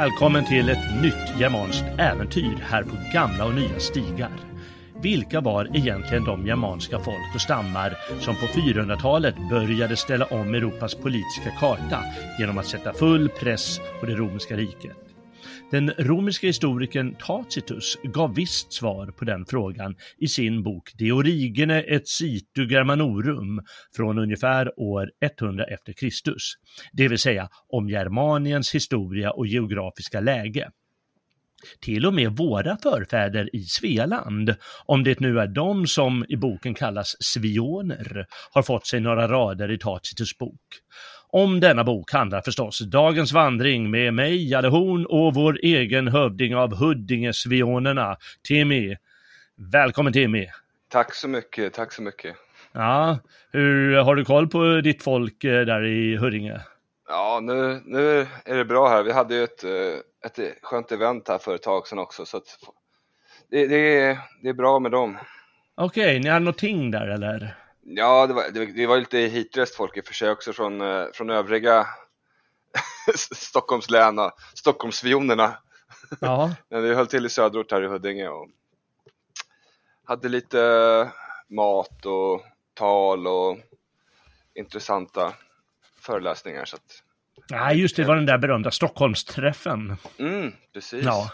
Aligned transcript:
Välkommen 0.00 0.44
till 0.44 0.68
ett 0.68 1.02
nytt 1.02 1.40
germanskt 1.40 1.84
äventyr 1.98 2.58
här 2.62 2.82
på 2.82 2.96
gamla 3.12 3.44
och 3.44 3.54
nya 3.54 3.78
stigar. 3.78 4.30
Vilka 5.02 5.40
var 5.40 5.76
egentligen 5.76 6.24
de 6.24 6.46
germanska 6.46 6.98
folk 6.98 7.34
och 7.34 7.40
stammar 7.40 7.96
som 8.20 8.34
på 8.34 8.46
400-talet 8.46 9.34
började 9.50 9.96
ställa 9.96 10.24
om 10.24 10.54
Europas 10.54 10.94
politiska 10.94 11.50
karta 11.60 12.02
genom 12.38 12.58
att 12.58 12.66
sätta 12.66 12.92
full 12.92 13.28
press 13.28 13.80
på 14.00 14.06
det 14.06 14.14
romerska 14.14 14.56
riket? 14.56 15.09
Den 15.70 15.90
romerska 15.98 16.46
historikern 16.46 17.14
Tacitus 17.14 17.96
gav 18.02 18.34
visst 18.34 18.72
svar 18.72 19.06
på 19.06 19.24
den 19.24 19.46
frågan 19.46 19.96
i 20.18 20.28
sin 20.28 20.62
bok 20.62 20.92
De 20.98 21.12
Origine 21.12 21.82
et 21.82 22.08
Situ 22.08 22.66
Germanorum 22.70 23.62
från 23.96 24.18
ungefär 24.18 24.80
år 24.80 25.10
100 25.40 25.64
efter 25.64 25.92
Kristus, 25.92 26.54
det 26.92 27.08
vill 27.08 27.18
säga 27.18 27.48
om 27.68 27.88
Germaniens 27.88 28.74
historia 28.74 29.30
och 29.30 29.46
geografiska 29.46 30.20
läge. 30.20 30.70
Till 31.80 32.06
och 32.06 32.14
med 32.14 32.36
våra 32.36 32.76
förfäder 32.76 33.56
i 33.56 33.64
Svealand, 33.64 34.54
om 34.86 35.04
det 35.04 35.20
nu 35.20 35.40
är 35.40 35.46
de 35.46 35.86
som 35.86 36.24
i 36.28 36.36
boken 36.36 36.74
kallas 36.74 37.16
svioner, 37.20 38.26
har 38.50 38.62
fått 38.62 38.86
sig 38.86 39.00
några 39.00 39.28
rader 39.28 39.70
i 39.70 39.78
Tacitus 39.78 40.38
bok. 40.38 40.60
Om 41.32 41.60
denna 41.60 41.84
bok 41.84 42.12
handlar 42.12 42.40
förstås 42.40 42.78
dagens 42.78 43.32
vandring 43.32 43.90
med 43.90 44.14
mig, 44.14 44.50
Jalle 44.50 44.68
Horn 44.68 45.06
och 45.06 45.34
vår 45.34 45.58
egen 45.62 46.08
hövding 46.08 46.56
av 46.56 46.74
Huddingesvionerna, 46.74 48.16
Timmy. 48.48 48.96
Välkommen 49.72 50.12
Timmy! 50.12 50.46
Tack 50.88 51.14
så 51.14 51.28
mycket, 51.28 51.74
tack 51.74 51.92
så 51.92 52.02
mycket. 52.02 52.36
Ja, 52.72 53.18
hur 53.52 53.96
har 53.96 54.16
du 54.16 54.24
koll 54.24 54.48
på 54.48 54.80
ditt 54.80 55.02
folk 55.02 55.44
eh, 55.44 55.66
där 55.66 55.84
i 55.84 56.16
Huddinge? 56.16 56.60
Ja, 57.08 57.40
nu, 57.42 57.82
nu 57.84 58.26
är 58.44 58.56
det 58.56 58.64
bra 58.64 58.88
här. 58.88 59.02
Vi 59.02 59.12
hade 59.12 59.34
ju 59.34 59.44
ett, 59.44 59.64
eh, 59.64 59.70
ett 60.26 60.58
skönt 60.62 60.92
event 60.92 61.28
här 61.28 61.38
för 61.38 61.54
ett 61.54 61.62
tag 61.62 61.86
sedan 61.86 61.98
också, 61.98 62.24
så 62.24 62.40
det, 63.50 63.66
det, 63.66 64.00
är, 64.00 64.18
det 64.42 64.48
är 64.48 64.54
bra 64.54 64.78
med 64.78 64.90
dem. 64.90 65.18
Okej, 65.74 66.04
okay, 66.04 66.18
ni 66.18 66.28
hade 66.28 66.44
något 66.44 66.58
ting 66.58 66.90
där 66.90 67.06
eller? 67.08 67.56
Ja, 67.82 68.26
det 68.26 68.34
var, 68.34 68.50
det, 68.50 68.66
det 68.66 68.86
var 68.86 68.98
lite 68.98 69.18
hitrest 69.18 69.74
folk 69.74 69.96
i 69.96 70.00
och 70.00 70.04
för 70.04 70.14
sig 70.14 70.30
också 70.30 70.52
från, 70.52 70.80
eh, 70.80 71.06
från 71.14 71.30
övriga 71.30 71.86
Stockholms 73.16 73.90
län 73.90 74.18
och 74.18 74.32
Stockholmsvionerna. 74.54 75.58
Ja. 76.20 76.54
Men 76.68 76.82
vi 76.82 76.94
höll 76.94 77.06
till 77.06 77.26
i 77.26 77.28
söderort 77.28 77.72
här 77.72 77.82
i 77.82 77.86
Huddinge 77.86 78.28
och 78.28 78.48
hade 80.04 80.28
lite 80.28 81.10
mat 81.48 82.06
och 82.06 82.44
tal 82.74 83.26
och 83.26 83.58
intressanta 84.54 85.32
föreläsningar. 86.00 86.64
Så 86.64 86.76
att... 86.76 87.02
Ja, 87.48 87.72
just 87.72 87.96
det, 87.96 88.02
det 88.02 88.08
var 88.08 88.16
den 88.16 88.26
där 88.26 88.38
berömda 88.38 88.70
Stockholmsträffen. 88.70 89.96
Mm, 90.18 90.52
precis. 90.72 91.04
Ja. 91.04 91.30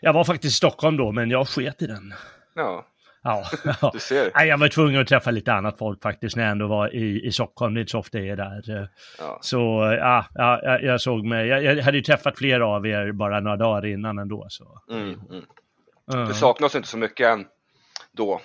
Jag 0.00 0.12
var 0.12 0.24
faktiskt 0.24 0.54
i 0.54 0.56
Stockholm 0.56 0.96
då, 0.96 1.12
men 1.12 1.30
jag 1.30 1.48
sket 1.48 1.82
i 1.82 1.86
den. 1.86 2.14
Ja. 2.54 2.86
Ja, 3.22 3.44
ja. 3.64 3.90
Du 3.92 3.98
ser. 3.98 4.30
Nej, 4.34 4.48
jag 4.48 4.58
var 4.58 4.68
tvungen 4.68 5.00
att 5.00 5.06
träffa 5.06 5.30
lite 5.30 5.52
annat 5.52 5.78
folk 5.78 6.02
faktiskt 6.02 6.36
när 6.36 6.42
jag 6.42 6.52
ändå 6.52 6.66
var 6.66 6.94
i, 6.94 7.26
i 7.26 7.32
Stockholm. 7.32 7.74
Det 7.74 7.78
är 7.78 7.80
inte 7.80 7.90
så 7.90 7.98
ofta 7.98 8.18
jag 8.18 8.28
är 8.28 8.36
där. 8.36 8.88
Ja. 9.18 9.38
Så 9.40 9.58
ja, 10.00 10.26
ja, 10.34 10.78
jag 10.78 11.00
såg 11.00 11.24
mig. 11.24 11.46
Jag, 11.46 11.64
jag 11.64 11.82
hade 11.82 11.96
ju 11.96 12.02
träffat 12.02 12.38
flera 12.38 12.66
av 12.66 12.86
er 12.86 13.12
bara 13.12 13.40
några 13.40 13.56
dagar 13.56 13.86
innan 13.86 14.18
ändå. 14.18 14.46
Så. 14.48 14.82
Mm, 14.90 15.20
mm. 15.30 15.44
Uh. 16.14 16.28
Du 16.28 16.34
saknas 16.34 16.74
inte 16.74 16.88
så 16.88 16.98
mycket 16.98 17.26
än 17.26 17.46
då. 18.12 18.40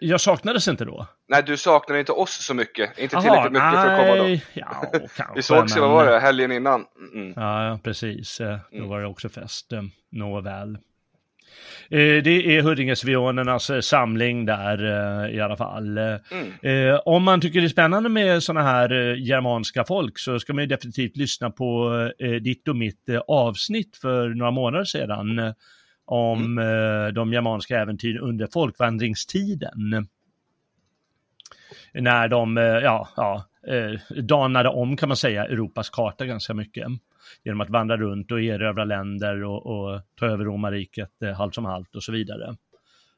Jag 0.00 0.20
saknades 0.20 0.68
inte 0.68 0.84
då? 0.84 1.06
Nej, 1.28 1.42
du 1.42 1.56
saknade 1.56 2.00
inte 2.00 2.12
oss 2.12 2.44
så 2.46 2.54
mycket. 2.54 2.98
Inte 2.98 3.16
Aha, 3.16 3.22
tillräckligt 3.22 3.52
mycket 3.52 3.72
nej, 3.72 3.86
för 3.86 3.92
att 3.92 4.00
komma 4.00 4.16
då. 4.16 4.40
Ja, 4.52 5.00
kanske, 5.16 5.34
Vi 5.34 5.42
sågs 5.42 5.74
men... 5.74 5.82
vad 5.82 5.90
var 5.90 6.06
det, 6.06 6.20
helgen 6.20 6.52
innan? 6.52 6.86
Mm. 7.14 7.32
Ja, 7.36 7.78
precis. 7.84 8.38
Då 8.38 8.76
mm. 8.76 8.88
var 8.88 9.00
det 9.00 9.06
också 9.06 9.28
fest. 9.28 9.72
Nåväl. 10.10 10.78
Eh, 11.90 12.22
det 12.22 12.56
är 12.56 12.62
Huddingesvionernas 12.62 13.70
eh, 13.70 13.80
samling 13.80 14.44
där 14.46 14.84
eh, 15.24 15.36
i 15.36 15.40
alla 15.40 15.56
fall. 15.56 15.98
Mm. 15.98 16.98
Om 17.04 17.22
man 17.22 17.40
tycker 17.40 17.60
det 17.60 17.66
är 17.66 17.68
spännande 17.68 18.08
med 18.08 18.42
sådana 18.42 18.66
här 18.66 18.90
germanska 19.14 19.84
folk 19.84 20.18
så 20.18 20.40
ska 20.40 20.52
man 20.52 20.62
ju 20.62 20.68
definitivt 20.68 21.16
lyssna 21.16 21.50
på 21.50 21.90
ditt 22.42 22.68
och 22.68 22.76
mitt 22.76 23.08
avsnitt 23.28 23.96
för 23.96 24.28
några 24.28 24.50
månader 24.50 24.84
sedan 24.84 25.54
om 26.04 26.58
mm. 26.58 27.14
de 27.14 27.32
germanska 27.32 27.78
äventyren 27.78 28.20
under 28.20 28.48
folkvandringstiden. 28.52 30.06
När 31.94 32.28
de, 32.28 32.56
ja, 32.56 33.08
ja, 33.16 33.44
danade 34.22 34.68
om 34.68 34.96
kan 34.96 35.08
man 35.08 35.16
säga 35.16 35.44
Europas 35.44 35.90
karta 35.90 36.26
ganska 36.26 36.54
mycket 36.54 36.86
genom 37.44 37.60
att 37.60 37.70
vandra 37.70 37.96
runt 37.96 38.32
och 38.32 38.40
erövra 38.40 38.84
länder 38.84 39.44
och, 39.44 39.66
och 39.66 40.00
ta 40.14 40.26
över 40.26 40.44
romarriket 40.44 41.22
eh, 41.22 41.32
halvt 41.32 41.54
som 41.54 41.64
halvt 41.64 41.96
och 41.96 42.02
så 42.02 42.12
vidare. 42.12 42.56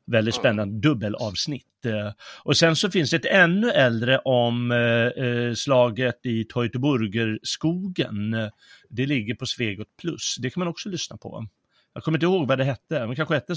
Väldigt 0.07 0.35
spännande 0.35 0.89
dubbelavsnitt. 0.89 1.87
Eh, 1.87 2.13
och 2.45 2.57
sen 2.57 2.77
så 2.77 2.91
finns 2.91 3.11
det 3.11 3.17
ett 3.17 3.27
ännu 3.27 3.71
äldre 3.71 4.19
om 4.19 4.71
eh, 4.71 5.25
eh 5.25 5.55
slaget 5.55 6.27
i 6.27 6.45
Teutoburgerskogen. 6.45 8.51
Det 8.89 9.07
ligger 9.07 9.35
på 9.35 9.47
Svegot 9.47 9.97
Plus. 10.01 10.37
Det 10.39 10.51
kan 10.51 10.61
man 10.61 10.69
också 10.69 10.89
lyssna 10.89 11.17
på. 11.17 11.47
Jag 11.95 12.03
kommer 12.03 12.19
inte 12.19 12.27
ihåg 12.27 12.49
vad 12.49 12.59
det 12.59 12.65
hette, 12.65 13.07
men 13.07 13.17
kanske 13.17 13.35
hette 13.35 13.55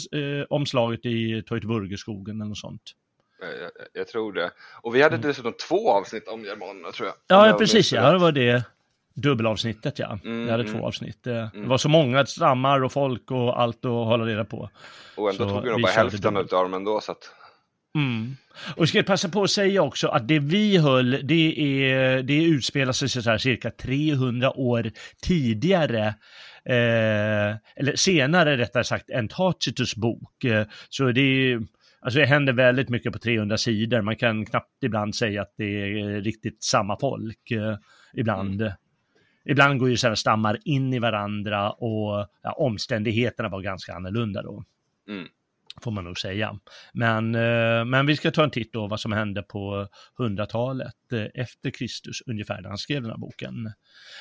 om 0.49 0.65
slaget 0.65 1.05
i 1.05 1.43
Teutoburgerskogen 1.49 2.35
eller 2.35 2.49
något 2.49 2.57
sånt. 2.57 2.81
Jag, 3.39 3.71
jag, 3.93 4.07
tror 4.07 4.33
det. 4.33 4.51
Och 4.81 4.95
vi 4.95 5.01
hade 5.01 5.15
mm. 5.15 5.27
dessutom 5.27 5.53
två 5.53 5.91
avsnitt 5.91 6.27
om 6.27 6.43
germanerna 6.43 6.91
tror 6.91 7.07
jag. 7.07 7.15
Ja, 7.27 7.57
precis 7.57 7.91
ja, 7.91 8.11
det 8.11 8.17
var 8.17 8.31
det. 8.31 8.63
Dubbelavsnittet 9.15 9.99
ja. 9.99 10.19
Mm, 10.23 10.41
jag 10.41 10.51
hade 10.51 10.63
mm. 10.63 10.73
två 10.75 10.87
avsnitt. 10.87 11.23
Det, 11.23 11.49
mm. 11.55 11.69
var 11.69 11.77
så 11.77 11.89
många 11.89 12.25
stammar 12.25 12.83
och 12.83 12.91
folk 12.91 13.31
och 13.31 13.61
allt 13.61 13.85
att 13.85 13.91
hålla 13.91 14.25
reda 14.25 14.45
på. 14.45 14.69
Och 15.17 15.29
ändå 15.29 15.47
så 15.47 15.53
tog 15.53 15.63
vi 15.63 15.69
nog 15.69 15.81
bara 15.81 15.91
hälften 15.91 16.37
av 16.37 16.47
dem 16.47 16.73
ändå 16.73 17.01
så 17.01 17.11
att... 17.11 17.31
Mm. 17.95 18.35
Och 18.77 18.89
ska 18.89 18.97
jag 18.97 19.05
passa 19.05 19.29
på 19.29 19.43
att 19.43 19.51
säga 19.51 19.81
också 19.81 20.07
att 20.07 20.27
det 20.27 20.39
vi 20.39 20.77
höll, 20.77 21.27
det, 21.27 21.83
är, 21.83 22.23
det 22.23 22.43
utspelar 22.43 22.91
sig 22.91 23.09
så 23.09 23.29
här 23.29 23.37
cirka 23.37 23.71
300 23.71 24.57
år 24.57 24.91
tidigare 25.21 26.07
eh, 26.65 27.57
eller 27.75 27.95
senare 27.95 28.57
rättare 28.57 28.83
sagt, 28.83 29.09
än 29.09 29.27
Tacitus 29.27 29.95
bok. 29.95 30.45
Så 30.89 31.11
det 31.11 31.21
är, 31.21 31.61
alltså 32.01 32.19
det 32.19 32.25
händer 32.25 32.53
väldigt 32.53 32.89
mycket 32.89 33.13
på 33.13 33.19
300 33.19 33.57
sidor. 33.57 34.01
Man 34.01 34.15
kan 34.15 34.45
knappt 34.45 34.83
ibland 34.83 35.15
säga 35.15 35.41
att 35.41 35.53
det 35.57 35.81
är 35.81 36.21
riktigt 36.21 36.63
samma 36.63 36.99
folk 36.99 37.51
eh, 37.51 37.77
ibland. 38.13 38.61
Mm 38.61 38.73
ibland 39.45 39.79
går 39.79 39.89
ju 39.89 39.97
sådana 39.97 40.15
stammar 40.15 40.59
in 40.65 40.93
i 40.93 40.99
varandra 40.99 41.71
och 41.71 42.27
ja, 42.41 42.51
omständigheterna 42.51 43.49
var 43.49 43.61
ganska 43.61 43.93
annorlunda 43.93 44.41
då. 44.41 44.63
Mm 45.09 45.27
får 45.81 45.91
man 45.91 46.03
nog 46.03 46.19
säga. 46.19 46.59
Men, 46.93 47.35
eh, 47.35 47.85
men 47.85 48.05
vi 48.05 48.15
ska 48.15 48.31
ta 48.31 48.43
en 48.43 48.49
titt 48.49 48.73
då 48.73 48.87
vad 48.87 48.99
som 48.99 49.11
hände 49.11 49.43
på 49.43 49.87
100-talet 50.17 51.13
eh, 51.13 51.41
efter 51.41 51.69
Kristus 51.69 52.21
ungefär 52.25 52.61
när 52.61 52.69
han 52.69 52.77
skrev 52.77 53.01
den 53.01 53.11
här 53.11 53.17
boken. 53.17 53.71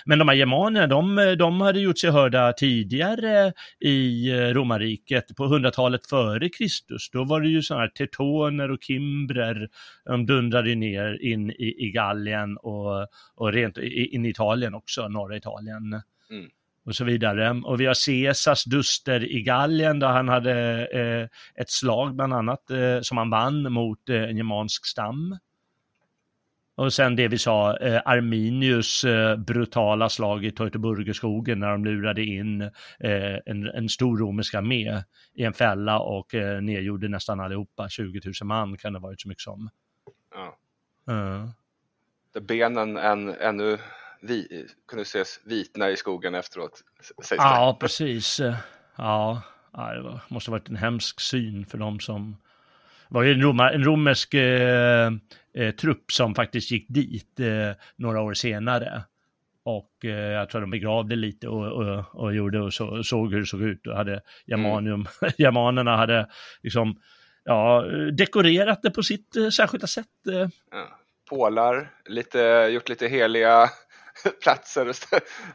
Men 0.04 0.18
de 0.18 0.28
här 0.28 0.34
germanerna, 0.34 0.86
de, 0.86 1.36
de 1.38 1.60
hade 1.60 1.80
gjort 1.80 1.98
sig 1.98 2.10
hörda 2.10 2.52
tidigare 2.52 3.52
i 3.80 4.30
eh, 4.30 4.36
romarriket 4.36 5.36
på 5.36 5.44
100-talet 5.44 6.06
före 6.06 6.48
Kristus. 6.48 7.10
Då 7.10 7.24
var 7.24 7.40
det 7.40 7.48
ju 7.48 7.62
sådana 7.62 7.80
här 7.82 7.88
teutoner 7.88 8.70
och 8.70 8.82
kimbrer, 8.82 9.68
de 10.04 10.26
dundrade 10.26 10.74
ner 10.74 11.22
in 11.22 11.50
i, 11.50 11.86
i 11.86 11.90
Gallien 11.90 12.56
och, 12.56 13.08
och 13.34 13.52
rent 13.52 13.78
in 13.78 14.24
i 14.24 14.28
Italien 14.28 14.74
också, 14.74 15.08
norra 15.08 15.36
Italien. 15.36 16.02
Mm 16.30 16.50
och 16.86 16.96
så 16.96 17.04
vidare. 17.04 17.50
Och 17.64 17.80
vi 17.80 17.86
har 17.86 18.06
Caesars 18.06 18.64
duster 18.64 19.32
i 19.32 19.42
Gallien 19.42 19.98
där 19.98 20.08
han 20.08 20.28
hade 20.28 20.86
eh, 20.86 21.28
ett 21.62 21.70
slag 21.70 22.14
bland 22.14 22.34
annat 22.34 22.70
eh, 22.70 23.00
som 23.00 23.18
han 23.18 23.30
vann 23.30 23.72
mot 23.72 24.08
eh, 24.08 24.22
en 24.22 24.36
germansk 24.36 24.86
stam. 24.86 25.38
Och 26.76 26.92
sen 26.92 27.16
det 27.16 27.28
vi 27.28 27.38
sa, 27.38 27.76
eh, 27.76 28.02
Arminius 28.04 29.04
eh, 29.04 29.36
brutala 29.36 30.08
slag 30.08 30.44
i 30.44 30.50
Teutoburgerskogen 30.50 31.60
när 31.60 31.70
de 31.70 31.84
lurade 31.84 32.24
in 32.24 32.62
eh, 33.00 33.38
en, 33.46 33.66
en 33.66 33.88
stor 33.88 34.18
romersk 34.18 34.54
armé 34.54 35.02
i 35.34 35.44
en 35.44 35.52
fälla 35.52 35.98
och 35.98 36.34
eh, 36.34 36.62
nedgjorde 36.62 37.08
nästan 37.08 37.40
allihopa, 37.40 37.88
20 37.88 38.20
000 38.24 38.32
man 38.44 38.76
kan 38.76 38.92
det 38.92 38.98
ha 38.98 39.08
varit 39.08 39.20
så 39.20 39.28
mycket 39.28 39.42
som. 39.42 39.70
Ja. 40.34 40.58
Uh. 41.14 41.48
Där 42.34 42.40
benen 42.40 42.96
än, 42.96 43.28
ännu 43.28 43.78
vi, 44.28 44.66
kunde 44.88 45.02
ses 45.02 45.40
vitna 45.44 45.90
i 45.90 45.96
skogen 45.96 46.34
efteråt. 46.34 46.82
Ja, 47.30 47.76
precis. 47.80 48.40
Ja, 48.96 49.42
det 49.72 50.20
måste 50.28 50.50
ha 50.50 50.58
varit 50.58 50.68
en 50.68 50.76
hemsk 50.76 51.20
syn 51.20 51.66
för 51.66 51.78
dem 51.78 52.00
som... 52.00 52.36
Det 53.08 53.14
var 53.14 53.22
ju 53.22 53.32
en, 53.32 53.42
romar, 53.42 53.72
en 53.72 53.84
romersk 53.84 54.34
eh, 54.34 55.12
eh, 55.54 55.74
trupp 55.74 56.12
som 56.12 56.34
faktiskt 56.34 56.70
gick 56.70 56.86
dit 56.88 57.40
eh, 57.40 57.76
några 57.96 58.20
år 58.20 58.34
senare. 58.34 59.02
Och 59.64 60.04
eh, 60.04 60.10
jag 60.10 60.48
tror 60.48 60.60
de 60.60 60.70
begravde 60.70 61.16
lite 61.16 61.48
och, 61.48 61.66
och, 61.66 62.14
och 62.14 62.34
gjorde 62.34 62.60
och 62.60 62.74
så, 62.74 63.02
såg 63.02 63.32
hur 63.32 63.40
det 63.40 63.46
såg 63.46 63.62
ut 63.62 63.86
och 63.86 63.96
hade 63.96 64.20
germanium, 64.46 65.06
mm. 65.22 65.32
germanerna 65.38 65.96
hade 65.96 66.28
liksom 66.62 67.00
ja, 67.44 67.84
dekorerat 68.12 68.82
det 68.82 68.90
på 68.90 69.02
sitt 69.02 69.36
eh, 69.36 69.48
särskilda 69.48 69.86
sätt. 69.86 70.26
Eh. 70.32 70.48
Ja. 70.70 70.98
Pålar, 71.30 71.90
lite, 72.04 72.38
gjort 72.72 72.88
lite 72.88 73.08
heliga 73.08 73.70
platser 74.42 74.92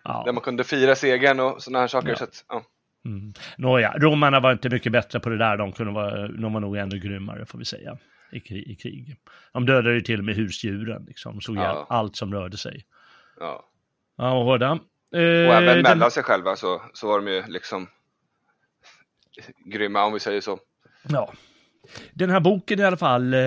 ja. 0.04 0.24
där 0.26 0.34
man 0.34 0.44
kunde 0.44 0.64
fira 0.64 0.96
segern 0.96 1.40
och 1.40 1.64
sådana 1.64 1.80
här 1.80 1.88
saker. 1.88 2.10
Ja. 2.10 2.16
Så 2.16 2.24
att, 2.24 2.46
ja. 2.48 2.64
Mm. 3.06 3.34
Nåja, 3.58 3.94
romarna 3.98 4.40
var 4.40 4.52
inte 4.52 4.70
mycket 4.70 4.92
bättre 4.92 5.20
på 5.20 5.30
det 5.30 5.38
där. 5.38 5.58
De, 5.58 5.72
kunde 5.72 5.94
vara, 5.94 6.28
de 6.28 6.54
var 6.54 6.60
nog 6.60 6.78
ännu 6.78 7.00
grymmare 7.00 7.46
får 7.46 7.60
vi 7.60 7.66
säga 7.66 7.98
i 8.32 8.40
krig. 8.40 8.68
I 8.68 8.76
krig. 8.76 9.16
De 9.54 9.66
dödade 9.66 9.94
ju 9.94 10.02
till 10.02 10.20
och 10.20 10.26
med 10.26 10.36
husdjuren, 10.36 11.06
liksom. 11.08 11.34
De 11.34 11.42
såg 11.42 11.58
ja. 11.58 11.86
allt 11.90 12.16
som 12.16 12.34
rörde 12.34 12.58
sig. 12.58 12.86
Ja. 13.40 13.66
Ja, 14.18 14.32
och 14.32 14.46
hårda. 14.46 14.80
Eh, 15.16 15.20
och 15.20 15.56
även 15.56 15.66
den... 15.66 15.82
mellan 15.82 16.12
sig 16.12 16.24
själva 16.24 16.56
så, 16.56 16.82
så 16.94 17.08
var 17.08 17.20
de 17.20 17.32
ju 17.32 17.44
liksom 17.48 17.88
grymma 19.66 20.04
om 20.04 20.14
vi 20.14 20.20
säger 20.20 20.42
så. 20.42 20.60
Ja. 21.10 21.34
Den 22.14 22.30
här 22.30 22.40
boken 22.40 22.80
i 22.80 22.84
alla 22.84 22.98
fall, 22.98 23.34
eh, 23.34 23.40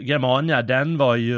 Germania, 0.00 0.62
den 0.62 0.98
var 0.98 1.16
ju 1.16 1.36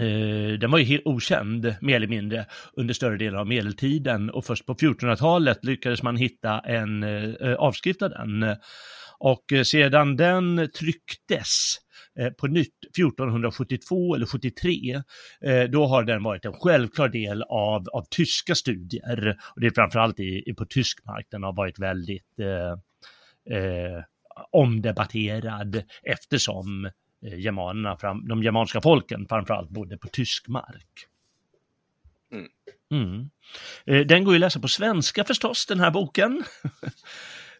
Eh, 0.00 0.58
den 0.58 0.70
var 0.70 0.78
ju 0.78 0.84
helt 0.84 1.06
okänd, 1.06 1.74
mer 1.80 1.96
eller 1.96 2.06
mindre, 2.06 2.46
under 2.72 2.94
större 2.94 3.16
delen 3.16 3.40
av 3.40 3.46
medeltiden 3.46 4.30
och 4.30 4.44
först 4.44 4.66
på 4.66 4.74
1400-talet 4.74 5.64
lyckades 5.64 6.02
man 6.02 6.16
hitta 6.16 6.60
en 6.60 7.02
eh, 7.02 7.24
eh 7.24 7.54
avskrift 7.54 8.02
av 8.02 8.10
den. 8.10 8.56
Och 9.18 9.52
eh, 9.52 9.62
sedan 9.62 10.16
den 10.16 10.70
trycktes 10.78 11.76
på 12.40 12.46
nytt 12.46 12.74
1472 12.98 14.14
eller 14.14 14.26
73, 14.26 15.02
då 15.68 15.86
har 15.86 16.04
den 16.04 16.22
varit 16.22 16.44
en 16.44 16.52
självklar 16.52 17.08
del 17.08 17.42
av, 17.42 17.88
av 17.88 18.04
tyska 18.10 18.54
studier. 18.54 19.36
Och 19.54 19.60
det 19.60 19.66
är 19.66 19.70
framförallt 19.70 20.20
i, 20.20 20.54
på 20.58 20.64
tysk 20.64 21.04
mark 21.04 21.26
den 21.30 21.42
har 21.42 21.52
varit 21.52 21.78
väldigt 21.78 22.38
eh, 22.40 22.72
eh, 23.58 24.04
omdebatterad 24.50 25.82
eftersom 26.02 26.90
germanerna, 27.22 27.96
fram, 27.96 28.28
de 28.28 28.42
germanska 28.42 28.80
folken 28.80 29.26
framförallt 29.28 29.70
bodde 29.70 29.98
på 29.98 30.08
tysk 30.08 30.48
mark. 30.48 31.06
Mm. 32.32 32.48
Mm. 32.90 33.30
Eh, 33.84 34.06
den 34.06 34.24
går 34.24 34.34
ju 34.34 34.36
att 34.36 34.40
läsa 34.40 34.60
på 34.60 34.68
svenska 34.68 35.24
förstås, 35.24 35.66
den 35.66 35.80
här 35.80 35.90
boken. 35.90 36.44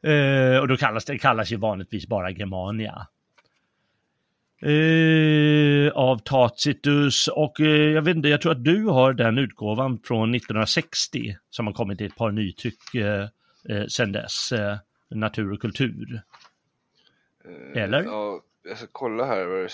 Eh, 0.02 0.58
och 0.58 0.68
då 0.68 0.76
kallas 0.76 1.04
det 1.04 1.18
kallas 1.18 1.52
ju 1.52 1.56
vanligtvis 1.56 2.06
bara 2.06 2.30
Germania. 2.30 3.06
av 5.94 6.18
Tacitus 6.18 7.28
och 7.28 7.60
jag 7.60 8.02
vet 8.02 8.16
inte, 8.16 8.28
jag 8.28 8.40
tror 8.40 8.52
att 8.52 8.64
du 8.64 8.84
har 8.84 9.12
den 9.12 9.38
utgåvan 9.38 9.98
från 10.04 10.34
1960 10.34 11.36
som 11.50 11.66
har 11.66 11.74
kommit 11.74 12.00
i 12.00 12.04
ett 12.04 12.16
par 12.16 12.30
nytryck 12.30 12.94
eh, 12.94 13.86
sedan 13.88 14.12
dess, 14.12 14.52
Natur 15.10 15.52
och 15.52 15.60
kultur. 15.60 16.22
Eller? 17.74 18.02
Ja, 18.02 18.40
jag 18.62 18.78
ska 18.78 18.86
kolla 18.92 19.24
här 19.24 19.46
vad 19.46 19.58
det, 19.58 19.70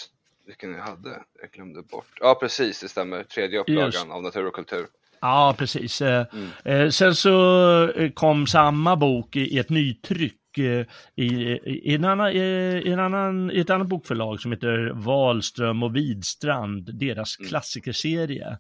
vilken 0.47 0.73
jag 0.73 0.83
hade. 0.83 1.23
Jag 1.41 1.50
glömde 1.50 1.83
bort. 1.83 2.09
Ja, 2.21 2.35
precis, 2.41 2.81
det 2.81 2.88
stämmer. 2.88 3.23
Tredje 3.23 3.61
upplagan 3.61 3.85
Just. 3.85 4.11
av 4.11 4.23
Natur 4.23 4.47
och 4.47 4.55
kultur. 4.55 4.87
Ja, 5.21 5.55
precis. 5.59 6.03
Eh, 6.03 6.27
mm. 6.33 6.49
Eh, 6.65 6.91
sen 6.91 7.15
så 7.15 7.88
eh, 7.88 8.11
kom 8.11 8.47
samma 8.47 8.97
bok 8.97 9.37
i 9.37 9.59
ett 9.59 9.71
nytryck 9.71 10.59
i, 10.59 10.87
i, 11.17 11.94
en 11.94 12.05
annan, 12.05 12.33
i, 12.33 12.83
en 12.87 13.00
annan, 13.00 13.50
i 13.50 13.61
ett 13.61 13.71
annat 13.71 13.87
bokförlag 13.87 14.41
som 14.41 14.53
heter 14.53 14.93
Wahlström 14.94 15.82
och 15.82 15.97
Widstrand, 15.97 16.99
deras 16.99 17.39
mm. 17.39 17.49
klassikerserie. 17.49 18.59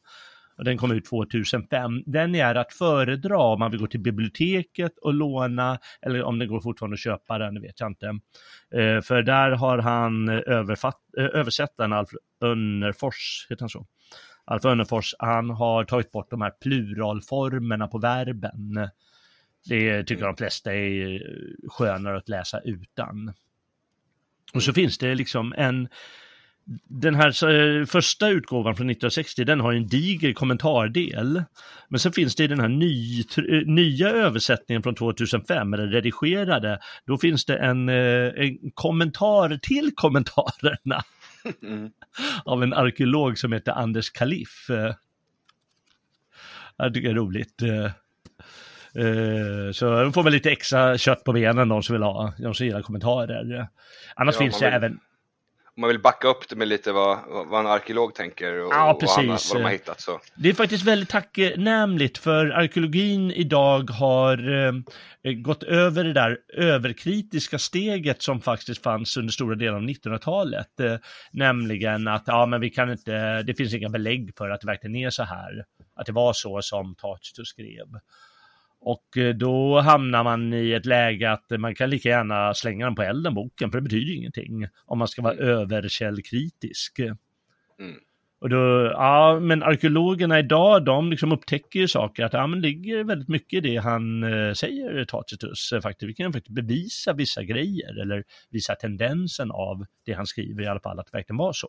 Och 0.56 0.64
den 0.64 0.78
kom 0.78 0.92
ut 0.92 1.04
2005. 1.04 2.02
Den 2.06 2.34
är 2.34 2.54
att 2.54 2.72
föredra 2.72 3.38
om 3.38 3.58
man 3.58 3.70
vill 3.70 3.80
gå 3.80 3.86
till 3.86 4.00
biblioteket 4.00 4.98
och 4.98 5.14
låna, 5.14 5.78
eller 6.02 6.22
om 6.22 6.38
det 6.38 6.46
går 6.46 6.60
fortfarande 6.60 6.94
att 6.94 7.00
köpa 7.00 7.38
den, 7.38 7.54
det 7.54 7.60
vet 7.60 7.80
jag 7.80 7.90
inte. 7.90 8.06
Eh, 8.74 9.00
för 9.00 9.22
där 9.22 9.50
har 9.50 9.78
han 9.78 10.28
eh, 10.28 10.40
överfatt, 10.46 11.00
eh, 11.18 11.24
översättaren 11.24 11.92
Alf 11.92 12.10
Önnerfors, 12.40 13.46
heter 13.50 13.62
han 13.62 13.68
så? 13.68 13.86
Alf 14.44 14.64
Önnerfors, 14.64 15.14
han 15.18 15.50
har 15.50 15.84
tagit 15.84 16.12
bort 16.12 16.30
de 16.30 16.40
här 16.40 16.52
pluralformerna 16.60 17.88
på 17.88 17.98
verben. 17.98 18.88
Det 19.68 20.04
tycker 20.04 20.26
de 20.26 20.36
flesta 20.36 20.74
är 20.74 21.14
eh, 21.14 21.70
skönare 21.70 22.16
att 22.16 22.28
läsa 22.28 22.60
utan. 22.60 23.32
Och 24.54 24.62
så 24.62 24.72
finns 24.72 24.98
det 24.98 25.14
liksom 25.14 25.54
en 25.56 25.88
den 26.88 27.14
här 27.14 27.50
eh, 27.50 27.84
första 27.84 28.28
utgåvan 28.28 28.76
från 28.76 28.90
1960, 28.90 29.44
den 29.44 29.60
har 29.60 29.72
en 29.72 29.86
diger 29.86 30.32
kommentardel. 30.32 31.44
Men 31.88 32.00
sen 32.00 32.12
finns 32.12 32.34
det 32.34 32.44
i 32.44 32.46
den 32.46 32.60
här 32.60 32.68
ny, 32.68 33.20
eh, 33.20 33.66
nya 33.66 34.08
översättningen 34.08 34.82
från 34.82 34.94
2005, 34.94 35.74
eller 35.74 35.86
redigerade, 35.86 36.78
då 37.06 37.18
finns 37.18 37.44
det 37.44 37.56
en, 37.56 37.88
eh, 37.88 38.32
en 38.36 38.70
kommentar 38.74 39.58
till 39.62 39.90
kommentarerna. 39.94 41.02
Mm. 41.62 41.90
Av 42.44 42.62
en 42.62 42.72
arkeolog 42.72 43.38
som 43.38 43.52
heter 43.52 43.72
Anders 43.72 44.10
Kaliff. 44.10 44.66
Jag 46.76 46.94
tycker 46.94 47.08
det 47.08 47.14
är 47.14 47.14
roligt. 47.14 47.62
Så 49.76 50.02
de 50.02 50.12
får 50.12 50.22
väl 50.22 50.32
lite 50.32 50.50
extra 50.50 50.98
kött 50.98 51.24
på 51.24 51.32
benen 51.32 51.68
de 51.68 51.82
som 51.82 51.92
vill 51.92 52.02
ha, 52.02 52.32
de 52.38 52.54
som 52.54 52.66
gillar 52.66 52.82
kommentarer. 52.82 53.68
Annars 54.14 54.34
ja, 54.34 54.38
finns 54.38 54.58
det 54.58 54.64
vill... 54.64 54.74
även 54.74 54.98
man 55.76 55.88
vill 55.88 56.00
backa 56.00 56.28
upp 56.28 56.48
det 56.48 56.56
med 56.56 56.68
lite 56.68 56.92
vad, 56.92 57.18
vad 57.46 57.60
en 57.60 57.66
arkeolog 57.66 58.14
tänker 58.14 58.64
och, 58.64 58.72
ja, 58.72 58.96
precis. 59.00 59.18
och 59.18 59.54
vad 59.54 59.62
de 59.62 59.64
har 59.64 59.72
hittat. 59.72 60.00
Så. 60.00 60.20
Det 60.34 60.48
är 60.48 60.54
faktiskt 60.54 60.84
väldigt 60.84 61.08
tacknämligt 61.08 62.18
för 62.18 62.46
arkeologin 62.46 63.30
idag 63.30 63.90
har 63.90 64.66
eh, 64.66 65.32
gått 65.32 65.62
över 65.62 66.04
det 66.04 66.12
där 66.12 66.38
överkritiska 66.54 67.58
steget 67.58 68.22
som 68.22 68.40
faktiskt 68.40 68.82
fanns 68.82 69.16
under 69.16 69.32
stora 69.32 69.54
delar 69.54 69.76
av 69.76 69.82
1900-talet. 69.82 70.80
Eh, 70.80 70.96
nämligen 71.32 72.08
att 72.08 72.24
ja, 72.26 72.46
men 72.46 72.60
vi 72.60 72.70
kan 72.70 72.90
inte, 72.90 73.42
det 73.42 73.54
finns 73.54 73.74
inga 73.74 73.88
belägg 73.88 74.32
för 74.38 74.50
att 74.50 74.60
det 74.60 74.66
verkligen 74.66 74.96
är 74.96 75.10
så 75.10 75.22
här, 75.22 75.64
att 75.96 76.06
det 76.06 76.12
var 76.12 76.32
så 76.32 76.62
som 76.62 76.94
Tacitus 76.94 77.48
skrev. 77.48 77.86
Och 78.80 79.16
eh, 79.16 79.34
då 79.34 79.80
hamnar 79.80 80.24
man 80.24 80.52
i 80.52 80.72
ett 80.72 80.86
läge 80.86 81.30
att 81.32 81.44
man 81.58 81.74
kan 81.74 81.90
lika 81.90 82.08
gärna 82.08 82.54
slänga 82.54 82.86
den 82.86 82.94
på 82.94 83.02
elden, 83.02 83.34
boken, 83.34 83.70
för 83.70 83.78
det 83.78 83.82
betyder 83.82 84.14
ingenting 84.14 84.66
om 84.86 84.98
man 84.98 85.08
ska 85.08 85.22
vara 85.22 85.34
mm. 85.34 85.48
överkällkritisk. 85.48 86.98
Mm. 86.98 87.96
Och 88.40 88.48
då, 88.48 88.90
ja, 88.92 89.40
men 89.40 89.62
arkeologerna 89.62 90.38
idag, 90.38 90.84
de 90.84 91.10
liksom 91.10 91.32
upptäcker 91.32 91.80
ju 91.80 91.88
saker, 91.88 92.24
att 92.24 92.32
ja, 92.32 92.46
men 92.46 92.60
det 92.60 92.68
ligger 92.68 93.04
väldigt 93.04 93.28
mycket 93.28 93.56
i 93.56 93.60
det 93.60 93.76
han 93.76 94.22
eh, 94.22 94.52
säger, 94.52 95.04
Tacitus, 95.04 95.70
faktiskt. 95.82 96.08
Vi 96.08 96.14
kan 96.14 96.32
faktiskt 96.32 96.54
bevisa 96.54 97.12
vissa 97.12 97.42
grejer, 97.42 98.00
eller 98.00 98.24
visa 98.50 98.74
tendensen 98.74 99.50
av 99.50 99.86
det 100.06 100.12
han 100.12 100.26
skriver 100.26 100.62
i 100.62 100.66
alla 100.66 100.80
fall, 100.80 100.98
att 100.98 101.06
det 101.06 101.16
verkligen 101.18 101.36
var 101.36 101.52
så. 101.52 101.68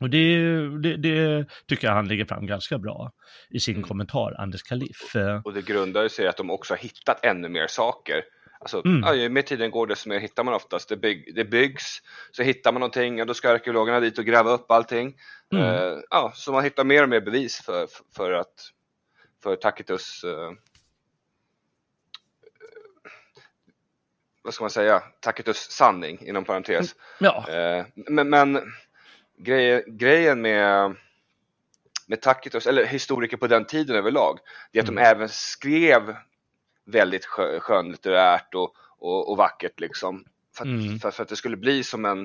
Och 0.00 0.10
det, 0.10 0.36
det, 0.78 0.96
det, 0.96 1.46
tycker 1.66 1.86
jag 1.86 1.94
han 1.94 2.08
lägger 2.08 2.24
fram 2.24 2.46
ganska 2.46 2.78
bra 2.78 3.12
i 3.50 3.60
sin 3.60 3.76
mm. 3.76 3.88
kommentar, 3.88 4.40
Anders 4.40 4.62
Kaliff. 4.62 5.14
Och 5.44 5.52
det 5.52 5.62
grundar 5.62 6.08
sig 6.08 6.24
i 6.24 6.28
att 6.28 6.36
de 6.36 6.50
också 6.50 6.72
har 6.74 6.78
hittat 6.78 7.24
ännu 7.24 7.48
mer 7.48 7.66
saker. 7.66 8.24
Alltså, 8.64 8.82
mm. 8.84 9.32
mer 9.32 9.42
tiden 9.42 9.70
går 9.70 9.86
desto 9.86 10.08
mer 10.08 10.20
hittar 10.20 10.44
man 10.44 10.54
oftast. 10.54 10.88
Det, 10.88 10.96
bygg, 10.96 11.34
det 11.34 11.44
byggs, 11.44 12.02
så 12.30 12.42
hittar 12.42 12.72
man 12.72 12.80
någonting 12.80 13.20
och 13.20 13.26
då 13.26 13.34
ska 13.34 13.50
arkeologerna 13.50 14.00
dit 14.00 14.18
och 14.18 14.24
gräva 14.24 14.50
upp 14.50 14.70
allting. 14.70 15.16
Mm. 15.52 15.64
Uh, 15.64 16.00
ja, 16.10 16.32
så 16.34 16.52
man 16.52 16.64
hittar 16.64 16.84
mer 16.84 17.02
och 17.02 17.08
mer 17.08 17.20
bevis 17.20 17.60
för, 17.60 17.86
för 18.16 18.32
att 18.32 18.70
för 19.42 19.56
Tacitus 19.56 20.24
uh, 20.24 20.52
vad 24.42 24.54
ska 24.54 24.64
man 24.64 24.70
säga, 24.70 25.02
Tacitus 25.20 25.58
sanning 25.58 26.26
inom 26.26 26.44
parentes. 26.44 26.94
Ja. 27.20 27.44
Uh, 27.48 27.86
men, 27.94 28.30
men 28.30 28.72
grej, 29.38 29.84
grejen 29.86 30.40
med 30.40 30.96
med 32.06 32.20
Tacitus, 32.20 32.66
eller 32.66 32.84
historiker 32.84 33.36
på 33.36 33.46
den 33.46 33.64
tiden 33.64 33.96
överlag, 33.96 34.38
det 34.72 34.78
är 34.78 34.82
att 34.82 34.88
mm. 34.88 35.04
de 35.04 35.10
även 35.10 35.28
skrev 35.28 36.16
väldigt 36.84 37.26
skönlitterärt 37.60 38.54
och, 38.54 38.74
och, 38.98 39.30
och 39.30 39.36
vackert 39.36 39.80
liksom. 39.80 40.24
För 40.56 40.64
att, 40.64 40.68
mm. 40.68 40.98
för, 40.98 41.10
för, 41.10 41.22
att 41.22 41.28
det 41.28 41.36
skulle 41.36 41.56
bli 41.56 41.84
som 41.84 42.04
en, 42.04 42.20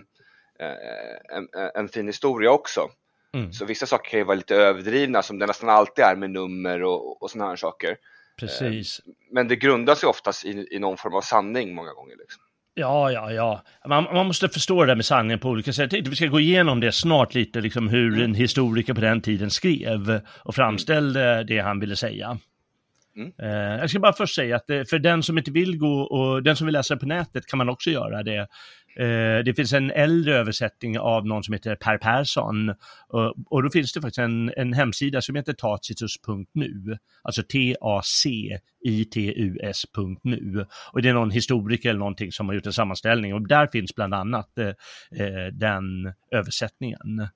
eh, 0.60 1.36
en, 1.38 1.48
en 1.76 1.90
fin 1.90 2.08
historia 2.08 2.52
också. 2.52 2.90
Mm. 3.34 3.54
Så 3.54 3.66
vissa 3.66 3.86
saker 3.86 4.10
kan 4.10 4.20
ju 4.20 4.24
vara 4.24 4.36
lite 4.36 4.56
överdrivna 4.56 5.22
som 5.22 5.40
det 5.40 5.46
nästan 5.46 5.70
alltid 5.70 6.06
är 6.06 6.16
med 6.16 6.30
nummer 6.30 6.84
och, 6.84 7.22
och 7.22 7.32
sådana 7.32 7.50
här 7.50 7.56
saker. 7.56 7.98
Precis. 8.40 9.00
Eh, 9.00 9.14
men 9.32 9.48
det 9.48 9.56
grundar 9.56 9.96
sig 9.96 10.10
oftast 10.10 10.46
i, 10.46 10.68
i 10.72 10.80
någon 10.80 10.98
form 10.98 11.14
av 11.14 11.22
sanning 11.22 11.76
många 11.76 11.94
gånger. 11.94 12.16
Liksom. 12.18 12.44
Ja, 12.80 13.12
ja, 13.12 13.32
ja. 13.32 13.64
Man, 13.88 14.04
man, 14.04 14.28
måste 14.28 14.50
förstå 14.50 14.82
det 14.82 14.88
där 14.92 14.96
med 14.96 15.06
sanningen 15.06 15.40
på 15.40 15.50
olika 15.50 15.74
sätt. 15.74 15.94
Vi 15.94 16.16
ska 16.16 16.26
gå 16.26 16.40
igenom 16.40 16.80
det 16.80 16.92
snart 16.92 17.34
lite, 17.34 17.62
liksom 17.62 17.90
hur 17.90 18.14
mm. 18.14 18.24
en 18.24 18.34
historiker 18.34 18.94
på 18.94 19.02
den 19.02 19.22
tiden 19.22 19.50
skrev 19.50 20.22
och 20.28 20.56
framställde 20.56 21.34
mm. 21.34 21.46
det 21.48 21.60
han 21.60 21.80
ville 21.80 21.96
säga. 21.96 22.38
Mm. 23.16 23.32
Eh, 23.42 23.80
jag 23.80 23.90
ska 23.90 24.00
bara 24.00 24.14
först 24.14 24.36
säga 24.36 24.56
att 24.56 24.70
eh, 24.70 24.84
för 24.90 25.00
den 25.00 25.24
som 25.24 25.38
inte 25.38 25.52
vill 25.52 25.78
gå 25.78 26.02
och 26.02 26.44
den 26.44 26.56
som 26.56 26.68
vill 26.68 26.74
läsa 26.74 26.98
på 26.98 27.06
nätet 27.06 27.46
kan 27.46 27.58
man 27.58 27.70
också 27.70 27.90
göra 27.90 28.24
det. 28.24 28.48
Eh, 28.96 29.40
det 29.46 29.54
finns 29.56 29.74
en 29.74 29.92
äldre 29.92 30.36
översättning 30.36 31.00
av 31.00 31.28
någon 31.28 31.44
som 31.44 31.54
heter 31.54 31.76
Per 31.76 31.98
Persson. 31.98 32.70
Eh, 32.70 32.76
och, 33.46 33.64
då 33.64 33.70
finns 33.70 33.94
det 33.94 34.02
faktiskt 34.02 34.20
en, 34.20 34.54
en 34.58 34.74
hemsida 34.74 35.22
som 35.22 35.36
heter 35.36 35.54
tacitus.nu, 35.54 36.98
alltså 37.22 37.44
T-A-C-I-T-U-S.nu 37.44 38.56
och 40.92 41.02
det 41.02 41.10
är 41.10 41.14
någon 41.14 41.32
historiker 41.32 41.90
eller 41.90 42.00
någonting 42.00 42.32
som 42.32 42.48
har 42.48 42.56
gjort 42.56 42.66
en 42.66 42.74
sammanställning. 42.74 43.34
Och 43.34 43.48
där 43.48 43.68
finns 43.68 43.96
bland 43.96 44.14
annat 44.14 44.58
eh, 44.58 44.68
eh, 45.26 45.48
den 45.54 46.14
översättningen. 46.32 47.28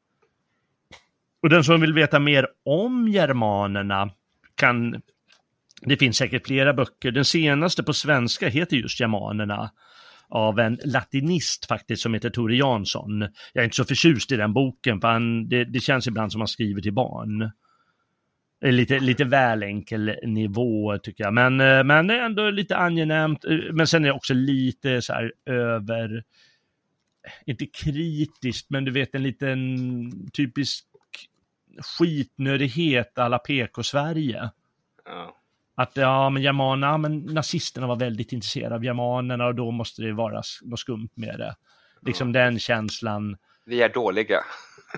Och 1.41 1.49
den 1.49 1.63
som 1.63 1.81
vill 1.81 1.93
veta 1.93 2.19
mer 2.19 2.47
om 2.65 3.07
germanerna 3.07 4.11
kan 4.55 5.01
det 5.85 5.97
finns 5.97 6.17
säkert 6.17 6.47
flera 6.47 6.73
böcker. 6.73 7.11
Den 7.11 7.25
senaste 7.25 7.83
på 7.83 7.93
svenska 7.93 8.47
heter 8.47 8.77
just 8.77 8.99
Germanerna 8.99 9.71
av 10.29 10.59
en 10.59 10.79
latinist 10.85 11.65
faktiskt 11.65 12.01
som 12.01 12.13
heter 12.13 12.29
Tore 12.29 12.55
Jansson. 12.55 13.21
Jag 13.53 13.61
är 13.61 13.63
inte 13.63 13.75
så 13.75 13.85
förtjust 13.85 14.31
i 14.31 14.35
den 14.35 14.53
boken 14.53 15.01
för 15.01 15.07
han, 15.07 15.49
det, 15.49 15.65
det 15.65 15.79
känns 15.79 16.07
ibland 16.07 16.31
som 16.31 16.41
han 16.41 16.47
skriver 16.47 16.81
till 16.81 16.93
barn. 16.93 17.51
Lite, 18.61 18.99
lite 18.99 19.23
väl 19.23 19.63
enkel 19.63 20.15
nivå 20.23 20.97
tycker 20.97 21.23
jag, 21.23 21.33
men, 21.33 21.61
eh, 21.61 21.83
men 21.83 22.07
det 22.07 22.13
är 22.13 22.25
ändå 22.25 22.49
lite 22.49 22.77
angenämt. 22.77 23.45
Eh, 23.45 23.57
men 23.71 23.87
sen 23.87 24.03
är 24.03 24.07
det 24.07 24.13
också 24.13 24.33
lite 24.33 25.01
så 25.01 25.13
här 25.13 25.33
över, 25.45 26.23
inte 27.45 27.65
kritiskt, 27.65 28.69
men 28.69 28.85
du 28.85 28.91
vet 28.91 29.15
en 29.15 29.23
liten 29.23 29.71
typisk 30.31 30.85
skitnödighet 31.97 33.17
alla 33.17 33.39
PK-Sverige. 33.39 34.49
Ja. 35.05 35.37
Att 35.75 35.97
ja, 35.97 36.29
men 36.29 36.41
germanerna, 36.41 36.97
men 36.97 37.19
nazisterna 37.19 37.87
var 37.87 37.95
väldigt 37.95 38.33
intresserade 38.33 38.75
av 38.75 38.85
germanerna 38.85 39.45
och 39.45 39.55
då 39.55 39.71
måste 39.71 40.01
det 40.01 40.13
vara 40.13 40.41
något 40.63 40.79
skumt 40.79 41.09
med 41.15 41.39
det. 41.39 41.55
Liksom 42.01 42.31
den 42.31 42.59
känslan. 42.59 43.37
Vi 43.65 43.81
är 43.81 43.89
dåliga. 43.89 44.39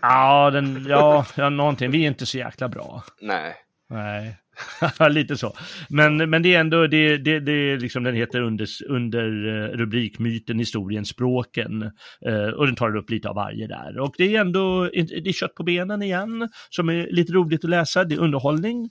Ja, 0.02 0.50
den, 0.50 0.86
ja, 0.90 1.26
ja, 1.36 1.50
någonting. 1.50 1.92
Vi 1.92 2.04
är 2.04 2.08
inte 2.08 2.26
så 2.26 2.38
jäkla 2.38 2.70
bra. 2.70 3.04
Nej. 3.22 3.56
Nej. 3.90 4.38
Lite 5.10 5.38
så. 5.38 5.54
Men, 5.90 6.30
men 6.30 6.44
det 6.44 6.56
är 6.56 6.60
ändå, 6.60 6.88
det, 6.88 7.18
det, 7.18 7.40
det 7.40 7.78
liksom, 7.78 8.04
den 8.04 8.16
heter 8.16 8.42
under, 8.42 8.68
under 8.90 9.46
uh, 9.48 9.78
rubrikmyten, 9.78 10.60
historien, 10.60 11.06
språken. 11.06 11.92
Uh, 12.28 12.50
och 12.50 12.66
den 12.66 12.76
tar 12.76 12.96
upp 12.96 13.10
lite 13.10 13.30
av 13.30 13.36
varje 13.36 13.68
där. 13.68 14.00
Och 14.00 14.16
det 14.18 14.36
är 14.36 14.42
ändå, 14.42 14.84
det 14.94 15.30
är 15.30 15.34
kött 15.34 15.56
på 15.56 15.64
benen 15.64 16.02
igen, 16.02 16.50
som 16.70 16.90
är 16.90 17.08
lite 17.12 17.34
roligt 17.34 17.64
att 17.64 17.70
läsa. 17.70 18.04
Det 18.04 18.16
är 18.16 18.20
underhållning. 18.20 18.90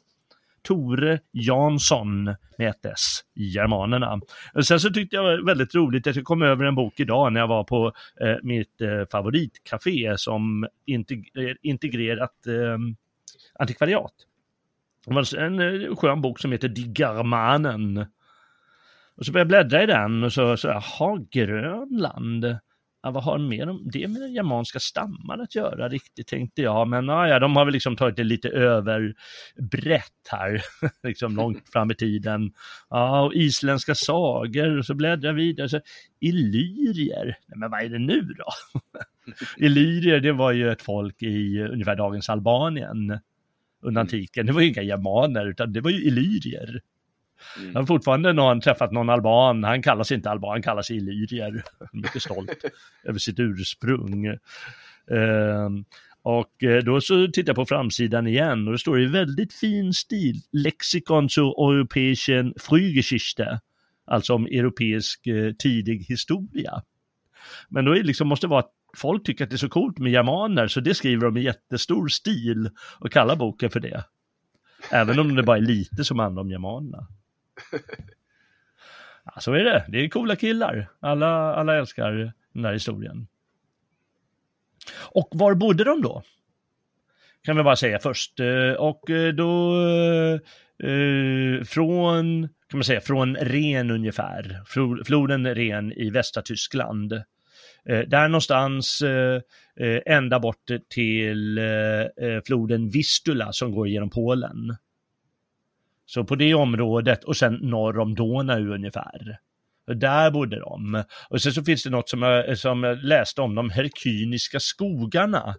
Tore 0.64 1.21
Jansson 1.33 2.25
med 2.59 2.68
ett 2.68 2.85
S, 2.85 3.21
Germanerna. 3.35 4.21
Sen 4.62 4.80
så 4.80 4.90
tyckte 4.90 5.16
jag 5.16 5.25
det 5.25 5.30
var 5.30 5.47
väldigt 5.47 5.75
roligt 5.75 6.06
att 6.06 6.16
jag 6.16 6.25
kom 6.25 6.42
över 6.42 6.64
en 6.64 6.75
bok 6.75 7.00
idag 7.00 7.33
när 7.33 7.40
jag 7.40 7.49
var 7.49 7.64
på 7.64 7.92
eh, 8.21 8.37
mitt 8.42 8.80
eh, 8.80 9.09
favoritcafé 9.12 10.14
som 10.18 10.66
integ 10.87 11.30
eh, 11.37 11.56
integrerat 11.62 12.47
eh, 12.47 12.78
antikvariat. 13.59 14.14
Det 15.06 15.14
var 15.14 15.38
en 15.38 15.61
eh, 15.61 15.97
skön 15.97 16.21
bok 16.21 16.38
som 16.38 16.52
heter 16.52 16.68
Die 16.68 16.92
Germanen. 16.97 18.06
Och 19.16 19.26
så 19.26 19.33
började 19.33 19.56
jag 19.56 19.68
bläddra 19.68 19.83
i 19.83 19.87
den 19.87 20.25
och 20.25 20.33
så, 20.33 20.56
så 20.56 20.68
jaha, 20.68 21.25
Grönland 21.30 22.56
ja, 23.04 23.11
vad 23.11 23.25
har 23.25 23.38
mer 23.38 23.90
det 23.92 24.08
med 24.08 24.20
den 24.23 24.32
germanska 24.32 24.78
stammen 24.80 25.40
att 25.40 25.54
göra 25.54 25.88
riktigt, 25.88 26.26
tänkte 26.26 26.62
jag. 26.62 26.88
Men 26.88 27.08
ja, 27.08 27.38
de 27.38 27.56
har 27.56 27.64
väl 27.64 27.73
liksom 27.73 27.96
tagit 27.96 28.16
det 28.16 28.25
lite 28.25 28.49
överbrett 28.49 30.28
här, 30.30 30.62
liksom 31.02 31.37
långt 31.37 31.68
fram 31.68 31.90
i 31.90 31.94
tiden. 31.94 32.52
Ja, 32.90 33.23
och 33.23 33.34
isländska 33.34 33.94
sagor, 33.94 34.78
och 34.78 34.87
så 34.87 34.94
bläddrar 34.94 35.28
jag 35.28 35.34
vidare. 35.34 35.68
Så, 35.68 35.80
Illyrier, 36.20 37.37
men 37.56 37.70
vad 37.70 37.82
är 37.82 37.88
det 37.88 37.99
nu 37.99 38.20
då? 38.20 38.80
Illyrier, 39.64 40.20
det 40.20 40.32
var 40.32 40.52
ju 40.52 40.70
ett 40.70 40.82
folk 40.82 41.23
i 41.23 41.61
ungefär 41.61 41.96
dagens 41.96 42.28
Albanien 42.28 43.18
under 43.82 44.00
antiken. 44.00 44.46
Det 44.46 44.52
var 44.52 44.61
ju 44.61 44.68
inga 44.68 44.82
germaner, 44.82 45.46
utan 45.46 45.73
det 45.73 45.80
var 45.80 45.90
ju 45.90 46.04
illyrier. 46.04 46.80
Mm. 47.59 47.76
Har 47.76 47.87
fortfarande 47.87 48.33
någon, 48.33 48.61
träffat 48.61 48.93
någon 48.93 49.11
alban, 49.11 49.64
han 49.64 49.83
kallas 49.83 50.12
inte 50.12 50.31
alban, 50.31 50.50
han 50.50 50.62
kallas 50.62 50.91
illyrier. 50.91 51.62
Mycket 51.93 52.23
stolt 52.23 52.64
över 53.05 53.19
sitt 53.19 53.38
ursprung. 53.38 54.38
Och 56.25 56.62
eh, 56.62 56.85
då 56.85 57.00
så 57.00 57.26
tittar 57.26 57.50
jag 57.50 57.57
på 57.57 57.67
framsidan 57.67 58.26
igen 58.26 58.67
och 58.67 58.73
det 58.73 58.79
står 58.79 59.00
i 59.00 59.07
väldigt 59.07 59.53
fin 59.53 59.93
stil, 59.93 60.41
Lexikon 60.53 61.29
zur 61.29 61.71
europäischen 61.71 62.55
Frühgeschichte, 62.61 63.61
alltså 64.07 64.35
om 64.35 64.47
europeisk 64.47 65.26
eh, 65.26 65.53
tidig 65.53 66.05
historia. 66.09 66.83
Men 67.69 67.85
då 67.85 67.93
är 67.93 67.97
det 67.97 68.03
liksom, 68.03 68.29
måste 68.29 68.47
vara 68.47 68.61
att 68.61 68.73
folk 68.97 69.26
tycker 69.26 69.45
att 69.45 69.50
det 69.50 69.57
är 69.57 69.59
så 69.59 69.69
coolt 69.69 69.99
med 69.99 70.12
germaner, 70.12 70.69
så 70.69 70.81
det 70.81 70.95
skriver 70.95 71.25
de 71.25 71.37
i 71.37 71.43
jättestor 71.43 72.09
stil 72.09 72.71
och 72.99 73.12
kallar 73.12 73.37
boken 73.37 73.71
för 73.71 73.81
det. 73.81 74.05
Även 74.91 75.19
om 75.19 75.35
det 75.35 75.43
bara 75.43 75.57
är 75.57 75.61
lite 75.61 76.05
som 76.05 76.19
handlar 76.19 76.43
om 76.43 76.50
germanerna. 76.50 77.07
ja, 79.25 79.40
så 79.40 79.52
är 79.52 79.64
det. 79.64 79.84
Det 79.88 80.04
är 80.04 80.08
coola 80.08 80.37
killar. 80.37 80.90
Alla, 81.00 81.54
alla 81.54 81.76
älskar 81.76 82.32
den 82.52 82.64
här 82.64 82.73
historien. 82.73 83.26
Och 84.96 85.28
var 85.32 85.54
bodde 85.54 85.84
de 85.84 86.02
då? 86.02 86.23
Kan 87.44 87.56
vi 87.56 87.62
bara 87.62 87.76
säga 87.76 87.99
först. 87.99 88.40
Eh, 88.40 88.73
och 88.73 89.11
eh, 89.11 89.32
då 89.32 89.80
eh, 89.80 90.34
eh, 90.90 91.64
från, 91.64 92.49
kan 92.68 92.78
man 92.78 92.84
säga, 92.84 93.00
från 93.00 93.37
Ren 93.37 93.90
ungefär, 93.90 94.62
floden 95.04 95.54
Ren 95.54 95.92
i 95.92 96.11
västra 96.11 96.42
Tyskland. 96.42 97.23
Där 98.06 98.28
någonstans 98.28 99.02
ända 100.06 100.38
bort 100.38 100.70
till 100.88 101.61
floden 102.46 102.90
Vistula 102.90 103.52
som 103.52 103.73
går 103.73 103.88
genom 103.88 104.11
Polen. 104.11 104.76
Så 106.06 106.25
på 106.25 106.34
det 106.34 106.54
området 106.54 107.25
och 107.25 107.37
sen 107.37 107.54
norr 107.54 107.99
om 107.99 108.14
Donau 108.14 108.75
ungefär. 108.75 109.38
Och 109.87 109.96
där 109.96 110.30
bodde 110.30 110.61
de. 110.61 111.04
Och 111.28 111.42
sen 111.42 111.52
så 111.52 111.64
finns 111.64 111.82
det 111.82 111.90
något 111.90 112.08
som 112.08 112.23
jag, 112.23 112.58
som 112.58 112.82
jag 112.82 113.04
läste 113.04 113.40
om, 113.40 113.54
de 113.54 113.70
herkyniska 113.70 114.61
skogarna. 114.61 115.54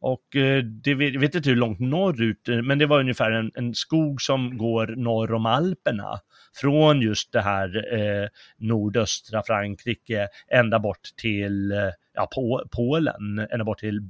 Och 0.00 0.36
eh, 0.36 0.64
det, 0.64 0.90
jag 0.90 1.20
vet 1.20 1.34
inte 1.34 1.48
hur 1.50 1.56
långt 1.56 1.80
norrut, 1.80 2.48
men 2.64 2.78
det 2.78 2.86
var 2.86 3.00
ungefär 3.00 3.30
en, 3.30 3.50
en 3.54 3.74
skog 3.74 4.22
som 4.22 4.58
går 4.58 4.86
norr 4.86 5.32
om 5.32 5.46
Alperna. 5.46 6.20
Från 6.54 7.02
just 7.02 7.32
det 7.32 7.40
här 7.40 7.94
eh, 7.94 8.28
nordöstra 8.56 9.42
Frankrike 9.42 10.28
ända 10.48 10.78
bort 10.78 11.08
till 11.16 11.72
eh, 11.72 11.78
ja, 12.14 12.30
Polen, 12.70 13.38
ända 13.50 13.64
bort 13.64 13.78
till 13.78 14.08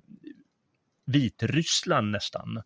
Vitryssland 1.07 2.11
nästan 2.11 2.63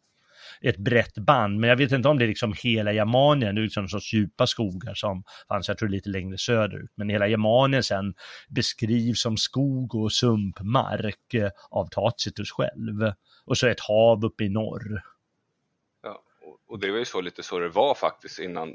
ett 0.69 0.77
brett 0.77 1.15
band, 1.19 1.61
men 1.61 1.71
jag 1.71 1.77
vet 1.77 1.93
inte 1.93 2.09
om 2.09 2.19
det 2.19 2.25
är 2.25 2.29
liksom 2.29 2.55
hela 2.63 2.93
Germanien, 2.93 3.55
det 3.55 3.61
är 3.61 3.63
liksom 3.63 3.89
sorts 3.89 4.13
djupa 4.13 4.47
skogar 4.47 4.95
som 4.95 5.25
fanns, 5.49 5.69
jag 5.69 5.79
tror 5.79 5.89
lite 5.89 6.09
längre 6.09 6.39
söderut, 6.39 6.93
men 6.95 7.09
hela 7.09 7.29
Germanien 7.29 7.83
sen 7.83 8.15
beskrivs 8.49 9.23
som 9.23 9.37
skog 9.37 9.95
och 9.95 10.13
sumpmark 10.13 11.35
eh, 11.35 11.51
av 11.71 11.87
Tacitus 11.87 12.51
själv. 12.51 13.13
Och 13.45 13.59
så 13.59 13.67
ett 13.67 13.81
hav 13.81 14.25
uppe 14.25 14.45
i 14.45 14.49
norr. 14.49 15.03
Ja, 16.03 16.23
och 16.69 16.79
det 16.79 16.91
var 16.91 16.99
ju 16.99 17.05
så 17.05 17.21
lite 17.21 17.43
så 17.43 17.59
det 17.59 17.69
var 17.69 17.95
faktiskt 17.95 18.39
innan. 18.39 18.75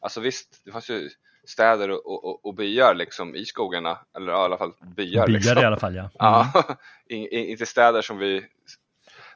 Alltså 0.00 0.20
visst, 0.20 0.62
det 0.64 0.72
fanns 0.72 0.90
ju 0.90 1.10
städer 1.44 1.90
och, 1.90 2.24
och, 2.24 2.46
och 2.46 2.54
byar 2.54 2.94
liksom 2.94 3.34
i 3.34 3.44
skogarna, 3.44 3.98
eller 4.16 4.32
i 4.32 4.36
alla 4.36 4.58
fall 4.58 4.72
byar. 4.96 5.26
Byar 5.26 5.28
liksom. 5.28 5.58
i 5.58 5.64
alla 5.64 5.76
fall 5.76 5.94
ja. 5.94 6.02
Mm. 6.02 6.10
ja 6.20 6.76
in, 7.06 7.28
in, 7.30 7.46
inte 7.46 7.66
städer 7.66 8.02
som 8.02 8.18
vi, 8.18 8.46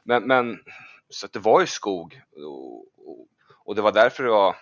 men, 0.03 0.27
men 0.27 0.59
så 1.09 1.27
det 1.33 1.39
var 1.39 1.61
ju 1.61 1.67
skog 1.67 2.21
och, 2.35 2.79
och, 2.79 3.27
och 3.65 3.75
det 3.75 3.81
var 3.81 3.91
därför 3.91 4.23
det 4.23 4.29
var 4.29 4.55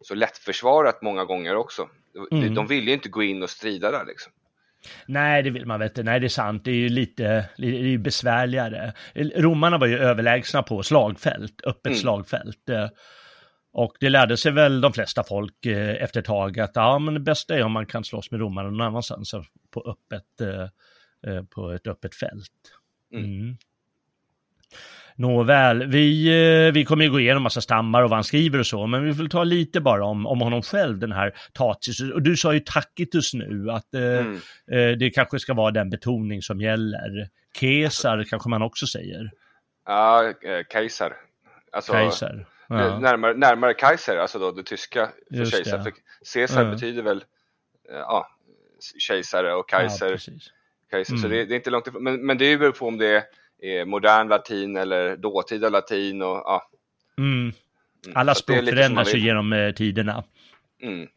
så 0.00 0.14
lättförsvarat 0.14 1.02
många 1.02 1.24
gånger 1.24 1.56
också. 1.56 1.88
Mm. 2.32 2.54
De 2.54 2.66
ville 2.66 2.86
ju 2.86 2.92
inte 2.92 3.08
gå 3.08 3.22
in 3.22 3.42
och 3.42 3.50
strida 3.50 3.90
där 3.90 4.04
liksom. 4.04 4.32
Nej, 5.06 5.42
det 5.42 5.50
vill 5.50 5.66
man 5.66 5.78
väl 5.78 5.88
inte. 5.88 6.02
Nej, 6.02 6.20
det 6.20 6.26
är 6.26 6.28
sant. 6.28 6.64
Det 6.64 6.70
är 6.70 6.74
ju 6.74 6.88
lite 6.88 7.48
det 7.56 7.66
är 7.66 7.70
ju 7.70 7.98
besvärligare. 7.98 8.92
Romarna 9.14 9.78
var 9.78 9.86
ju 9.86 9.98
överlägsna 9.98 10.62
på 10.62 10.82
slagfält, 10.82 11.60
öppet 11.64 11.86
mm. 11.86 11.98
slagfält. 11.98 12.70
Och 13.72 13.96
det 14.00 14.08
lärde 14.08 14.36
sig 14.36 14.52
väl 14.52 14.80
de 14.80 14.92
flesta 14.92 15.24
folk 15.24 15.66
eh, 15.66 16.02
efter 16.02 16.20
ett 16.20 16.26
tag 16.26 16.60
att 16.60 16.70
ja, 16.74 16.98
men 16.98 17.14
det 17.14 17.20
bästa 17.20 17.56
är 17.56 17.62
om 17.62 17.72
man 17.72 17.86
kan 17.86 18.04
slåss 18.04 18.30
med 18.30 18.40
romarna 18.40 18.70
någon 18.70 18.80
annanstans 18.80 19.34
på, 19.70 19.80
öppet, 19.80 20.40
eh, 20.40 21.44
på 21.44 21.70
ett 21.70 21.86
öppet 21.86 22.14
fält. 22.14 22.52
Mm. 23.12 23.24
mm. 23.24 23.56
Nåväl, 25.18 25.86
vi, 25.86 26.26
eh, 26.66 26.72
vi 26.72 26.84
kommer 26.84 27.04
ju 27.04 27.10
gå 27.10 27.20
igenom 27.20 27.42
massa 27.42 27.60
stammar 27.60 28.02
och 28.02 28.10
vad 28.10 28.16
han 28.16 28.24
skriver 28.24 28.58
och 28.58 28.66
så, 28.66 28.86
men 28.86 29.04
vi 29.04 29.12
vill 29.12 29.28
ta 29.28 29.44
lite 29.44 29.80
bara 29.80 30.04
om, 30.04 30.26
om 30.26 30.40
honom 30.40 30.62
själv, 30.62 30.98
den 30.98 31.12
här 31.12 31.34
Tacitus. 31.52 32.12
Och 32.12 32.22
du 32.22 32.36
sa 32.36 32.54
ju 32.54 32.60
Tacitus 32.60 33.34
nu, 33.34 33.70
att 33.70 33.94
eh, 33.94 34.02
mm. 34.02 34.40
eh, 34.70 34.98
det 34.98 35.10
kanske 35.10 35.38
ska 35.38 35.54
vara 35.54 35.70
den 35.70 35.90
betoning 35.90 36.42
som 36.42 36.60
gäller. 36.60 37.28
Kesar 37.60 38.24
kanske 38.30 38.48
man 38.48 38.62
också 38.62 38.86
säger. 38.86 39.30
Ja, 39.86 40.24
eh, 40.28 40.64
kejsar. 40.72 41.16
Alltså, 41.72 41.92
kejsar. 41.92 42.46
Ja. 42.68 42.98
Närmare, 42.98 43.34
närmare 43.34 43.74
Kaiser, 43.74 44.16
alltså 44.16 44.38
då 44.38 44.52
det 44.52 44.62
tyska 44.62 45.08
för 45.30 45.36
Just 45.36 45.52
kejsar. 45.52 45.78
För 45.78 45.92
Caesar 46.34 46.64
ja. 46.64 46.70
betyder 46.70 47.02
väl 47.02 47.24
ja, 47.88 48.28
kejsare 48.98 49.54
och 49.54 49.70
kejsar. 49.70 50.10
Ja, 50.10 50.18
kejsar. 50.90 51.14
Mm. 51.14 51.22
Så 51.22 51.28
det, 51.28 51.44
det, 51.44 51.54
är 51.54 51.56
inte 51.56 51.70
långt 51.70 51.86
ifrån. 51.86 52.04
Men, 52.04 52.26
men 52.26 52.38
det 52.38 52.56
beror 52.56 52.72
på 52.72 52.88
om 52.88 52.98
det 52.98 53.06
är 53.06 53.22
modern 53.86 54.28
latin 54.28 54.76
eller 54.76 55.16
dåtida 55.16 55.68
latin 55.68 56.22
och 56.22 56.42
ja. 56.44 56.70
Mm. 57.18 57.40
mm. 57.40 57.52
Alla 58.14 58.34
språk 58.34 58.64
förändras 58.64 59.14
ju 59.14 59.18
genom 59.18 59.52
eh, 59.52 59.72
tiderna. 59.72 60.24
Mm. 60.82 61.08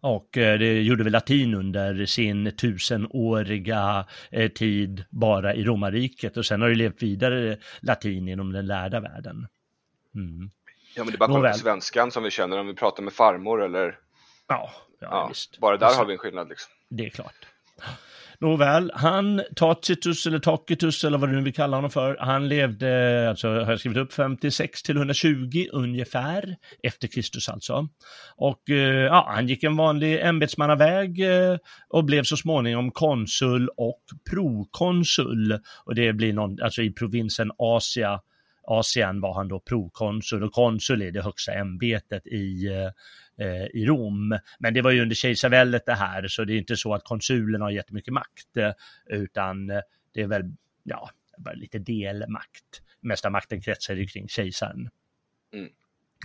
Och 0.00 0.38
eh, 0.38 0.58
det 0.58 0.82
gjorde 0.82 1.04
väl 1.04 1.12
latin 1.12 1.54
under 1.54 2.06
sin 2.06 2.56
tusenåriga 2.56 4.06
eh, 4.30 4.50
tid 4.50 5.04
bara 5.10 5.54
i 5.54 5.64
romarriket 5.64 6.36
och 6.36 6.46
sen 6.46 6.60
har 6.60 6.68
det 6.68 6.74
levt 6.74 7.02
vidare 7.02 7.58
latin 7.80 8.28
inom 8.28 8.52
den 8.52 8.66
lärda 8.66 9.00
världen. 9.00 9.46
Mm. 10.14 10.50
Ja 10.96 11.04
men 11.04 11.06
det 11.06 11.16
är 11.16 11.18
bara 11.18 11.32
kolla 11.32 11.52
på 11.52 11.58
svenskan 11.58 12.10
som 12.10 12.22
vi 12.22 12.30
känner 12.30 12.58
om 12.58 12.66
vi 12.66 12.74
pratar 12.74 13.02
med 13.02 13.12
farmor 13.12 13.64
eller 13.64 13.98
Ja, 14.48 14.70
ja, 15.00 15.08
ja. 15.10 15.58
Bara 15.60 15.76
där 15.76 15.94
har 15.96 16.04
vi 16.06 16.12
en 16.12 16.18
skillnad 16.18 16.48
liksom. 16.48 16.72
Det 16.88 17.06
är 17.06 17.10
klart. 17.10 17.46
Nåväl, 18.44 18.90
han, 18.94 19.42
Tacitus 19.56 20.26
eller 20.26 20.38
Tacitus 20.38 21.04
eller 21.04 21.18
vad 21.18 21.28
du 21.28 21.36
nu 21.36 21.42
vill 21.42 21.54
kalla 21.54 21.76
honom 21.76 21.90
för, 21.90 22.16
han 22.20 22.48
levde, 22.48 23.26
alltså 23.28 23.48
har 23.48 23.70
jag 23.70 23.78
skrivit 23.78 23.98
upp, 23.98 24.12
56 24.12 24.82
till 24.82 24.96
120 24.96 25.66
ungefär, 25.72 26.56
efter 26.82 27.08
Kristus 27.08 27.48
alltså. 27.48 27.88
Och 28.36 28.70
eh, 28.70 29.04
ja, 29.04 29.26
han 29.34 29.48
gick 29.48 29.62
en 29.62 29.76
vanlig 29.76 30.20
ämbetsmannaväg 30.22 31.20
eh, 31.20 31.56
och 31.88 32.04
blev 32.04 32.22
så 32.22 32.36
småningom 32.36 32.90
konsul 32.90 33.68
och 33.76 34.02
prokonsul. 34.30 35.58
Och 35.84 35.94
det 35.94 36.12
blir 36.12 36.32
någon, 36.32 36.62
alltså 36.62 36.82
i 36.82 36.90
provinsen 36.90 37.50
Asia, 37.58 38.20
Asien 38.66 39.20
var 39.20 39.34
han 39.34 39.48
då 39.48 39.60
prokonsul 39.60 40.42
och 40.42 40.52
konsul 40.52 41.02
är 41.02 41.10
det 41.10 41.22
högsta 41.22 41.52
ämbetet 41.52 42.26
i 42.26 42.66
eh, 42.66 42.90
Eh, 43.36 43.66
i 43.66 43.86
Rom. 43.86 44.38
Men 44.58 44.74
det 44.74 44.82
var 44.82 44.90
ju 44.90 45.02
under 45.02 45.16
kejsarväldet 45.16 45.86
det 45.86 45.94
här, 45.94 46.28
så 46.28 46.44
det 46.44 46.52
är 46.52 46.58
inte 46.58 46.76
så 46.76 46.94
att 46.94 47.04
konsulen 47.04 47.60
har 47.60 47.70
jättemycket 47.70 48.14
makt, 48.14 48.56
eh, 48.56 48.72
utan 49.06 49.70
eh, 49.70 49.80
det 50.12 50.22
är 50.22 50.26
väl, 50.26 50.52
ja, 50.82 51.10
bara 51.38 51.54
lite 51.54 51.78
delmakt. 51.78 52.82
Mesta 53.00 53.30
makten 53.30 53.60
kretsar 53.60 53.94
ju 53.94 54.06
kring 54.06 54.28
kejsaren 54.28 54.90
mm. 55.54 55.68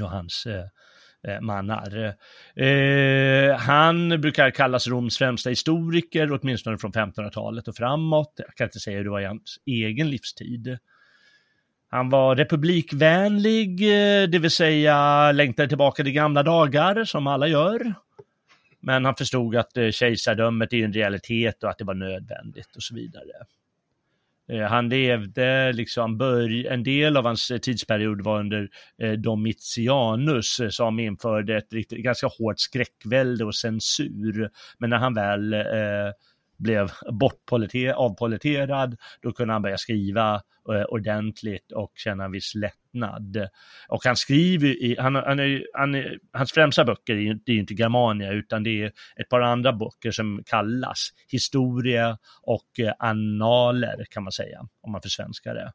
och 0.02 0.10
hans 0.10 0.48
eh, 0.48 1.42
mannar. 1.42 2.16
Eh, 2.56 3.58
han 3.58 4.22
brukar 4.22 4.52
kallas 4.52 4.88
Roms 4.88 5.18
främsta 5.18 5.50
historiker, 5.50 6.32
åtminstone 6.32 6.78
från 6.78 6.92
1500-talet 6.92 7.68
och 7.68 7.76
framåt. 7.76 8.34
Jag 8.38 8.56
kan 8.56 8.66
inte 8.66 8.80
säga 8.80 8.98
hur 8.98 9.04
det 9.04 9.10
var 9.10 9.22
i 9.22 9.26
hans 9.26 9.60
egen 9.66 10.10
livstid. 10.10 10.78
Han 11.92 12.10
var 12.10 12.36
republikvänlig, 12.36 13.82
eh, 13.82 14.30
det 14.30 14.40
vill 14.40 14.52
säga 14.52 15.32
längtade 15.32 15.68
tillbaka 15.68 16.04
till 16.04 16.12
gamla 16.14 16.44
dagar, 16.44 17.04
som 17.04 17.28
alla 17.28 17.48
gör. 17.48 17.94
Men 18.80 19.06
han 19.06 19.16
förstod 19.16 19.56
att 19.56 19.78
eh, 19.78 19.90
kejsardömet 19.90 20.74
är 20.74 20.86
en 20.86 20.94
realitet 20.94 21.64
och 21.64 21.70
att 21.70 21.78
det 21.78 21.84
var 21.84 21.94
nödvändigt 21.94 22.76
och 22.76 22.84
så 22.84 22.96
vidare. 22.96 23.32
Eh, 24.52 24.62
han 24.62 24.90
levde, 24.90 25.74
liksom, 25.74 26.22
en 26.70 26.84
del 26.84 27.18
av 27.18 27.26
hans 27.26 27.52
tidsperiod 27.62 28.22
var 28.22 28.40
under 28.40 28.70
Domitianus 29.16 30.62
som 30.70 31.00
införde 31.00 31.58
ett 31.58 31.74
riktigt, 31.74 32.00
ganska 32.00 32.28
hårt 32.28 32.60
skräckvälde 32.60 33.46
och 33.46 33.56
censur. 33.56 34.50
Men 34.78 34.90
när 34.90 34.98
han 34.98 35.14
väl 35.14 35.56
blev 36.60 36.80
blev 36.80 37.94
avpoliterad, 37.96 38.98
då 39.22 39.32
kunde 39.32 39.54
han 39.54 39.62
börja 39.62 39.78
skriva 39.78 40.42
eh, 40.74 40.84
ordentligt 40.84 41.72
och 41.72 41.92
känna 41.96 42.26
en 42.26 42.32
viss 42.32 42.56
lättnad. 42.56 43.48
Och 43.88 44.06
han 44.06 44.16
skriver 44.16 44.68
i, 44.68 44.96
han, 45.00 45.16
han 45.16 45.40
är, 45.40 45.66
han 45.74 45.96
är, 45.96 46.20
hans 46.34 46.52
främsta 46.52 46.86
böcker 46.86 47.14
är 47.14 47.20
ju, 47.20 47.34
det 47.34 47.52
är 47.52 47.58
inte 47.58 47.74
Germania 47.74 48.32
utan 48.32 48.64
det 48.64 48.84
är 48.84 48.92
ett 49.16 49.30
par 49.30 49.42
andra 49.42 49.74
böcker 49.74 50.12
som 50.12 50.44
kallas 50.46 51.10
historia 51.28 52.18
och 52.42 52.80
eh, 52.80 52.94
annaler 53.00 54.06
kan 54.10 54.24
man 54.24 54.32
säga, 54.32 54.68
om 54.82 54.92
man 54.92 55.02
försvenskar 55.02 55.56
det. 55.56 55.74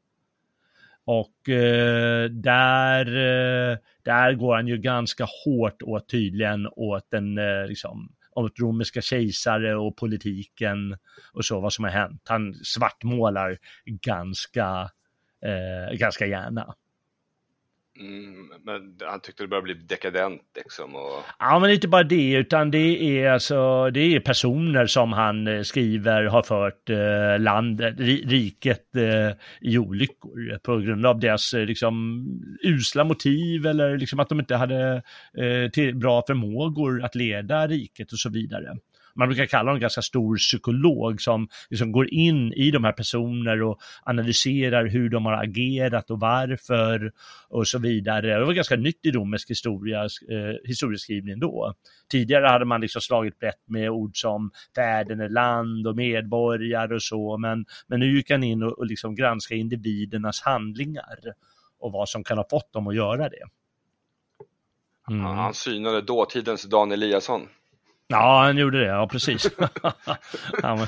Och 1.06 1.48
eh, 1.48 2.30
där, 2.30 3.06
eh, 3.06 3.78
där 4.02 4.32
går 4.32 4.54
han 4.54 4.66
ju 4.66 4.78
ganska 4.78 5.26
hårt 5.44 5.82
åt 5.82 6.08
tydligen 6.08 6.66
åt 6.66 7.10
den 7.10 7.38
eh, 7.38 7.66
liksom, 7.66 8.08
om 8.34 8.50
romerska 8.60 9.02
kejsare 9.02 9.76
och 9.76 9.96
politiken 9.96 10.96
och 11.32 11.44
så, 11.44 11.60
vad 11.60 11.72
som 11.72 11.84
har 11.84 11.90
hänt. 11.90 12.22
Han 12.28 12.54
svartmålar 12.54 13.58
ganska, 13.84 14.90
eh, 15.44 15.96
ganska 15.96 16.26
gärna. 16.26 16.74
Mm, 18.00 18.48
men 18.64 18.96
han 19.00 19.20
tyckte 19.20 19.42
det 19.42 19.48
började 19.48 19.64
bli 19.64 19.74
dekadent 19.74 20.42
liksom? 20.56 20.94
Och... 20.94 21.24
Ja, 21.38 21.58
men 21.58 21.70
inte 21.70 21.88
bara 21.88 22.02
det, 22.02 22.32
utan 22.32 22.70
det 22.70 23.18
är 23.18 23.30
alltså, 23.30 23.90
det 23.90 24.00
är 24.00 24.20
personer 24.20 24.86
som 24.86 25.12
han 25.12 25.46
eh, 25.46 25.62
skriver 25.62 26.24
har 26.24 26.42
fört 26.42 26.90
eh, 26.90 27.40
landet, 27.40 27.94
riket 28.00 28.96
eh, 28.96 29.36
i 29.60 29.78
olyckor 29.78 30.58
på 30.58 30.76
grund 30.76 31.06
av 31.06 31.20
deras 31.20 31.54
eh, 31.54 31.66
liksom 31.66 32.24
usla 32.62 33.04
motiv 33.04 33.66
eller 33.66 33.98
liksom 33.98 34.20
att 34.20 34.28
de 34.28 34.40
inte 34.40 34.56
hade 34.56 35.02
eh, 35.38 35.70
till, 35.72 35.96
bra 35.96 36.22
förmågor 36.26 37.04
att 37.04 37.14
leda 37.14 37.66
riket 37.66 38.12
och 38.12 38.18
så 38.18 38.30
vidare 38.30 38.76
man 39.14 39.28
brukar 39.28 39.46
kalla 39.46 39.70
honom 39.70 39.80
ganska 39.80 40.02
stor 40.02 40.36
psykolog 40.36 41.20
som 41.20 41.48
liksom 41.70 41.92
går 41.92 42.14
in 42.14 42.52
i 42.52 42.70
de 42.70 42.84
här 42.84 42.92
personerna 42.92 43.64
och 43.66 43.80
analyserar 44.02 44.86
hur 44.86 45.08
de 45.08 45.26
har 45.26 45.32
agerat 45.32 46.10
och 46.10 46.20
varför 46.20 47.12
och 47.48 47.68
så 47.68 47.78
vidare. 47.78 48.38
Det 48.38 48.44
var 48.44 48.52
ganska 48.52 48.76
nytt 48.76 49.06
i 49.06 49.10
romersk 49.10 49.50
historia, 49.50 50.02
eh, 50.04 50.56
historieskrivning 50.64 51.40
då. 51.40 51.74
Tidigare 52.10 52.46
hade 52.46 52.64
man 52.64 52.80
liksom 52.80 53.00
slagit 53.00 53.38
brett 53.38 53.68
med 53.68 53.90
ord 53.90 54.20
som 54.20 54.50
fäderneland 54.74 55.86
och 55.86 55.96
medborgare 55.96 56.94
och 56.94 57.02
så, 57.02 57.38
men, 57.38 57.64
men 57.86 58.00
nu 58.00 58.16
gick 58.16 58.30
han 58.30 58.44
in 58.44 58.62
och, 58.62 58.78
och 58.78 58.86
liksom 58.86 59.14
granskade 59.14 59.60
individernas 59.60 60.40
handlingar 60.40 61.18
och 61.78 61.92
vad 61.92 62.08
som 62.08 62.24
kan 62.24 62.38
ha 62.38 62.46
fått 62.50 62.72
dem 62.72 62.86
att 62.86 62.96
göra 62.96 63.28
det. 63.28 63.44
Mm. 65.10 65.24
Han 65.24 65.54
synade 65.54 66.00
dåtidens 66.00 66.62
Dan 66.62 66.92
Eliasson. 66.92 67.48
Ja, 68.08 68.42
han 68.44 68.56
gjorde 68.56 68.78
det, 68.78 68.86
ja 68.86 69.08
precis. 69.08 69.50
han, 70.62 70.86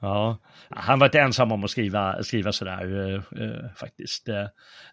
ja, 0.00 0.38
han 0.70 0.98
var 0.98 1.06
inte 1.06 1.20
ensam 1.20 1.52
om 1.52 1.64
att 1.64 1.70
skriva, 1.70 2.22
skriva 2.22 2.52
sådär 2.52 3.08
eh, 3.08 3.14
eh 3.14 3.70
faktiskt. 3.76 4.28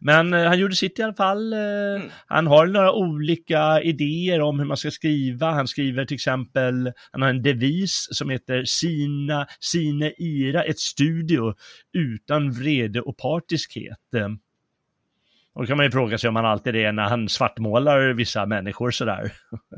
Men 0.02 0.34
eh, 0.34 0.48
han 0.48 0.60
gjorde 0.60 0.76
sitt 0.76 1.00
i 1.00 1.04
alla 1.04 1.14
fall. 1.14 1.54
Eh, 1.54 1.60
mm. 1.96 2.10
Han 2.28 2.48
har 2.48 2.66
några 2.66 2.94
olika 2.94 3.82
idéer 3.82 4.42
om 4.42 4.60
hur 4.60 4.66
man 4.66 4.78
ska 4.78 4.92
skriva. 4.92 5.52
Han 5.52 5.68
skriver 5.68 6.06
till 6.06 6.16
exempel, 6.16 6.92
han 7.12 7.22
har 7.22 7.30
en 7.30 7.42
devis 7.42 8.08
som 8.12 8.30
heter 8.30 8.64
Sina, 8.66 9.48
Sine 9.60 10.12
Ira, 10.18 10.64
ett 10.64 10.80
studio 10.80 11.54
utan 11.94 12.52
vrede 12.52 13.02
och 13.02 13.18
partiskhet. 13.18 13.98
Och 15.54 15.62
då 15.62 15.68
kan 15.68 15.78
man 15.78 15.86
ju 15.86 15.92
fråga 15.92 16.18
sig 16.18 16.28
om 16.28 16.36
han 16.36 16.46
alltid 16.46 16.76
är 16.76 16.92
när 16.92 17.10
han 17.10 17.30
svartmålar 17.30 18.14
vissa 18.14 18.46
människor 18.46 18.92
sådär. 18.92 19.32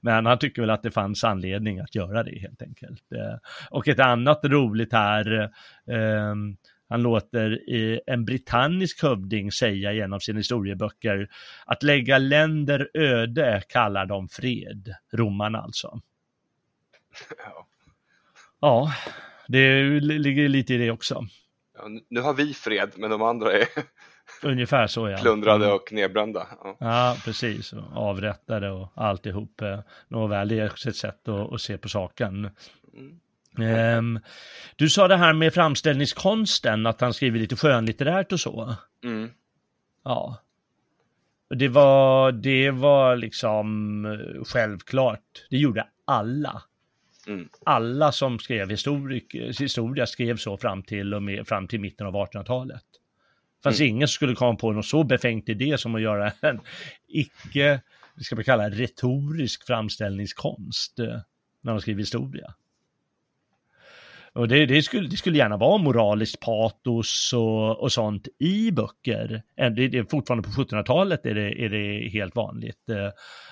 Men 0.00 0.26
han 0.26 0.38
tycker 0.38 0.62
väl 0.62 0.70
att 0.70 0.82
det 0.82 0.90
fanns 0.90 1.24
anledning 1.24 1.78
att 1.78 1.94
göra 1.94 2.22
det 2.22 2.38
helt 2.38 2.62
enkelt. 2.62 3.12
Eh, 3.12 3.38
och 3.70 3.88
ett 3.88 4.00
annat 4.00 4.40
roligt 4.44 4.92
här, 4.92 5.50
ehm, 5.90 6.56
han 6.88 7.02
låter 7.02 7.60
en 8.06 8.24
brittannisk 8.24 9.02
hövding 9.02 9.52
säga 9.52 9.92
genom 9.92 10.20
sina 10.20 10.38
historieböcker 10.38 11.28
att 11.66 11.82
lägga 11.82 12.18
länder 12.18 12.88
öde 12.94 13.62
kallar 13.68 14.06
de 14.06 14.28
fred, 14.28 14.94
romarna 15.12 15.58
alltså. 15.58 16.00
Ja, 17.46 17.66
ja 18.60 18.92
det 19.48 19.82
ligger 20.00 20.48
lite 20.48 20.74
i 20.74 20.78
det 20.78 20.90
också. 20.90 21.26
Ja, 21.78 21.88
nu 22.10 22.20
har 22.20 22.34
vi 22.34 22.54
fred, 22.54 22.92
men 22.96 23.10
de 23.10 23.22
andra 23.22 23.52
är 23.52 23.66
Ungefär 24.42 24.86
så 24.86 25.08
ja. 25.08 25.18
Plundrade 25.18 25.64
mm. 25.64 25.76
och 25.76 25.92
nedbrända. 25.92 26.46
Ja. 26.64 26.76
ja, 26.80 27.16
precis. 27.24 27.74
Avrättade 27.94 28.70
och 28.70 28.92
alltihop. 28.94 29.62
Nåväl, 30.08 30.48
det 30.48 30.58
är 30.58 30.88
ett 30.88 30.96
sätt 30.96 31.28
att, 31.28 31.52
att 31.52 31.60
se 31.60 31.78
på 31.78 31.88
saken. 31.88 32.50
Mm. 33.58 33.98
Um, 33.98 34.20
du 34.76 34.88
sa 34.88 35.08
det 35.08 35.16
här 35.16 35.32
med 35.32 35.54
framställningskonsten, 35.54 36.86
att 36.86 37.00
han 37.00 37.14
skriver 37.14 37.38
lite 37.38 37.56
skönlitterärt 37.56 38.32
och 38.32 38.40
så. 38.40 38.74
Mm. 39.04 39.30
Ja. 40.04 40.38
Det 41.54 41.68
var, 41.68 42.32
det 42.32 42.70
var 42.70 43.16
liksom 43.16 44.04
eh, 44.04 44.44
självklart. 44.44 45.46
Det 45.50 45.56
gjorde 45.56 45.86
alla. 46.04 46.62
Mm. 47.26 47.48
Alla 47.64 48.12
som 48.12 48.38
skrev 48.38 48.70
historik, 48.70 49.34
historia 49.34 50.06
skrev 50.06 50.36
så 50.36 50.56
fram 50.56 50.82
till, 50.82 51.14
och 51.14 51.22
med, 51.22 51.48
fram 51.48 51.68
till 51.68 51.80
mitten 51.80 52.06
av 52.06 52.14
1800-talet. 52.14 52.84
Fanns 53.62 53.80
mm. 53.80 53.90
ingen 53.90 54.08
som 54.08 54.12
skulle 54.12 54.34
komma 54.34 54.58
på 54.58 54.72
någon 54.72 54.82
så 54.82 55.04
befängt 55.04 55.48
idé 55.48 55.78
som 55.78 55.94
att 55.94 56.02
göra 56.02 56.32
en 56.40 56.60
icke, 57.08 57.80
det 58.16 58.24
ska 58.24 58.34
man 58.34 58.44
kalla 58.44 58.70
retorisk 58.70 59.66
framställningskonst 59.66 60.98
eh, 60.98 61.18
när 61.60 61.72
de 61.72 61.80
skriver 61.80 62.00
historia. 62.00 62.54
Och 64.32 64.48
det, 64.48 64.66
det, 64.66 64.82
skulle, 64.82 65.08
det 65.08 65.16
skulle 65.16 65.38
gärna 65.38 65.56
vara 65.56 65.78
moraliskt 65.78 66.40
patos 66.40 67.32
och, 67.32 67.80
och 67.80 67.92
sånt 67.92 68.28
i 68.38 68.70
böcker. 68.70 69.42
Det, 69.56 69.88
det, 69.88 70.10
fortfarande 70.10 70.48
på 70.48 70.54
1700-talet 70.54 71.26
är 71.26 71.34
det, 71.34 71.64
är 71.64 71.68
det 71.68 72.08
helt 72.08 72.36
vanligt. 72.36 72.88
Eh, 72.88 73.10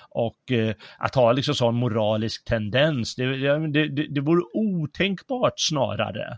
och 0.09 0.51
eh, 0.51 0.75
att 0.97 1.15
ha 1.15 1.31
liksom 1.31 1.55
sån 1.55 1.75
moralisk 1.75 2.45
tendens, 2.45 3.15
det, 3.15 3.37
det, 3.37 3.87
det, 3.87 4.07
det 4.07 4.21
vore 4.21 4.43
otänkbart 4.53 5.53
snarare. 5.59 6.37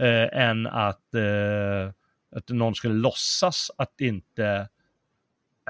Eh, 0.00 0.42
än 0.42 0.66
att, 0.66 1.14
eh, 1.14 1.92
att 2.32 2.48
någon 2.48 2.74
skulle 2.74 2.94
låtsas 2.94 3.70
att 3.78 4.00
inte 4.00 4.68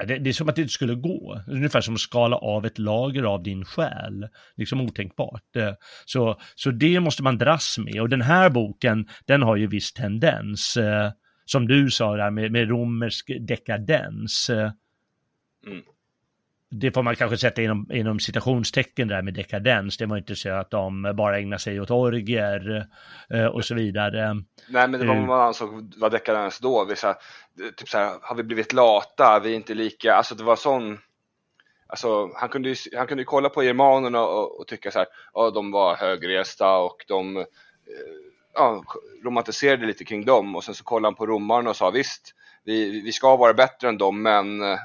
det, 0.06 0.18
det, 0.18 0.30
är 0.30 0.32
som 0.32 0.48
att 0.48 0.56
det 0.56 0.62
inte 0.62 0.74
skulle 0.74 0.94
gå. 0.94 1.42
Ungefär 1.46 1.80
som 1.80 1.94
att 1.94 2.00
skala 2.00 2.36
av 2.36 2.66
ett 2.66 2.78
lager 2.78 3.22
av 3.22 3.42
din 3.42 3.64
själ. 3.64 4.28
Liksom 4.56 4.80
otänkbart. 4.80 5.56
Eh, 5.56 5.72
så, 6.04 6.40
så 6.54 6.70
det 6.70 7.00
måste 7.00 7.22
man 7.22 7.38
dras 7.38 7.78
med. 7.78 8.00
Och 8.00 8.08
den 8.08 8.22
här 8.22 8.50
boken, 8.50 9.08
den 9.26 9.42
har 9.42 9.56
ju 9.56 9.66
viss 9.66 9.92
tendens. 9.92 10.76
Eh, 10.76 11.10
som 11.44 11.66
du 11.66 11.90
sa 11.90 12.16
där 12.16 12.30
med, 12.30 12.52
med 12.52 12.68
romersk 12.68 13.30
dekadens. 13.40 14.50
Eh. 14.50 14.72
Mm 15.66 15.82
det 16.70 16.92
får 16.92 17.02
man 17.02 17.16
kanske 17.16 17.38
sätta 17.38 17.62
inom, 17.62 17.86
inom 17.92 18.20
citationstecken 18.20 19.08
där 19.08 19.22
med 19.22 19.34
dekadens. 19.34 19.96
Det 19.96 20.06
var 20.06 20.16
inte 20.16 20.36
så 20.36 20.50
att 20.50 20.70
de 20.70 21.12
bara 21.16 21.38
ägnar 21.38 21.58
sig 21.58 21.80
åt 21.80 21.90
orger 21.90 22.86
eh, 23.30 23.46
och 23.46 23.64
så 23.64 23.74
vidare. 23.74 24.34
Nej, 24.68 24.88
men 24.88 24.92
det 25.00 25.06
var 25.06 25.14
vad 25.14 25.26
man 25.26 25.40
ansåg 25.40 25.94
var 25.96 26.10
dekadens 26.10 26.58
då. 26.58 26.84
Vi, 26.84 26.96
så 26.96 27.06
här, 27.06 27.16
typ 27.76 27.88
så 27.88 27.98
här, 27.98 28.18
har 28.22 28.36
vi 28.36 28.42
blivit 28.42 28.72
lata? 28.72 29.40
Vi 29.40 29.52
är 29.52 29.56
inte 29.56 29.74
lika. 29.74 30.14
Alltså 30.14 30.34
det 30.34 30.44
var 30.44 30.56
sån. 30.56 30.98
Alltså, 31.86 32.30
han 32.34 32.48
kunde 32.48 32.68
ju, 32.68 32.76
han 32.96 33.06
kunde 33.06 33.20
ju 33.22 33.26
kolla 33.26 33.48
på 33.48 33.62
germanerna 33.62 34.20
och, 34.22 34.60
och 34.60 34.66
tycka 34.66 34.90
så 34.90 34.98
här, 34.98 35.08
ja, 35.34 35.50
de 35.50 35.70
var 35.70 35.96
högresta 35.96 36.76
och 36.78 37.04
de 37.08 37.36
eh, 37.36 37.44
ja, 38.54 38.84
romantiserade 39.24 39.86
lite 39.86 40.04
kring 40.04 40.24
dem 40.24 40.56
och 40.56 40.64
sen 40.64 40.74
så 40.74 40.84
kollade 40.84 41.06
han 41.06 41.14
på 41.14 41.26
romarna 41.26 41.70
och 41.70 41.76
sa 41.76 41.90
visst, 41.90 42.34
vi, 42.64 43.00
vi 43.00 43.12
ska 43.12 43.36
vara 43.36 43.54
bättre 43.54 43.88
än 43.88 43.98
dem, 43.98 44.22
men 44.22 44.62
eh, 44.62 44.78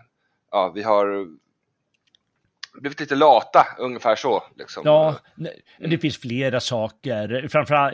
ja, 0.51 0.71
vi 0.75 0.83
har 0.83 1.27
blivit 2.81 2.99
lite 2.99 3.15
lata, 3.15 3.67
ungefär 3.79 4.15
så. 4.15 4.43
Liksom. 4.55 4.83
Ja, 4.85 5.15
mm. 5.37 5.51
det 5.89 5.97
finns 5.97 6.17
flera 6.17 6.59
saker, 6.59 7.47
framförallt 7.47 7.93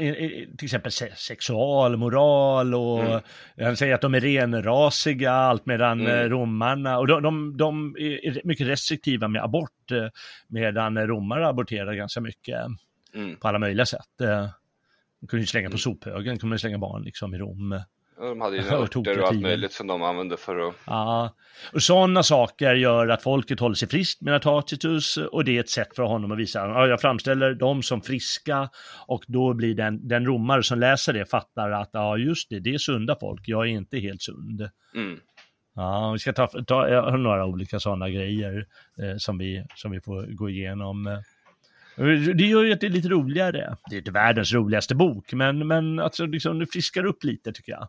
till 0.57 0.65
exempel 0.65 0.91
sexualmoral 1.15 2.75
och 2.75 3.03
mm. 3.03 3.21
han 3.61 3.77
säger 3.77 3.95
att 3.95 4.01
de 4.01 4.15
är 4.15 4.19
renrasiga, 4.19 5.31
allt 5.31 5.65
medan 5.65 6.01
mm. 6.01 6.29
romarna, 6.29 6.99
och 6.99 7.07
de, 7.07 7.23
de, 7.23 7.57
de, 7.57 7.95
är 7.99 8.47
mycket 8.47 8.67
restriktiva 8.67 9.27
med 9.27 9.43
abort, 9.43 9.91
eh, 9.91 10.07
medan 10.47 11.07
romare 11.07 11.47
aborterar 11.47 11.93
ganska 11.93 12.21
mycket 12.21 12.57
mm. 13.13 13.35
på 13.35 13.47
alla 13.47 13.59
möjliga 13.59 13.85
sätt. 13.85 14.21
Eh, 14.21 14.47
de 15.21 15.27
kunde 15.27 15.41
ju 15.41 15.47
slänga 15.47 15.67
på 15.69 15.71
mm. 15.71 15.77
sophögen, 15.77 16.39
kunde 16.39 16.59
slänga 16.59 16.77
barn 16.77 17.03
liksom 17.03 17.35
i 17.35 17.37
Rom. 17.37 17.81
De 18.21 18.41
hade 18.41 18.57
ju 18.57 18.63
örter 18.71 19.21
och 19.21 19.27
allt 19.27 19.41
möjligt 19.41 19.71
som 19.71 19.87
de 19.87 20.03
använde 20.03 20.37
för 20.37 20.67
att... 20.67 20.75
Ja, 20.85 21.35
och 21.73 21.83
sådana 21.83 22.23
saker 22.23 22.75
gör 22.75 23.07
att 23.07 23.23
folket 23.23 23.59
håller 23.59 23.75
sig 23.75 23.87
friskt 23.87 24.21
med 24.21 24.41
Tacitus 24.41 25.17
och 25.17 25.45
det 25.45 25.57
är 25.57 25.59
ett 25.59 25.69
sätt 25.69 25.95
för 25.95 26.03
honom 26.03 26.31
att 26.31 26.37
visa, 26.37 26.59
ja, 26.59 26.87
jag 26.87 27.01
framställer 27.01 27.53
dem 27.53 27.83
som 27.83 28.01
friska 28.01 28.69
och 29.07 29.23
då 29.27 29.53
blir 29.53 29.75
den, 29.75 30.07
den 30.07 30.25
romare 30.25 30.63
som 30.63 30.79
läser 30.79 31.13
det 31.13 31.25
fattar 31.25 31.71
att 31.71 31.89
ja, 31.93 32.17
just 32.17 32.49
det, 32.49 32.59
det 32.59 32.73
är 32.73 32.77
sunda 32.77 33.15
folk, 33.19 33.41
jag 33.45 33.61
är 33.61 33.71
inte 33.71 33.97
helt 33.97 34.21
sund. 34.21 34.69
Mm. 34.95 35.19
Ja, 35.75 36.11
vi 36.11 36.19
ska 36.19 36.33
ta, 36.33 36.47
ta 36.47 37.17
några 37.17 37.45
olika 37.45 37.79
sådana 37.79 38.09
grejer 38.09 38.67
eh, 39.01 39.17
som, 39.17 39.37
vi, 39.37 39.65
som 39.75 39.91
vi 39.91 40.01
får 40.01 40.35
gå 40.35 40.49
igenom. 40.49 41.21
Det 42.35 42.43
gör 42.43 42.63
ju 42.63 42.73
att 42.73 42.81
det 42.81 42.87
är 42.87 42.91
lite 42.91 43.09
roligare. 43.09 43.75
Det 43.89 43.95
är 43.95 43.99
inte 43.99 44.11
världens 44.11 44.53
roligaste 44.53 44.95
bok, 44.95 45.33
men, 45.33 45.67
men 45.67 45.99
alltså, 45.99 46.25
liksom, 46.25 46.59
det 46.59 46.67
friskar 46.67 47.05
upp 47.05 47.23
lite 47.23 47.51
tycker 47.51 47.71
jag. 47.71 47.87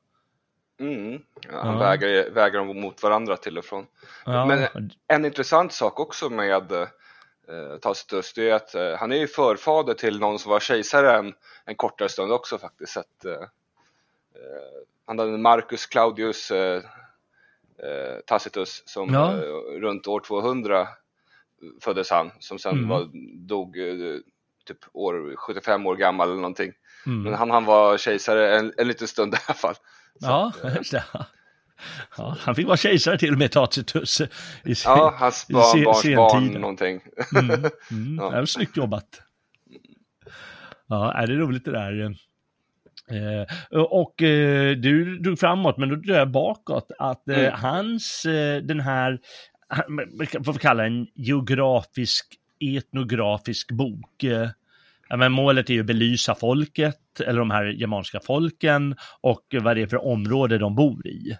Mm. 0.82 1.22
Ja, 1.50 1.58
han 1.62 1.74
ja. 1.74 1.78
väger, 1.78 2.30
väger 2.30 2.58
dem 2.58 2.80
mot 2.80 3.02
varandra 3.02 3.36
till 3.36 3.58
och 3.58 3.64
från. 3.64 3.86
Ja. 4.26 4.46
Men 4.46 4.90
en 5.08 5.24
intressant 5.24 5.72
sak 5.72 6.00
också 6.00 6.30
med 6.30 6.72
eh, 6.72 7.78
Tacitus, 7.80 8.32
det 8.32 8.50
är 8.50 8.54
att 8.54 8.74
eh, 8.74 8.94
han 8.98 9.12
är 9.12 9.16
ju 9.16 9.26
förfader 9.26 9.94
till 9.94 10.20
någon 10.20 10.38
som 10.38 10.50
var 10.50 10.60
kejsare 10.60 11.16
en, 11.16 11.34
en 11.64 11.74
kortare 11.74 12.08
stund 12.08 12.32
också 12.32 12.58
faktiskt. 12.58 12.96
Att, 12.96 13.24
eh, 13.24 13.32
eh 13.32 13.48
han 15.06 15.18
hade 15.18 15.38
Marcus 15.38 15.86
Claudius 15.86 16.50
eh, 16.50 16.82
eh 17.78 18.20
Tacitus 18.26 18.82
som 18.86 19.14
ja. 19.14 19.32
runt 19.80 20.06
år 20.06 20.20
200 20.20 20.88
föddes 21.80 22.10
han, 22.10 22.30
som 22.38 22.58
sen 22.58 22.72
mm. 22.72 22.88
var, 22.88 23.08
dog 23.48 23.76
typ 24.64 24.78
år, 24.92 25.36
75 25.36 25.86
år 25.86 25.96
gammal 25.96 26.28
eller 26.28 26.40
någonting. 26.40 26.72
Mm. 27.06 27.22
Men 27.22 27.34
han, 27.34 27.50
han 27.50 27.64
var 27.64 27.98
kejsare 27.98 28.58
en, 28.58 28.72
en 28.76 28.88
liten 28.88 29.08
stund 29.08 29.34
i 29.34 29.36
alla 29.46 29.54
fall. 29.54 29.74
Ja, 30.20 30.52
just 30.76 30.92
det. 30.92 31.04
Ja, 32.16 32.36
han 32.40 32.54
fick 32.54 32.66
vara 32.66 32.76
kejsare 32.76 33.18
till 33.18 33.32
och 33.32 33.38
med 33.38 33.52
Tacitus. 33.52 34.20
I, 34.20 34.26
ja, 34.84 35.14
hans 35.18 35.48
barn, 35.48 35.84
barns 35.84 36.16
barn 36.16 36.46
någonting. 36.46 37.00
Mm, 37.36 37.50
mm, 37.50 38.18
ja. 38.20 38.30
Det 38.30 38.36
är 38.36 38.44
snyggt 38.44 38.76
jobbat. 38.76 39.22
Ja, 40.86 41.12
är 41.12 41.26
det 41.26 41.34
roligt 41.34 41.64
det 41.64 41.70
där. 41.70 42.16
Eh, 43.10 43.80
och 43.80 44.22
eh, 44.22 44.76
du 44.76 45.18
drog 45.18 45.38
framåt, 45.38 45.78
men 45.78 45.88
då 45.88 45.94
drog 45.94 46.16
jag 46.16 46.30
bakåt, 46.30 46.90
att 46.98 47.28
eh, 47.28 47.38
mm. 47.38 47.52
hans, 47.54 48.24
eh, 48.24 48.62
den 48.62 48.80
här, 48.80 49.18
vad 50.38 50.54
vi 50.54 50.60
kalla 50.60 50.86
en 50.86 51.06
geografisk, 51.14 52.26
etnografisk 52.60 53.70
bok, 53.70 54.24
eh, 54.24 54.48
ja, 55.08 55.16
men 55.16 55.32
målet 55.32 55.70
är 55.70 55.74
ju 55.74 55.80
att 55.80 55.86
belysa 55.86 56.34
folket, 56.34 56.98
eller 57.20 57.38
de 57.38 57.50
här 57.50 57.64
germanska 57.64 58.20
folken 58.20 58.96
och 59.20 59.42
vad 59.62 59.76
det 59.76 59.82
är 59.82 59.86
för 59.86 60.04
område 60.04 60.58
de 60.58 60.74
bor 60.74 61.06
i. 61.06 61.36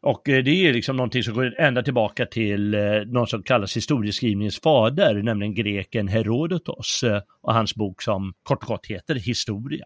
Och 0.00 0.28
eh, 0.28 0.44
det 0.44 0.50
är 0.50 0.72
liksom 0.72 0.96
någonting 0.96 1.22
som 1.22 1.34
går 1.34 1.60
ända 1.60 1.82
tillbaka 1.82 2.26
till 2.26 2.74
eh, 2.74 2.80
någon 3.06 3.26
som 3.26 3.42
kallas 3.42 3.76
historieskrivningens 3.76 4.60
fader, 4.60 5.22
nämligen 5.22 5.54
greken 5.54 6.08
Herodotos 6.08 7.02
eh, 7.02 7.20
och 7.40 7.54
hans 7.54 7.74
bok 7.74 8.02
som 8.02 8.34
kort 8.42 8.62
och 8.62 8.68
gott 8.68 8.86
heter 8.86 9.14
Historia. 9.14 9.84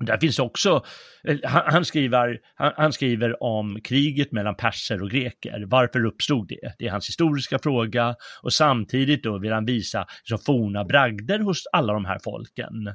Där 0.00 0.18
finns 0.18 0.38
också, 0.38 0.84
eh, 1.24 1.38
han, 1.44 1.84
skriver, 1.84 2.40
han, 2.54 2.72
han, 2.76 2.92
skriver 2.92 3.42
om 3.42 3.80
kriget 3.84 4.32
mellan 4.32 4.54
perser 4.54 5.02
och 5.02 5.10
greker. 5.10 5.64
Varför 5.66 6.04
uppstod 6.04 6.48
det? 6.48 6.74
Det 6.78 6.86
är 6.86 6.90
hans 6.90 7.08
historiska 7.08 7.58
fråga 7.58 8.14
och 8.42 8.52
samtidigt 8.52 9.22
då 9.22 9.38
vill 9.38 9.52
han 9.52 9.64
visa 9.64 10.06
liksom, 10.22 10.38
forna 10.38 10.84
bragder 10.84 11.38
hos 11.38 11.66
alla 11.72 11.92
de 11.92 12.04
här 12.04 12.18
folken. 12.24 12.94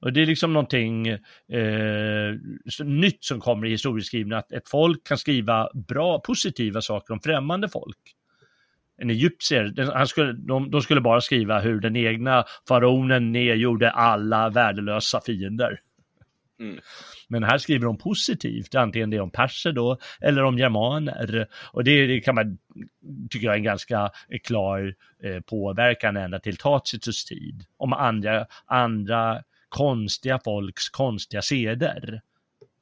Och 0.00 0.12
det 0.12 0.22
är 0.22 0.26
liksom 0.26 0.52
någonting 0.52 1.08
eh, 1.08 2.34
nytt 2.84 3.24
som 3.24 3.40
kommer 3.40 3.66
i 3.66 3.70
historieskrivningen, 3.70 4.38
att 4.38 4.52
ett 4.52 4.68
folk 4.68 5.06
kan 5.06 5.18
skriva 5.18 5.68
bra, 5.74 6.20
positiva 6.20 6.80
saker 6.80 7.14
om 7.14 7.20
främmande 7.20 7.68
folk. 7.68 7.98
En 8.98 9.10
egyptier, 9.10 9.92
han 9.94 10.06
skulle, 10.06 10.32
de, 10.32 10.70
de 10.70 10.82
skulle 10.82 11.00
bara 11.00 11.20
skriva 11.20 11.60
hur 11.60 11.80
den 11.80 11.96
egna 11.96 12.44
faraonen 12.68 13.32
nedgjorde 13.32 13.90
alla 13.90 14.48
värdelösa 14.48 15.20
fiender. 15.20 15.80
Mm. 16.60 16.80
Men 17.28 17.42
här 17.42 17.58
skriver 17.58 17.86
de 17.86 17.98
positivt, 17.98 18.74
antingen 18.74 19.10
det 19.10 19.16
är 19.16 19.20
om 19.20 19.30
perser 19.30 19.72
då, 19.72 19.98
eller 20.20 20.44
om 20.44 20.58
germaner. 20.58 21.46
Och 21.72 21.84
det, 21.84 22.06
det 22.06 22.20
kan 22.20 22.34
man, 22.34 22.58
tycker 23.30 23.46
jag 23.46 23.54
är 23.54 23.58
en 23.58 23.64
ganska 23.64 24.10
klar 24.44 24.94
eh, 25.22 25.40
påverkan 25.40 26.16
ända 26.16 26.38
till 26.38 26.56
Tacitus 26.56 27.24
tid. 27.24 27.64
Om 27.76 27.92
andra, 27.92 28.46
andra 28.66 29.42
konstiga 29.68 30.40
folks 30.44 30.88
konstiga 30.88 31.42
seder. 31.42 32.20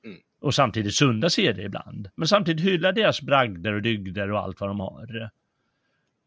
Mm. 0.04 0.18
Och 0.40 0.54
samtidigt 0.54 0.94
sunda 0.94 1.30
seder 1.30 1.64
ibland. 1.64 2.08
Men 2.14 2.28
samtidigt 2.28 2.64
hylla 2.64 2.92
deras 2.92 3.22
bragder 3.22 3.72
och 3.72 3.82
dygder 3.82 4.30
och 4.30 4.38
allt 4.38 4.60
vad 4.60 4.70
de 4.70 4.80
har. 4.80 5.30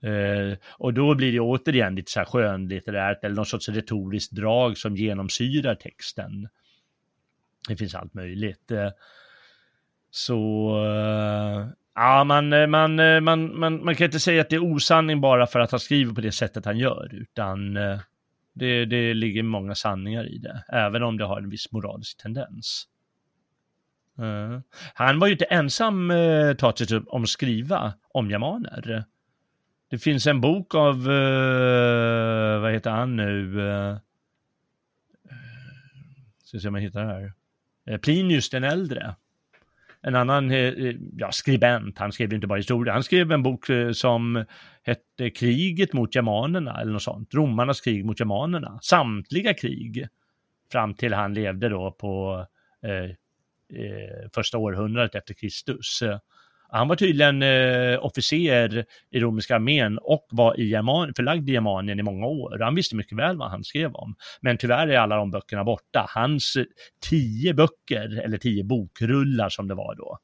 Uh, 0.03 0.57
och 0.69 0.93
då 0.93 1.15
blir 1.15 1.31
det 1.31 1.39
återigen 1.39 1.95
lite 1.95 2.11
så 2.11 2.19
här 2.19 2.25
skönlitterärt 2.25 3.23
eller 3.23 3.35
någon 3.35 3.45
sorts 3.45 3.69
retoriskt 3.69 4.31
drag 4.31 4.77
som 4.77 4.95
genomsyrar 4.95 5.75
texten. 5.75 6.47
Det 7.67 7.75
finns 7.75 7.95
allt 7.95 8.13
möjligt. 8.13 8.71
Eh, 8.71 8.89
så 10.11 10.69
eh, 10.85 11.67
ja, 11.95 12.23
man, 12.23 12.53
eh, 12.53 12.67
man, 12.67 12.95
man, 13.23 13.59
man, 13.59 13.85
man 13.85 13.95
kan 13.95 14.05
inte 14.05 14.19
säga 14.19 14.41
att 14.41 14.49
det 14.49 14.55
är 14.55 14.73
osanning 14.73 15.21
bara 15.21 15.47
för 15.47 15.59
att 15.59 15.71
han 15.71 15.79
skriver 15.79 16.13
på 16.13 16.21
det 16.21 16.31
sättet 16.31 16.65
han 16.65 16.77
gör, 16.77 17.09
utan 17.13 17.73
det, 18.53 18.85
det 18.85 19.13
ligger 19.13 19.43
många 19.43 19.75
sanningar 19.75 20.27
i 20.27 20.37
det, 20.37 20.63
även 20.67 21.03
om 21.03 21.17
det 21.17 21.25
har 21.25 21.37
en 21.37 21.49
viss 21.49 21.71
moralisk 21.71 22.17
tendens. 22.17 22.87
Han 24.93 25.19
var 25.19 25.27
ju 25.27 25.33
inte 25.33 25.45
ensam, 25.45 26.11
uh, 26.11 26.55
om 27.07 27.23
att 27.23 27.29
skriva 27.29 27.93
om 28.13 28.31
jamaner. 28.31 29.05
Det 29.89 29.97
finns 29.97 30.27
en 30.27 30.41
bok 30.41 30.75
av, 30.75 31.09
uh, 31.09 32.61
vad 32.61 32.73
heter 32.73 32.91
han 32.91 33.15
nu? 33.15 33.59
Uh, 33.59 33.97
ska 36.43 36.59
se 36.59 36.67
om 36.67 36.75
jag 36.75 36.81
hittar 36.81 37.05
det 37.05 37.13
här. 37.13 37.33
Eh, 37.87 37.97
Plinius 37.97 38.49
den 38.49 38.63
äldre. 38.63 39.15
En 40.01 40.15
annan 40.15 40.51
eh, 40.51 40.57
eh, 40.57 40.95
ja, 41.17 41.31
skribent, 41.31 41.97
han 41.97 42.11
skrev 42.11 42.33
inte 42.33 42.47
bara 42.47 42.57
historia, 42.57 42.93
han 42.93 43.03
skrev 43.03 43.31
en 43.31 43.43
bok 43.43 43.65
som 43.93 44.45
hette 44.83 45.29
Kriget 45.29 45.93
mot 45.93 46.15
germanerna 46.15 46.81
eller 46.81 46.91
något 46.91 47.03
sånt. 47.03 47.33
Romarnas 47.33 47.81
krig 47.81 48.05
mot 48.05 48.19
germanerna. 48.19 48.79
Samtliga 48.81 49.53
krig. 49.53 50.07
Fram 50.71 50.93
till 50.93 51.13
han 51.13 51.33
levde 51.33 51.69
då 51.69 51.91
på 51.91 52.45
eh, 52.83 53.15
första 54.33 54.57
århundradet 54.57 55.15
efter 55.15 55.33
Kristus. 55.33 56.03
Han 56.69 56.87
var 56.87 56.95
tydligen 56.95 57.43
eh, 57.43 58.05
officer 58.05 58.85
i 59.11 59.19
romerska 59.19 59.55
armén 59.55 59.97
och 59.97 60.27
var 60.31 60.59
i 60.59 60.69
German, 60.69 61.13
förlagd 61.13 61.49
i 61.49 61.51
Germanien 61.51 61.99
i 61.99 62.03
många 62.03 62.25
år. 62.25 62.59
Han 62.59 62.75
visste 62.75 62.95
mycket 62.95 63.17
väl 63.17 63.37
vad 63.37 63.49
han 63.49 63.63
skrev 63.63 63.93
om. 63.93 64.15
Men 64.41 64.57
tyvärr 64.57 64.87
är 64.87 64.97
alla 64.97 65.15
de 65.15 65.31
böckerna 65.31 65.63
borta. 65.63 66.05
Hans 66.09 66.55
eh, 66.55 66.63
tio 67.09 67.53
böcker, 67.53 68.19
eller 68.19 68.37
tio 68.37 68.63
bokrullar 68.63 69.49
som 69.49 69.67
det 69.67 69.75
var 69.75 69.95
då, 69.95 70.17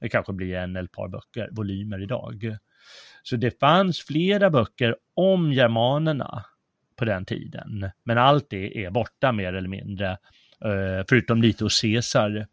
det 0.00 0.08
kanske 0.08 0.32
blir 0.32 0.54
en 0.54 0.76
eller 0.76 0.84
ett 0.84 0.92
par 0.92 1.08
böcker, 1.08 1.48
volymer 1.52 2.02
idag. 2.02 2.56
Så 3.22 3.36
det 3.36 3.60
fanns 3.60 4.00
flera 4.00 4.50
böcker 4.50 4.96
om 5.16 5.52
germanerna 5.52 6.44
på 6.96 7.04
den 7.04 7.24
tiden. 7.24 7.90
Men 8.04 8.18
allt 8.18 8.50
det 8.50 8.84
är 8.84 8.90
borta 8.90 9.32
mer 9.32 9.52
eller 9.52 9.68
mindre, 9.68 10.10
eh, 10.64 11.04
förutom 11.08 11.42
lite 11.42 11.64
hos 11.64 11.80
Caesar 11.80 12.46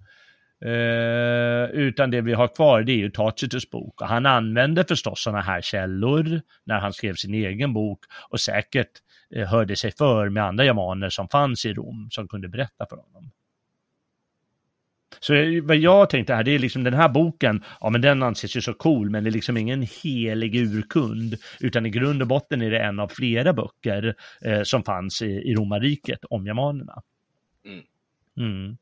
Eh, 0.65 1.69
utan 1.71 2.11
det 2.11 2.21
vi 2.21 2.33
har 2.33 2.47
kvar 2.47 2.83
det 2.83 2.91
är 2.91 2.97
ju 2.97 3.09
Tacitus 3.09 3.69
bok. 3.69 4.01
Och 4.01 4.07
han 4.07 4.25
använde 4.25 4.83
förstås 4.83 5.23
sådana 5.23 5.41
här 5.41 5.61
källor 5.61 6.41
när 6.63 6.79
han 6.79 6.93
skrev 6.93 7.13
sin 7.13 7.33
egen 7.33 7.73
bok 7.73 7.99
och 8.29 8.39
säkert 8.39 8.91
eh, 9.35 9.47
hörde 9.47 9.75
sig 9.75 9.91
för 9.91 10.29
med 10.29 10.43
andra 10.43 10.65
germaner 10.65 11.09
som 11.09 11.29
fanns 11.29 11.65
i 11.65 11.73
Rom 11.73 12.07
som 12.11 12.27
kunde 12.27 12.47
berätta 12.47 12.85
för 12.89 12.95
honom. 12.95 13.31
Så 15.19 15.33
eh, 15.33 15.63
vad 15.63 15.77
jag 15.77 16.09
tänkte 16.09 16.33
här, 16.33 16.43
det 16.43 16.51
är 16.51 16.59
liksom 16.59 16.83
den 16.83 16.93
här 16.93 17.09
boken, 17.09 17.63
ja 17.79 17.89
men 17.89 18.01
den 18.01 18.23
anses 18.23 18.55
ju 18.55 18.61
så 18.61 18.73
cool, 18.73 19.09
men 19.09 19.23
det 19.23 19.29
är 19.29 19.31
liksom 19.31 19.57
ingen 19.57 19.87
helig 20.03 20.55
urkund, 20.55 21.35
utan 21.59 21.85
i 21.85 21.89
grund 21.89 22.21
och 22.21 22.27
botten 22.27 22.61
är 22.61 22.71
det 22.71 22.79
en 22.79 22.99
av 22.99 23.07
flera 23.07 23.53
böcker 23.53 24.15
eh, 24.41 24.63
som 24.63 24.83
fanns 24.83 25.21
i, 25.21 25.25
i 25.25 25.55
romarriket 25.55 26.19
om 26.29 26.45
germanerna. 26.45 27.01
Mm. 27.65 27.83
Mm. 28.37 28.77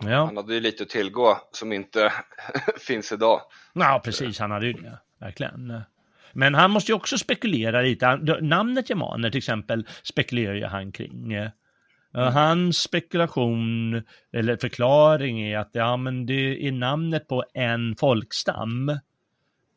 Ja. 0.00 0.24
Han 0.24 0.36
hade 0.36 0.54
ju 0.54 0.60
lite 0.60 0.82
att 0.82 0.88
tillgå 0.88 1.38
som 1.52 1.72
inte 1.72 2.12
finns 2.86 3.12
idag. 3.12 3.40
Ja, 3.72 4.00
precis, 4.04 4.38
han 4.38 4.50
hade 4.50 4.66
ju 4.66 4.72
det, 4.72 4.98
verkligen. 5.20 5.80
Men 6.32 6.54
han 6.54 6.70
måste 6.70 6.92
ju 6.92 6.96
också 6.96 7.18
spekulera 7.18 7.82
lite. 7.82 8.16
Namnet 8.40 8.90
Germaner 8.90 9.30
till 9.30 9.38
exempel 9.38 9.86
spekulerar 10.02 10.54
ju 10.54 10.64
han 10.64 10.92
kring. 10.92 11.32
Mm. 11.32 12.32
Hans 12.32 12.76
spekulation 12.76 14.02
eller 14.32 14.56
förklaring 14.56 15.42
är 15.42 15.58
att 15.58 15.70
ja, 15.72 15.96
men 15.96 16.26
det 16.26 16.68
är 16.68 16.72
namnet 16.72 17.28
på 17.28 17.44
en 17.54 17.96
folkstam. 17.96 18.88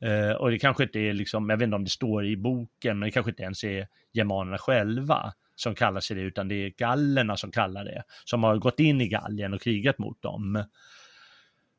Uh, 0.06 0.32
och 0.32 0.52
det 0.52 0.60
kanske 0.60 0.84
inte 0.84 1.00
är 1.00 1.14
liksom, 1.14 1.50
jag 1.50 1.58
vet 1.58 1.66
inte 1.66 1.76
om 1.76 1.84
det 1.84 1.90
står 1.90 2.26
i 2.26 2.38
boken, 2.38 3.00
men 3.00 3.08
det 3.08 3.12
kanske 3.12 3.30
inte 3.30 3.44
ens 3.44 3.64
är 3.64 3.88
germanerna 4.14 4.58
själva 4.58 5.34
som 5.60 5.76
kallar 5.76 6.02
sig 6.02 6.16
det, 6.16 6.22
utan 6.22 6.48
det 6.48 6.56
är 6.56 6.70
gallerna 6.70 7.38
som 7.38 7.52
kallar 7.52 7.86
det, 7.86 8.04
som 8.26 8.44
har 8.44 8.58
gått 8.58 8.80
in 8.80 9.02
i 9.02 9.08
Gallien 9.08 9.54
och 9.54 9.62
krigat 9.62 9.98
mot 9.98 10.22
dem. 10.22 10.64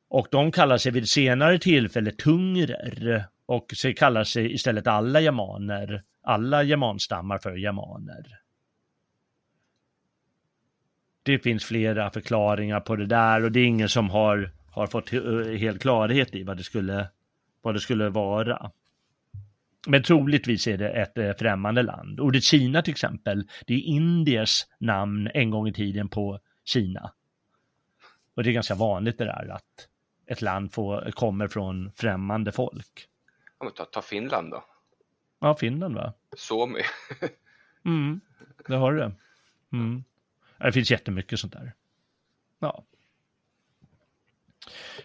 Och 0.08 0.28
de 0.30 0.52
kallar 0.52 0.78
sig 0.78 0.92
vid 0.92 1.08
senare 1.08 1.58
tillfälle 1.58 2.12
tungrer 2.12 3.24
och 3.46 3.66
så 3.74 3.92
kallar 3.92 4.24
sig 4.24 4.54
istället 4.54 4.86
alla 4.86 5.20
germaner, 5.20 6.02
alla 6.22 6.62
germanstammar 6.62 7.38
för 7.38 7.56
germaner. 7.56 8.40
Det 11.22 11.38
finns 11.38 11.64
flera 11.64 12.10
förklaringar 12.10 12.80
på 12.80 12.96
det 12.96 13.06
där 13.06 13.44
och 13.44 13.52
det 13.52 13.60
är 13.60 13.66
ingen 13.66 13.88
som 13.88 14.10
har, 14.10 14.50
har 14.70 14.86
fått 14.86 15.12
eh, 15.12 15.58
helt 15.58 15.82
klarhet 15.82 16.34
i 16.34 16.42
vad 16.42 16.56
det 16.56 16.62
skulle, 16.62 17.08
vad 17.62 17.74
det 17.74 17.80
skulle 17.80 18.08
vara. 18.08 18.70
Men 19.88 20.02
troligtvis 20.02 20.66
är 20.66 20.78
det 20.78 20.88
ett 20.90 21.18
eh, 21.18 21.32
främmande 21.32 21.82
land. 21.82 22.20
Ordet 22.20 22.42
Kina 22.42 22.82
till 22.82 22.90
exempel, 22.90 23.48
det 23.66 23.74
är 23.74 23.78
Indiers 23.78 24.66
namn 24.78 25.30
en 25.34 25.50
gång 25.50 25.68
i 25.68 25.72
tiden 25.72 26.08
på 26.08 26.40
Kina. 26.64 27.12
Och 28.34 28.42
det 28.42 28.50
är 28.50 28.52
ganska 28.52 28.74
vanligt 28.74 29.18
det 29.18 29.24
där 29.24 29.48
att 29.48 29.88
ett 30.26 30.42
land 30.42 30.72
får, 30.72 31.10
kommer 31.10 31.48
från 31.48 31.92
främmande 31.96 32.52
folk. 32.52 33.08
Ja, 33.60 33.70
ta, 33.70 33.84
ta 33.84 34.02
Finland 34.02 34.50
då. 34.50 34.64
Ja, 35.40 35.54
Finland 35.54 35.94
va? 35.94 36.12
Suomi. 36.36 36.80
mm, 37.84 38.20
det 38.66 38.76
har 38.76 38.92
du 38.92 38.98
det. 38.98 39.12
Mm. 39.72 40.04
Det 40.58 40.72
finns 40.72 40.90
jättemycket 40.90 41.40
sånt 41.40 41.52
där. 41.52 41.72
Ja. 42.58 42.84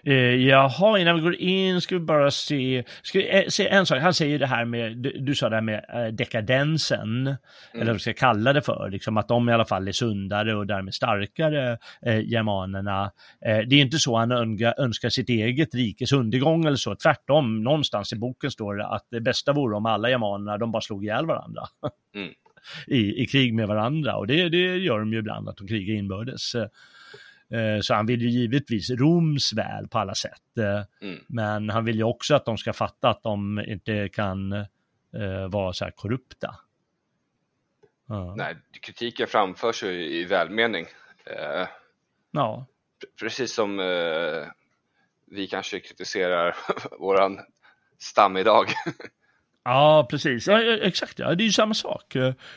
Eh, 0.08 0.36
jaha, 0.36 1.00
innan 1.00 1.16
vi 1.16 1.22
går 1.22 1.36
in 1.36 1.82
ska 1.82 1.96
vi 1.96 2.02
bara 2.02 2.32
se, 2.32 2.84
ska 3.02 3.20
vi 3.20 3.38
eh, 3.38 3.48
se 3.48 3.68
en 3.68 3.86
sak. 3.86 4.00
Han 4.02 4.14
säger 4.14 4.40
det 4.40 4.48
här 4.48 4.66
med, 4.66 4.98
du, 4.98 5.12
du 5.20 5.36
sa 5.36 5.50
det 5.50 5.56
här 5.56 5.62
med 5.62 5.86
eh, 5.94 6.14
dekadensen, 6.14 7.28
mm. 7.28 7.38
eller 7.74 7.86
vad 7.86 7.94
vi 7.94 8.00
ska 8.00 8.14
kalla 8.14 8.54
det 8.54 8.62
för, 8.62 8.90
liksom 8.92 9.18
att 9.18 9.28
de 9.28 9.50
i 9.50 9.54
alla 9.54 9.66
fall 9.66 9.88
är 9.88 9.92
sundare 9.92 10.56
och 10.56 10.68
därmed 10.68 10.94
starkare, 10.94 11.78
eh, 12.06 12.20
germanerna. 12.20 13.12
Eh, 13.46 13.58
det 13.58 13.76
är 13.76 13.82
inte 13.82 13.98
så 13.98 14.18
han 14.18 14.32
önskar, 14.32 14.74
önskar 14.78 15.10
sitt 15.10 15.30
eget 15.30 15.76
rikes 15.76 16.12
undergång 16.12 16.66
eller 16.66 16.78
så, 16.78 16.96
tvärtom, 16.96 17.64
någonstans 17.64 18.14
i 18.14 18.16
boken 18.16 18.52
står 18.52 18.76
det 18.76 18.88
att 18.88 19.08
det 19.12 19.22
bästa 19.22 19.54
vore 19.54 19.78
om 19.78 19.86
alla 19.86 20.10
germanerna, 20.10 20.58
de 20.58 20.72
bara 20.72 20.82
slog 20.82 21.04
ihjäl 21.04 21.26
varandra. 21.26 21.62
Mm. 22.16 22.30
I, 22.88 23.24
I 23.24 23.28
krig 23.28 23.54
med 23.54 23.68
varandra 23.68 24.16
och 24.16 24.28
det, 24.28 24.50
det 24.50 24.78
gör 24.78 25.00
de 25.00 25.14
ju 25.14 25.20
ibland, 25.20 25.50
att 25.50 25.58
de 25.58 25.68
krigar 25.68 25.96
inbördes. 25.96 26.56
Eh, 27.50 27.82
så 27.82 27.94
han 27.94 28.06
vill 28.06 28.22
ju 28.22 28.30
givetvis 28.30 28.90
Roms 28.90 29.54
väl 29.54 29.88
på 29.88 30.00
alla 30.00 30.16
sätt. 30.16 30.58
Eh, 30.58 31.08
mm. 31.08 31.20
Men 31.28 31.70
han 31.70 31.86
vill 31.86 31.96
ju 31.96 32.04
också 32.04 32.36
att 32.36 32.46
de 32.46 32.58
ska 32.58 32.74
fatta 32.74 33.10
att 33.10 33.24
de 33.24 33.60
inte 33.68 34.10
kan 34.10 34.54
uh, 34.54 35.48
vara 35.50 35.74
så 35.74 35.86
här 35.86 35.92
korrupta. 35.92 36.56
Uh. 38.12 38.36
Nej, 38.36 38.58
kritiken 38.82 39.28
framförs 39.28 39.84
ju 39.84 39.92
i 39.92 40.26
välmening. 40.26 40.86
Ja. 42.32 42.66
Precis 43.20 43.54
som 43.54 43.78
vi 45.26 45.48
kanske 45.48 45.80
kritiserar 45.80 46.56
våran 47.00 47.40
stam 47.98 48.38
idag. 48.38 48.66
Ja, 49.66 50.08
precis. 50.10 50.48
Ja, 50.48 50.62
exakt, 50.62 51.20
ja. 51.20 51.36
det 51.36 51.44
är 51.44 51.46
ju 51.46 51.52
samma 51.52 51.74
sak. 51.74 52.14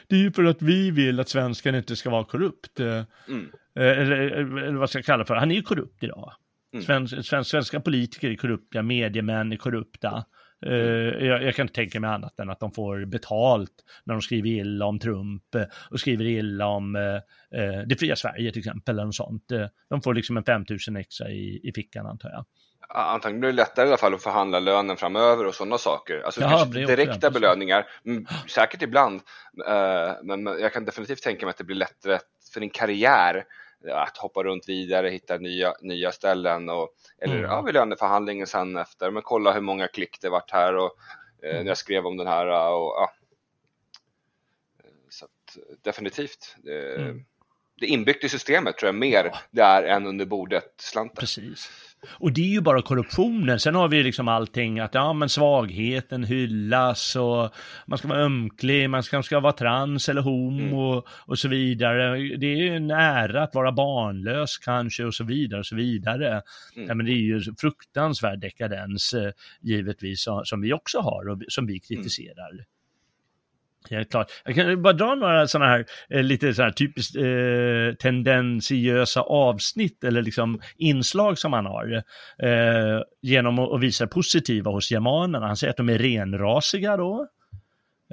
Det 0.06 0.16
är 0.16 0.20
ju 0.20 0.32
för 0.32 0.44
att 0.44 0.62
vi 0.62 0.90
vill 0.90 1.20
att 1.20 1.28
svenskan 1.28 1.74
inte 1.74 1.96
ska 1.96 2.10
vara 2.10 2.24
korrupt. 2.24 2.80
Mm. 2.80 3.06
Eh, 3.78 3.98
eller, 3.98 4.16
eller 4.16 4.78
vad 4.78 4.90
ska 4.90 4.98
jag 4.98 5.06
kalla 5.06 5.24
för, 5.24 5.34
han 5.34 5.50
är 5.50 5.54
ju 5.54 5.62
korrupt 5.62 6.02
idag. 6.02 6.32
Mm. 6.72 6.84
Svensk, 6.84 7.26
svensk, 7.26 7.50
svenska 7.50 7.80
politiker 7.80 8.30
är 8.30 8.36
korrupta, 8.36 8.82
mediemän 8.82 9.52
är 9.52 9.56
korrupta. 9.56 10.24
Uh, 10.66 11.24
jag, 11.26 11.42
jag, 11.42 11.54
kan 11.54 11.64
inte 11.64 11.74
tänka 11.74 12.00
mig 12.00 12.10
annat 12.10 12.40
än 12.40 12.50
att 12.50 12.60
de 12.60 12.72
får 12.72 13.04
betalt 13.04 13.84
när 14.04 14.14
de 14.14 14.20
skriver 14.22 14.48
illa 14.48 14.86
om 14.86 14.98
Trump 14.98 15.42
och 15.90 16.00
skriver 16.00 16.24
illa 16.24 16.66
om 16.66 16.96
uh, 16.96 17.20
det 17.86 17.96
fria 18.00 18.16
Sverige 18.16 18.52
till 18.52 18.58
exempel. 18.58 18.94
Eller 18.94 19.04
något 19.04 19.14
sånt. 19.14 19.52
de 19.90 20.02
får 20.02 20.14
liksom 20.14 20.36
en 20.36 20.44
5000 20.44 20.96
extra 20.96 21.30
i, 21.30 21.60
i 21.62 21.72
fickan 21.74 22.06
antar 22.06 22.30
jag. 22.30 22.44
Antagligen 22.88 23.40
blir 23.40 23.50
det 23.50 23.56
lättare 23.56 23.86
i 23.86 23.88
alla 23.88 23.96
fall 23.96 24.14
att 24.14 24.22
förhandla 24.22 24.60
lönen 24.60 24.96
framöver 24.96 25.46
och 25.46 25.54
sådana 25.54 25.78
saker. 25.78 26.22
Alltså 26.24 26.40
Jaha, 26.40 26.64
direkta 26.64 27.30
belöningar, 27.30 27.86
mm, 28.06 28.26
säkert 28.46 28.82
ibland. 28.82 29.20
men 30.22 30.46
jag 30.46 30.72
kan 30.72 30.84
definitivt 30.84 31.22
tänka 31.22 31.46
mig 31.46 31.50
att 31.50 31.58
det 31.58 31.64
blir 31.64 31.76
lättare 31.76 32.18
för 32.52 32.60
din 32.60 32.70
karriär 32.70 33.44
att 33.86 34.16
hoppa 34.16 34.42
runt 34.42 34.68
vidare, 34.68 35.08
hitta 35.08 35.36
nya, 35.36 35.74
nya 35.80 36.12
ställen 36.12 36.68
och 36.68 36.94
eller 37.18 37.36
mm. 37.36 37.50
ja, 37.50 37.62
vid 37.62 37.74
löneförhandlingen 37.74 38.46
sen 38.46 38.76
efter, 38.76 39.10
men 39.10 39.22
kolla 39.22 39.52
hur 39.52 39.60
många 39.60 39.88
klick 39.88 40.20
det 40.20 40.28
vart 40.28 40.50
här 40.50 40.74
och 40.74 40.96
eh, 41.42 41.50
mm. 41.50 41.62
när 41.62 41.70
jag 41.70 41.78
skrev 41.78 42.06
om 42.06 42.16
den 42.16 42.26
här 42.26 42.46
och 42.46 42.94
ja. 42.96 43.12
Så 45.10 45.24
att, 45.24 45.56
definitivt. 45.82 46.56
Mm. 46.98 47.24
det 47.80 47.86
inbyggt 47.86 48.24
i 48.24 48.28
systemet 48.28 48.78
tror 48.78 48.88
jag 48.88 48.94
mer 48.94 49.24
ja. 49.24 49.38
det 49.50 49.62
är 49.62 49.82
än 49.82 50.06
under 50.06 50.26
bordet-slanten. 50.26 51.16
Precis. 51.16 51.87
Och 52.06 52.32
det 52.32 52.40
är 52.40 52.52
ju 52.52 52.60
bara 52.60 52.82
korruptionen. 52.82 53.60
Sen 53.60 53.74
har 53.74 53.88
vi 53.88 54.02
liksom 54.02 54.28
allting 54.28 54.80
att 54.80 54.94
ja, 54.94 55.12
men 55.12 55.28
svagheten 55.28 56.24
hyllas 56.24 57.16
och 57.16 57.54
man 57.86 57.98
ska 57.98 58.08
vara 58.08 58.20
ömklig, 58.20 58.90
man 58.90 59.02
ska, 59.02 59.22
ska 59.22 59.40
vara 59.40 59.52
trans 59.52 60.08
eller 60.08 60.22
homo 60.22 60.92
mm. 60.92 61.02
och 61.26 61.38
så 61.38 61.48
vidare. 61.48 62.18
Det 62.36 62.46
är 62.46 62.56
ju 62.56 62.76
en 62.76 62.90
ära 62.90 63.42
att 63.42 63.54
vara 63.54 63.72
barnlös 63.72 64.58
kanske 64.58 65.04
och 65.04 65.14
så 65.14 65.24
vidare 65.24 65.60
och 65.60 65.66
så 65.66 65.76
vidare. 65.76 66.42
Mm. 66.76 66.88
Ja, 66.88 66.94
men 66.94 67.06
det 67.06 67.12
är 67.12 67.14
ju 67.14 67.40
fruktansvärd 67.60 68.40
dekadens 68.40 69.14
eh, 69.14 69.32
givetvis 69.60 70.26
som 70.44 70.60
vi 70.60 70.72
också 70.72 70.98
har 70.98 71.28
och 71.28 71.42
som 71.48 71.66
vi 71.66 71.72
mm. 71.72 71.80
kritiserar. 71.80 72.50
Mm. 72.52 72.64
Ja, 73.88 74.04
klart. 74.04 74.30
Jag 74.44 74.54
kan 74.54 74.82
bara 74.82 74.92
dra 74.92 75.14
några 75.14 75.48
sådana 75.48 75.70
här 75.70 75.86
eh, 76.10 76.22
lite 76.22 76.54
sådana 76.54 76.68
här 76.68 76.74
typiskt 76.74 77.16
eh, 77.16 77.96
tendensiösa 77.98 79.20
avsnitt 79.20 80.04
eller 80.04 80.22
liksom 80.22 80.60
inslag 80.76 81.38
som 81.38 81.52
han 81.52 81.66
har 81.66 82.02
eh, 82.42 83.02
genom 83.22 83.58
att 83.58 83.80
visa 83.80 84.06
positiva 84.06 84.70
hos 84.70 84.90
germanerna. 84.90 85.46
Han 85.46 85.56
säger 85.56 85.70
att 85.70 85.76
de 85.76 85.88
är 85.88 85.98
renrasiga 85.98 86.96
då. 86.96 87.28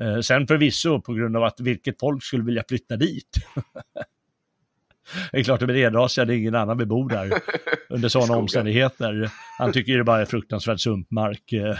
Eh, 0.02 0.20
sen 0.20 0.48
förvisso 0.48 1.02
på 1.02 1.14
grund 1.14 1.38
av 1.38 1.44
att 1.44 1.60
vilket 1.60 2.00
folk 2.00 2.24
skulle 2.24 2.44
vilja 2.44 2.64
flytta 2.68 2.96
dit. 2.96 3.30
Det 5.32 5.40
är 5.40 5.44
klart 5.44 5.60
de 5.60 5.70
är 5.70 5.74
renrasiga, 5.74 6.26
det 6.26 6.36
är 6.36 6.38
ingen 6.38 6.56
annan 6.56 6.78
bebor 6.78 7.10
där 7.10 7.32
under 7.90 8.10
sådana 8.10 8.38
omständigheter. 8.38 9.30
Han 9.58 9.72
tycker 9.72 9.98
det 9.98 10.04
bara 10.04 10.22
är 10.22 10.26
fruktansvärt 10.26 10.80
sumpmark. 10.80 11.54
Eh, 11.54 11.76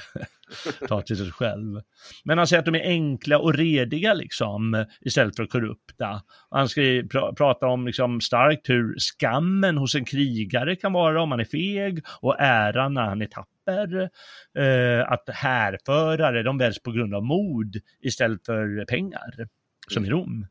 ta 0.88 1.02
till 1.02 1.18
sig 1.18 1.32
själv. 1.32 1.82
Men 2.24 2.38
han 2.38 2.48
säger 2.48 2.60
att 2.60 2.66
de 2.66 2.76
är 2.76 2.88
enkla 2.88 3.40
och 3.40 3.54
rediga 3.54 4.14
liksom, 4.14 4.86
istället 5.02 5.36
för 5.36 5.46
korrupta. 5.46 6.22
Han 6.50 6.70
ska 6.70 6.82
pr 6.82 7.36
prata 7.36 7.68
om 7.68 7.88
liksom, 7.88 8.22
starkt 8.22 8.70
hur 8.70 8.96
skammen 9.00 9.78
hos 9.78 9.96
en 9.96 10.06
krigare 10.06 10.76
kan 10.76 10.94
vara 10.94 11.22
om 11.22 11.32
han 11.32 11.40
är 11.40 11.46
feg 11.46 12.06
och 12.22 12.40
äran 12.40 12.94
när 12.94 13.04
han 13.04 13.22
är 13.22 13.26
tapper. 13.26 14.10
Eh, 14.58 15.12
att 15.12 15.30
härförare, 15.30 16.44
de 16.44 16.58
väljs 16.58 16.80
på 16.80 16.92
grund 16.92 17.16
av 17.16 17.24
mod 17.24 17.76
istället 18.02 18.46
för 18.46 18.86
pengar, 18.86 19.48
som 19.88 20.06
i 20.06 20.10
Rom. 20.10 20.48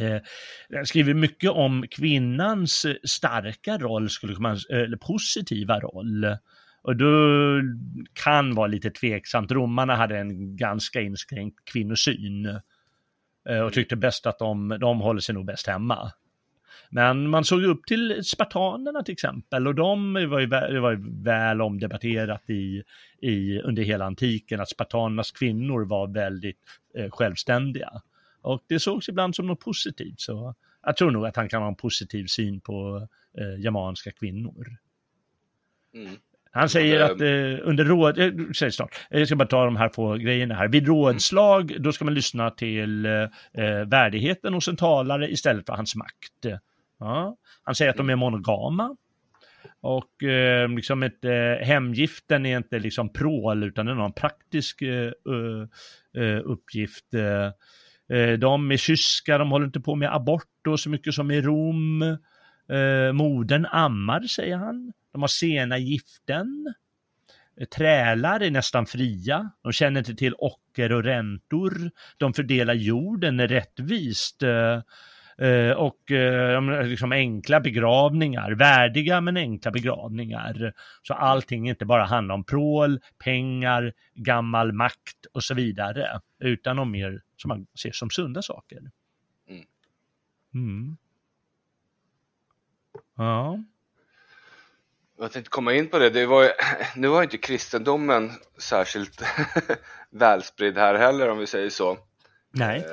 Eh, 0.00 0.18
jag 0.68 0.88
skriver 0.88 1.14
mycket 1.14 1.50
om 1.50 1.84
kvinnans 1.90 2.86
starka 3.04 3.78
roll, 3.78 4.10
skulle 4.10 4.38
man, 4.38 4.58
eller 4.70 4.96
positiva 4.96 5.80
roll. 5.80 6.36
Och 6.82 6.96
då 6.96 7.12
kan 8.24 8.54
vara 8.54 8.66
lite 8.66 8.90
tveksamt. 8.90 9.52
Romarna 9.52 9.96
hade 9.96 10.18
en 10.18 10.56
ganska 10.56 11.00
inskränkt 11.00 11.64
kvinnosyn 11.72 12.46
eh, 13.48 13.60
och 13.60 13.72
tyckte 13.72 13.96
bäst 13.96 14.26
att 14.26 14.38
de, 14.38 14.76
de 14.80 15.00
håller 15.00 15.20
sig 15.20 15.34
nog 15.34 15.46
bäst 15.46 15.66
hemma. 15.66 16.12
Men 16.90 17.30
man 17.30 17.44
såg 17.44 17.64
upp 17.64 17.86
till 17.86 18.24
spartanerna 18.24 19.02
till 19.02 19.12
exempel 19.12 19.66
och 19.66 19.74
de 19.74 20.14
var 20.14 20.40
ju, 20.40 20.46
det 20.46 20.80
var 20.80 20.90
ju 20.90 21.22
väl 21.22 21.62
omdebatterat 21.62 22.50
i, 22.50 22.82
i, 23.22 23.60
under 23.60 23.82
hela 23.82 24.04
antiken 24.04 24.60
att 24.60 24.68
spartanernas 24.68 25.32
kvinnor 25.32 25.84
var 25.84 26.14
väldigt 26.14 26.60
eh, 26.98 27.10
självständiga. 27.10 27.90
Och 28.46 28.64
det 28.68 28.80
sågs 28.80 29.08
ibland 29.08 29.34
som 29.34 29.46
något 29.46 29.60
positivt 29.60 30.20
så 30.20 30.54
jag 30.82 30.96
tror 30.96 31.10
nog 31.10 31.26
att 31.26 31.36
han 31.36 31.48
kan 31.48 31.62
ha 31.62 31.68
en 31.68 31.76
positiv 31.76 32.26
syn 32.26 32.60
på 32.60 33.08
eh, 33.38 33.60
germanska 33.64 34.10
kvinnor. 34.12 34.66
Mm. 35.94 36.16
Han 36.50 36.68
säger 36.68 37.00
att 37.00 37.20
eh, 37.20 37.68
under 37.68 37.84
råd, 37.84 38.18
eh, 38.18 38.32
säger 38.58 38.70
snart, 38.70 39.06
jag 39.10 39.26
ska 39.26 39.36
bara 39.36 39.48
ta 39.48 39.64
de 39.64 39.76
här 39.76 39.88
få 39.88 40.14
grejerna 40.14 40.54
här. 40.54 40.68
Vid 40.68 40.86
rådslag, 40.86 41.76
då 41.82 41.92
ska 41.92 42.04
man 42.04 42.14
lyssna 42.14 42.50
till 42.50 43.06
eh, 43.06 43.28
värdigheten 43.86 44.54
hos 44.54 44.68
en 44.68 44.76
talare 44.76 45.30
istället 45.30 45.66
för 45.66 45.72
hans 45.72 45.96
makt. 45.96 46.60
Ja. 46.98 47.36
Han 47.62 47.74
säger 47.74 47.90
att 47.90 47.96
de 47.96 48.10
är 48.10 48.16
monogama. 48.16 48.96
Och 49.80 50.22
eh, 50.22 50.68
liksom 50.68 51.02
ett, 51.02 51.24
eh, 51.24 51.66
hemgiften 51.66 52.46
är 52.46 52.56
inte 52.56 52.78
liksom 52.78 53.12
prål 53.12 53.64
utan 53.64 53.86
det 53.86 53.92
är 53.92 53.96
någon 53.96 54.12
praktisk 54.12 54.82
eh, 54.82 55.12
eh 56.16 56.40
uppgift. 56.44 57.14
Eh, 58.08 58.32
de 58.32 58.70
är 58.70 58.76
kyska, 58.76 59.38
de 59.38 59.50
håller 59.50 59.66
inte 59.66 59.80
på 59.80 59.94
med 59.94 60.14
abort 60.14 60.50
då 60.64 60.76
så 60.76 60.90
mycket 60.90 61.14
som 61.14 61.30
i 61.30 61.40
Rom. 61.40 62.02
Eh, 62.02 63.12
modern 63.12 63.66
ammar, 63.66 64.20
säger 64.20 64.56
han. 64.56 64.92
De 65.12 65.22
har 65.22 65.28
sena 65.28 65.78
giften. 65.78 66.74
Eh, 67.60 67.66
trälar 67.66 68.40
är 68.40 68.50
nästan 68.50 68.86
fria. 68.86 69.50
De 69.62 69.72
känner 69.72 69.98
inte 70.00 70.14
till 70.14 70.34
ocker 70.38 70.92
och 70.92 71.04
räntor. 71.04 71.90
De 72.16 72.34
fördelar 72.34 72.74
jorden 72.74 73.48
rättvist. 73.48 74.42
Eh, 74.42 74.80
Eh, 75.38 75.48
eh, 75.48 75.72
och 75.72 76.10
eh, 76.10 76.82
liksom 76.86 77.12
enkla 77.12 77.60
begravningar, 77.60 78.50
värdiga 78.50 79.20
men 79.20 79.36
enkla 79.36 79.70
begravningar. 79.70 80.72
Så 81.02 81.14
allting 81.14 81.68
inte 81.68 81.84
bara 81.84 82.04
handlar 82.04 82.34
om 82.34 82.44
prål, 82.44 83.00
pengar, 83.18 83.92
gammal 84.14 84.72
makt 84.72 85.26
och 85.32 85.44
så 85.44 85.54
vidare, 85.54 86.20
utan 86.38 86.78
om 86.78 86.90
mer 86.90 87.22
som 87.36 87.48
man 87.48 87.66
ser 87.82 87.92
som 87.92 88.10
sunda 88.10 88.42
saker. 88.42 88.90
Mm. 89.48 89.64
mm. 90.54 90.96
Ja. 93.16 93.62
Jag 95.18 95.32
tänkte 95.32 95.50
komma 95.50 95.74
in 95.74 95.88
på 95.88 95.98
det, 95.98 96.10
det 96.10 96.26
var, 96.26 96.50
nu 96.96 97.08
var 97.08 97.22
inte 97.22 97.38
kristendomen 97.38 98.30
särskilt 98.58 99.22
välspridd 100.10 100.78
här 100.78 100.94
heller 100.94 101.28
om 101.28 101.38
vi 101.38 101.46
säger 101.46 101.70
så. 101.70 101.98
Nej. 102.50 102.84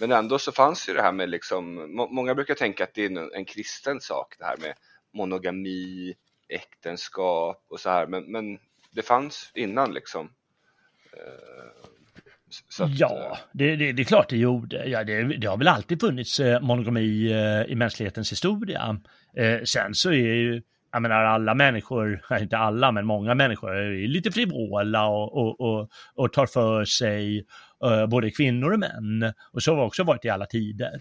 Eh, 0.00 0.08
men 0.08 0.12
ändå 0.12 0.38
så 0.38 0.52
fanns 0.52 0.88
ju 0.88 0.94
det 0.94 1.02
här 1.02 1.12
med 1.12 1.28
liksom, 1.28 1.94
många 2.10 2.34
brukar 2.34 2.54
tänka 2.54 2.84
att 2.84 2.94
det 2.94 3.04
är 3.04 3.36
en 3.36 3.44
kristen 3.44 4.00
sak 4.00 4.34
det 4.38 4.44
här 4.44 4.56
med 4.56 4.74
monogami, 5.14 6.14
äktenskap 6.48 7.66
och 7.70 7.80
så 7.80 7.90
här, 7.90 8.06
men, 8.06 8.32
men 8.32 8.58
det 8.90 9.02
fanns 9.02 9.52
innan 9.54 9.94
liksom. 9.94 10.32
Eh, 11.12 12.84
att, 12.84 12.98
ja, 12.98 13.30
eh, 13.32 13.38
det, 13.52 13.76
det, 13.76 13.92
det, 13.92 14.02
är 14.02 14.04
klart 14.04 14.28
det 14.28 14.36
gjorde. 14.36 14.88
Ja, 14.88 15.04
det, 15.04 15.22
det 15.22 15.46
har 15.46 15.56
väl 15.56 15.68
alltid 15.68 16.00
funnits 16.00 16.40
monogami 16.60 17.30
i 17.68 17.74
mänsklighetens 17.74 18.32
historia. 18.32 19.00
Sen 19.64 19.94
så 19.94 20.10
är 20.10 20.34
ju 20.34 20.62
jag 20.92 21.02
menar 21.02 21.24
alla 21.24 21.54
människor, 21.54 22.20
inte 22.40 22.58
alla 22.58 22.92
men 22.92 23.06
många 23.06 23.34
människor 23.34 23.76
är 23.76 24.08
lite 24.08 24.30
frivola 24.30 25.06
och, 25.06 25.36
och, 25.36 25.60
och, 25.60 25.90
och 26.14 26.32
tar 26.32 26.46
för 26.46 26.84
sig, 26.84 27.46
både 28.08 28.30
kvinnor 28.30 28.72
och 28.72 28.78
män. 28.78 29.32
Och 29.52 29.62
så 29.62 29.70
har 29.70 29.78
det 29.78 29.84
också 29.84 30.04
varit 30.04 30.24
i 30.24 30.28
alla 30.28 30.46
tider. 30.46 31.00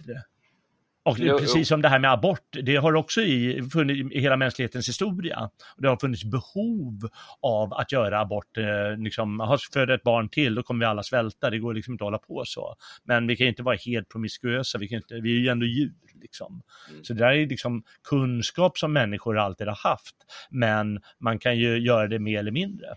Och 1.08 1.20
jo, 1.20 1.38
precis 1.38 1.56
jo. 1.56 1.66
som 1.66 1.82
det 1.82 1.90
här 1.90 2.00
med 2.00 2.12
abort, 2.12 2.48
det 2.52 2.76
har 2.76 2.96
också 2.96 3.22
i, 3.22 3.70
funnits, 3.74 4.16
i 4.16 4.22
hela 4.22 4.38
mänsklighetens 4.38 4.90
historia. 4.90 5.50
Det 5.78 5.88
har 5.88 5.98
funnits 5.98 6.24
behov 6.24 7.10
av 7.42 7.74
att 7.74 7.92
göra 7.92 8.20
abort, 8.20 8.58
eh, 8.58 8.98
liksom, 8.98 9.58
föda 9.74 9.94
ett 9.94 10.04
barn 10.04 10.30
till, 10.30 10.56
då 10.56 10.64
kommer 10.64 10.86
vi 10.86 10.90
alla 10.90 11.04
svälta, 11.04 11.50
det 11.50 11.60
går 11.60 11.74
liksom 11.74 11.94
inte 11.94 12.04
att 12.04 12.06
hålla 12.06 12.18
på 12.18 12.44
så. 12.46 12.76
Men 13.04 13.28
vi 13.28 13.36
kan 13.36 13.48
inte 13.48 13.64
vara 13.64 13.78
helt 13.86 14.10
promiskuösa, 14.10 14.78
vi, 14.78 14.88
kan 14.88 14.98
inte, 14.98 15.20
vi 15.20 15.36
är 15.36 15.40
ju 15.40 15.48
ändå 15.48 15.66
djur. 15.66 15.94
Liksom. 16.22 16.62
Mm. 16.90 17.04
Så 17.04 17.14
det 17.14 17.20
där 17.20 17.32
är 17.32 17.48
liksom 17.48 17.84
kunskap 18.10 18.78
som 18.78 18.94
människor 18.94 19.38
alltid 19.38 19.68
har 19.68 19.90
haft, 19.90 20.16
men 20.50 21.00
man 21.20 21.40
kan 21.40 21.58
ju 21.58 21.78
göra 21.78 22.08
det 22.08 22.20
mer 22.20 22.40
eller 22.40 22.52
mindre. 22.52 22.88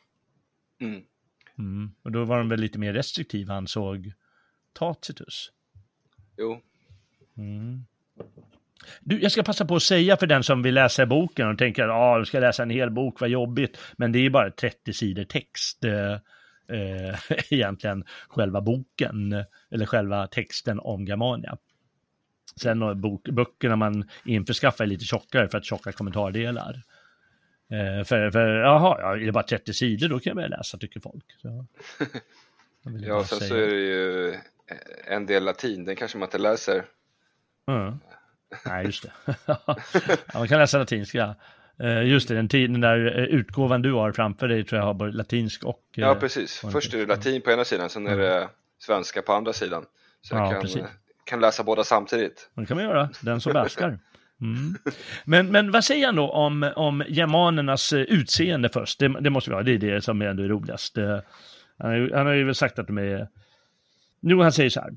Mm. 0.81 1.03
Mm. 1.61 1.91
Och 2.03 2.13
då 2.13 2.25
var 2.25 2.39
de 2.39 2.49
väl 2.49 2.61
lite 2.61 2.79
mer 2.79 2.93
restriktiva, 2.93 3.55
ansåg 3.55 4.13
Tacitus. 4.73 5.51
Jo. 6.37 6.61
Mm. 7.37 7.85
Du, 9.01 9.21
jag 9.21 9.33
ska 9.33 9.43
passa 9.43 9.65
på 9.65 9.77
att 9.77 9.83
säga 9.83 10.17
för 10.17 10.27
den 10.27 10.43
som 10.43 10.63
vill 10.63 10.75
läsa 10.75 11.07
boken 11.07 11.49
och 11.49 11.59
tänker 11.59 11.85
att 11.85 11.91
ah, 11.91 12.17
jag 12.17 12.27
ska 12.27 12.41
läsa 12.41 12.63
en 12.63 12.71
hel 12.71 12.91
bok, 12.91 13.21
vad 13.21 13.31
jobbigt. 13.31 13.79
Men 13.97 14.13
det 14.13 14.19
är 14.19 14.31
bara 14.31 14.51
30 14.51 14.93
sidor 14.93 15.25
text 15.25 15.85
eh, 15.85 16.13
eh, 16.79 17.19
egentligen, 17.51 18.05
själva 18.29 18.61
boken, 18.61 19.45
eller 19.71 19.87
själva 19.87 20.27
texten 20.27 20.81
om 20.81 21.07
Germania. 21.07 21.57
Sen 22.61 23.01
bok, 23.01 23.29
böckerna 23.29 23.77
man 23.77 24.09
införskaffar 24.25 24.85
är 24.85 24.89
lite 24.89 25.05
tjockare 25.05 25.49
för 25.49 25.59
att 25.59 25.65
tjocka 25.65 25.93
kommentardelar. 25.93 26.83
Eh, 27.71 28.05
för, 28.05 28.31
för 28.31 28.49
jaha, 28.49 28.97
ja, 29.01 29.17
är 29.17 29.27
det 29.27 29.33
bara 29.33 29.45
30 29.45 29.75
sidor 29.75 30.09
då 30.09 30.21
kan 30.21 30.31
jag 30.31 30.37
börja 30.37 30.49
läsa 30.49 30.79
tycker 30.79 31.01
folk. 31.01 31.25
Så, 31.43 31.67
ja, 32.85 33.25
sen 33.29 33.39
säga. 33.39 33.49
så 33.49 33.55
är 33.55 33.67
det 33.67 33.81
ju 33.81 34.35
en 35.05 35.27
del 35.27 35.45
latin, 35.45 35.85
den 35.85 35.97
kanske 35.97 36.19
man 36.19 36.27
inte 36.27 36.39
läser. 36.39 36.85
Mm. 37.69 37.99
Nej, 38.67 38.87
just 38.87 39.03
det. 39.03 39.13
ja, 39.47 39.77
man 40.35 40.49
kan 40.49 40.59
läsa 40.59 40.79
latinska. 40.79 41.35
Uh, 41.83 42.07
just 42.07 42.29
det, 42.29 42.35
den, 42.35 42.49
den 42.49 42.81
där 42.81 43.19
uh, 43.19 43.25
utgåvan 43.25 43.83
du 43.83 43.93
har 43.93 44.13
framför 44.13 44.49
dig 44.49 44.65
tror 44.65 44.79
jag 44.79 44.87
har 44.87 44.95
både 44.95 45.13
latinsk 45.13 45.65
och... 45.65 45.85
Ja, 45.95 46.15
precis. 46.15 46.65
Först 46.73 46.95
är 46.95 46.99
det 46.99 47.07
latin 47.07 47.43
på 47.43 47.51
ena 47.51 47.65
sidan, 47.65 47.91
sen 47.91 48.07
är 48.07 48.17
det 48.17 48.49
svenska 48.79 49.23
på 49.23 49.33
andra 49.33 49.53
sidan. 49.53 49.85
Så 50.23 50.35
jag 50.35 50.51
kan, 50.51 50.61
precis. 50.61 50.83
kan 51.25 51.41
läsa 51.41 51.65
båda 51.65 51.85
samtidigt. 51.85 52.51
Det 52.55 52.67
kan 52.67 52.77
man 52.77 52.87
göra, 52.87 53.11
den 53.21 53.41
som 53.41 53.53
bärskar. 53.63 53.99
Mm. 54.41 54.75
Men, 55.25 55.53
men 55.53 55.71
vad 55.71 55.85
säger 55.85 56.07
han 56.07 56.17
då 56.17 56.31
om, 56.31 56.73
om 56.77 57.05
germanernas 57.09 57.93
eh, 57.93 58.01
utseende 58.01 58.69
först? 58.69 58.99
Det, 58.99 59.09
det 59.21 59.31
måste 59.31 59.51
vi 59.51 59.57
ha, 59.57 59.63
det 59.63 59.73
är 59.73 59.79
det 59.79 60.05
som 60.05 60.23
är 60.23 60.27
ändå 60.27 60.43
roligast. 60.43 60.97
Han, 61.79 62.11
han 62.15 62.27
har 62.27 62.33
ju 62.33 62.45
väl 62.45 62.55
sagt 62.55 62.79
att 62.79 62.87
de 62.87 62.99
är 62.99 63.29
Jo, 64.23 64.43
han 64.43 64.53
säger 64.53 64.71
så 64.71 64.81
här. 64.81 64.91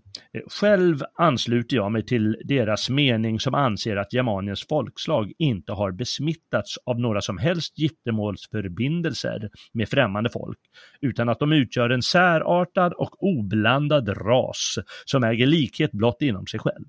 Själv 0.48 1.04
ansluter 1.16 1.76
jag 1.76 1.91
mig 1.91 2.06
till 2.06 2.38
deras 2.44 2.89
mening 2.89 3.39
som 3.39 3.56
anser 3.56 3.96
att 3.96 4.14
Germaniens 4.14 4.68
folkslag 4.68 5.32
inte 5.38 5.72
har 5.72 5.91
besmittats 5.91 6.78
av 6.86 7.00
några 7.00 7.22
som 7.22 7.38
helst 7.38 7.80
giftermålsförbindelser 7.80 9.50
med 9.72 9.89
främmande 9.89 10.30
folk, 10.30 10.60
utan 11.02 11.30
att 11.30 11.39
de 11.39 11.54
utgör 11.54 11.89
en 11.89 12.02
särartad 12.02 12.94
och 12.94 13.24
oblandad 13.24 14.10
ras 14.10 14.80
som 15.06 15.24
äger 15.24 15.48
likhet 15.48 15.91
blott 15.91 16.22
inom 16.22 16.48
sig 16.48 16.60
själv. 16.60 16.86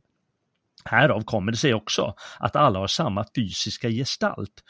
Härav 0.85 1.23
kommer 1.23 1.53
det 1.53 1.59
sig 1.59 1.75
också 1.75 2.15
att 2.39 2.57
alla 2.57 2.79
har 2.79 2.87
samma 2.87 3.25
fysiska 3.37 3.91
gestalt, 3.91 4.63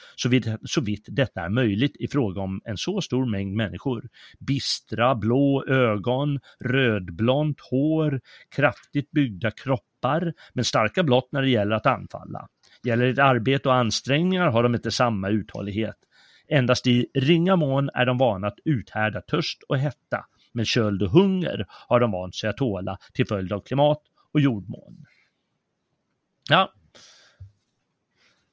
så 0.64 0.80
vitt, 0.80 1.04
detta 1.06 1.40
är 1.40 1.48
möjligt 1.48 1.96
i 1.96 2.08
fråga 2.08 2.40
om 2.40 2.60
en 2.64 2.76
så 2.76 3.00
stor 3.00 3.26
mängd 3.26 3.56
människor. 3.56 4.08
Bistra 4.38 5.14
blå 5.14 5.64
ögon, 5.68 6.40
rödblont 6.60 7.60
hår, 7.70 8.20
kraftigt 8.56 9.10
byggda 9.10 9.50
kroppar, 9.50 10.32
men 10.52 10.64
starka 10.64 11.02
blott 11.02 11.28
när 11.32 11.42
det 11.42 11.50
gäller 11.50 11.76
att 11.76 11.86
anfalla. 11.86 12.48
Gäller 12.84 13.12
det 13.12 13.24
arbete 13.24 13.68
och 13.68 13.74
ansträngningar 13.74 14.46
har 14.50 14.62
de 14.62 14.74
inte 14.74 14.90
samma 14.90 15.28
uthållighet. 15.28 15.96
Endast 16.48 16.86
i 16.86 17.06
ringa 17.14 17.56
mån 17.56 17.90
är 17.94 18.06
de 18.06 18.18
vana 18.18 18.46
att 18.46 18.58
uthärda 18.64 19.20
törst 19.20 19.62
och 19.68 19.78
hetta, 19.78 20.24
men 20.52 20.64
köld 20.64 21.02
och 21.02 21.10
hunger 21.10 21.66
har 21.68 22.00
de 22.00 22.10
vant 22.10 22.34
sig 22.34 22.50
att 22.50 22.56
tåla 22.56 22.98
till 23.14 23.26
följd 23.26 23.52
av 23.52 23.60
klimat 23.60 24.00
och 24.32 24.40
jordmån. 24.40 25.04
Ja. 26.50 26.72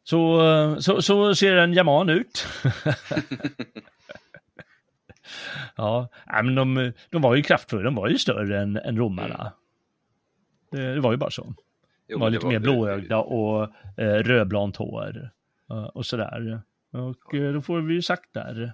Så, 0.04 0.42
så, 0.80 1.02
så 1.02 1.36
ser 1.36 1.56
en 1.56 1.74
jaman 1.74 2.10
ut. 2.10 2.46
ja, 5.76 6.10
men 6.44 6.56
de, 6.56 6.94
de 7.10 7.22
var 7.22 7.36
ju 7.36 7.44
kraftfulla, 7.44 7.84
de 7.84 7.96
var 7.96 8.10
ju 8.10 8.18
större 8.18 8.62
än, 8.62 8.78
än 8.78 8.98
romarna. 8.98 9.54
Det, 10.72 10.94
det 10.94 11.00
var 11.00 11.12
ju 11.12 11.18
bara 11.18 11.32
så. 11.32 11.54
De 12.08 12.20
var 12.20 12.30
lite 12.30 12.48
mer 12.48 12.60
blåögda 12.60 13.18
och 13.18 13.64
eh, 13.98 14.24
rödblont 14.24 14.78
hår 14.78 15.32
eh, 15.70 15.84
och 15.84 16.06
sådär. 16.06 16.62
Och 16.92 17.36
eh, 17.36 17.54
då 17.54 17.62
får 17.62 17.82
vi 17.82 17.94
ju 17.94 18.02
sagt 18.02 18.34
där. 18.34 18.74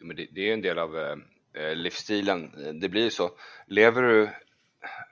Jo, 0.00 0.06
men 0.06 0.16
det, 0.16 0.28
det 0.32 0.48
är 0.48 0.54
en 0.54 0.62
del 0.62 0.78
av 0.78 0.96
eh, 0.96 1.16
eh 1.62 1.76
livsstilen. 1.76 2.50
Det 2.80 2.88
blir 2.88 3.10
så. 3.10 3.30
Lever 3.66 4.02
du 4.02 4.30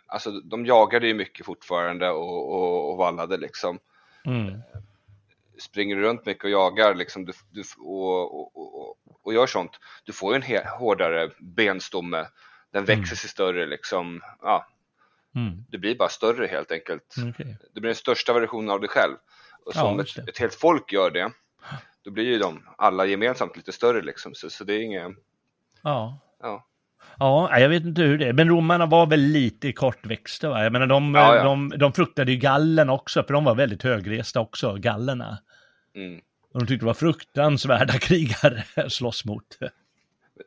alltså 0.07 0.31
de 0.31 0.67
jagade 0.67 1.07
ju 1.07 1.15
mycket 1.15 1.47
fortfarande 1.47 2.11
och, 2.11 2.53
och, 2.55 2.91
och 2.91 2.97
vallade 2.97 3.37
liksom. 3.37 3.79
Mm. 4.25 4.61
Springer 5.59 5.97
du 5.97 6.03
runt 6.03 6.27
mycket 6.27 6.45
och 6.45 6.51
jagar 6.51 6.95
liksom, 6.95 7.25
du, 7.25 7.33
du, 7.51 7.63
och, 7.79 8.57
och, 8.57 8.97
och, 9.23 9.35
gör 9.35 9.47
sånt, 9.47 9.71
du 10.05 10.13
får 10.13 10.35
ju 10.35 10.43
en 10.43 10.67
hårdare 10.79 11.31
benstomme, 11.39 12.27
den 12.71 12.85
växer 12.85 13.03
mm. 13.03 13.17
sig 13.17 13.31
större 13.31 13.67
liksom, 13.67 14.21
ja. 14.43 14.67
Mm. 15.35 15.65
Du 15.69 15.79
blir 15.79 15.97
bara 15.97 16.09
större 16.09 16.47
helt 16.47 16.73
enkelt. 16.73 17.15
Okay. 17.31 17.55
Du 17.75 17.81
blir 17.81 17.89
den 17.89 17.95
största 17.95 18.33
versionen 18.33 18.71
av 18.71 18.81
dig 18.81 18.89
själv. 18.89 19.17
Och 19.65 19.75
som 19.75 19.99
ja, 19.99 20.03
ett, 20.03 20.29
ett, 20.29 20.39
helt 20.39 20.55
folk 20.55 20.93
gör 20.93 21.11
det, 21.11 21.33
då 22.03 22.11
blir 22.11 22.25
ju 22.25 22.39
de 22.39 22.69
alla 22.79 23.07
gemensamt 23.07 23.57
lite 23.57 23.73
större 23.73 24.03
liksom, 24.03 24.35
så, 24.35 24.51
så 24.51 24.65
det 24.65 24.75
är 24.75 24.81
inget... 24.81 25.13
Ja. 25.83 26.19
ja. 26.41 26.67
Ja, 27.19 27.61
jag 27.61 27.69
vet 27.69 27.85
inte 27.85 28.03
hur 28.03 28.19
det 28.19 28.27
är, 28.27 28.33
men 28.33 28.49
romarna 28.49 28.87
var 28.87 29.07
väl 29.07 29.21
lite 29.21 29.73
kortväxta 29.73 30.49
va? 30.49 30.63
Jag 30.63 30.73
menar 30.73 30.87
de, 30.87 31.15
ja, 31.15 31.37
ja. 31.37 31.45
de, 31.45 31.69
de 31.69 31.93
fruktade 31.93 32.33
ju 32.33 32.39
gallen 32.39 32.91
också, 32.91 33.23
för 33.23 33.35
de 33.35 33.45
var 33.45 33.55
väldigt 33.55 33.83
högresta 33.83 34.41
också, 34.41 34.75
gallerna. 34.75 35.39
Mm. 35.95 36.21
Och 36.53 36.61
de 36.61 36.67
tyckte 36.67 36.85
det 36.85 36.87
var 36.87 36.95
fruktansvärda 36.95 37.93
krigare 37.99 38.65
att 38.77 38.93
slåss 38.93 39.25
mot. 39.25 39.59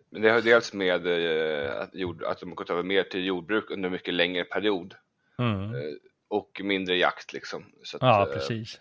Men 0.10 0.22
det 0.22 0.30
har 0.30 0.42
dels 0.42 0.74
med 0.74 1.08
eh, 1.08 1.82
att, 1.82 1.96
jord, 1.96 2.24
att 2.24 2.40
de 2.40 2.56
gått 2.56 2.70
över 2.70 2.84
mer 2.84 3.04
till 3.04 3.26
jordbruk 3.26 3.72
under 3.72 3.88
en 3.88 3.94
mycket 3.94 4.14
längre 4.14 4.44
period. 4.44 4.96
Mm. 5.40 5.76
Eh, 5.76 5.82
och 6.28 6.62
mindre 6.64 6.98
jakt 6.98 7.34
liksom. 7.34 7.66
Så 7.84 7.98
att, 7.98 8.04
ja, 8.04 8.28
eh, 8.28 8.34
precis. 8.34 8.80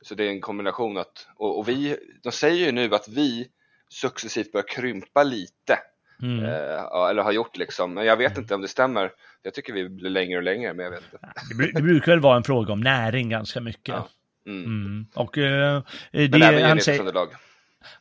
Så 0.00 0.14
det 0.14 0.24
är 0.24 0.28
en 0.28 0.40
kombination 0.40 0.98
att, 0.98 1.28
och, 1.36 1.58
och 1.58 1.68
vi, 1.68 1.96
de 2.22 2.32
säger 2.32 2.66
ju 2.66 2.72
nu 2.72 2.94
att 2.94 3.08
vi 3.08 3.48
successivt 3.88 4.52
börjar 4.52 4.68
krympa 4.68 5.22
lite 5.22 5.78
Mm. 6.22 6.44
Eh, 6.44 7.10
eller 7.10 7.22
har 7.22 7.32
gjort 7.32 7.56
liksom. 7.56 7.94
Men 7.94 8.06
jag 8.06 8.16
vet 8.16 8.38
inte 8.38 8.54
om 8.54 8.60
det 8.60 8.68
stämmer. 8.68 9.10
Jag 9.42 9.54
tycker 9.54 9.72
vi 9.72 9.88
blir 9.88 10.10
längre 10.10 10.36
och 10.36 10.42
längre, 10.42 10.74
men 10.74 10.84
jag 10.84 10.90
vet 10.90 11.02
inte. 11.12 11.18
Det, 11.58 11.72
det 11.72 11.82
brukar 11.82 12.12
väl 12.12 12.20
vara 12.20 12.36
en 12.36 12.44
fråga 12.44 12.72
om 12.72 12.80
näring 12.80 13.28
ganska 13.28 13.60
mycket. 13.60 13.94
Ja. 13.94 14.08
Mm. 14.46 14.64
Mm. 14.64 15.06
Och, 15.14 15.38
eh, 15.38 15.82
det, 16.12 16.28
men 16.30 16.42
även 16.42 16.62
han 16.62 16.80
säger, 16.80 17.28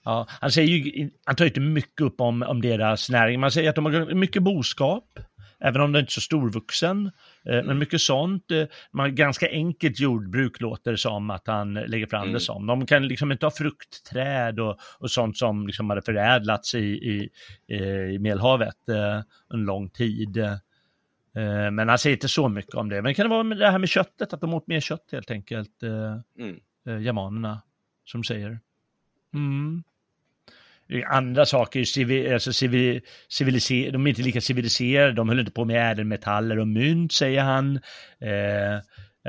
Ja, 0.03 0.28
han 0.41 0.51
säger 0.51 0.68
ju, 0.70 1.09
han 1.26 1.36
tar 1.36 1.45
inte 1.45 1.59
mycket 1.59 2.01
upp 2.01 2.22
om, 2.22 2.43
om 2.43 2.61
deras 2.61 3.09
näring. 3.09 3.39
Man 3.39 3.51
säger 3.51 3.70
att 3.70 3.76
de 3.76 3.86
har 3.86 4.14
mycket 4.14 4.43
boskap, 4.43 5.20
även 5.64 5.82
om 5.82 5.91
det 5.91 5.99
inte 5.99 6.09
är 6.09 6.11
så 6.11 6.22
storvuxen. 6.22 7.11
Eh, 7.45 7.53
mm. 7.53 7.66
Men 7.66 7.78
mycket 7.78 8.01
sånt, 8.01 8.51
eh, 8.51 8.64
man, 8.91 9.16
ganska 9.16 9.49
enkelt 9.49 9.99
jordbruk 9.99 10.61
låter 10.61 10.91
det 10.91 10.97
som 10.97 11.30
att 11.30 11.47
han 11.47 11.74
lägger 11.74 12.07
fram 12.07 12.22
mm. 12.22 12.34
det 12.34 12.39
som. 12.39 12.66
De 12.66 12.86
kan 12.86 13.07
liksom 13.07 13.32
inte 13.32 13.45
ha 13.45 13.51
fruktträd 13.51 14.59
och, 14.59 14.80
och 14.99 15.11
sånt 15.11 15.38
som 15.38 15.68
liksom 15.68 15.89
hade 15.89 16.01
förädlats 16.01 16.76
i, 16.76 16.80
i, 16.80 17.30
i 18.16 18.20
Medelhavet 18.20 18.89
eh, 18.89 19.22
en 19.53 19.66
lång 19.66 19.89
tid. 19.89 20.38
Eh, 20.38 21.72
men 21.72 21.89
han 21.89 21.99
säger 21.99 22.16
inte 22.16 22.28
så 22.28 22.49
mycket 22.49 22.76
om 22.76 22.89
det. 22.89 23.01
Men 23.01 23.14
kan 23.14 23.26
det 23.26 23.30
vara 23.30 23.43
med 23.43 23.57
det 23.57 23.72
här 23.72 23.80
med 23.80 23.89
köttet, 23.89 24.34
att 24.34 24.41
de 24.41 24.53
åt 24.53 24.68
mer 24.68 24.80
kött 24.80 25.09
helt 25.11 25.32
enkelt, 25.32 25.84
eh, 25.84 26.43
mm. 26.43 26.59
Eh, 26.88 27.01
germanerna, 27.01 27.61
som 28.05 28.24
säger. 28.24 28.59
Mm 29.34 29.84
andra 31.08 31.46
saker, 31.46 31.84
civil, 31.84 32.34
alltså 32.34 32.54
civil, 32.54 33.02
civiliser, 33.30 33.92
de 33.92 34.06
är 34.06 34.10
inte 34.10 34.22
lika 34.22 34.42
civiliserade, 34.42 35.12
de 35.12 35.30
höll 35.30 35.40
inte 35.40 35.52
på 35.52 35.66
med 35.66 35.92
ädelmetaller 35.92 36.60
och 36.60 36.68
mynt, 36.68 37.12
säger 37.12 37.42
han. 37.42 37.80
Eh, 38.22 38.74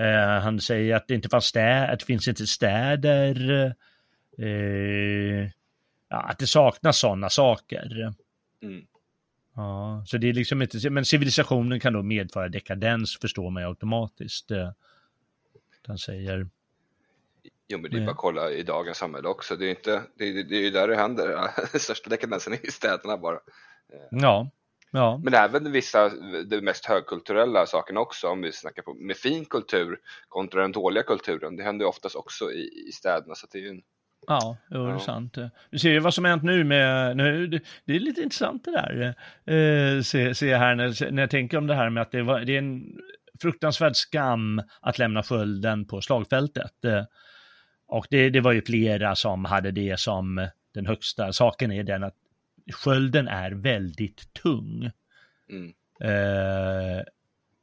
eh, 0.05 0.41
han 0.41 0.61
säger 0.61 0.97
att 0.97 1.09
det 1.09 1.15
inte 1.15 1.29
fanns 1.29 1.45
städer, 1.45 1.93
att 1.93 1.99
det 1.99 2.07
finns 2.07 2.29
inte 2.29 2.47
städer. 2.47 3.65
Eh, 4.39 5.51
ja, 6.09 6.21
att 6.21 6.39
det 6.39 6.47
saknas 6.47 6.99
sådana 6.99 7.31
saker. 7.31 8.13
Mm. 8.63 8.85
Ja, 9.57 10.05
så 10.07 10.19
det 10.19 10.29
är 10.29 10.33
liksom 10.33 10.63
inte, 10.63 10.91
men 10.91 11.05
civilisationen 11.05 11.81
kan 11.81 11.93
då 11.93 12.03
medföra 12.03 12.49
dekadens, 12.49 13.19
förstår 13.21 13.51
man 13.51 13.63
ju 13.63 13.69
automatiskt. 13.69 14.51
Eh, 14.51 14.71
han 15.87 15.99
säger. 15.99 16.49
Jo, 17.69 17.79
men 17.79 17.91
det 17.91 17.97
är 17.97 18.01
bara 18.01 18.11
att 18.11 18.17
kolla 18.17 18.51
i 18.51 18.62
dagens 18.62 18.99
samhälle 18.99 19.29
också. 19.29 19.57
Det 19.57 19.67
är, 19.67 19.71
inte, 19.71 20.03
det, 20.19 20.25
är, 20.25 20.45
det 20.45 20.57
är 20.57 20.61
ju 20.61 20.71
där 20.71 20.89
det 20.89 20.97
händer. 20.97 21.49
Största 21.79 22.11
dekadensen 22.11 22.53
är 22.53 22.67
i 22.67 22.71
städerna 22.71 23.17
bara. 23.17 23.39
Ja. 24.11 24.51
Ja. 24.97 25.21
Men 25.25 25.35
även 25.35 25.73
vissa, 25.73 26.11
de 26.45 26.61
mest 26.61 26.87
högkulturella 26.87 27.67
sakerna 27.67 28.01
också, 28.01 28.29
om 28.29 28.43
vi 28.43 28.53
snackar 28.53 28.83
på, 28.83 28.95
med 28.95 29.17
fin 29.17 29.45
kultur 29.45 29.99
kontra 30.29 30.62
den 30.62 30.73
dåliga 30.73 31.03
kulturen. 31.03 31.57
Det 31.57 31.62
händer 31.62 31.85
ju 31.85 31.89
oftast 31.89 32.17
också 32.17 32.53
i, 32.53 32.89
i 32.89 32.93
städerna. 32.93 33.35
Så 33.35 33.47
det 33.53 33.59
är 33.59 33.71
en... 33.71 33.83
Ja, 34.27 34.57
jo, 34.71 34.87
det 34.87 34.93
är 34.93 34.99
sant. 34.99 35.37
Vi 35.71 35.79
ser 35.79 35.91
ju 35.91 35.99
vad 35.99 36.15
som 36.15 36.25
har 36.25 36.31
hänt 36.31 36.43
nu 36.43 36.65
med, 36.65 37.17
nu, 37.17 37.47
det, 37.47 37.61
det 37.85 37.97
är 37.97 38.01
lite 38.01 38.23
intressant 38.23 38.65
det 38.65 38.71
där. 38.71 39.15
Eh, 39.55 40.03
se, 40.03 40.35
se 40.35 40.57
här 40.57 40.75
när, 40.75 41.11
när 41.11 41.23
jag 41.23 41.31
tänker 41.31 41.59
om 41.59 41.67
det 41.67 41.75
här 41.75 41.91
med 41.91 42.03
att 42.03 42.12
det, 42.12 42.23
var, 42.23 42.41
det 42.41 42.55
är 42.55 42.59
en 42.59 42.99
fruktansvärd 43.43 43.97
skam 43.97 44.62
att 44.81 44.99
lämna 44.99 45.23
skölden 45.23 45.87
på 45.87 46.01
slagfältet. 46.01 46.73
Och 47.87 48.07
det, 48.11 48.30
det 48.30 48.41
var 48.41 48.53
ju 48.53 48.62
flera 48.62 49.14
som 49.14 49.45
hade 49.45 49.70
det 49.70 50.01
som 50.01 50.49
den 50.72 50.87
högsta. 50.87 51.32
Saken 51.32 51.72
är 51.72 51.82
den 51.82 52.05
att 52.05 52.14
skölden 52.72 53.28
är 53.28 53.51
väldigt 53.51 54.32
tung. 54.32 54.91
Mm. 55.51 55.74
Eh, 56.01 57.03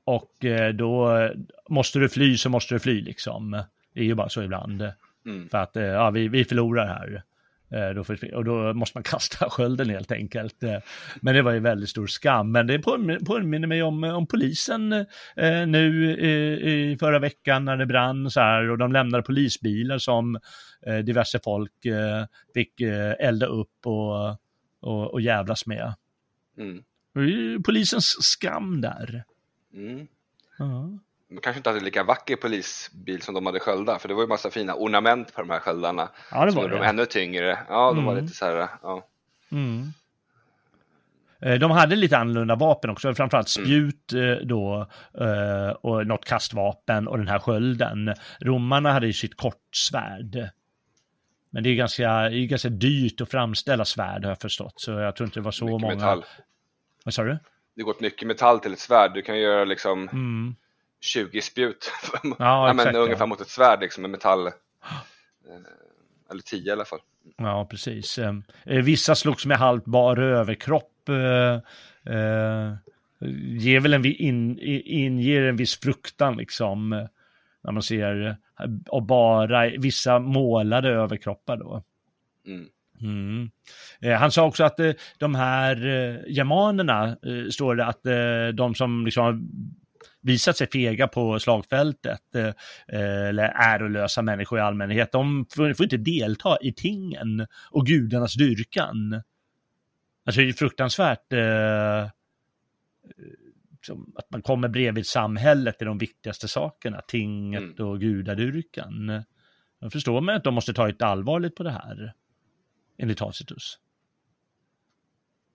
och 0.03 0.45
eh, 0.45 0.73
då 0.73 1.29
måste 1.69 1.99
du 1.99 2.09
fly 2.09 2.37
så 2.37 2.49
måste 2.49 2.75
du 2.75 2.79
fly 2.79 3.01
liksom. 3.01 3.63
Det 3.93 3.99
är 3.99 4.03
ju 4.03 4.15
bara 4.15 4.29
så 4.29 4.43
ibland. 4.43 4.91
Mm. 5.25 5.49
För 5.49 5.57
att 5.57 5.75
eh, 5.75 5.83
ja, 5.83 6.09
vi, 6.09 6.27
vi 6.27 6.45
förlorar 6.45 6.87
här. 6.87 7.23
Eh, 7.71 8.33
och 8.33 8.45
då 8.45 8.73
måste 8.73 8.97
man 8.97 9.03
kasta 9.13 9.49
skölden 9.49 9.89
helt 9.89 10.11
enkelt. 10.11 10.63
Eh, 10.63 10.77
men 11.21 11.35
det 11.35 11.41
var 11.41 11.51
ju 11.51 11.59
väldigt 11.59 11.89
stor 11.89 12.07
skam. 12.07 12.51
Men 12.51 12.67
det 12.67 12.79
påminner 12.79 13.67
mig 13.67 13.83
om, 13.83 14.03
om 14.03 14.27
polisen 14.27 14.93
eh, 15.35 15.67
nu 15.67 16.11
i 16.91 16.97
förra 16.99 17.19
veckan 17.19 17.65
när 17.65 17.77
det 17.77 17.85
brann 17.85 18.31
så 18.31 18.39
här 18.39 18.69
och 18.69 18.77
de 18.77 18.91
lämnade 18.91 19.23
polisbilar 19.23 19.97
som 19.97 20.39
diverse 21.03 21.39
folk 21.43 21.73
fick 22.53 22.81
elda 23.19 23.45
upp 23.45 23.85
och, 23.85 24.29
och, 24.81 25.13
och 25.13 25.21
jävlas 25.21 25.65
med. 25.65 25.93
Mm. 26.57 27.63
Polisens 27.63 28.05
skam 28.19 28.81
där. 28.81 29.23
Mm. 29.73 30.07
De 30.57 30.99
kanske 31.39 31.59
inte 31.59 31.69
hade 31.69 31.81
lika 31.81 32.03
vacker 32.03 32.35
polisbil 32.35 33.21
som 33.21 33.33
de 33.33 33.45
hade 33.45 33.59
sköldar 33.59 33.97
för 33.97 34.07
det 34.07 34.13
var 34.13 34.21
ju 34.21 34.27
massa 34.27 34.51
fina 34.51 34.75
ornament 34.75 35.33
på 35.33 35.41
de 35.41 35.49
här 35.49 35.59
sköldarna. 35.59 36.09
Ja, 36.31 36.45
det 36.45 36.51
var 36.51 36.69
det. 36.69 36.75
de 36.75 36.83
ännu 36.83 37.05
tyngre. 37.05 37.59
Ja, 37.69 37.87
de 37.87 37.97
mm. 37.97 38.05
var 38.05 38.21
lite 38.21 38.33
så 38.33 38.45
här, 38.45 38.67
ja. 38.81 39.07
Mm. 39.51 39.93
Eh, 41.41 41.59
de 41.59 41.71
hade 41.71 41.95
lite 41.95 42.17
annorlunda 42.17 42.55
vapen 42.55 42.89
också, 42.89 43.13
framförallt 43.13 43.57
mm. 43.57 43.65
spjut 43.65 44.13
mm. 44.13 44.47
då 44.47 44.87
eh, 45.19 45.69
och 45.69 46.07
något 46.07 46.25
kastvapen 46.25 47.07
och 47.07 47.17
den 47.17 47.27
här 47.27 47.39
skölden. 47.39 48.13
Romarna 48.39 48.93
hade 48.93 49.07
ju 49.07 49.13
sitt 49.13 49.37
kortsvärd. 49.37 50.49
Men 51.49 51.63
det 51.63 51.69
är 51.69 51.75
ganska, 51.75 52.09
det 52.09 52.37
är 52.37 52.45
ganska 52.45 52.69
dyrt 52.69 53.21
att 53.21 53.31
framställa 53.31 53.85
svärd 53.85 54.23
har 54.23 54.31
jag 54.31 54.41
förstått, 54.41 54.73
så 54.75 54.91
jag 54.91 55.15
tror 55.15 55.25
inte 55.27 55.39
det 55.39 55.43
var 55.43 55.51
så 55.51 55.65
Mycket 55.65 55.81
många. 55.81 55.95
Metall. 55.95 56.25
Vad 57.05 57.13
sa 57.13 57.23
du? 57.23 57.37
det 57.75 57.83
går 57.83 57.91
ett 57.91 57.99
mycket 57.99 58.27
metall 58.27 58.59
till 58.59 58.73
ett 58.73 58.79
svärd. 58.79 59.13
Du 59.13 59.21
kan 59.21 59.39
göra 59.39 59.65
liksom 59.65 60.09
mm. 60.09 60.55
20 61.01 61.41
spjut. 61.41 61.91
ja, 62.23 62.67
ja, 62.67 62.73
men, 62.73 62.95
ungefär 62.95 63.25
mot 63.25 63.41
ett 63.41 63.49
svärd 63.49 63.79
liksom 63.81 64.01
med 64.01 64.11
metall. 64.11 64.47
Eh, 65.47 66.31
eller 66.31 66.41
10 66.41 66.69
i 66.69 66.71
alla 66.71 66.85
fall. 66.85 66.99
Ja, 67.37 67.67
precis. 67.69 68.17
Eh, 68.17 68.33
vissa 68.65 69.15
slogs 69.15 69.45
med 69.45 69.57
halvt 69.57 69.85
bar 69.85 70.19
överkropp. 70.19 71.09
Eh, 71.09 72.73
ger 73.59 73.79
väl 73.79 73.93
en, 73.93 74.05
in, 74.05 74.59
inger 74.85 75.41
en 75.41 75.55
viss 75.55 75.79
fruktan 75.79 76.37
liksom. 76.37 76.89
När 77.63 77.71
man 77.71 77.83
ser 77.83 78.37
och 78.87 79.03
bara 79.03 79.69
vissa 79.69 80.19
målade 80.19 80.89
överkroppar 80.89 81.57
då. 81.57 81.83
Mm. 82.47 82.67
Mm. 83.01 83.51
Eh, 83.99 84.13
han 84.13 84.31
sa 84.31 84.45
också 84.45 84.63
att 84.63 84.79
eh, 84.79 84.91
de 85.17 85.35
här 85.35 85.75
eh, 85.75 86.15
germanerna, 86.27 87.05
eh, 87.07 87.49
står 87.51 87.75
det 87.75 87.85
att 87.85 88.03
de 88.55 88.75
som 88.75 89.05
liksom 89.05 89.49
visat 90.21 90.57
sig 90.57 90.67
fega 90.67 91.07
på 91.07 91.39
slagfältet, 91.39 92.35
eh, 92.35 92.53
eller 93.29 93.43
ärolösa 93.43 94.21
människor 94.21 94.59
i 94.59 94.61
allmänhet, 94.61 95.11
de 95.11 95.45
får, 95.55 95.83
inte 95.83 95.97
delta 95.97 96.57
i 96.61 96.73
tingen 96.73 97.47
och 97.71 97.85
gudarnas 97.85 98.33
dyrkan. 98.33 99.21
Alltså 100.25 100.41
det 100.41 100.49
är 100.49 100.53
fruktansvärt 100.53 101.33
liksom, 103.81 104.13
att 104.15 104.31
man 104.31 104.41
kommer 104.41 104.67
bredvid 104.67 105.07
samhället 105.07 105.81
är 105.81 105.85
de 105.85 105.97
viktigaste 105.97 106.47
sakerna, 106.47 107.01
tinget 107.01 107.79
mm. 107.79 107.87
och 107.87 107.99
gudadyrkan. 107.99 109.23
Jag 109.79 109.91
förstår 109.91 110.21
man 110.21 110.35
att 110.35 110.43
de 110.43 110.53
måste 110.53 110.73
ta 110.73 110.89
ett 110.89 111.01
allvarligt 111.01 111.55
på 111.55 111.63
det 111.63 111.71
här, 111.71 112.13
enligt 112.97 113.17
Tacitus. 113.17 113.79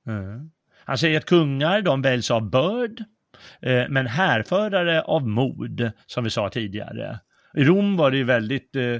Mm. 0.07 0.51
Han 0.85 0.99
säger 0.99 1.19
att 1.19 1.25
kungar, 1.25 1.83
de 1.83 2.03
väljs 2.03 2.31
av 2.31 2.51
börd, 2.51 3.01
eh, 3.01 3.07
men 3.89 4.07
härförare 4.07 5.03
av 5.03 5.29
mod, 5.29 5.93
som 6.07 6.25
vi 6.25 6.31
sa 6.31 6.49
tidigare. 6.49 7.19
I 7.55 7.65
Rom 7.65 7.97
var 7.97 8.11
det 8.11 8.17
ju 8.17 8.25
väldigt, 8.25 8.77
eh, 8.77 8.97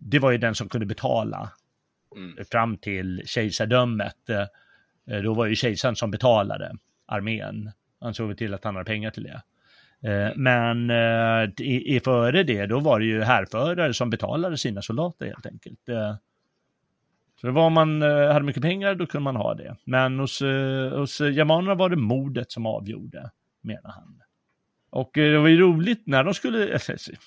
det 0.00 0.18
var 0.18 0.30
ju 0.30 0.38
den 0.38 0.54
som 0.54 0.68
kunde 0.68 0.86
betala 0.86 1.50
mm. 2.16 2.44
fram 2.50 2.76
till 2.76 3.22
kejsardömet. 3.26 4.30
Eh, 5.10 5.22
då 5.22 5.34
var 5.34 5.46
ju 5.46 5.56
kejsaren 5.56 5.96
som 5.96 6.10
betalade 6.10 6.76
armén. 7.06 7.72
Han 8.00 8.14
såg 8.14 8.38
till 8.38 8.54
att 8.54 8.64
han 8.64 8.74
hade 8.74 8.84
pengar 8.84 9.10
till 9.10 9.22
det. 9.22 9.42
Eh, 10.10 10.32
men 10.36 10.90
eh, 10.90 11.50
i, 11.60 11.96
i 11.96 12.00
före 12.00 12.42
det, 12.42 12.66
då 12.66 12.80
var 12.80 13.00
det 13.00 13.06
ju 13.06 13.22
härförare 13.22 13.94
som 13.94 14.10
betalade 14.10 14.58
sina 14.58 14.82
soldater 14.82 15.26
helt 15.26 15.46
enkelt. 15.46 15.80
Eh, 17.36 17.40
så 17.40 17.50
var 17.50 17.70
man 17.70 18.02
eh, 18.02 18.32
hade 18.32 18.44
mycket 18.44 18.62
pengar, 18.62 18.94
då 18.94 19.06
kunde 19.06 19.24
man 19.24 19.36
ha 19.36 19.54
det. 19.54 19.76
Men 19.84 20.18
hos, 20.18 20.42
eh, 20.42 20.98
hos 20.98 21.20
germanerna 21.20 21.74
var 21.74 21.90
det 21.90 21.96
modet 21.96 22.52
som 22.52 22.66
avgjorde, 22.66 23.30
menar 23.60 23.90
han. 23.90 24.22
Och 24.90 25.18
eh, 25.18 25.32
det 25.32 25.38
var 25.38 25.48
ju 25.48 25.60
roligt 25.60 26.02
när 26.06 26.24
de 26.24 26.34
skulle, 26.34 26.78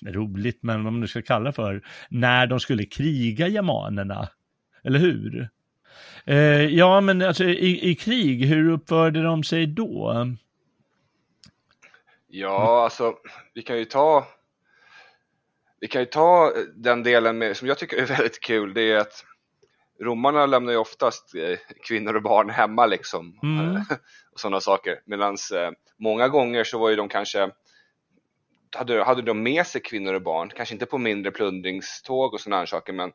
roligt 0.06 0.64
men 0.64 0.84
vad 0.84 0.94
man 0.94 1.00
nu 1.00 1.08
ska 1.08 1.22
kalla 1.22 1.46
det 1.46 1.54
för, 1.54 1.82
när 2.10 2.48
de 2.48 2.60
skulle 2.60 2.86
kriga 2.86 3.48
germanerna. 3.48 4.30
Eller 4.84 5.00
hur? 5.00 5.50
ja, 6.70 7.02
men 7.02 7.22
alltså 7.22 7.44
i, 7.44 7.90
i 7.90 7.96
krig, 7.96 8.46
hur 8.46 8.70
uppförde 8.70 9.24
de 9.24 9.44
sig 9.44 9.68
då? 9.68 10.26
Ja, 12.28 12.84
alltså 12.84 13.14
vi 13.54 13.62
kan 13.62 13.78
ju 13.78 13.86
ta 13.86 14.28
vi 15.80 15.88
kan 15.88 16.02
ju 16.02 16.06
ta 16.06 16.54
den 16.76 17.04
delen 17.04 17.38
med, 17.38 17.58
som 17.58 17.68
jag 17.68 17.78
tycker 17.78 17.98
är 17.98 18.06
väldigt 18.06 18.40
kul, 18.40 18.74
det 18.74 18.92
är 18.92 18.98
att 18.98 19.26
romarna 20.00 20.46
lämnar 20.46 20.72
ju 20.72 20.78
oftast 20.78 21.36
eh, 21.36 21.58
kvinnor 21.88 22.16
och 22.16 22.22
barn 22.22 22.50
hemma 22.50 22.86
liksom. 22.86 23.40
Mm. 23.44 23.76
och 24.32 24.40
sådana 24.40 24.62
saker. 24.62 25.02
Medan 25.06 25.38
eh, 25.56 25.72
många 25.98 26.28
gånger 26.28 26.64
så 26.64 26.80
var 26.80 26.90
ju 26.90 26.96
de 26.96 27.10
kanske, 27.10 27.52
hade, 28.78 29.04
hade 29.04 29.22
de 29.22 29.44
med 29.44 29.68
sig 29.68 29.82
kvinnor 29.82 30.14
och 30.14 30.22
barn, 30.22 30.52
kanske 30.56 30.76
inte 30.76 30.86
på 30.86 30.98
mindre 30.98 31.32
plundringståg 31.32 32.34
och 32.34 32.42
sådana 32.42 32.66
saker, 32.66 32.94
men 32.94 33.12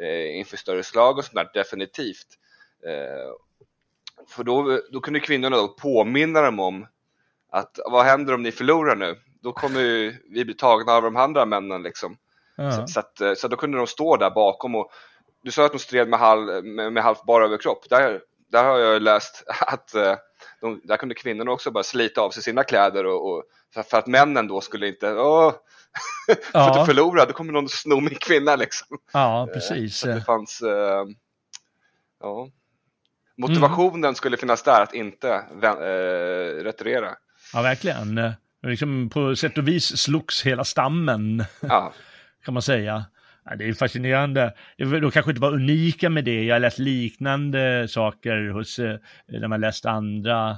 eh, 0.00 0.38
inför 0.38 0.56
större 0.56 0.82
slag 0.82 1.18
och 1.18 1.24
sådär, 1.24 1.50
definitivt. 1.54 2.26
Eh, 2.86 3.32
för 4.28 4.44
då, 4.44 4.80
då 4.92 5.00
kunde 5.00 5.20
kvinnorna 5.20 5.56
då 5.56 5.68
påminna 5.68 6.40
dem 6.40 6.60
om 6.60 6.86
att 7.52 7.78
vad 7.86 8.04
händer 8.04 8.34
om 8.34 8.42
ni 8.42 8.52
förlorar 8.52 8.96
nu? 8.96 9.16
Då 9.42 9.52
kommer 9.52 9.80
ju 9.80 10.14
vi 10.30 10.44
bli 10.44 10.54
tagna 10.54 10.92
av 10.92 11.02
de 11.02 11.16
andra 11.16 11.46
männen 11.46 11.82
liksom. 11.82 12.16
Ja. 12.56 12.72
Så, 12.72 12.86
så, 12.86 13.00
att, 13.00 13.20
eh, 13.20 13.34
så 13.34 13.48
då 13.48 13.56
kunde 13.56 13.78
de 13.78 13.86
stå 13.86 14.16
där 14.16 14.30
bakom 14.30 14.74
och 14.74 14.90
du 15.42 15.50
sa 15.50 15.66
att 15.66 15.72
de 15.72 15.78
stred 15.78 16.08
med, 16.08 16.18
halv, 16.18 16.64
med, 16.64 16.92
med 16.92 17.02
halvt 17.02 17.24
bara 17.24 17.44
överkropp. 17.44 17.88
Där, 17.88 18.20
där 18.52 18.64
har 18.64 18.78
jag 18.78 19.02
läst 19.02 19.44
att 19.46 19.94
eh, 19.94 20.14
de, 20.60 20.80
där 20.84 20.96
kunde 20.96 21.14
kvinnorna 21.14 21.50
också 21.50 21.70
bara 21.70 21.84
slita 21.84 22.20
av 22.20 22.30
sig 22.30 22.42
sina 22.42 22.64
kläder 22.64 23.06
och, 23.06 23.32
och 23.32 23.44
för 23.90 23.98
att 23.98 24.06
männen 24.06 24.48
då 24.48 24.60
skulle 24.60 24.88
inte, 24.88 25.12
åh, 25.12 25.52
för 26.26 26.36
ja. 26.52 26.70
att 26.70 26.80
du 26.80 26.86
förlorar, 26.86 27.26
då 27.26 27.32
kommer 27.32 27.52
någon 27.52 27.68
sno 27.68 28.00
min 28.00 28.14
kvinna 28.14 28.56
liksom. 28.56 28.98
Ja, 29.12 29.48
eh, 29.48 29.54
precis. 29.54 29.98
Så 29.98 30.06
det 30.06 30.22
fanns, 30.22 30.62
ja, 32.20 32.48
motivationen 33.36 34.04
mm. 34.04 34.14
skulle 34.14 34.36
finnas 34.36 34.62
där 34.62 34.82
att 34.82 34.94
inte 34.94 35.30
äh, 35.62 36.64
retirera. 36.64 37.16
Ja, 37.52 37.62
verkligen. 37.62 38.20
Liksom 38.62 39.10
på 39.10 39.36
sätt 39.36 39.58
och 39.58 39.68
vis 39.68 39.96
slogs 39.96 40.46
hela 40.46 40.64
stammen, 40.64 41.44
ja. 41.60 41.92
kan 42.44 42.54
man 42.54 42.62
säga. 42.62 43.04
Ja, 43.48 43.56
det 43.56 43.68
är 43.68 43.72
fascinerande. 43.72 44.54
De 44.76 45.10
kanske 45.10 45.30
inte 45.30 45.40
var 45.40 45.54
unika 45.54 46.10
med 46.10 46.24
det. 46.24 46.44
Jag 46.44 46.54
har 46.54 46.60
läst 46.60 46.78
liknande 46.78 47.88
saker 47.88 48.48
hos, 48.48 48.78
eh, 48.78 48.98
när 49.26 49.48
man 49.48 49.60
läst 49.60 49.86
andra, 49.86 50.56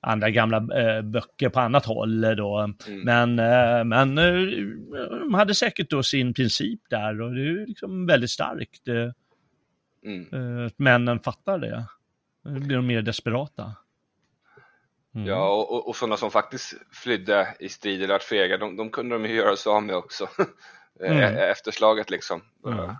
andra 0.00 0.30
gamla 0.30 0.56
äh, 0.56 1.02
böcker 1.02 1.48
på 1.48 1.60
annat 1.60 1.86
håll 1.86 2.20
då. 2.20 2.58
Mm. 2.86 3.00
Men, 3.04 3.38
äh, 3.38 3.84
men 3.84 4.18
äh, 4.18 5.20
de 5.20 5.34
hade 5.34 5.54
säkert 5.54 5.90
då 5.90 6.02
sin 6.02 6.34
princip 6.34 6.80
där 6.90 7.20
och 7.20 7.34
det 7.34 7.48
är 7.48 7.66
liksom 7.66 8.06
väldigt 8.06 8.30
starkt. 8.30 8.88
Mm. 10.04 10.70
männen 10.76 11.20
fattar 11.20 11.58
det. 11.58 11.84
Då 12.44 12.50
blir 12.50 12.76
de 12.76 12.86
mer 12.86 13.02
desperata. 13.02 13.72
Mm. 15.14 15.28
Ja, 15.28 15.66
och, 15.68 15.88
och 15.88 15.96
sådana 15.96 16.16
som 16.16 16.30
faktiskt 16.30 16.74
flydde 16.92 17.56
i 17.60 17.68
strid 17.68 18.02
eller 18.02 18.14
att 18.14 18.24
fega, 18.24 18.56
de, 18.56 18.76
de 18.76 18.90
kunde 18.90 19.14
de 19.14 19.24
ju 19.24 19.34
göra 19.34 19.56
sig 19.56 19.70
av 19.70 19.82
med 19.82 19.96
också. 19.96 20.28
Mm. 21.00 21.18
E-, 21.18 21.50
efter 21.50 21.70
slaget 21.70 22.10
liksom. 22.10 22.42
Mm. 22.66 22.94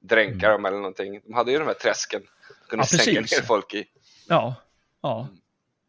Dränka 0.00 0.46
mm. 0.46 0.56
dem 0.56 0.64
eller 0.64 0.76
någonting. 0.76 1.20
De 1.24 1.34
hade 1.34 1.52
ju 1.52 1.58
de 1.58 1.66
här 1.66 1.74
träsken. 1.74 2.20
De 2.20 2.70
kunde 2.70 2.86
ja, 2.90 2.98
sänka 2.98 3.20
ner 3.20 3.46
folk 3.46 3.74
i. 3.74 3.84
Ja, 4.28 4.54
ja. 5.02 5.20
Mm. 5.20 5.40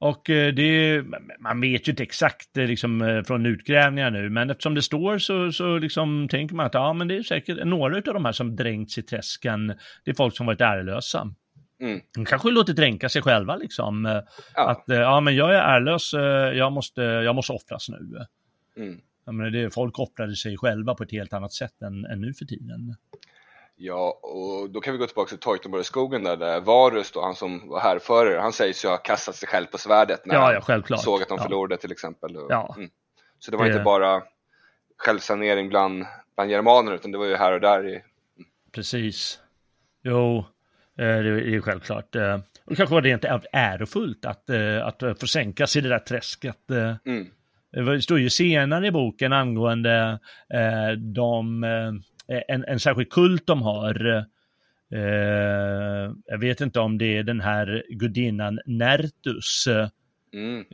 Och 0.02 0.30
eh, 0.30 0.54
det, 0.54 1.04
man 1.40 1.62
vet 1.62 1.88
ju 1.88 1.92
inte 1.92 2.04
exakt 2.04 2.58
eh, 2.58 2.66
liksom, 2.66 3.02
eh, 3.02 3.24
från 3.24 3.46
utgrävningar 3.46 4.12
nu, 4.12 4.30
men 4.30 4.50
eftersom 4.50 4.76
det 4.76 4.82
står 4.82 5.18
så, 5.18 5.52
så 5.52 5.78
liksom 5.78 6.28
tänker 6.28 6.56
man 6.56 6.66
att 6.66 6.74
ja, 6.74 6.94
men 6.94 7.08
det 7.08 7.16
är 7.16 7.24
säkert 7.24 7.66
några 7.66 7.96
av 7.96 8.02
de 8.02 8.26
här 8.26 8.32
som 8.32 8.56
dränkts 8.56 8.98
i 8.98 9.04
träsken, 9.04 9.68
det 10.04 10.12
är 10.12 10.16
folk 10.16 10.38
som 10.38 10.46
varit 10.46 10.62
ärelösa. 10.62 11.28
Mm. 11.82 12.02
De 12.14 12.26
kanske 12.26 12.50
låter 12.50 12.74
dränka 12.74 13.10
sig 13.10 13.22
själva 13.22 13.56
liksom. 13.56 14.06
Eh, 14.06 14.22
ja. 14.56 14.70
Att 14.70 14.90
eh, 14.90 14.98
ja, 14.98 15.22
men 15.22 15.36
jag 15.36 15.56
är 15.56 15.60
ärlös, 15.60 16.14
eh, 16.14 16.58
jag 16.58 16.72
måste, 16.72 17.02
jag 17.02 17.36
måste 17.36 17.54
offras 17.54 17.90
nu. 17.90 18.26
Mm. 18.78 19.02
Jag 19.30 19.36
menar, 19.36 19.50
det, 19.50 19.74
folk 19.74 20.00
offrade 20.00 20.36
sig 20.36 20.58
själva 20.58 20.96
på 20.96 21.04
ett 21.04 21.12
helt 21.12 21.34
annat 21.34 21.54
sätt 21.54 21.82
än, 21.82 22.06
än 22.06 22.22
nu 22.22 22.34
för 22.34 22.46
tiden. 22.46 22.96
Ja, 23.76 24.20
och 24.24 24.70
då 24.70 24.82
kan 24.82 24.94
vi 24.94 25.00
gå 25.00 25.06
tillbaka 25.06 25.30
till 25.30 25.40
Teutoburg-skogen 25.40 26.24
där, 26.24 26.38
där 26.38 26.62
Varus 26.62 27.12
då, 27.12 27.22
han 27.22 27.36
som 27.36 27.70
var 27.70 27.80
härförare, 27.80 28.40
han 28.40 28.54
sägs 28.54 28.86
ju 28.86 28.90
ha 28.90 28.98
kastat 28.98 29.36
sig 29.36 29.50
själv 29.50 29.66
på 29.66 29.78
svärdet 29.78 30.26
när 30.26 30.36
ja, 30.36 30.54
ja, 30.54 30.82
han 30.90 30.98
såg 30.98 31.22
att 31.22 31.30
de 31.30 31.38
förlorade 31.38 31.78
till 31.78 31.92
exempel. 31.92 32.36
Ja. 32.50 32.74
Mm. 32.78 32.90
Så 33.40 33.52
det 33.52 33.58
var 33.58 33.66
det... 33.66 33.72
inte 33.72 33.84
bara 33.84 34.24
självsanering 34.98 35.70
bland, 35.70 36.06
bland 36.36 36.52
germaner, 36.52 36.94
utan 36.94 37.12
det 37.12 37.18
var 37.18 37.26
ju 37.26 37.36
här 37.36 37.54
och 37.54 37.62
där. 37.62 37.88
I... 37.88 38.04
Precis. 38.72 39.40
Jo, 40.04 40.46
Eh, 41.00 41.24
det 41.24 41.56
är 41.56 41.62
självklart. 41.62 42.16
Eh, 42.16 42.40
och 42.66 42.78
kanske 42.78 42.96
var 42.96 43.02
det 43.02 43.10
rent 43.10 43.46
ärofullt 43.52 44.26
att, 44.26 44.50
eh, 44.50 44.88
att 44.88 45.20
få 45.20 45.28
sänkas 45.28 45.76
i 45.76 45.82
det 45.82 45.90
där 45.90 46.00
träsket. 46.00 46.72
Mm. 47.06 47.28
Det 47.72 48.02
står 48.02 48.20
ju 48.20 48.30
senare 48.30 48.88
i 48.88 48.92
boken 48.92 49.34
angående 49.34 50.20
de, 50.98 51.64
en, 52.48 52.66
en 52.66 52.80
särskild 52.80 53.10
kult 53.10 53.48
de 53.48 53.62
har. 53.62 54.26
Jag 56.26 56.38
vet 56.40 56.62
inte 56.62 56.80
om 56.80 56.98
det 56.98 57.18
är 57.18 57.24
den 57.24 57.42
här 57.42 57.84
gudinnan 57.90 58.60
Nertus. 58.66 59.68
Mm. 60.34 60.66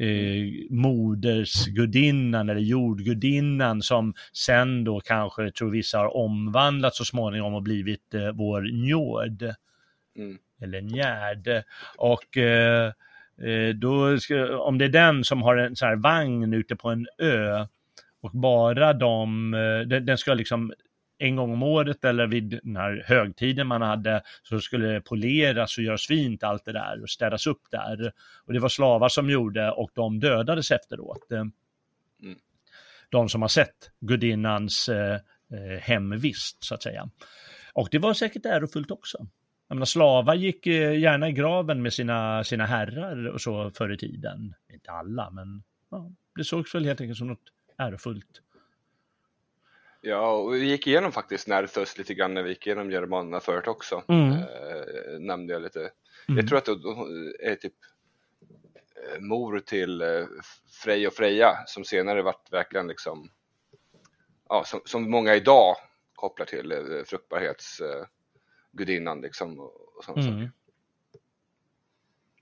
modersgudinnan 0.70 2.50
eller 2.50 2.62
jordgudinnan 2.62 3.82
som 3.82 4.14
sen 4.34 4.84
då 4.84 5.00
kanske, 5.00 5.52
tror 5.52 5.72
vissa, 5.72 5.98
har 5.98 6.18
omvandlats 6.18 6.98
så 6.98 7.06
småningom 7.06 7.54
och 7.54 7.64
blivit 7.64 8.16
vår 8.34 8.62
njord. 8.62 9.44
Mm. 10.18 10.38
Eller 10.62 10.82
Njärd. 10.82 11.64
Och 11.98 12.38
eh, 12.38 12.86
eh, 12.88 12.92
då 13.76 14.20
ska, 14.20 14.58
om 14.58 14.78
det 14.78 14.86
är 14.86 14.90
den 14.90 15.24
som 15.24 15.42
har 15.42 15.58
en 15.58 15.76
sån 15.76 15.88
här 15.88 15.96
vagn 15.96 16.54
ute 16.54 16.76
på 16.76 16.90
en 16.90 17.08
ö 17.18 17.66
och 18.26 18.32
bara 18.32 18.94
de, 18.94 19.54
eh, 19.54 19.88
den, 19.88 20.06
den 20.06 20.18
ska 20.18 20.34
liksom 20.34 20.74
en 21.18 21.36
gång 21.36 21.54
om 21.54 21.64
året 21.64 22.06
eller 22.06 22.28
vid 22.28 22.60
den 22.64 22.76
här 22.76 23.04
högtiden 23.06 23.68
man 23.68 23.82
hade 23.82 24.22
så 24.44 24.60
skulle 24.60 24.88
det 24.88 25.02
poleras 25.02 25.78
och 25.78 25.84
göras 25.84 26.08
fint 26.08 26.44
allt 26.44 26.66
det 26.66 26.72
där 26.72 27.02
och 27.02 27.10
städas 27.10 27.48
upp 27.48 27.62
där. 27.72 28.14
Och 28.46 28.54
det 28.54 28.60
var 28.60 28.70
slavar 28.70 29.10
som 29.10 29.30
gjorde 29.30 29.72
och 29.72 29.92
de 29.94 30.20
dödades 30.20 30.72
efteråt. 30.72 31.32
Mm. 31.32 31.52
De 33.10 33.30
som 33.30 33.42
har 33.42 33.50
sett 33.50 33.92
gudinnans 34.00 34.90
eh, 34.90 35.16
eh, 35.52 35.80
hemvist 35.82 36.64
så 36.64 36.76
att 36.76 36.84
säga. 36.84 37.10
Och 37.74 37.88
det 37.92 38.00
var 38.00 38.14
säkert 38.14 38.46
ärofullt 38.46 38.92
också. 38.92 39.28
Jag 39.68 39.76
menar, 39.76 39.86
slavar 39.86 40.36
gick 40.36 40.68
eh, 40.68 41.00
gärna 41.00 41.30
i 41.30 41.32
graven 41.32 41.82
med 41.82 41.94
sina, 41.94 42.44
sina 42.44 42.66
herrar 42.66 43.28
och 43.28 43.42
så 43.42 43.72
förr 43.72 43.94
i 43.94 43.98
tiden. 43.98 44.56
Inte 44.74 44.92
alla, 44.92 45.30
men 45.30 45.64
ja, 45.90 46.12
det 46.36 46.44
sågs 46.44 46.76
väl 46.76 46.86
helt 46.86 47.02
enkelt 47.02 47.18
som 47.18 47.28
något 47.28 47.52
ärofullt. 47.78 48.42
Ja, 50.02 50.32
och 50.32 50.54
vi 50.54 50.66
gick 50.66 50.88
igenom 50.88 51.12
faktiskt 51.12 51.48
Nerthus 51.48 51.98
lite 51.98 52.14
grann 52.14 52.34
när 52.34 52.44
vi 52.44 52.50
gick 52.50 52.68
igenom 52.68 52.92
germanerna 52.92 53.40
förut 53.40 53.68
också. 53.68 54.04
Mm. 54.08 54.32
Eh, 54.32 55.20
nämnde 55.20 55.54
jag 55.54 55.62
lite. 55.62 55.80
Mm. 55.80 56.38
Jag 56.38 56.48
tror 56.48 56.58
att 56.58 56.66
det 56.66 57.52
är 57.52 57.56
typ 57.56 57.74
eh, 58.96 59.20
mor 59.20 59.60
till 59.60 60.02
eh, 60.02 60.26
Frej 60.84 61.08
och 61.08 61.14
Freja 61.14 61.58
som 61.66 61.84
senare 61.86 62.22
vart 62.22 62.54
verkligen 62.54 62.88
liksom, 62.88 63.30
ja, 64.50 64.64
som, 64.66 64.82
som 64.86 65.12
många 65.12 65.36
idag 65.36 65.76
kopplar 66.16 66.46
till 66.46 66.72
eh, 66.72 67.04
fruktbarhetsgudinnan 68.76 69.22
liksom 69.22 69.60
och, 69.60 69.98
och 69.98 70.04
sådana 70.04 70.28
mm. 70.28 70.40
saker. 70.40 70.52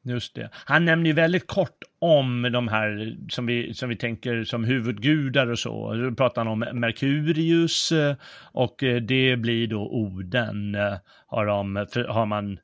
Just 0.06 0.36
det. 0.36 0.50
Han 0.54 0.86
nämner 0.86 1.06
ju 1.06 1.14
väldigt 1.14 1.48
kort 1.48 1.84
om 2.00 2.50
de 2.54 2.68
här 2.68 3.18
som 3.30 3.46
vi, 3.46 3.74
som 3.74 3.90
vi 3.90 3.96
tänker 3.96 4.44
som 4.44 4.64
huvudgudar 4.64 5.48
och 5.48 5.60
så. 5.60 5.94
Då 5.94 6.16
pratar 6.16 6.46
han 6.46 6.52
om 6.52 6.80
Merkurius 6.80 7.92
eh, 7.92 8.16
och 8.54 8.84
eh, 8.84 9.02
det 9.02 9.38
blir 9.38 9.68
då 9.68 9.90
Oden. 9.90 10.76
Eh, 10.76 10.98
har, 11.28 11.46
de, 11.46 11.76
har 12.08 12.26
man 12.26 12.60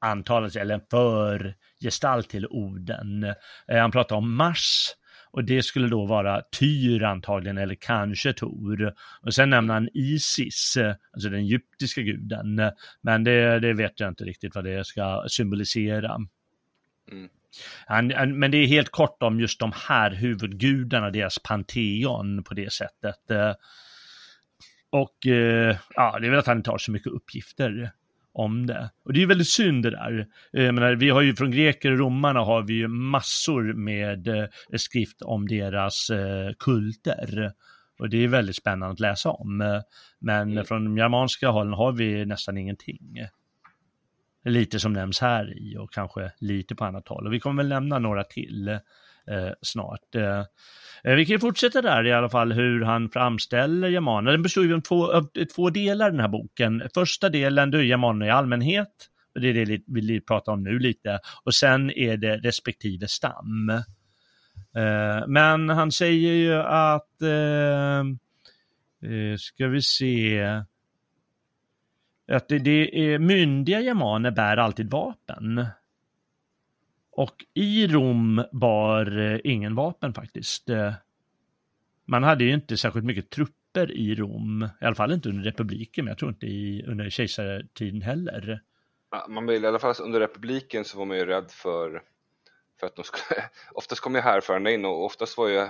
antalat 0.00 0.52
sig, 0.52 0.62
eller 0.62 0.74
en 0.74 0.86
förgestalt 0.90 2.28
till 2.28 2.46
Oden. 2.46 3.34
Han 3.68 3.90
pratar 3.90 4.16
om 4.16 4.34
Mars 4.34 4.94
och 5.34 5.44
det 5.44 5.62
skulle 5.62 5.88
då 5.88 6.06
vara 6.06 6.42
Tyr 6.42 7.02
antagligen, 7.02 7.58
eller 7.58 7.74
kanske 7.74 8.32
Tor. 8.32 8.94
Och 9.20 9.34
sen 9.34 9.50
nämner 9.50 9.74
han 9.74 9.88
Isis, 9.94 10.76
alltså 11.12 11.28
den 11.28 11.40
egyptiska 11.40 12.02
guden. 12.02 12.60
Men 13.00 13.24
det, 13.24 13.60
det 13.60 13.72
vet 13.72 14.00
jag 14.00 14.08
inte 14.08 14.24
riktigt 14.24 14.54
vad 14.54 14.64
det 14.64 14.86
ska 14.86 15.24
symbolisera. 15.28 16.14
Mm. 17.12 17.28
Han, 17.86 18.10
han, 18.10 18.38
men 18.38 18.50
det 18.50 18.58
är 18.58 18.66
helt 18.66 18.90
kort 18.90 19.22
om 19.22 19.40
just 19.40 19.60
de 19.60 19.72
här 19.88 20.10
huvudgudarna, 20.10 21.10
deras 21.10 21.38
panteon 21.38 22.44
på 22.44 22.54
det 22.54 22.72
sättet. 22.72 23.30
Och 24.90 25.26
eh, 25.26 25.76
ja, 25.94 26.18
det 26.18 26.26
är 26.26 26.30
väl 26.30 26.38
att 26.38 26.46
han 26.46 26.56
inte 26.56 26.70
har 26.70 26.78
så 26.78 26.92
mycket 26.92 27.12
uppgifter 27.12 27.92
om 28.34 28.66
det. 28.66 28.90
Och 29.04 29.12
det 29.12 29.22
är 29.22 29.26
väldigt 29.26 29.48
synd 29.48 29.82
det 29.82 29.90
där. 29.90 30.26
Jag 30.50 30.66
eh, 30.66 30.72
menar, 30.72 30.94
vi 30.94 31.10
har 31.10 31.22
ju 31.22 31.36
från 31.36 31.50
greker 31.50 31.92
och 31.92 31.98
romarna 31.98 32.40
har 32.40 32.62
vi 32.62 32.74
ju 32.74 32.88
massor 32.88 33.72
med 33.72 34.48
skrift 34.76 35.22
om 35.22 35.48
deras 35.48 36.10
kulter. 36.58 37.52
Och 37.98 38.08
det 38.08 38.24
är 38.24 38.28
väldigt 38.28 38.56
spännande 38.56 38.92
att 38.92 39.00
läsa 39.00 39.30
om. 39.30 39.82
Men 40.18 40.52
mm. 40.52 40.64
från 40.64 40.84
de 40.84 40.96
germanska 40.96 41.48
hållen 41.48 41.72
har 41.72 41.92
vi 41.92 42.26
nästan 42.26 42.58
ingenting 42.58 43.26
lite 44.44 44.80
som 44.80 44.92
nämns 44.92 45.20
här 45.20 45.58
i 45.58 45.76
och 45.76 45.92
kanske 45.92 46.32
lite 46.38 46.74
på 46.74 46.84
annat 46.84 47.08
håll. 47.08 47.26
Och 47.26 47.32
vi 47.32 47.40
kommer 47.40 47.62
väl 47.62 47.68
nämna 47.68 47.98
några 47.98 48.24
till 48.24 48.78
eh, 49.30 49.52
snart. 49.62 50.14
Eh, 50.14 50.44
eh 51.04 51.14
vi 51.14 51.26
kan 51.26 51.40
fortsätta 51.40 51.82
där 51.82 52.06
i 52.06 52.12
alla 52.12 52.28
fall 52.28 52.52
hur 52.52 52.82
han 52.82 53.10
framställer 53.10 53.88
germaner. 53.88 54.32
Den 54.32 54.42
består 54.42 54.64
ju 54.64 54.74
av 54.74 54.80
två, 54.80 55.12
av 55.12 55.28
två 55.54 55.70
delar 55.70 56.10
den 56.10 56.20
här 56.20 56.28
boken. 56.28 56.82
Första 56.94 57.28
delen 57.28 57.70
då 57.70 57.78
är 57.78 57.82
germaner 57.82 58.26
i 58.26 58.30
allmänhet. 58.30 59.10
Och 59.34 59.40
det 59.40 59.48
är 59.48 59.66
det 59.66 59.82
vi 59.86 60.20
pratar 60.20 60.52
om 60.52 60.62
nu 60.62 60.78
lite. 60.78 61.20
Och 61.44 61.54
sen 61.54 61.90
är 61.90 62.16
det 62.16 62.36
respektive 62.36 63.08
stam. 63.08 63.70
Eh, 64.76 65.26
men 65.26 65.68
han 65.68 65.92
säger 65.92 66.32
ju 66.32 66.54
att, 66.54 67.22
eh, 67.22 68.00
eh, 69.10 69.36
ska 69.36 69.68
vi 69.68 69.82
se, 69.82 70.42
att 72.32 72.48
det, 72.48 72.58
det 72.58 73.12
är 73.14 73.18
myndiga 73.18 73.80
jamaner 73.80 74.30
bär 74.30 74.56
alltid 74.56 74.90
vapen. 74.90 75.66
Och 77.16 77.44
i 77.54 77.86
Rom 77.86 78.44
bar 78.52 79.18
eh, 79.18 79.40
ingen 79.44 79.74
vapen 79.74 80.14
faktiskt. 80.14 80.70
Eh, 80.70 80.92
man 82.04 82.22
hade 82.22 82.44
ju 82.44 82.54
inte 82.54 82.76
särskilt 82.76 83.04
mycket 83.04 83.30
trupper 83.30 83.92
i 83.92 84.14
Rom, 84.14 84.68
i 84.80 84.84
alla 84.84 84.94
fall 84.94 85.12
inte 85.12 85.28
under 85.28 85.44
republiken, 85.44 86.04
men 86.04 86.10
jag 86.10 86.18
tror 86.18 86.30
inte 86.30 86.46
i, 86.46 86.84
under 86.86 87.10
kejsartiden 87.10 88.02
heller. 88.02 88.60
Man 89.28 89.46
vill 89.46 89.64
i 89.64 89.66
alla 89.66 89.78
fall 89.78 89.94
under 90.00 90.20
republiken 90.20 90.84
så 90.84 90.98
var 90.98 91.04
man 91.04 91.16
ju 91.16 91.24
rädd 91.24 91.50
för, 91.50 92.02
för 92.80 92.86
att 92.86 92.96
de 92.96 93.04
skulle, 93.04 93.44
oftast 93.72 94.00
kom 94.00 94.14
ju 94.14 94.20
härförarna 94.20 94.70
in 94.70 94.84
och 94.84 95.04
oftast 95.04 95.38
var 95.38 95.48
ju 95.48 95.68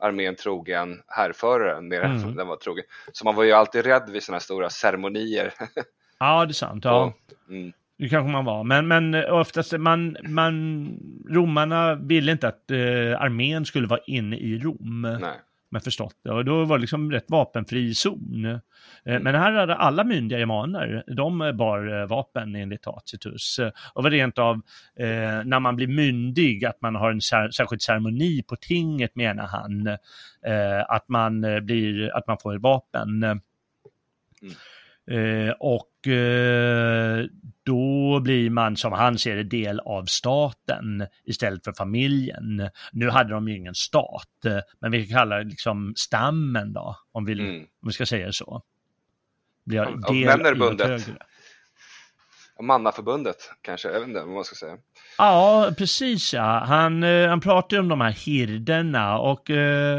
armén 0.00 0.36
trogen 0.36 1.02
härföraren 1.06 1.88
mer 1.88 2.00
än 2.00 2.16
mm. 2.16 2.36
den 2.36 2.46
var 2.46 2.56
trogen. 2.56 2.84
Så 3.12 3.24
man 3.24 3.34
var 3.34 3.44
ju 3.44 3.52
alltid 3.52 3.86
rädd 3.86 4.10
vid 4.10 4.22
sådana 4.22 4.36
här 4.36 4.40
stora 4.40 4.70
ceremonier. 4.70 5.54
ja, 6.18 6.44
det 6.44 6.50
är 6.50 6.54
sant. 6.54 6.84
Ja. 6.84 7.04
Och, 7.04 7.48
mm. 7.48 7.72
Det 7.98 8.08
kanske 8.08 8.32
man 8.32 8.44
var, 8.44 8.64
men, 8.64 8.88
men 8.88 9.14
oftast 9.30 9.72
man, 9.72 10.16
man, 10.22 10.86
romarna 11.30 11.94
ville 11.94 12.32
inte 12.32 12.48
att 12.48 12.70
eh, 12.70 13.20
armén 13.20 13.64
skulle 13.64 13.86
vara 13.86 14.00
inne 14.06 14.36
i 14.36 14.58
Rom. 14.58 15.18
Nej 15.20 15.38
med 15.70 15.84
förstått 15.84 16.16
det. 16.24 16.30
Och 16.30 16.44
då 16.44 16.64
var 16.64 16.78
det 16.78 16.80
liksom 16.80 17.12
rätt 17.12 17.30
vapenfri 17.30 17.94
zon. 17.94 18.44
Eh, 18.44 18.58
mm. 19.04 19.22
Men 19.22 19.34
här 19.34 19.52
hade 19.52 19.74
alla 19.74 20.04
myndiga 20.04 20.38
germaner, 20.38 21.04
de 21.06 21.56
bar 21.56 22.00
eh, 22.00 22.06
vapen 22.06 22.54
enligt 22.54 22.82
Tacitus. 22.82 23.60
Och 23.94 24.02
var 24.02 24.10
rent 24.10 24.38
av 24.38 24.54
eh, 24.96 25.44
när 25.44 25.60
man 25.60 25.76
blir 25.76 25.86
myndig, 25.86 26.64
att 26.64 26.80
man 26.80 26.94
har 26.94 27.10
en 27.10 27.20
sär, 27.20 27.50
särskild 27.50 27.82
ceremoni 27.82 28.42
på 28.42 28.56
tinget 28.56 29.16
menar 29.16 29.46
han, 29.46 29.86
eh, 29.86 30.80
att, 30.88 31.08
man 31.08 31.44
eh, 31.44 31.60
blir, 31.60 32.16
att 32.16 32.26
man 32.26 32.38
får 32.38 32.56
ett 32.56 32.62
vapen. 32.62 33.22
Mm. 33.22 33.40
Eh, 35.10 35.50
och 35.60 36.08
eh, 36.08 37.24
då 37.62 38.20
blir 38.20 38.50
man 38.50 38.76
som 38.76 38.92
han 38.92 39.18
ser 39.18 39.36
det 39.36 39.42
del 39.42 39.80
av 39.80 40.04
staten 40.04 41.06
istället 41.24 41.64
för 41.64 41.72
familjen. 41.72 42.70
Nu 42.92 43.10
hade 43.10 43.30
de 43.30 43.48
ju 43.48 43.56
ingen 43.56 43.74
stat, 43.74 44.44
eh, 44.44 44.58
men 44.80 44.90
vi 44.90 45.06
kan 45.06 45.18
kalla 45.18 45.36
det 45.36 45.44
liksom 45.44 45.92
stammen 45.96 46.72
då, 46.72 46.96
om 47.12 47.24
vi, 47.24 47.32
mm. 47.32 47.60
om 47.60 47.86
vi 47.86 47.92
ska 47.92 48.06
säga 48.06 48.32
så. 48.32 48.62
Blir 49.64 49.84
del 49.84 49.94
och 49.94 50.14
Vännerbundet. 50.14 51.08
Mannaförbundet 52.62 53.50
kanske, 53.62 53.88
jag 53.88 54.00
vet 54.00 54.08
inte 54.08 54.20
vad 54.20 54.34
man 54.34 54.44
ska 54.44 54.54
säga. 54.54 54.76
Ja, 55.18 55.70
precis 55.78 56.34
ja. 56.34 56.64
Han, 56.66 57.02
han 57.02 57.40
pratar 57.40 57.76
ju 57.76 57.80
om 57.80 57.88
de 57.88 58.00
här 58.00 58.10
hirderna 58.10 59.18
och 59.18 59.50
eh, 59.50 59.98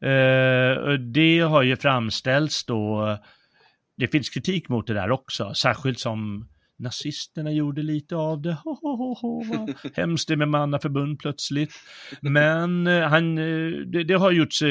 eh, 0.00 0.92
det 0.92 1.40
har 1.40 1.62
ju 1.62 1.76
framställts 1.76 2.64
då 2.64 3.18
det 3.98 4.08
finns 4.08 4.30
kritik 4.30 4.68
mot 4.68 4.86
det 4.86 4.94
där 4.94 5.10
också, 5.10 5.54
särskilt 5.54 5.98
som 5.98 6.48
nazisterna 6.76 7.52
gjorde 7.52 7.82
lite 7.82 8.16
av 8.16 8.42
det. 8.42 8.56
Ho, 8.64 8.78
ho, 8.82 8.96
ho, 8.96 9.14
ho, 9.14 9.44
vad 9.44 9.74
hemskt 9.96 10.28
det 10.28 10.36
med 10.36 10.48
mannaförbund 10.48 11.18
plötsligt. 11.18 11.72
Men 12.20 12.86
eh, 12.86 13.08
han, 13.08 13.38
eh, 13.38 13.70
det, 13.86 14.04
det, 14.04 14.14
har 14.14 14.30
gjorts 14.30 14.62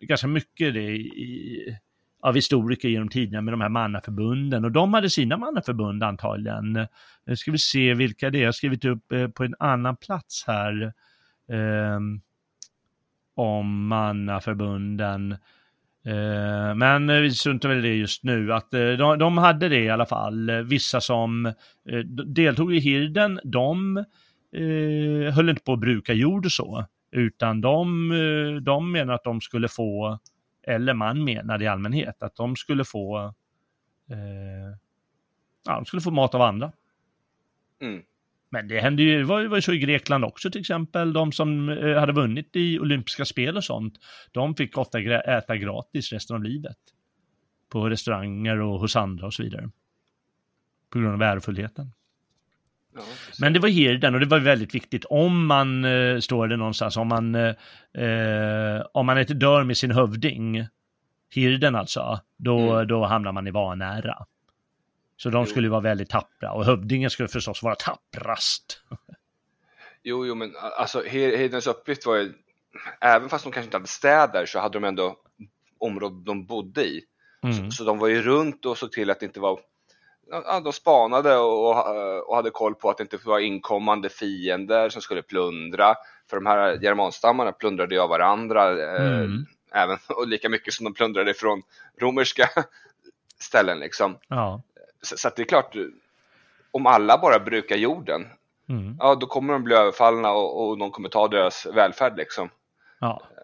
ganska 0.00 0.26
mycket 0.26 0.74
det 0.74 0.92
i, 0.92 1.76
av 2.22 2.34
historiker 2.34 2.88
genom 2.88 3.08
tiderna 3.08 3.40
med 3.40 3.52
de 3.52 3.60
här 3.60 3.68
mannaförbunden 3.68 4.64
och 4.64 4.72
de 4.72 4.94
hade 4.94 5.10
sina 5.10 5.36
mannaförbund 5.36 6.02
antagligen. 6.02 6.72
Nu 6.72 6.88
eh, 7.26 7.34
ska 7.34 7.50
vi 7.50 7.58
se 7.58 7.94
vilka 7.94 8.30
det 8.30 8.38
är, 8.38 8.42
jag 8.42 8.48
har 8.48 8.52
skrivit 8.52 8.84
upp 8.84 9.04
på 9.34 9.44
en 9.44 9.54
annan 9.58 9.96
plats 9.96 10.44
här 10.46 10.92
eh, 11.52 12.00
om 13.34 13.86
mannaförbunden. 13.86 15.36
Eh, 16.04 16.74
men 16.74 17.10
eh, 17.10 17.20
vi 17.20 17.30
struntar 17.30 17.68
väl 17.68 17.78
i 17.78 17.88
det 17.88 17.94
just 17.94 18.24
nu, 18.24 18.52
att 18.52 18.74
eh, 18.74 18.90
de, 18.90 19.18
de, 19.18 19.38
hade 19.38 19.68
det 19.68 19.80
i 19.80 19.90
alla 19.90 20.06
fall. 20.06 20.50
Vissa 20.50 21.00
som 21.00 21.46
eh, 21.46 21.98
deltog 22.26 22.74
i 22.74 22.78
hirden, 22.78 23.40
de 23.44 24.04
höll 25.32 25.48
inte 25.48 25.62
på 25.62 25.72
att 25.72 25.78
bruka 25.78 26.12
jord 26.12 26.46
och 26.46 26.52
så, 26.52 26.86
utan 27.10 27.60
de, 27.60 28.08
de 28.62 28.92
menar 28.92 29.14
att 29.14 29.24
de 29.24 29.40
skulle 29.40 29.68
få, 29.68 30.18
eller 30.66 30.94
man 30.94 31.24
menar 31.24 31.62
i 31.62 31.66
allmänhet, 31.66 32.22
att 32.22 32.36
de 32.36 32.56
skulle 32.56 32.84
få, 32.84 33.34
ja, 35.64 35.74
de 35.74 35.84
skulle 35.84 36.02
få 36.02 36.10
mat 36.10 36.34
av 36.34 36.42
andra. 36.42 36.72
Mm. 37.80 38.02
Men 38.52 38.68
det 38.68 38.80
hände 38.80 39.02
ju, 39.02 39.18
det 39.18 39.24
var, 39.24 39.40
ju 39.56 39.62
så 39.62 39.72
i 39.72 39.78
Grekland 39.78 40.24
också 40.24 40.50
till 40.50 40.60
exempel, 40.60 41.12
de 41.12 41.32
som 41.32 41.68
eh, 41.68 41.98
hade 41.98 42.12
vunnit 42.12 42.56
i 42.56 42.78
olympiska 42.78 43.24
spel 43.24 43.56
och 43.56 43.64
sånt, 43.64 43.94
de 44.32 44.54
fick 44.54 44.78
ofta 44.78 45.00
äta 45.00 45.56
gratis 45.56 46.12
resten 46.12 46.36
av 46.36 46.42
livet. 46.42 46.76
På 47.68 47.88
restauranger 47.88 48.60
och 48.60 48.80
hos 48.80 48.96
andra 48.96 49.26
och 49.26 49.34
så 49.34 49.42
vidare. 49.42 49.70
På 50.90 50.98
grund 50.98 51.12
av 51.12 51.18
värdefullheten. 51.18 51.92
Ja, 52.94 53.00
Men 53.40 53.52
det 53.52 53.60
var 53.60 53.68
hirden 53.68 54.14
och 54.14 54.20
det 54.20 54.26
var 54.26 54.38
väldigt 54.38 54.74
viktigt 54.74 55.04
om 55.04 55.46
man, 55.46 55.84
eh, 55.84 56.18
står 56.18 56.48
det 56.48 56.56
någonstans, 56.56 56.96
om 56.96 57.08
man, 57.08 57.34
eh, 57.34 57.54
eh 58.04 58.82
om 58.92 59.06
man 59.06 59.18
inte 59.18 59.34
dör 59.34 59.64
med 59.64 59.76
sin 59.76 59.90
hövding, 59.90 60.66
hirden 61.34 61.74
alltså, 61.74 62.20
då, 62.36 62.72
mm. 62.72 62.86
då 62.86 63.04
hamnar 63.04 63.32
man 63.32 63.46
i 63.46 63.50
vanära. 63.50 64.26
Så 65.22 65.30
de 65.30 65.46
skulle 65.46 65.68
vara 65.68 65.80
väldigt 65.80 66.10
tappra 66.10 66.52
och 66.52 66.64
hövdingen 66.64 67.10
skulle 67.10 67.28
förstås 67.28 67.62
vara 67.62 67.74
tapprast. 67.74 68.80
Jo, 70.02 70.26
jo, 70.26 70.34
men 70.34 70.52
alltså 70.78 71.02
hirdens 71.02 71.66
uppgift 71.66 72.06
var 72.06 72.16
ju, 72.16 72.32
även 73.00 73.28
fast 73.28 73.44
de 73.44 73.52
kanske 73.52 73.66
inte 73.66 73.76
hade 73.76 73.88
städer 73.88 74.46
så 74.46 74.58
hade 74.58 74.78
de 74.78 74.84
ändå 74.84 75.16
områden 75.78 76.24
de 76.24 76.46
bodde 76.46 76.84
i. 76.84 77.04
Mm. 77.42 77.70
Så, 77.70 77.76
så, 77.76 77.84
de 77.84 77.98
var 77.98 78.08
ju 78.08 78.22
runt 78.22 78.66
och 78.66 78.78
såg 78.78 78.92
till 78.92 79.10
att 79.10 79.20
det 79.20 79.26
inte 79.26 79.40
var 79.40 79.60
ja, 80.30 80.60
de 80.60 80.72
spanade 80.72 81.36
och, 81.36 82.28
och 82.28 82.36
hade 82.36 82.50
koll 82.50 82.74
på 82.74 82.90
att 82.90 82.96
det 82.96 83.02
inte 83.02 83.18
var 83.24 83.38
inkommande 83.38 84.08
fiender 84.08 84.88
som 84.88 85.02
skulle 85.02 85.22
plundra. 85.22 85.94
För 86.30 86.36
de 86.36 86.46
här 86.46 86.78
germanstammarna 86.82 87.52
plundrade 87.52 87.94
ju 87.94 88.00
av 88.00 88.08
varandra, 88.08 88.70
eh, 88.70 89.06
mm. 89.06 89.46
eh, 89.74 89.82
även, 89.82 89.98
och 90.08 90.28
lika 90.28 90.48
mycket 90.48 90.74
som 90.74 90.84
de 90.84 90.94
plundrade 90.94 91.34
från 91.34 91.62
romerska 92.00 92.48
ställen. 93.38 93.78
Liksom. 93.78 94.18
Ja. 94.28 94.62
Så, 95.02 95.16
så 95.16 95.30
det 95.36 95.42
är 95.42 95.46
klart, 95.46 95.76
om 96.70 96.86
alla 96.86 97.18
bara 97.18 97.38
brukar 97.38 97.76
jorden, 97.76 98.26
mm. 98.68 98.96
ja 99.00 99.14
då 99.14 99.26
kommer 99.26 99.52
de 99.52 99.64
bli 99.64 99.74
överfallna 99.74 100.30
och, 100.30 100.68
och 100.68 100.78
någon 100.78 100.90
kommer 100.90 101.08
ta 101.08 101.28
deras 101.28 101.66
välfärd. 101.74 102.16
Liksom. 102.16 102.50
Ja. 103.00 103.22
Eh, 103.30 103.36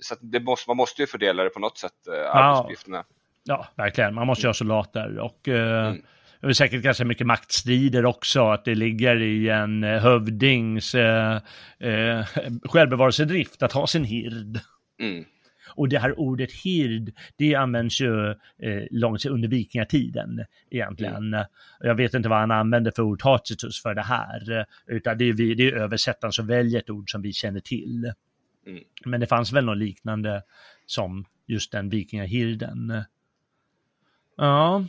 så 0.00 0.14
det 0.20 0.40
måste, 0.40 0.70
man 0.70 0.76
måste 0.76 1.02
ju 1.02 1.06
fördela 1.06 1.44
det 1.44 1.50
på 1.50 1.60
något 1.60 1.78
sätt, 1.78 2.08
eh, 2.08 2.36
arbetsuppgifterna. 2.36 3.04
Ja, 3.44 3.66
verkligen. 3.74 4.14
Man 4.14 4.26
måste 4.26 4.42
ju 4.42 4.48
ha 4.48 4.54
soldater 4.54 5.18
och 5.18 5.48
eh, 5.48 5.86
mm. 5.86 6.02
Det 6.40 6.46
är 6.46 6.52
säkert 6.52 6.82
ganska 6.82 7.04
mycket 7.04 7.26
maktstrider 7.26 8.06
också, 8.06 8.48
att 8.48 8.64
det 8.64 8.74
ligger 8.74 9.22
i 9.22 9.48
en 9.48 9.82
hövdings 9.82 10.94
eh, 10.94 11.40
eh, 11.78 12.26
självbevarelsedrift 12.64 13.62
att 13.62 13.72
ha 13.72 13.86
sin 13.86 14.04
hird. 14.04 14.60
Mm. 15.00 15.24
Och 15.76 15.88
det 15.88 15.98
här 15.98 16.18
ordet 16.20 16.52
hird, 16.52 17.12
det 17.36 17.54
används 17.54 18.00
ju 18.00 18.30
eh, 18.30 18.82
långt 18.90 19.24
under 19.24 19.48
vikingatiden 19.48 20.44
egentligen. 20.70 21.34
Mm. 21.34 21.44
Jag 21.80 21.94
vet 21.94 22.14
inte 22.14 22.28
vad 22.28 22.38
han 22.38 22.50
använde 22.50 22.92
för 22.92 23.02
ord 23.02 23.22
Tacitus 23.22 23.82
för 23.82 23.94
det 23.94 24.02
här, 24.02 24.66
utan 24.86 25.18
det 25.18 25.24
är, 25.24 25.32
vi, 25.32 25.54
det 25.54 25.68
är 25.68 25.72
översättaren 25.72 26.32
som 26.32 26.46
väljer 26.46 26.80
ett 26.80 26.90
ord 26.90 27.10
som 27.10 27.22
vi 27.22 27.32
känner 27.32 27.60
till. 27.60 28.12
Mm. 28.66 28.82
Men 29.04 29.20
det 29.20 29.26
fanns 29.26 29.52
väl 29.52 29.64
något 29.64 29.78
liknande 29.78 30.42
som 30.86 31.24
just 31.46 31.72
den 31.72 31.88
vikingahirden. 31.88 33.04
Ja, 34.36 34.84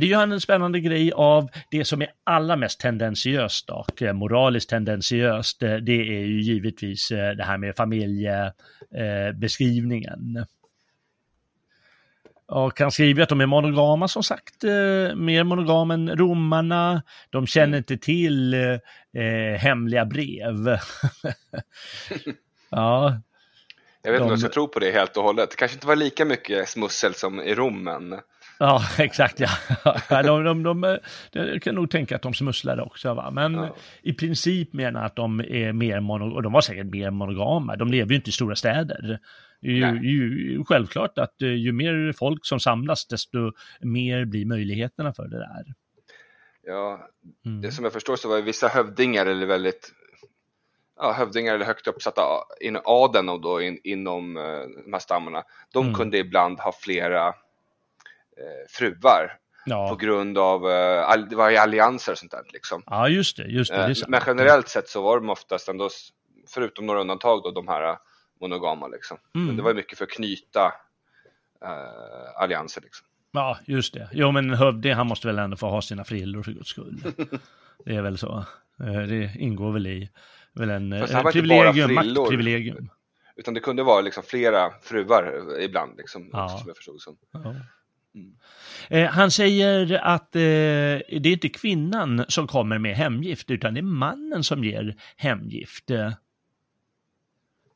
det 0.00 0.06
gör 0.06 0.18
han 0.18 0.32
en 0.32 0.40
spännande 0.40 0.80
grej 0.80 1.12
av 1.12 1.48
det 1.70 1.84
som 1.84 2.02
är 2.02 2.08
allra 2.24 2.56
mest 2.56 2.80
tendentiöst 2.80 3.70
och 3.70 4.02
eh, 4.02 4.12
moraliskt 4.12 4.70
tendentiöst. 4.70 5.62
Eh, 5.62 5.74
det 5.74 5.92
är 5.92 6.26
ju 6.26 6.40
givetvis 6.40 7.10
eh, 7.10 7.30
det 7.30 7.44
här 7.44 7.58
med 7.58 7.76
familjebeskrivningen. 7.76 10.46
Och 12.48 12.80
han 12.80 12.90
skriver 12.90 13.22
att 13.22 13.28
de 13.28 13.40
är 13.40 13.46
monogama 13.46 14.08
som 14.08 14.22
sagt, 14.22 14.62
mer 15.16 15.44
monogama 15.44 15.94
än 15.94 16.16
romarna. 16.16 17.02
De 17.30 17.46
känner 17.46 17.78
inte 17.78 17.96
till 17.96 18.54
eh, 18.54 18.78
hemliga 19.58 20.04
brev. 20.04 20.68
ja. 22.70 23.20
Jag 24.02 24.12
vet 24.12 24.20
inte 24.20 24.24
om 24.24 24.30
jag 24.30 24.40
ska 24.40 24.48
tro 24.48 24.68
på 24.68 24.78
det 24.78 24.90
helt 24.90 25.16
och 25.16 25.22
hållet. 25.22 25.50
Det 25.50 25.56
kanske 25.56 25.74
inte 25.74 25.86
var 25.86 25.96
lika 25.96 26.24
mycket 26.24 26.68
smussel 26.68 27.14
som 27.14 27.40
i 27.40 27.54
Rom, 27.54 27.84
men 27.84 28.20
Ja, 28.58 28.82
exakt. 28.98 29.40
Ja. 29.40 29.48
De, 30.22 30.44
de, 30.44 30.62
de, 30.62 30.98
de, 31.32 31.60
kan 31.60 31.74
nog 31.74 31.90
tänka 31.90 32.16
att 32.16 32.22
de 32.22 32.34
smusslade 32.34 32.82
också, 32.82 33.14
va? 33.14 33.30
men 33.30 33.54
ja. 33.54 33.76
i 34.02 34.12
princip 34.12 34.72
menar 34.72 35.04
att 35.04 35.16
de 35.16 35.40
är 35.40 35.72
mer 35.72 36.00
monogama, 36.00 36.36
och 36.36 36.42
de 36.42 36.52
var 36.52 36.60
säkert 36.60 36.86
mer 36.86 37.10
monogama. 37.10 37.76
De 37.76 37.88
lever 37.88 38.10
ju 38.10 38.16
inte 38.16 38.30
i 38.30 38.32
stora 38.32 38.56
städer. 38.56 39.18
Ju, 39.60 40.00
ju, 40.02 40.64
självklart 40.64 41.18
att 41.18 41.42
eh, 41.42 41.48
ju 41.48 41.72
mer 41.72 42.12
folk 42.12 42.46
som 42.46 42.60
samlas, 42.60 43.06
desto 43.06 43.52
mer 43.80 44.24
blir 44.24 44.46
möjligheterna 44.46 45.12
för 45.12 45.28
det 45.28 45.38
där. 45.38 45.74
Ja, 46.66 47.08
mm. 47.46 47.60
det 47.60 47.70
som 47.70 47.84
jag 47.84 47.92
förstår 47.92 48.16
så 48.16 48.28
var 48.28 48.42
vissa 48.42 48.68
hövdingar 48.68 49.26
eller 49.26 49.46
väldigt 49.46 49.92
ja, 50.96 51.12
hövdingar 51.12 51.54
eller 51.54 51.64
högt 51.64 51.86
uppsatta 51.86 52.22
inom 52.60 52.82
adeln 52.84 53.28
och 53.28 53.40
då 53.40 53.62
in, 53.62 53.78
inom 53.84 54.36
uh, 54.36 54.42
de 54.84 54.92
här 54.92 55.00
stammarna, 55.00 55.42
de 55.72 55.84
mm. 55.84 55.94
kunde 55.94 56.18
ibland 56.18 56.60
ha 56.60 56.72
flera 56.72 57.34
fruar. 58.68 59.38
Ja. 59.66 59.88
På 59.88 59.96
grund 59.96 60.38
av, 60.38 60.70
eh, 60.70 61.26
det 61.30 61.36
var 61.36 61.50
ju 61.50 61.56
allianser 61.56 62.12
och 62.12 62.18
sånt 62.18 62.30
där 62.32 62.42
liksom. 62.52 62.82
Ja 62.86 63.08
just 63.08 63.36
det, 63.36 63.44
just 63.44 63.70
det. 63.70 63.76
det 63.76 64.02
eh, 64.02 64.08
Men 64.08 64.20
generellt 64.26 64.68
sett 64.68 64.88
så 64.88 65.02
var 65.02 65.20
de 65.20 65.30
oftast 65.30 65.68
ändå, 65.68 65.88
förutom 66.48 66.86
några 66.86 67.00
undantag 67.00 67.42
då, 67.42 67.50
de 67.50 67.68
här 67.68 67.98
monogama 68.40 68.88
liksom. 68.88 69.18
Mm. 69.34 69.46
Men 69.46 69.56
det 69.56 69.62
var 69.62 69.74
mycket 69.74 69.98
för 69.98 70.04
att 70.04 70.10
knyta 70.10 70.72
äh, 71.64 72.42
allianser 72.42 72.80
liksom. 72.80 73.06
Ja, 73.32 73.58
just 73.66 73.94
det. 73.94 74.08
Jo, 74.12 74.32
men 74.32 74.54
Hövding, 74.54 74.94
han 74.94 75.06
måste 75.06 75.26
väl 75.26 75.38
ändå 75.38 75.56
få 75.56 75.68
ha 75.68 75.82
sina 75.82 76.04
frillor 76.04 76.42
för 76.42 76.52
guds 76.52 76.68
skull. 76.68 77.02
det 77.84 77.96
är 77.96 78.02
väl 78.02 78.18
så. 78.18 78.44
Det 79.08 79.36
ingår 79.38 79.72
väl 79.72 79.86
i 79.86 80.10
väl 80.52 80.70
en, 80.70 80.92
en 80.92 81.24
privilegium, 81.32 81.94
maktprivilegium. 81.94 82.90
Utan 83.36 83.54
det 83.54 83.60
kunde 83.60 83.82
vara 83.82 84.00
liksom 84.00 84.22
flera 84.22 84.70
fruar 84.82 85.60
ibland, 85.60 85.96
liksom, 85.96 86.30
ja. 86.32 86.48
som 86.48 86.68
jag 86.68 86.76
förstod 86.76 87.00
som. 87.00 87.16
Ja. 87.30 87.54
Mm. 88.16 88.32
Eh, 88.88 89.10
han 89.10 89.30
säger 89.30 89.92
att 89.92 90.36
eh, 90.36 90.40
det 90.40 91.26
är 91.26 91.32
inte 91.32 91.48
kvinnan 91.48 92.24
som 92.28 92.46
kommer 92.46 92.78
med 92.78 92.96
hemgift, 92.96 93.50
utan 93.50 93.74
det 93.74 93.80
är 93.80 93.82
mannen 93.82 94.44
som 94.44 94.64
ger 94.64 94.96
hemgift. 95.16 95.90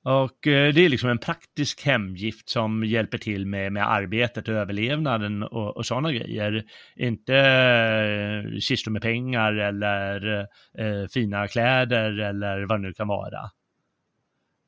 Och 0.02 0.46
eh, 0.46 0.74
det 0.74 0.84
är 0.84 0.88
liksom 0.88 1.10
en 1.10 1.18
praktisk 1.18 1.86
hemgift 1.86 2.48
som 2.48 2.84
hjälper 2.84 3.18
till 3.18 3.46
med, 3.46 3.72
med 3.72 3.90
arbetet 3.90 4.48
och 4.48 4.54
överlevnaden 4.54 5.42
och, 5.42 5.76
och 5.76 5.86
sådana 5.86 6.12
grejer. 6.12 6.64
Inte 6.96 7.36
eh, 7.36 8.58
kistor 8.58 8.90
med 8.90 9.02
pengar 9.02 9.52
eller 9.52 10.40
eh, 10.78 11.08
fina 11.14 11.48
kläder 11.48 12.18
eller 12.18 12.66
vad 12.66 12.78
det 12.78 12.88
nu 12.88 12.92
kan 12.92 13.08
vara. 13.08 13.50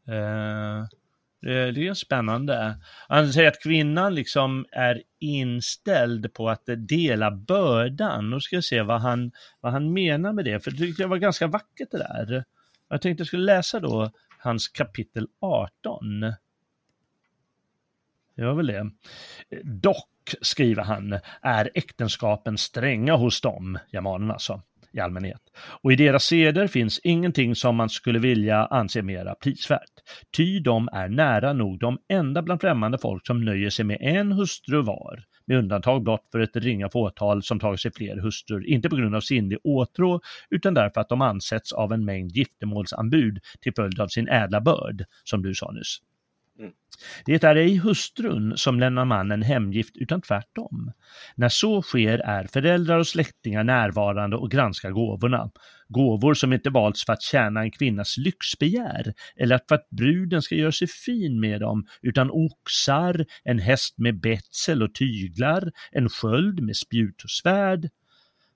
Eh, 0.09 0.87
Eh, 1.47 1.75
det 1.75 1.89
är 1.89 1.95
spännande. 1.95 2.77
Han 3.09 3.33
säger 3.33 3.49
att 3.49 3.63
kvinnan 3.63 4.15
liksom 4.15 4.67
är 4.73 5.03
inställd 5.19 6.35
på 6.35 6.51
att 6.51 6.63
dela 6.77 7.31
bördan. 7.31 8.31
Nu 8.31 8.41
ska 8.41 8.57
jag 8.57 8.65
se 8.65 8.83
vad 8.83 9.01
han, 9.01 9.33
vad 9.61 9.73
han 9.73 9.93
menar 9.93 10.33
med 10.33 10.45
det, 10.45 10.61
för 10.65 10.71
det 10.71 10.77
tyckte 10.77 11.03
jag 11.03 11.09
var 11.09 11.17
ganska 11.17 11.47
vackert 11.47 11.91
det 11.91 11.99
där. 11.99 12.45
Jag 12.89 13.03
tänkte 13.03 13.21
jag 13.21 13.27
skulle 13.27 13.45
läsa 13.45 13.81
då 13.81 14.11
hans 14.39 14.69
kapitel 14.69 15.29
18. 15.41 16.21
Det 18.37 18.45
var 18.45 18.55
väl 18.55 18.67
det. 18.67 18.91
Dock, 19.63 20.35
skriver 20.41 20.83
han, 20.83 21.19
är 21.43 21.71
äktenskapen 21.75 22.59
stränga 22.59 23.17
hos 23.17 23.41
dem, 23.41 23.79
jamanerna 23.91 24.33
alltså 24.33 24.63
i 24.93 25.01
allmänhet. 25.01 25.41
Och 25.83 25.93
i 25.93 25.97
deras 25.97 26.25
seder 26.25 26.67
finns 26.67 27.01
ingenting 27.05 27.55
som 27.55 27.77
man 27.77 27.89
skulle 27.89 28.19
vilja 28.19 28.67
anse 28.67 29.03
mera 29.03 29.35
prisvärt. 29.35 29.93
Ty 30.37 30.61
de 30.61 30.89
är 30.93 31.09
nära 31.09 31.53
nog 31.53 31.79
de 31.79 31.99
enda 32.09 32.43
bland 32.43 32.61
främmande 32.61 32.99
folk 32.99 33.27
som 33.27 33.45
nöjer 33.45 33.71
sig 33.71 33.85
med 33.85 33.99
en 34.01 34.33
hustru 34.33 34.83
var, 34.83 35.25
med 35.47 35.59
undantag 35.59 36.03
blott 36.03 36.29
för 36.33 36.41
ett 36.41 36.57
ringa 36.57 36.89
fåtal 36.89 37.43
som 37.43 37.61
tagit 37.61 37.81
sig 37.81 37.93
fler 37.93 38.17
hustrur, 38.17 38.67
inte 38.67 38.89
på 38.89 38.97
grund 38.97 39.15
av 39.15 39.21
sinnlig 39.21 39.59
åtrå, 39.65 40.21
utan 40.51 40.75
därför 40.75 41.01
att 41.01 41.09
de 41.09 41.21
ansetts 41.21 41.73
av 41.73 41.93
en 41.93 42.05
mängd 42.05 42.33
giftermålsanbud 42.33 43.39
till 43.61 43.73
följd 43.77 44.01
av 44.01 44.09
sin 44.09 44.29
ädla 44.29 44.61
börd, 44.61 45.05
som 45.25 45.43
du 45.43 45.55
sa 45.55 45.71
nyss. 45.71 45.99
Mm. 46.59 46.73
Det 47.25 47.45
är 47.45 47.57
ej 47.57 47.77
hustrun 47.77 48.57
som 48.57 48.81
lämnar 48.81 49.05
mannen 49.05 49.43
hemgift 49.43 49.97
utan 49.97 50.23
tvärtom. 50.23 50.93
När 51.35 51.49
så 51.49 51.83
sker 51.83 52.19
är 52.19 52.45
föräldrar 52.45 52.99
och 52.99 53.07
släktingar 53.07 53.65
närvarande 53.65 54.37
och 54.37 54.51
granskar 54.51 54.91
gåvorna. 54.91 55.51
Gåvor 55.89 56.35
som 56.35 56.53
inte 56.53 56.71
valts 56.71 57.05
för 57.07 57.13
att 57.13 57.23
tjäna 57.23 57.61
en 57.61 57.71
kvinnas 57.71 58.17
lyxbegär 58.19 59.15
eller 59.37 59.61
för 59.69 59.75
att 59.75 59.91
bruden 59.91 60.43
ska 60.43 60.55
göra 60.55 60.73
sig 60.73 60.89
fin 60.89 61.41
med 61.41 61.61
dem, 61.61 61.87
utan 62.03 62.31
oxar, 62.31 63.27
en 63.45 63.59
häst 63.59 63.99
med 63.99 64.21
betsel 64.21 64.83
och 64.83 64.95
tyglar, 64.95 65.73
en 65.93 66.09
sköld 66.09 66.63
med 66.63 66.77
spjut 66.77 67.25
och 67.25 67.31
svärd, 67.31 67.89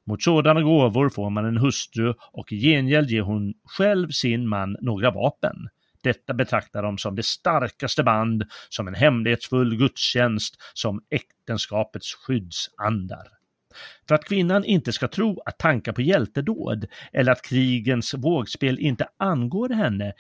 mot 0.07 0.23
sådana 0.23 0.63
gåvor 0.63 1.09
får 1.09 1.31
man 1.31 1.45
en 1.45 1.57
hustru 1.57 2.15
och 2.33 2.53
i 2.53 2.61
gengäld 2.61 3.11
ger 3.11 3.21
hon 3.21 3.55
själv 3.65 4.11
sin 4.11 4.49
man 4.49 4.77
några 4.81 5.11
vapen. 5.11 5.69
Detta 6.07 6.35
betraktar 6.35 6.83
de 6.83 6.99
som 6.99 7.17
det 7.17 7.23
starkaste 7.23 8.03
band, 8.03 8.45
som 8.69 8.89
en 8.89 8.95
hemlighetsfull 8.95 9.77
gudstjänst, 9.77 10.55
som 10.75 11.01
äktenskapets 11.11 12.15
skyddsandar. 12.15 13.27
För 14.09 14.15
att 14.15 14.25
kvinnan 14.25 14.65
inte 14.65 14.93
ska 14.93 15.09
tro 15.09 15.43
att 15.47 15.59
tankar 15.59 15.93
på 15.93 16.03
hjältedåd 16.03 16.87
eller 17.13 17.33
att 17.33 17.43
krigens 17.43 18.15
vågspel 18.15 18.79
inte 18.79 19.09
angår 19.17 19.69
henne 19.69 20.13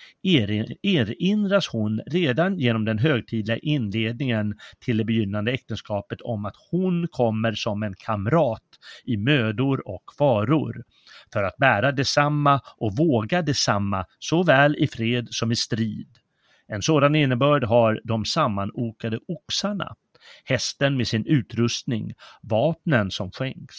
erinras 0.82 1.68
hon 1.68 2.00
redan 2.06 2.58
genom 2.58 2.84
den 2.84 2.98
högtidliga 2.98 3.56
inledningen 3.56 4.54
till 4.78 4.96
det 4.96 5.04
begynnande 5.04 5.52
äktenskapet 5.52 6.20
om 6.20 6.44
att 6.44 6.56
hon 6.70 7.08
kommer 7.10 7.52
som 7.52 7.82
en 7.82 7.94
kamrat 7.94 8.62
i 9.04 9.16
mödor 9.16 9.88
och 9.88 10.04
faror 10.18 10.84
för 11.32 11.42
att 11.42 11.56
bära 11.56 11.92
detsamma 11.92 12.60
och 12.76 12.96
våga 12.96 13.42
detsamma 13.42 14.04
såväl 14.18 14.76
i 14.76 14.88
fred 14.88 15.28
som 15.30 15.52
i 15.52 15.56
strid. 15.56 16.18
En 16.68 16.82
sådan 16.82 17.14
innebörd 17.14 17.64
har 17.64 18.00
de 18.04 18.24
sammanokade 18.24 19.18
oxarna 19.28 19.94
hästen 20.44 20.96
med 20.96 21.08
sin 21.08 21.26
utrustning, 21.26 22.14
vapnen 22.42 23.10
som 23.10 23.30
skänks. 23.30 23.76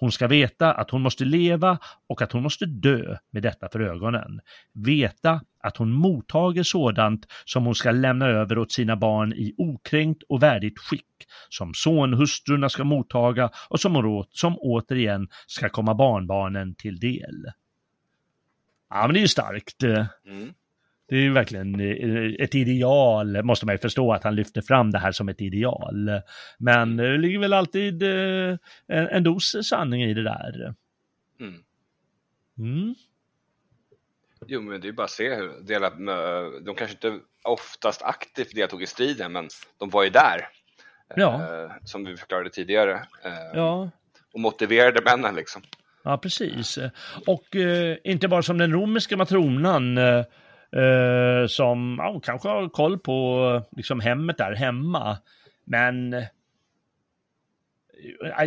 Hon 0.00 0.12
ska 0.12 0.26
veta 0.26 0.72
att 0.72 0.90
hon 0.90 1.02
måste 1.02 1.24
leva 1.24 1.78
och 2.08 2.22
att 2.22 2.32
hon 2.32 2.42
måste 2.42 2.66
dö 2.66 3.16
med 3.30 3.42
detta 3.42 3.68
för 3.68 3.80
ögonen. 3.80 4.40
Veta 4.72 5.40
att 5.62 5.76
hon 5.76 5.92
mottager 5.92 6.62
sådant 6.62 7.26
som 7.44 7.64
hon 7.64 7.74
ska 7.74 7.90
lämna 7.90 8.26
över 8.26 8.58
åt 8.58 8.72
sina 8.72 8.96
barn 8.96 9.32
i 9.32 9.54
okränkt 9.58 10.22
och 10.28 10.42
värdigt 10.42 10.78
skick, 10.78 11.26
som 11.48 11.74
sonhustrurna 11.74 12.68
ska 12.68 12.84
mottaga 12.84 13.50
och 13.68 13.80
som, 13.80 14.24
som 14.30 14.56
återigen 14.58 15.28
ska 15.46 15.68
komma 15.68 15.94
barnbarnen 15.94 16.74
till 16.74 17.00
del. 17.00 17.46
Ja, 18.90 19.06
men 19.06 19.14
det 19.14 19.18
är 19.18 19.22
ju 19.22 19.28
starkt. 19.28 19.82
Mm. 19.82 20.54
Det 21.10 21.16
är 21.16 21.20
ju 21.20 21.32
verkligen 21.32 21.80
eh, 21.80 22.44
ett 22.44 22.54
ideal, 22.54 23.42
måste 23.42 23.66
man 23.66 23.74
ju 23.74 23.78
förstå 23.78 24.12
att 24.12 24.24
han 24.24 24.34
lyfter 24.34 24.62
fram 24.62 24.90
det 24.90 24.98
här 24.98 25.12
som 25.12 25.28
ett 25.28 25.40
ideal. 25.40 26.10
Men 26.58 26.96
det 26.96 27.18
ligger 27.18 27.38
väl 27.38 27.52
alltid 27.52 28.02
eh, 28.02 28.56
en, 28.86 29.08
en 29.08 29.22
dos 29.22 29.56
sanning 29.62 30.02
i 30.02 30.14
det 30.14 30.22
där. 30.22 30.74
Mm. 31.40 31.54
Mm. 32.58 32.94
Jo, 34.46 34.60
men 34.60 34.80
det 34.80 34.88
är 34.88 34.92
bara 34.92 35.04
att 35.04 35.10
se 35.10 35.34
hur 35.34 35.62
delar, 35.62 35.90
de 36.64 36.74
kanske 36.74 36.94
inte 36.94 37.18
oftast 37.44 38.02
aktivt 38.02 38.54
deltog 38.54 38.82
i 38.82 38.86
striden, 38.86 39.32
men 39.32 39.48
de 39.78 39.90
var 39.90 40.04
ju 40.04 40.10
där. 40.10 40.48
Ja. 41.16 41.34
Eh, 41.34 41.72
som 41.84 42.04
vi 42.04 42.16
förklarade 42.16 42.50
tidigare. 42.50 42.92
Eh, 43.24 43.32
ja. 43.54 43.90
Och 44.32 44.40
motiverade 44.40 45.00
männen 45.04 45.34
liksom. 45.34 45.62
Ja, 46.02 46.18
precis. 46.18 46.78
Och 47.26 47.56
eh, 47.56 47.96
inte 48.04 48.28
bara 48.28 48.42
som 48.42 48.58
den 48.58 48.72
romerska 48.72 49.16
matronan 49.16 49.98
eh, 49.98 50.24
eh, 50.72 51.46
som 51.46 51.96
ja, 51.98 52.20
kanske 52.24 52.48
har 52.48 52.68
koll 52.68 52.98
på 52.98 53.62
liksom, 53.76 54.00
hemmet 54.00 54.38
där 54.38 54.54
hemma. 54.54 55.18
Men 55.64 56.12
eh, 56.12 56.24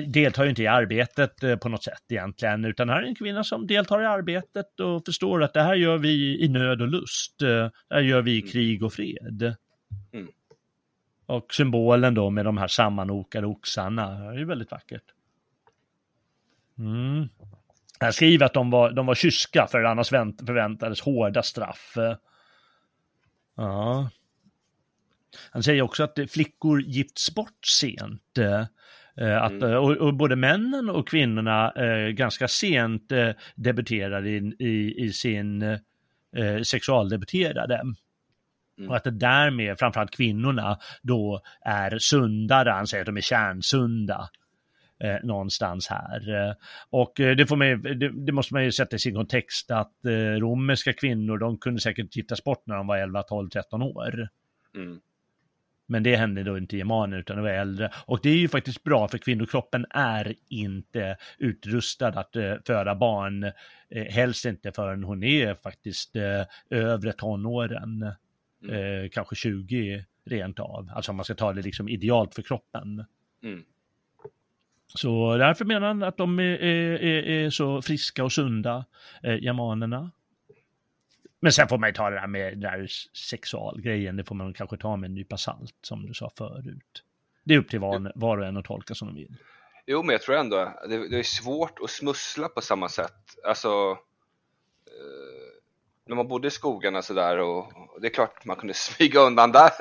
deltar 0.08 0.44
ju 0.44 0.50
inte 0.50 0.64
i 0.64 0.68
arbetet 0.68 1.44
eh, 1.44 1.56
på 1.56 1.70
något 1.70 1.84
sätt 1.84 2.04
egentligen, 2.10 2.66
utan 2.66 2.90
här 2.90 3.02
är 3.02 3.08
en 3.08 3.16
kvinna 3.16 3.44
som 3.44 3.68
deltar 3.68 4.02
i 4.02 4.06
arbetet 4.06 4.80
och 4.80 5.06
förstår 5.06 5.44
att 5.44 5.54
det 5.54 5.62
här 5.62 5.76
gör 5.76 5.98
vi 5.98 6.44
i 6.44 6.48
nöd 6.48 6.82
och 6.82 6.88
lust. 6.88 7.42
Eh, 7.42 7.48
det 7.48 7.96
här 7.96 8.02
gör 8.02 8.22
vi 8.22 8.32
i 8.32 8.40
mm. 8.40 8.52
krig 8.52 8.84
och 8.84 8.94
fred. 8.94 9.56
Mm. 10.14 10.28
Och 11.26 11.54
symbolen 11.54 12.14
då 12.14 12.30
med 12.30 12.46
de 12.46 12.58
här 12.58 12.68
sammanokade 12.68 13.48
oxarna 13.48 14.32
är 14.32 14.38
ju 14.38 14.46
väldigt 14.46 14.72
vackert. 14.72 15.04
Mm. 16.78 17.30
Han 18.00 18.14
skriver 18.14 18.46
att 18.46 18.54
de 18.54 18.70
var, 18.70 18.92
de 18.92 19.06
var 19.06 19.16
kyska 19.16 19.68
för 19.68 19.84
annars 19.84 20.10
förväntades 20.10 21.02
hårda 21.02 21.44
straff. 21.44 21.98
Ja. 23.58 24.10
Han 25.52 25.64
säger 25.64 25.82
också 25.82 26.04
att 26.04 26.20
flickor 26.30 26.82
gifts 26.82 27.36
bort 27.36 27.66
sent. 27.66 28.38
Eh, 29.18 29.44
att, 29.44 29.52
mm. 29.52 29.78
och, 29.78 29.92
och, 29.92 30.14
både 30.14 30.36
männen 30.36 30.90
och 30.90 31.08
kvinnorna 31.08 31.72
eh, 31.72 32.08
ganska 32.10 32.48
sent 32.48 33.12
eh, 33.12 33.30
debuterade 33.56 34.30
i, 34.30 34.56
i, 34.60 35.04
i 35.06 35.14
sin 35.14 35.62
eh, 35.62 36.62
sexualdebuterade. 36.64 37.76
Mm. 38.78 38.90
Och 38.90 38.96
att 38.96 39.04
det 39.04 39.12
därmed, 39.12 39.80
framförallt 39.80 40.16
kvinnorna, 40.16 40.80
då 41.02 41.42
är 41.62 41.98
sundare, 42.00 42.70
han 42.70 42.88
säger 42.88 43.02
att 43.02 43.06
de 43.06 43.18
är 43.18 43.22
kärnsunda 43.22 44.30
eh, 45.04 45.16
någonstans 45.24 45.88
här. 45.88 46.48
Eh, 46.50 46.54
och 46.90 47.20
eh, 47.20 47.36
det, 47.36 47.48
får 47.48 47.56
man, 47.56 47.82
det, 48.00 48.26
det, 48.26 48.32
måste 48.32 48.54
man 48.54 48.64
ju 48.64 48.72
sätta 48.72 48.96
i 48.96 49.00
sin 49.00 49.16
kontext 49.16 49.72
att 49.72 50.06
eh, 50.06 50.40
romerska 50.40 50.94
kvinnor, 50.94 51.38
de 51.38 51.58
kunde 51.58 51.82
säkert 51.82 52.16
giftas 52.16 52.44
bort 52.44 52.64
när 52.66 52.76
de 52.76 52.88
var 52.88 52.98
11, 52.98 53.24
12, 53.24 53.50
13 53.50 53.82
år. 53.82 54.28
Mm. 54.76 55.00
Men 55.86 56.04
det 56.04 56.16
hände 56.16 56.44
då 56.44 56.58
inte 56.58 56.76
i 56.76 56.80
Germanen 56.80 57.20
utan 57.20 57.36
det 57.36 57.42
var 57.42 57.50
äldre. 57.50 57.92
Och 58.06 58.20
det 58.24 58.30
är 58.30 58.38
ju 58.38 58.48
faktiskt 58.48 58.84
bra 58.84 59.08
för 59.08 59.18
kvinnokroppen 59.18 59.86
är 59.90 60.36
inte 60.50 61.18
utrustad 61.38 62.08
att 62.08 62.36
eh, 62.36 62.54
föda 62.68 62.96
barn. 62.96 63.44
Eh, 63.90 64.06
helst 64.10 64.46
inte 64.46 64.72
förrän 64.72 65.04
hon 65.04 65.24
är 65.24 65.56
faktiskt 65.56 66.16
eh, 66.16 66.46
övre 66.70 67.14
tonåren. 67.14 68.12
Mm. 68.64 69.04
Eh, 69.04 69.10
kanske 69.10 69.36
20 69.36 70.06
rent 70.26 70.60
av. 70.60 70.90
Alltså 70.96 71.12
om 71.12 71.16
man 71.16 71.26
ska 71.26 71.36
ta 71.36 71.54
det 71.54 71.62
liksom 71.62 71.90
idealt 71.90 72.36
för 72.36 72.42
kroppen. 72.42 73.06
Mm. 73.44 73.64
Så 74.96 75.38
därför 75.38 75.66
menar 75.66 75.88
han 75.88 76.04
att 76.04 76.18
de 76.18 76.40
är, 76.40 76.44
är, 76.44 77.46
är 77.46 77.50
så 77.50 77.82
friska 77.82 78.24
och 78.24 78.32
sunda, 78.32 78.86
eh, 79.24 79.44
germanerna. 79.44 80.12
Men 81.40 81.52
sen 81.52 81.68
får 81.68 81.78
man 81.78 81.90
ju 81.90 81.94
ta 81.94 82.10
det 82.10 82.16
där 82.16 82.28
med 82.28 82.54
den 82.54 82.60
där 82.60 82.88
sexualgrejen, 83.14 84.18
det 84.18 84.24
får 84.24 84.36
man 84.36 84.54
kanske 84.54 84.78
ta 84.78 84.96
med 84.96 85.08
en 85.08 85.14
nypa 85.14 85.38
salt 85.38 85.76
som 85.82 86.06
du 86.06 86.14
sa 86.14 86.32
förut. 86.38 87.04
Det 87.44 87.54
är 87.54 87.58
upp 87.58 87.70
till 87.70 87.80
var, 87.80 88.12
var 88.16 88.38
och 88.38 88.46
en 88.46 88.58
att 88.58 88.66
tolka 88.66 88.96
som 88.96 89.08
de 89.08 89.16
vill. 89.16 89.36
Jo, 89.86 90.04
men 90.04 90.14
jag 90.14 90.22
tror 90.22 90.36
ändå 90.36 90.74
det, 90.90 91.10
det 91.10 91.20
är 91.20 91.24
svårt 91.24 91.80
att 91.84 91.90
smussla 91.90 92.50
på 92.50 92.62
samma 92.62 92.90
sätt. 92.90 93.18
Alltså, 93.44 93.98
eh, 94.88 95.54
när 96.06 96.16
man 96.16 96.28
bodde 96.28 96.48
i 96.48 96.52
skogarna 96.52 97.02
sådär 97.02 97.38
och, 97.38 97.60
och 97.60 98.02
det 98.02 98.08
är 98.08 98.14
klart 98.14 98.46
man 98.46 98.56
kunde 98.56 98.74
smyga 98.74 99.20
undan 99.20 99.52
där. 99.52 99.72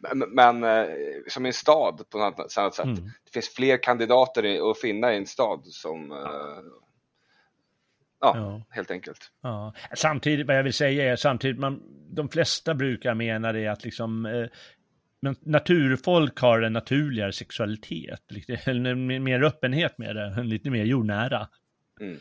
men, 0.00 0.18
men 0.18 0.64
eh, 0.64 0.88
som 1.28 1.46
i 1.46 1.48
en 1.48 1.52
stad 1.52 2.02
på 2.10 2.18
något 2.18 2.56
annat 2.58 2.74
sätt. 2.74 2.84
Mm. 2.84 2.94
Det 3.24 3.30
finns 3.32 3.54
fler 3.54 3.82
kandidater 3.82 4.70
att 4.70 4.80
finna 4.80 5.12
i 5.12 5.16
en 5.16 5.26
stad 5.26 5.60
som 5.64 6.12
eh, 6.12 6.18
Ja, 8.22 8.32
ja, 8.36 8.62
helt 8.70 8.90
enkelt. 8.90 9.30
Ja. 9.42 9.74
Samtidigt, 9.94 10.46
vad 10.46 10.58
jag 10.58 10.62
vill 10.62 10.72
säga 10.72 11.12
är 11.12 11.16
samtidigt, 11.16 11.58
man, 11.58 11.82
de 12.10 12.28
flesta 12.28 12.74
brukar 12.74 13.14
mena 13.14 13.52
det 13.52 13.66
att 13.66 13.84
liksom 13.84 14.26
eh, 14.26 14.46
men 15.22 15.36
naturfolk 15.40 16.40
har 16.40 16.62
en 16.62 16.72
naturligare 16.72 17.32
sexualitet, 17.32 18.20
lite, 18.28 18.74
mer 19.20 19.42
öppenhet 19.42 19.98
med 19.98 20.16
det, 20.16 20.42
lite 20.42 20.70
mer 20.70 20.84
jordnära. 20.84 21.48
Mm. 22.00 22.18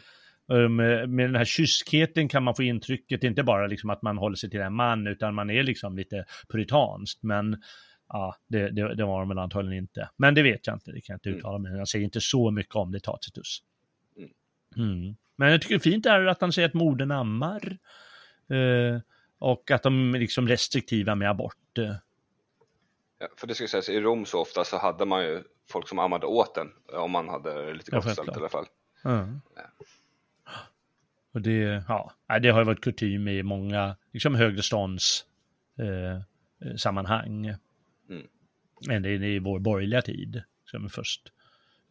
Med, 0.49 1.09
med 1.09 1.25
den 1.25 1.35
här 1.35 1.45
kyskheten 1.45 2.29
kan 2.29 2.43
man 2.43 2.55
få 2.55 2.63
intrycket, 2.63 3.23
inte 3.23 3.43
bara 3.43 3.67
liksom 3.67 3.89
att 3.89 4.01
man 4.01 4.17
håller 4.17 4.35
sig 4.35 4.49
till 4.49 4.61
en 4.61 4.73
man, 4.73 5.07
utan 5.07 5.35
man 5.35 5.49
är 5.49 5.63
liksom 5.63 5.97
lite 5.97 6.25
puritanskt, 6.47 7.23
men 7.23 7.61
ja, 8.07 8.35
det, 8.47 8.69
det, 8.69 8.95
det 8.95 9.05
var 9.05 9.19
de 9.19 9.29
väl 9.29 9.39
antagligen 9.39 9.83
inte. 9.83 10.09
Men 10.17 10.35
det 10.35 10.43
vet 10.43 10.67
jag 10.67 10.75
inte, 10.75 10.91
det 10.91 11.01
kan 11.01 11.13
jag 11.13 11.17
inte 11.17 11.29
mm. 11.29 11.39
uttala 11.39 11.57
mig 11.57 11.77
Jag 11.77 11.87
säger 11.87 12.05
inte 12.05 12.21
så 12.21 12.51
mycket 12.51 12.75
om 12.75 12.91
det, 12.91 13.03
Tacitus. 13.03 13.63
Mm. 14.17 14.29
Mm. 14.77 15.15
Men 15.35 15.51
jag 15.51 15.61
tycker 15.61 15.75
det 15.75 15.87
är 15.87 15.91
fint 15.91 16.05
är 16.05 16.25
att 16.25 16.41
han 16.41 16.53
säger 16.53 16.67
att 16.67 16.73
modern 16.73 17.11
ammar. 17.11 17.77
Eh, 18.49 19.01
och 19.39 19.71
att 19.71 19.83
de 19.83 20.15
är 20.15 20.19
liksom 20.19 20.47
restriktiva 20.47 21.15
med 21.15 21.29
abort. 21.29 21.77
Eh. 21.77 21.95
Ja, 23.19 23.27
för 23.37 23.47
det 23.47 23.55
ska 23.55 23.67
sägas, 23.67 23.89
i 23.89 23.99
Rom 23.99 24.25
så 24.25 24.41
ofta 24.41 24.63
så 24.63 24.77
hade 24.77 25.05
man 25.05 25.23
ju 25.23 25.43
folk 25.69 25.87
som 25.87 25.99
ammade 25.99 26.25
åt 26.25 26.55
den, 26.55 26.67
om 26.93 27.11
man 27.11 27.29
hade 27.29 27.73
lite 27.73 27.91
gott 27.91 28.11
ställt 28.11 28.29
i 28.29 28.39
alla 28.39 28.49
fall. 28.49 28.65
Mm. 29.05 29.41
Ja. 29.55 29.61
Och 31.31 31.41
det, 31.41 31.83
ja, 31.87 32.11
det 32.41 32.49
har 32.49 32.59
ju 32.59 32.65
varit 32.65 32.81
kutym 32.81 33.27
i 33.27 33.43
många 33.43 33.95
liksom 34.13 34.35
högre 34.35 34.61
stånds 34.61 35.25
eh, 35.77 36.21
sammanhang. 36.77 37.45
Mm. 38.09 38.27
Men 38.87 39.01
det 39.01 39.09
är 39.09 39.23
i 39.23 39.39
vår 39.39 39.59
borgerliga 39.59 40.01
tid, 40.01 40.43
som 40.65 40.89
först, 40.89 41.31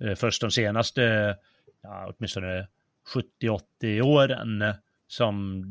eh, 0.01 0.15
först 0.15 0.41
de 0.41 0.51
senaste, 0.51 1.37
ja, 1.83 2.13
åtminstone 2.17 2.69
70-80 3.41 4.01
åren 4.01 4.75
som 5.07 5.63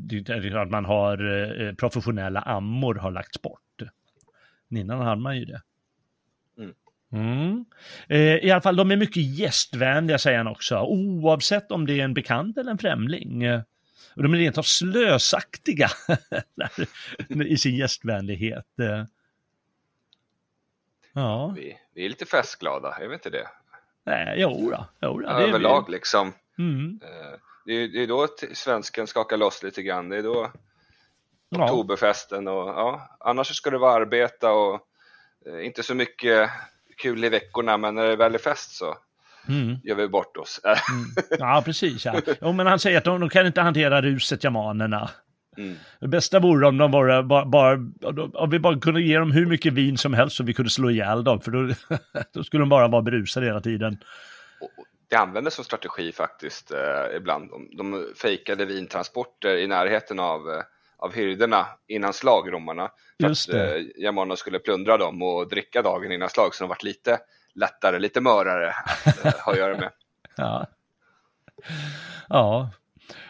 att 0.55 0.70
man 0.70 0.86
har 0.86 1.18
eh, 1.61 1.74
professionella 1.74 2.41
ammor 2.41 2.95
har 2.95 3.11
lagts 3.11 3.41
bort. 3.41 3.82
Innan 4.70 5.01
hade 5.01 5.22
man 5.22 5.38
ju 5.38 5.45
det. 5.45 5.61
Mm. 7.18 7.65
Eh, 8.07 8.45
I 8.45 8.51
alla 8.51 8.61
fall, 8.61 8.76
de 8.76 8.91
är 8.91 8.95
mycket 8.95 9.24
gästvänliga 9.24 10.18
säger 10.18 10.38
han 10.38 10.47
också, 10.47 10.80
oavsett 10.80 11.72
om 11.72 11.88
det 11.88 11.99
är 11.99 12.03
en 12.03 12.13
bekant 12.13 12.57
eller 12.57 12.72
en 12.72 12.78
främling. 12.78 13.43
Och 14.15 14.24
de 14.24 14.34
är 14.34 14.38
rent 14.38 14.57
av 14.57 14.63
slösaktiga 14.63 15.89
i 17.45 17.57
sin 17.57 17.76
gästvänlighet. 17.76 18.65
Ja. 21.13 21.53
Vi, 21.55 21.78
vi 21.93 22.05
är 22.05 22.09
lite 22.09 22.26
festglada, 22.26 22.97
är 23.01 23.07
vi 23.07 23.13
inte 23.13 23.30
det? 23.30 23.47
Nej, 24.03 24.36
jo 24.38 24.72
då. 24.72 24.88
Jo 25.01 25.20
då. 25.20 25.30
Överlag 25.30 25.89
liksom. 25.89 26.34
Mm. 26.57 26.99
Eh, 27.03 27.39
det, 27.65 27.74
är, 27.74 27.88
det 27.88 28.03
är 28.03 28.07
då 28.07 28.28
svensken 28.53 29.07
skakar 29.07 29.38
loss 29.38 29.63
lite 29.63 29.82
grann. 29.82 30.09
Det 30.09 30.18
är 30.18 30.24
då 30.24 30.51
ja. 31.49 31.63
oktoberfesten 31.63 32.47
och 32.47 32.68
ja, 32.68 33.18
annars 33.20 33.55
ska 33.55 33.70
det 33.70 33.78
vara 33.78 33.93
arbeta 33.93 34.51
och 34.51 34.80
eh, 35.45 35.65
inte 35.65 35.84
så 35.84 35.95
mycket 35.95 36.49
kul 36.98 37.24
i 37.24 37.30
veckorna, 37.30 37.78
men 37.78 37.95
när 37.95 38.08
det 38.08 38.16
väl 38.16 38.36
är 38.36 38.39
fest 38.39 38.72
så 38.76 38.98
mm. 39.48 39.78
gör 39.84 39.95
vi 39.95 40.08
bort 40.08 40.38
oss. 40.38 40.62
mm. 40.64 41.06
Ja, 41.39 41.62
precis. 41.66 42.06
Ja. 42.06 42.22
Jo, 42.41 42.52
men 42.52 42.68
han 42.68 42.80
säger 42.80 42.98
att 42.98 43.04
de, 43.04 43.20
de 43.20 43.30
kan 43.30 43.48
inte 43.48 43.62
hantera 43.62 44.02
ruset, 44.02 44.43
jamanerna. 44.43 45.10
Mm. 45.58 45.76
Det 46.00 46.08
bästa 46.08 46.39
vore 46.39 46.68
om 46.68 46.78
de 46.78 46.91
bara, 46.91 47.24
bara, 47.45 47.74
om 48.34 48.50
vi 48.50 48.60
bara 48.60 48.80
kunde 48.80 49.02
ge 49.02 49.18
dem 49.18 49.32
hur 49.32 49.45
mycket 49.45 49.74
vin 49.74 49.98
som 49.98 50.14
helst 50.14 50.36
så 50.36 50.43
vi 50.43 50.54
kunde 50.54 50.72
slå 50.72 50.89
ihjäl 50.89 51.24
dem, 51.24 51.41
för 51.41 51.52
då, 51.52 51.74
då 52.34 52.43
skulle 52.43 52.62
de 52.62 52.70
bara 52.70 52.88
vara 52.88 53.02
berusade 53.02 53.45
hela 53.45 53.62
tiden. 53.62 53.98
Det 55.10 55.16
användes 55.16 55.54
som 55.54 55.66
strategi 55.66 56.12
faktiskt 56.12 56.72
eh, 56.72 57.16
ibland. 57.18 57.50
De, 57.50 57.70
de 57.78 58.14
fejkade 58.22 58.66
vintransporter 58.66 59.58
i 59.58 59.68
närheten 59.68 60.20
av, 60.20 60.50
eh, 60.50 60.64
av 60.98 61.14
hyrderna 61.14 61.68
innan 61.88 62.14
slag, 62.14 62.54
romarna. 62.54 62.91
För 63.22 63.28
Just 63.28 63.50
att 63.50 63.56
eh, 63.56 64.02
germanerna 64.04 64.36
skulle 64.36 64.60
plundra 64.60 64.98
dem 64.98 65.22
och 65.22 65.50
dricka 65.50 65.82
dagen 65.82 66.12
innan 66.12 66.30
slag, 66.30 66.56
så 66.56 66.64
de 66.64 66.70
varit 66.70 66.84
lite 66.84 67.20
lättare, 67.56 68.00
lite 68.00 68.22
mörare 68.22 68.74
att 69.06 69.26
eh, 69.26 69.34
ha 69.45 69.52
att 69.52 69.58
göra 69.58 69.78
med. 69.78 69.91
ja. 70.38 70.68
ja, 72.30 72.72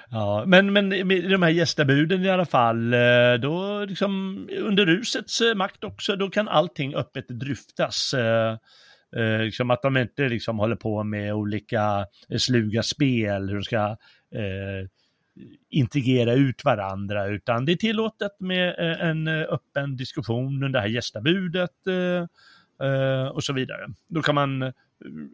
Ja, 0.09 0.43
men, 0.47 0.73
men 0.73 0.89
de 1.29 1.43
här 1.43 1.49
gästabuden 1.49 2.25
i 2.25 2.29
alla 2.29 2.45
fall, 2.45 2.93
eh, 2.93 3.33
då 3.41 3.85
liksom 3.85 4.35
under 4.59 4.85
rusets 4.85 5.41
eh, 5.41 5.55
makt 5.55 5.83
också, 5.83 6.15
då 6.15 6.29
kan 6.29 6.47
allting 6.47 6.95
öppet 6.95 7.27
dryftas. 7.27 8.13
Eh, 8.13 8.57
liksom 9.41 9.71
att 9.71 9.81
de 9.81 9.97
inte 9.97 10.29
liksom 10.29 10.59
håller 10.59 10.75
på 10.75 11.03
med 11.03 11.33
olika 11.33 12.05
sluga 12.37 12.83
spel, 12.83 13.49
hur 13.49 13.55
de 13.55 13.63
ska 13.63 13.77
eh, 14.35 14.87
integrera 15.69 16.33
ut 16.33 16.65
varandra, 16.65 17.25
utan 17.27 17.65
det 17.65 17.71
är 17.71 17.75
tillåtet 17.75 18.39
med 18.39 18.69
eh, 18.69 19.07
en 19.07 19.27
eh, 19.27 19.41
öppen 19.49 19.97
diskussion 19.97 20.63
under 20.63 20.69
det 20.69 20.79
här 20.79 20.87
gästabudet 20.87 21.87
eh, 21.87 23.27
och 23.27 23.43
så 23.43 23.53
vidare. 23.53 23.87
Då 24.07 24.21
kan 24.21 24.35
man 24.35 24.73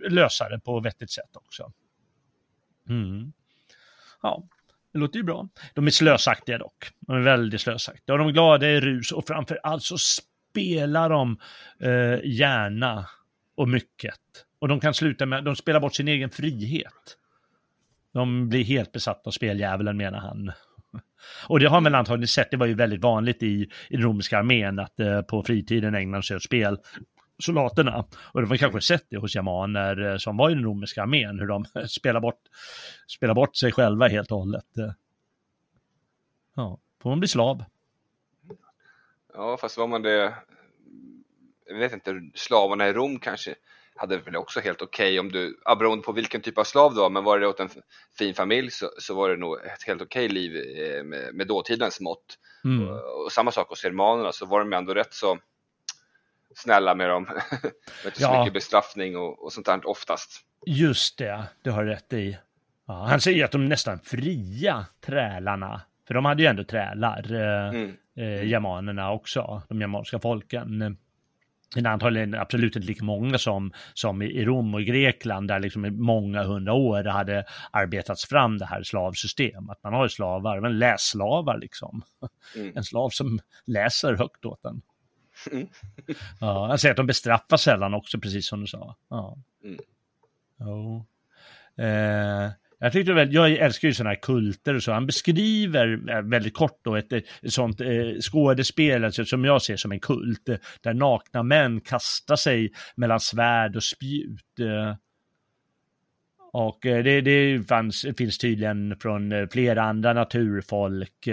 lösa 0.09 0.49
det 0.49 0.59
på 0.59 0.79
vettigt 0.79 1.11
sätt 1.11 1.35
också. 1.35 1.71
Mm. 2.89 3.33
Ja, 4.21 4.43
det 4.93 4.99
låter 4.99 5.17
ju 5.17 5.23
bra. 5.23 5.47
De 5.73 5.87
är 5.87 5.91
slösaktiga 5.91 6.57
dock. 6.57 6.89
De 6.99 7.15
är 7.15 7.21
väldigt 7.21 7.61
slösaktiga. 7.61 8.13
Och 8.13 8.19
de 8.19 8.27
är 8.27 8.31
glada 8.31 8.69
i 8.69 8.81
rus 8.81 9.11
och 9.11 9.27
framför 9.27 9.59
allt 9.63 9.83
så 9.83 9.97
spelar 9.97 11.09
de 11.09 11.37
eh, 11.79 12.19
gärna 12.23 13.09
och 13.55 13.69
mycket. 13.69 14.19
Och 14.59 14.67
de 14.67 14.79
kan 14.79 14.93
sluta 14.93 15.25
med, 15.25 15.43
de 15.43 15.55
spelar 15.55 15.79
bort 15.79 15.95
sin 15.95 16.07
egen 16.07 16.29
frihet. 16.29 17.17
De 18.13 18.49
blir 18.49 18.63
helt 18.63 18.91
besatta 18.91 19.29
av 19.29 19.31
speldjävulen 19.31 19.97
menar 19.97 20.19
han. 20.19 20.51
Och 21.47 21.59
det 21.59 21.65
har 21.65 21.81
man 21.81 21.95
antagligen 21.95 22.27
sett, 22.27 22.51
det 22.51 22.57
var 22.57 22.65
ju 22.65 22.73
väldigt 22.73 23.01
vanligt 23.01 23.43
i, 23.43 23.69
i 23.89 23.95
den 23.95 24.01
romerska 24.01 24.37
armén 24.37 24.79
att 24.79 24.99
eh, 24.99 25.21
på 25.21 25.43
fritiden 25.43 25.95
ägna 25.95 26.21
sig 26.21 26.35
åt 26.35 26.43
spel 26.43 26.77
soldaterna. 27.39 28.05
Och 28.15 28.41
de 28.41 28.49
har 28.49 28.57
kanske 28.57 28.81
sett 28.81 29.05
det 29.09 29.17
hos 29.17 29.35
germaner 29.35 30.11
eh, 30.11 30.17
som 30.17 30.37
var 30.37 30.49
i 30.49 30.53
den 30.53 30.63
romerska 30.63 31.01
armén, 31.01 31.39
hur 31.39 31.47
de 31.47 31.65
spelar 31.87 32.19
bort, 32.19 32.41
spelar 33.07 33.33
bort 33.33 33.55
sig 33.55 33.71
själva 33.71 34.07
helt 34.07 34.31
och 34.31 34.37
hållet. 34.37 34.65
Ja, 36.55 36.79
får 37.01 37.09
man 37.09 37.19
bli 37.19 37.27
slav. 37.27 37.63
Ja, 39.33 39.57
fast 39.57 39.77
var 39.77 39.87
man 39.87 40.01
det, 40.01 40.33
jag 41.69 41.77
vet 41.79 41.93
inte, 41.93 42.21
slavarna 42.35 42.87
i 42.87 42.93
Rom 42.93 43.19
kanske 43.19 43.55
hade 43.95 44.17
väl 44.17 44.35
också 44.35 44.59
helt 44.59 44.81
okej 44.81 45.05
okay 45.05 45.19
om 45.19 45.31
du, 45.31 45.59
ja, 45.65 45.75
beroende 45.75 46.03
på 46.03 46.11
vilken 46.11 46.41
typ 46.41 46.57
av 46.57 46.63
slav 46.63 46.93
du 46.93 46.99
var, 46.99 47.09
men 47.09 47.23
var 47.23 47.39
det 47.39 47.47
åt 47.47 47.59
en 47.59 47.69
fin 48.17 48.33
familj 48.33 48.71
så, 48.71 48.89
så 48.97 49.15
var 49.15 49.29
det 49.29 49.37
nog 49.37 49.65
ett 49.65 49.83
helt 49.87 50.01
okej 50.01 50.25
okay 50.25 50.35
liv 50.35 50.55
eh, 50.55 51.03
med, 51.03 51.35
med 51.35 51.47
dåtidens 51.47 51.99
mått. 51.99 52.37
Mm. 52.65 52.87
Och, 52.87 53.25
och, 53.25 53.31
samma 53.31 53.51
sak 53.51 53.69
hos 53.69 53.83
germanerna 53.83 54.31
så 54.31 54.45
var 54.45 54.59
de 54.59 54.73
ändå 54.73 54.93
rätt 54.93 55.13
så 55.13 55.37
snälla 56.55 56.95
med 56.95 57.09
dem. 57.09 57.27
inte 58.05 58.19
så 58.19 58.23
ja. 58.23 58.39
mycket 58.39 58.53
bestraffning 58.53 59.17
och, 59.17 59.43
och 59.43 59.53
sånt 59.53 59.65
där 59.65 59.87
oftast. 59.87 60.41
Just 60.65 61.17
det, 61.17 61.43
det 61.61 61.69
har 61.69 61.85
rätt 61.85 62.13
i. 62.13 62.37
Ja, 62.87 63.05
han 63.09 63.21
säger 63.21 63.45
att 63.45 63.51
de 63.51 63.65
nästan 63.69 63.99
fria 63.99 64.85
trälarna, 65.05 65.81
för 66.07 66.13
de 66.13 66.25
hade 66.25 66.43
ju 66.43 66.49
ändå 66.49 66.63
trälar, 66.63 67.33
eh, 67.33 67.69
mm. 67.69 67.95
eh, 68.17 68.47
germanerna 68.47 69.11
också, 69.11 69.61
de 69.69 69.81
germanska 69.81 70.19
folken. 70.19 70.97
Men 71.75 71.85
antagligen 71.85 72.33
absolut 72.35 72.75
inte 72.75 72.87
lika 72.87 73.03
många 73.03 73.37
som, 73.37 73.71
som 73.93 74.21
i 74.21 74.45
Rom 74.45 74.73
och 74.73 74.81
Grekland 74.81 75.47
där 75.47 75.59
liksom 75.59 75.85
i 75.85 75.91
många 75.91 76.43
hundra 76.43 76.73
år 76.73 77.03
hade 77.03 77.45
arbetats 77.71 78.25
fram 78.25 78.57
det 78.57 78.65
här 78.65 78.83
slavsystemet. 78.83 79.71
Att 79.77 79.83
man 79.83 79.93
har 79.93 80.07
slavar, 80.07 80.59
men 80.59 80.79
lässlavar 80.79 81.57
liksom. 81.57 82.01
Mm. 82.55 82.77
En 82.77 82.83
slav 82.83 83.09
som 83.09 83.39
läser 83.65 84.13
högt 84.13 84.45
åt 84.45 84.65
en. 84.65 84.81
Mm. 85.51 85.67
ja, 86.39 86.69
jag 86.69 86.79
säger 86.79 86.93
att 86.93 86.97
de 86.97 87.07
bestraffar 87.07 87.57
sällan 87.57 87.93
också, 87.93 88.19
precis 88.19 88.47
som 88.47 88.61
du 88.61 88.67
sa. 88.67 88.95
Ja. 89.09 89.37
Mm. 89.63 89.79
Oh. 90.59 91.03
Eh, 91.85 92.51
jag, 92.83 92.91
tyckte 92.91 93.13
väl, 93.13 93.33
jag 93.33 93.51
älskar 93.51 93.87
ju 93.87 93.93
sådana 93.93 94.09
här 94.09 94.21
kulter 94.21 94.75
och 94.75 94.83
så. 94.83 94.91
Han 94.91 95.05
beskriver 95.05 96.09
eh, 96.09 96.21
väldigt 96.21 96.53
kort 96.53 96.79
då 96.83 96.95
ett, 96.95 97.13
ett 97.13 97.25
sånt 97.47 97.81
eh, 97.81 97.87
skådespel 98.21 99.05
alltså, 99.05 99.25
som 99.25 99.45
jag 99.45 99.61
ser 99.61 99.75
som 99.75 99.91
en 99.91 99.99
kult. 99.99 100.49
Eh, 100.49 100.55
där 100.81 100.93
nakna 100.93 101.43
män 101.43 101.81
kastar 101.81 102.35
sig 102.35 102.71
mellan 102.95 103.19
svärd 103.19 103.75
och 103.75 103.83
spjut. 103.83 104.59
Eh. 104.59 104.95
Och 106.53 106.85
eh, 106.85 107.03
det, 107.03 107.21
det 107.21 107.67
fanns, 107.67 108.05
finns 108.17 108.37
tydligen 108.37 108.95
från 108.99 109.47
flera 109.51 109.83
andra 109.83 110.13
naturfolk 110.13 111.27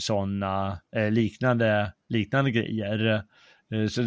sådana 0.00 0.80
eh, 0.96 1.10
liknande, 1.10 1.92
liknande 2.08 2.50
grejer. 2.50 3.22
Eh, 3.70 3.86
så, 3.86 4.02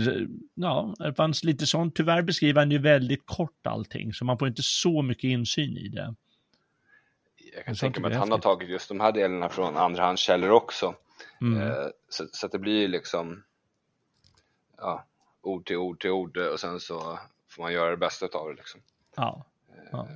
ja, 0.53 0.95
det 0.99 1.13
fanns 1.13 1.43
lite 1.43 1.65
sånt. 1.65 1.95
Tyvärr 1.95 2.21
beskriver 2.21 2.61
han 2.61 2.71
ju 2.71 2.77
väldigt 2.77 3.25
kort 3.25 3.67
allting, 3.67 4.13
så 4.13 4.25
man 4.25 4.37
får 4.37 4.47
inte 4.47 4.63
så 4.63 5.01
mycket 5.01 5.23
insyn 5.23 5.77
i 5.77 5.87
det. 5.87 6.15
Jag 7.55 7.65
kan 7.65 7.75
tänka 7.75 8.01
mig 8.01 8.11
att 8.11 8.17
han 8.17 8.31
har 8.31 8.39
tagit 8.39 8.69
just 8.69 8.89
de 8.89 8.99
här 8.99 9.11
delarna 9.11 9.49
från 9.49 9.77
andrahandskällor 9.77 10.49
också. 10.49 10.95
Mm. 11.41 11.61
Eh, 11.61 11.87
så, 12.09 12.27
så, 12.31 12.45
att 12.45 12.51
det 12.51 12.59
blir 12.59 12.87
liksom 12.87 13.43
ja, 14.77 15.05
ord 15.41 15.65
till 15.65 15.77
ord 15.77 15.99
till 15.99 16.09
ord 16.09 16.37
och 16.37 16.59
sen 16.59 16.79
så 16.79 17.19
får 17.49 17.63
man 17.63 17.73
göra 17.73 17.89
det 17.89 17.97
bästa 17.97 18.25
av 18.25 18.49
det 18.49 18.55
liksom. 18.55 18.81
Ja. 19.15 19.45
ja. 19.91 20.07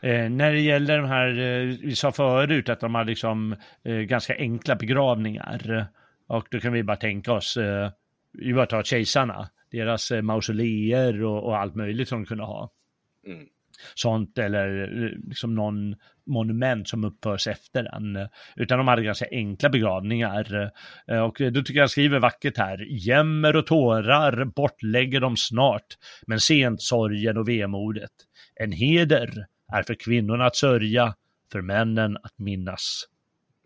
Eh, 0.00 0.30
när 0.30 0.52
det 0.52 0.60
gäller 0.60 0.98
de 0.98 1.08
här, 1.08 1.28
eh, 1.28 1.76
vi 1.82 1.96
sa 1.96 2.12
förut 2.12 2.68
att 2.68 2.80
de 2.80 2.94
har 2.94 3.04
liksom 3.04 3.56
eh, 3.82 3.94
ganska 3.94 4.36
enkla 4.36 4.76
begravningar. 4.76 5.88
Och 6.26 6.46
då 6.50 6.60
kan 6.60 6.72
vi 6.72 6.82
bara 6.82 6.96
tänka 6.96 7.32
oss, 7.32 7.56
eh, 7.56 7.90
vi 8.32 8.54
bara 8.54 8.66
tar 8.66 8.82
kejsarna, 8.82 9.50
deras 9.70 10.10
eh, 10.10 10.22
mausoleer 10.22 11.24
och, 11.24 11.44
och, 11.44 11.58
allt 11.58 11.74
möjligt 11.74 12.08
som 12.08 12.20
de 12.22 12.26
kunde 12.26 12.44
ha. 12.44 12.70
Mm. 13.26 13.46
Sånt 13.94 14.38
eller 14.38 14.82
eh, 14.82 15.28
liksom 15.28 15.54
någon 15.54 15.96
monument 16.26 16.88
som 16.88 17.04
uppförs 17.04 17.46
efter 17.46 17.82
den. 17.82 18.28
Utan 18.56 18.78
de 18.78 18.88
hade 18.88 19.02
ganska 19.02 19.26
enkla 19.30 19.68
begravningar. 19.68 20.70
Eh, 21.08 21.20
och 21.20 21.36
då 21.52 21.62
tycker 21.62 21.74
jag 21.74 21.82
han 21.82 21.88
skriver 21.88 22.18
vackert 22.18 22.58
här. 22.58 22.86
Jämmer 22.88 23.56
och 23.56 23.66
tårar 23.66 24.44
bortlägger 24.44 25.20
de 25.20 25.36
snart, 25.36 25.98
men 26.26 26.40
sent 26.40 26.82
sorgen 26.82 27.36
och 27.36 27.48
vemodet. 27.48 28.10
En 28.54 28.72
heder 28.72 29.46
är 29.72 29.82
för 29.82 29.94
kvinnorna 29.94 30.46
att 30.46 30.56
sörja, 30.56 31.14
för 31.52 31.60
männen 31.60 32.16
att 32.16 32.38
minnas. 32.38 33.04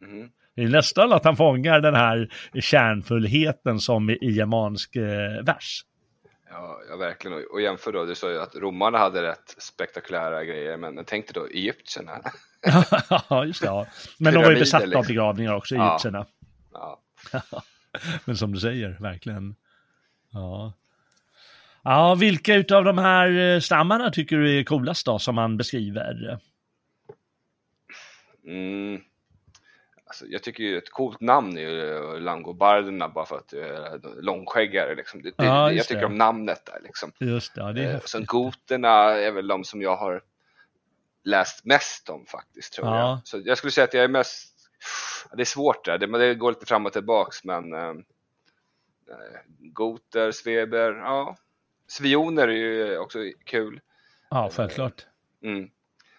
Mm. 0.03 0.29
Det 0.55 0.63
är 0.63 0.69
nästan 0.69 1.13
att 1.13 1.25
han 1.25 1.37
fångar 1.37 1.81
den 1.81 1.95
här 1.95 2.29
kärnfullheten 2.61 3.81
som 3.81 4.11
i 4.11 4.19
germansk 4.31 4.97
eh, 4.97 5.45
vers. 5.45 5.85
Ja, 6.51 6.81
ja, 6.89 6.97
verkligen. 6.97 7.45
Och 7.53 7.61
jämför 7.61 7.93
då, 7.93 8.05
du 8.05 8.15
sa 8.15 8.31
ju 8.31 8.41
att 8.41 8.57
romarna 8.57 8.99
hade 8.99 9.23
rätt 9.23 9.55
spektakulära 9.59 10.45
grejer, 10.45 10.77
men 10.77 11.05
tänk 11.07 11.27
dig 11.27 11.35
då 11.35 11.47
egyptierna. 11.47 12.21
ja, 13.29 13.45
just 13.45 13.61
det. 13.61 13.67
Ja. 13.67 13.87
Men 14.19 14.35
de 14.35 14.43
var 14.43 14.51
ju 14.51 14.59
besatta 14.59 14.85
liksom. 14.85 14.99
av 14.99 15.07
begravningar 15.07 15.55
också, 15.55 15.75
egyptierna. 15.75 16.27
Ja. 16.73 17.01
ja. 17.33 17.63
men 18.25 18.37
som 18.37 18.53
du 18.53 18.61
säger, 18.61 18.97
verkligen. 19.01 19.55
Ja. 20.33 20.73
Ja, 21.83 22.15
vilka 22.15 22.55
utav 22.55 22.85
de 22.85 22.99
här 22.99 23.39
eh, 23.39 23.61
stammarna 23.61 24.11
tycker 24.11 24.37
du 24.37 24.59
är 24.59 24.65
coolast 24.65 25.07
då, 25.07 25.19
som 25.19 25.35
man 25.35 25.57
beskriver? 25.57 26.39
Mm. 28.47 29.01
Alltså, 30.07 30.27
jag 30.27 30.43
tycker 30.43 30.65
ju 30.65 30.79
ett 30.79 30.91
coolt 30.91 31.21
namn 31.21 31.57
är 31.57 31.61
ju 31.61 31.97
eh, 31.97 32.21
langobarderna 32.21 33.09
bara 33.09 33.27
för 33.27 33.39
att 33.39 33.49
du 33.49 33.61
är 33.63 34.23
långskäggare. 34.23 34.95
Liksom. 34.95 35.23
Det, 35.23 35.33
ja, 35.37 35.73
jag 35.73 35.87
tycker 35.87 36.01
det. 36.01 36.07
om 36.07 36.19
namnet 36.19 36.67
där. 36.67 36.81
Liksom. 36.83 37.13
Just 37.19 37.55
det, 37.55 37.61
ja, 37.61 37.73
det 37.73 37.85
är 37.85 37.95
eh, 37.95 38.01
Sen 38.01 38.25
goterna 38.25 38.91
är 38.99 39.31
väl 39.31 39.47
de 39.47 39.65
som 39.65 39.83
jag 39.83 39.97
har 39.97 40.23
läst 41.25 41.65
mest 41.65 42.09
om 42.09 42.27
faktiskt, 42.27 42.73
tror 42.73 42.89
ja. 42.89 43.09
jag. 43.09 43.21
Så 43.25 43.43
jag 43.45 43.59
skulle 43.59 43.71
säga 43.71 43.85
att 43.85 43.95
jag 43.95 44.05
är 44.05 44.09
mest, 44.09 44.55
det 45.33 45.43
är 45.43 45.45
svårt 45.45 45.85
där, 45.85 45.99
det, 45.99 46.19
det 46.19 46.35
går 46.35 46.51
lite 46.51 46.67
fram 46.67 46.87
och 46.87 46.93
tillbaks, 46.93 47.45
men 47.45 47.73
äh, 47.73 47.95
goter, 49.59 50.33
sveber, 50.33 50.93
ja, 50.93 51.37
Svioner 51.87 52.49
är 52.49 52.53
ju 52.53 52.99
också 52.99 53.19
kul. 53.45 53.81
Ja, 54.31 54.51
självklart. 54.53 55.07
Mm. 55.43 55.71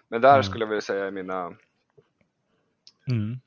Men 0.07 0.21
där 0.21 0.33
mm. 0.33 0.43
skulle 0.43 0.63
jag 0.63 0.69
vilja 0.69 0.81
säga 0.81 1.11
mina... 1.11 1.55
Mm. 3.07 3.39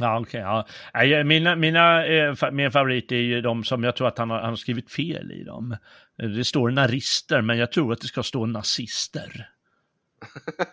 Ja, 0.00 0.20
okej. 0.20 0.46
Okay, 0.46 1.08
ja. 1.08 1.24
Mina, 1.24 1.56
mina, 1.56 2.06
eh, 2.06 2.34
min 2.52 2.72
favorit 2.72 3.12
är 3.12 3.16
ju 3.16 3.40
de 3.40 3.64
som 3.64 3.84
jag 3.84 3.96
tror 3.96 4.08
att 4.08 4.18
han 4.18 4.30
har, 4.30 4.40
han 4.40 4.48
har 4.48 4.56
skrivit 4.56 4.92
fel 4.92 5.32
i 5.32 5.44
dem. 5.44 5.76
Det 6.16 6.44
står 6.44 6.70
narister, 6.70 7.40
men 7.40 7.58
jag 7.58 7.72
tror 7.72 7.92
att 7.92 8.00
det 8.00 8.06
ska 8.06 8.22
stå 8.22 8.46
nazister. 8.46 9.48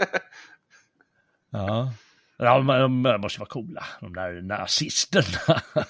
ja. 1.51 1.93
Ja, 2.39 2.57
de, 2.57 3.03
de 3.03 3.21
måste 3.21 3.39
vara 3.39 3.49
coola, 3.49 3.83
de 4.01 4.13
där 4.13 4.41
nazisterna. 4.41 5.61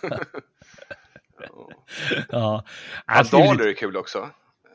ja. 2.30 2.64
Vandaler 3.08 3.68
är 3.68 3.74
kul 3.74 3.98
också. 3.98 4.30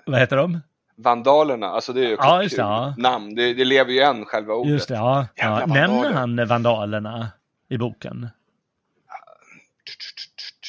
Vad 0.06 0.20
heter 0.20 0.36
de? 0.36 0.60
Vandalerna, 0.96 1.66
alltså 1.66 1.92
det 1.92 2.00
är 2.00 2.08
ju 2.08 2.16
ja, 2.18 2.42
just 2.42 2.56
det, 2.56 2.62
ja. 2.62 2.94
namn. 2.98 3.34
Det, 3.34 3.54
det, 3.54 3.64
lever 3.64 3.92
ju 3.92 4.00
än, 4.00 4.24
själva 4.24 4.54
ordet. 4.54 4.72
Just 4.72 4.88
det, 4.88 4.94
ja. 4.94 5.26
ja. 5.34 5.66
Nämner 5.66 6.12
han 6.12 6.46
Vandalerna 6.46 7.28
i 7.68 7.78
boken? 7.78 8.28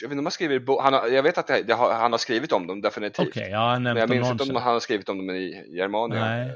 Jag 0.03 0.09
vet 0.09 0.13
inte 0.13 0.19
om 0.19 0.25
han 0.25 0.31
skriver 0.31 0.81
han 0.81 0.93
har, 0.93 1.07
Jag 1.07 1.23
vet 1.23 1.37
att 1.37 1.47
det, 1.47 1.63
det 1.63 1.73
har, 1.73 1.93
han 1.93 2.11
har 2.11 2.17
skrivit 2.19 2.51
om 2.51 2.67
dem 2.67 2.81
definitivt. 2.81 3.27
Okay, 3.27 3.49
ja, 3.49 3.79
Men 3.79 3.97
jag 3.97 4.09
minns 4.09 4.31
inte 4.31 4.43
om 4.43 4.55
han 4.55 4.73
har 4.73 4.79
skrivit 4.79 5.09
om 5.09 5.17
dem 5.17 5.35
i 5.35 5.65
Germania. 5.67 6.19
Nej. 6.19 6.51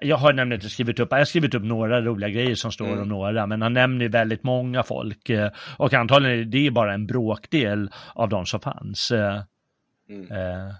Jag 0.00 0.16
har 0.16 0.32
nämligen 0.32 0.58
inte 0.60 0.70
skrivit 0.70 1.00
upp, 1.00 1.08
jag 1.10 1.18
har 1.18 1.24
skrivit 1.24 1.54
upp 1.54 1.62
några 1.62 2.00
roliga 2.00 2.30
grejer 2.30 2.54
som 2.54 2.72
står 2.72 2.86
mm. 2.86 3.02
om 3.02 3.08
några, 3.08 3.46
men 3.46 3.62
han 3.62 3.72
nämner 3.72 4.08
väldigt 4.08 4.42
många 4.42 4.82
folk 4.82 5.30
eh, 5.30 5.50
och 5.76 5.94
antagligen 5.94 6.50
det 6.50 6.66
är 6.66 6.70
bara 6.70 6.94
en 6.94 7.06
bråkdel 7.06 7.90
av 8.14 8.28
de 8.28 8.46
som 8.46 8.60
fanns. 8.60 9.10
Eh, 9.10 9.42
mm. 10.08 10.32
Eh, 10.32 10.74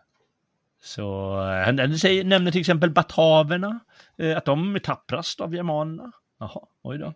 så 0.82 1.36
han 1.64 1.76
nämner 1.76 2.50
till 2.50 2.60
exempel 2.60 2.90
bataverna, 2.90 3.80
att 4.36 4.44
de 4.44 4.74
är 4.74 4.78
tapprast 4.78 5.40
av 5.40 5.54
germanerna. 5.54 6.12
Jaha, 6.38 6.60
oj 6.82 6.98
då. 6.98 7.14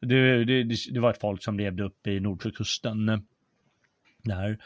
Det, 0.00 0.44
det, 0.44 0.76
det, 0.92 1.00
var 1.00 1.10
ett 1.10 1.20
folk 1.20 1.42
som 1.42 1.58
levde 1.58 1.82
uppe 1.82 2.10
i 2.10 2.20
Nordsjökusten. 2.20 3.22
Där. 4.24 4.58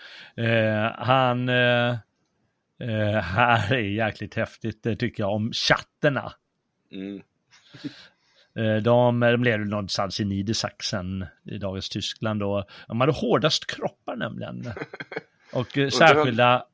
han, 0.99 1.49
här 3.23 3.73
är 3.73 3.79
jäkligt 3.79 4.35
häftigt 4.35 4.83
tycker 4.83 5.23
jag, 5.23 5.33
om 5.33 5.53
chatterna. 5.53 6.33
Mm. 6.93 7.23
Eh, 8.59 8.77
de, 8.77 9.21
de 9.21 9.45
levde 9.45 9.65
någonstans 9.65 10.21
i 10.21 10.25
Niedersachsen 10.25 11.27
i 11.45 11.59
dagens 11.59 11.89
Tyskland 11.89 12.43
och 12.43 12.65
de 12.89 13.01
hade 13.01 13.13
hårdast 13.13 13.67
kroppar 13.67 14.17
nämligen. 14.17 14.65
Och 15.53 15.79
eh, 15.79 15.89
särskilda, 15.89 16.67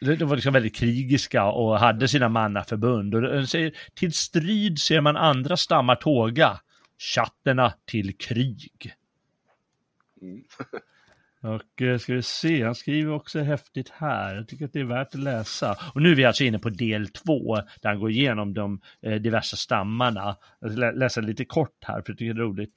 de 0.00 0.24
var 0.24 0.36
liksom 0.36 0.52
väldigt 0.52 0.76
krigiska 0.76 1.44
och 1.44 1.78
hade 1.78 2.08
sina 2.08 2.28
mannaförbund. 2.28 3.14
Och 3.14 3.22
de 3.22 3.46
säger, 3.46 3.72
till 3.94 4.12
strid 4.12 4.78
ser 4.78 5.00
man 5.00 5.16
andra 5.16 5.56
stammar 5.56 5.94
tåga, 5.94 6.60
chatterna 6.98 7.72
till 7.84 8.18
krig. 8.18 8.94
Mm. 10.22 10.44
Och 11.42 11.82
eh, 11.82 11.98
ska 11.98 12.14
vi 12.14 12.22
se, 12.22 12.64
han 12.64 12.74
skriver 12.74 13.12
också 13.12 13.40
häftigt 13.40 13.88
här. 13.88 14.34
Jag 14.34 14.48
tycker 14.48 14.64
att 14.64 14.72
det 14.72 14.80
är 14.80 14.84
värt 14.84 15.14
att 15.14 15.20
läsa. 15.20 15.76
Och 15.94 16.02
nu 16.02 16.10
är 16.10 16.14
vi 16.14 16.24
alltså 16.24 16.44
inne 16.44 16.58
på 16.58 16.68
del 16.68 17.08
två, 17.08 17.56
där 17.56 17.88
han 17.88 18.00
går 18.00 18.10
igenom 18.10 18.54
de 18.54 18.80
eh, 19.02 19.14
diverse 19.14 19.56
stammarna. 19.56 20.36
Jag 20.60 20.72
ska 20.72 20.90
läsa 20.90 21.20
lite 21.20 21.44
kort 21.44 21.84
här, 21.84 22.02
för 22.02 22.12
jag 22.12 22.18
tycker 22.18 22.34
det 22.34 22.40
är 22.40 22.44
roligt. 22.44 22.74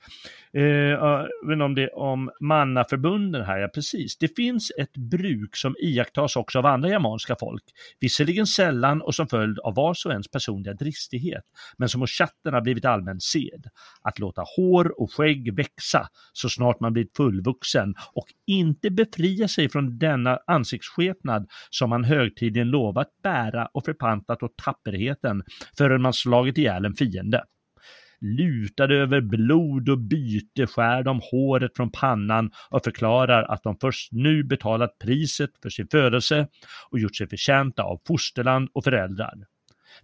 Eh, 0.54 1.26
men 1.44 1.62
om 1.62 1.76
det 1.76 1.90
om 1.90 2.32
mannaförbunden 2.40 3.46
här, 3.46 3.58
ja 3.58 3.68
precis. 3.68 4.18
Det 4.18 4.36
finns 4.36 4.72
ett 4.78 4.98
bruk 4.98 5.56
som 5.56 5.76
iakttas 5.80 6.36
också 6.36 6.60
av 6.60 6.66
andra 6.66 6.90
germanska 6.90 7.36
folk. 7.40 7.64
Visserligen 8.00 8.48
sällan 8.48 9.02
och 9.02 9.16
som 9.16 9.28
följd 9.28 9.60
av 9.60 9.76
vars 9.76 10.06
och 10.06 10.12
ens 10.12 10.32
personliga 10.32 10.74
dristighet, 10.74 11.44
men 11.78 11.90
som 11.90 12.02
hos 12.02 12.12
chatterna 12.12 12.62
blivit 12.62 12.86
allmän 12.86 13.20
sed. 13.20 13.66
Att 14.02 14.20
låta 14.20 14.44
hår 14.56 15.02
och 15.02 15.14
skägg 15.14 15.56
växa 15.56 16.08
så 16.34 16.50
snart 16.50 16.80
man 16.80 16.94
blivit 16.94 17.18
fullvuxen 17.18 17.96
och 18.14 18.28
inte 18.54 18.90
befria 18.90 19.48
sig 19.48 19.70
från 19.70 19.98
denna 19.98 20.40
ansiktsskepnad 20.48 21.48
som 21.70 21.90
man 21.90 22.04
högtidligen 22.04 22.70
lovat 22.70 23.08
bära 23.24 23.66
och 23.66 23.86
förpantat 23.86 24.44
åt 24.44 24.58
tapperheten 24.58 25.44
förrän 25.78 26.02
man 26.02 26.14
slagit 26.14 26.58
ihjäl 26.58 26.86
en 26.86 26.94
fiende. 26.94 27.44
Lutade 28.22 28.96
över 28.96 29.22
blod 29.22 29.90
och 29.90 30.00
byte 30.00 30.68
skär 30.68 31.04
de 31.04 31.22
håret 31.32 31.72
från 31.76 31.92
pannan 31.92 32.52
och 32.70 32.84
förklarar 32.84 33.44
att 33.44 33.64
de 33.64 33.78
först 33.82 34.12
nu 34.12 34.44
betalat 34.44 34.98
priset 35.00 35.50
för 35.62 35.70
sin 35.70 35.88
födelse 35.92 36.48
och 36.90 37.00
gjort 37.00 37.16
sig 37.16 37.30
förtjänta 37.30 37.84
av 37.84 38.02
fosterland 38.08 38.70
och 38.74 38.84
föräldrar. 38.84 39.34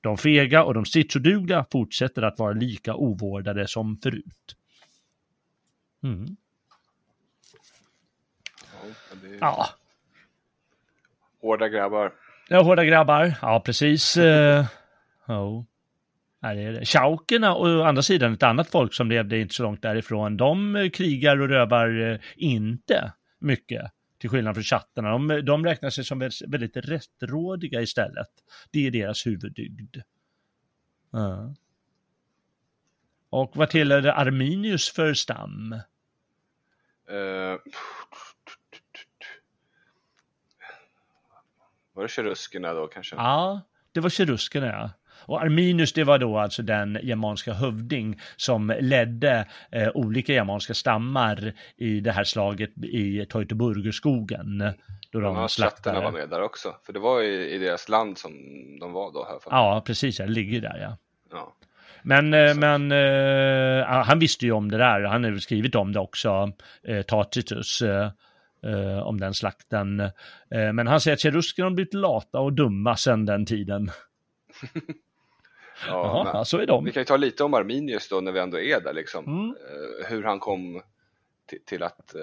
De 0.01 0.17
fega 0.17 0.63
och 0.63 0.73
de 0.73 0.85
stridsodugliga 0.85 1.65
fortsätter 1.71 2.21
att 2.21 2.39
vara 2.39 2.53
lika 2.53 2.95
ovårdade 2.95 3.67
som 3.67 3.97
förut. 4.03 4.55
Mm. 6.03 6.25
Ja. 9.39 9.69
Hårda 11.41 11.69
grabbar. 11.69 12.13
Ja, 12.49 12.61
hårda 12.61 12.85
grabbar. 12.85 13.33
Ja, 13.41 13.61
precis. 13.65 14.17
Uh, 14.17 14.65
oh. 15.27 15.63
Ja, 16.41 16.53
det 16.53 16.61
är 16.61 16.71
det. 16.71 16.85
Chaukerna 16.85 17.55
å 17.55 17.83
andra 17.83 18.01
sidan, 18.01 18.33
ett 18.33 18.43
annat 18.43 18.69
folk 18.69 18.93
som 18.93 19.09
levde 19.09 19.37
inte 19.37 19.53
så 19.53 19.63
långt 19.63 19.81
därifrån, 19.81 20.37
de 20.37 20.89
krigar 20.93 21.41
och 21.41 21.49
rövar 21.49 22.11
eh, 22.11 22.19
inte 22.35 23.13
mycket. 23.39 23.91
Till 24.19 24.29
skillnad 24.29 24.55
från 24.55 24.63
chattarna. 24.63 25.09
De, 25.11 25.45
de 25.45 25.65
räknar 25.65 25.89
sig 25.89 26.03
som 26.03 26.19
väldigt 26.19 26.77
rättrådiga 26.77 27.81
istället. 27.81 28.27
Det 28.71 28.87
är 28.87 28.91
deras 28.91 29.27
huvuddygd. 29.27 29.97
Uh. 31.15 31.51
Och 33.29 33.51
vad 33.55 33.69
tillhör 33.69 34.05
Arminius 34.05 34.89
för 34.89 35.13
stam? 35.13 35.73
Uh, 37.11 37.57
Var 41.99 42.03
det 42.03 42.09
keruskerna 42.09 42.73
då 42.73 42.87
kanske? 42.87 43.15
Ja, 43.15 43.61
det 43.91 43.99
var 43.99 44.09
keruskerna 44.09 44.67
ja. 44.67 44.89
Och 45.25 45.41
Arminius 45.41 45.93
det 45.93 46.03
var 46.03 46.19
då 46.19 46.37
alltså 46.37 46.61
den 46.61 46.99
germanska 47.03 47.53
hövding 47.53 48.21
som 48.37 48.73
ledde 48.79 49.47
eh, 49.71 49.89
olika 49.93 50.33
germanska 50.33 50.73
stammar 50.73 51.53
i 51.77 51.99
det 51.99 52.11
här 52.11 52.23
slaget 52.23 52.77
i 52.77 53.25
Teutoburgerskogen. 53.25 54.73
Då 55.11 55.19
de 55.19 55.35
ja, 55.35 55.47
slaktade. 55.47 56.01
var 56.01 56.11
med 56.11 56.29
där 56.29 56.41
också, 56.41 56.75
för 56.85 56.93
det 56.93 56.99
var 56.99 57.21
i, 57.21 57.49
i 57.51 57.57
deras 57.57 57.89
land 57.89 58.17
som 58.17 58.31
de 58.79 58.93
var 58.93 59.13
då. 59.13 59.25
Här 59.25 59.39
ja, 59.45 59.83
precis, 59.85 60.17
det 60.17 60.27
ligger 60.27 60.61
där 60.61 60.77
ja. 60.81 60.97
ja. 61.31 61.55
Men, 62.01 62.33
eh, 62.33 62.55
men 62.55 62.91
eh, 62.91 63.85
han 63.85 64.19
visste 64.19 64.45
ju 64.45 64.51
om 64.51 64.71
det 64.71 64.77
där, 64.77 65.01
han 65.01 65.23
har 65.23 65.37
skrivit 65.37 65.75
om 65.75 65.93
det 65.93 65.99
också, 65.99 66.51
eh, 66.83 67.01
Tacitus. 67.01 67.83
Eh, 68.63 68.97
eh, 68.97 69.07
om 69.07 69.19
den 69.19 69.33
slakten. 69.33 69.99
Eh, 69.99 70.73
men 70.73 70.87
han 70.87 71.01
säger 71.01 71.15
att 71.15 71.21
cheruskerna 71.21 71.65
har 71.65 71.75
blivit 71.75 71.93
lata 71.93 72.39
och 72.39 72.53
dumma 72.53 72.95
sedan 72.95 73.25
den 73.25 73.45
tiden. 73.45 73.91
ja, 75.87 76.31
Jaha, 76.33 76.45
så 76.45 76.57
är 76.57 76.65
de. 76.65 76.85
Vi 76.85 76.91
kan 76.91 77.01
ju 77.01 77.05
ta 77.05 77.17
lite 77.17 77.43
om 77.43 77.53
Arminius 77.53 78.09
då 78.09 78.21
när 78.21 78.31
vi 78.31 78.39
ändå 78.39 78.59
är 78.59 78.81
där 78.81 78.93
liksom. 78.93 79.25
Mm. 79.25 79.49
Eh, 79.49 80.09
hur 80.09 80.23
han 80.23 80.39
kom 80.39 80.81
till, 81.47 81.59
till 81.65 81.83
att 81.83 82.15
uh, 82.15 82.21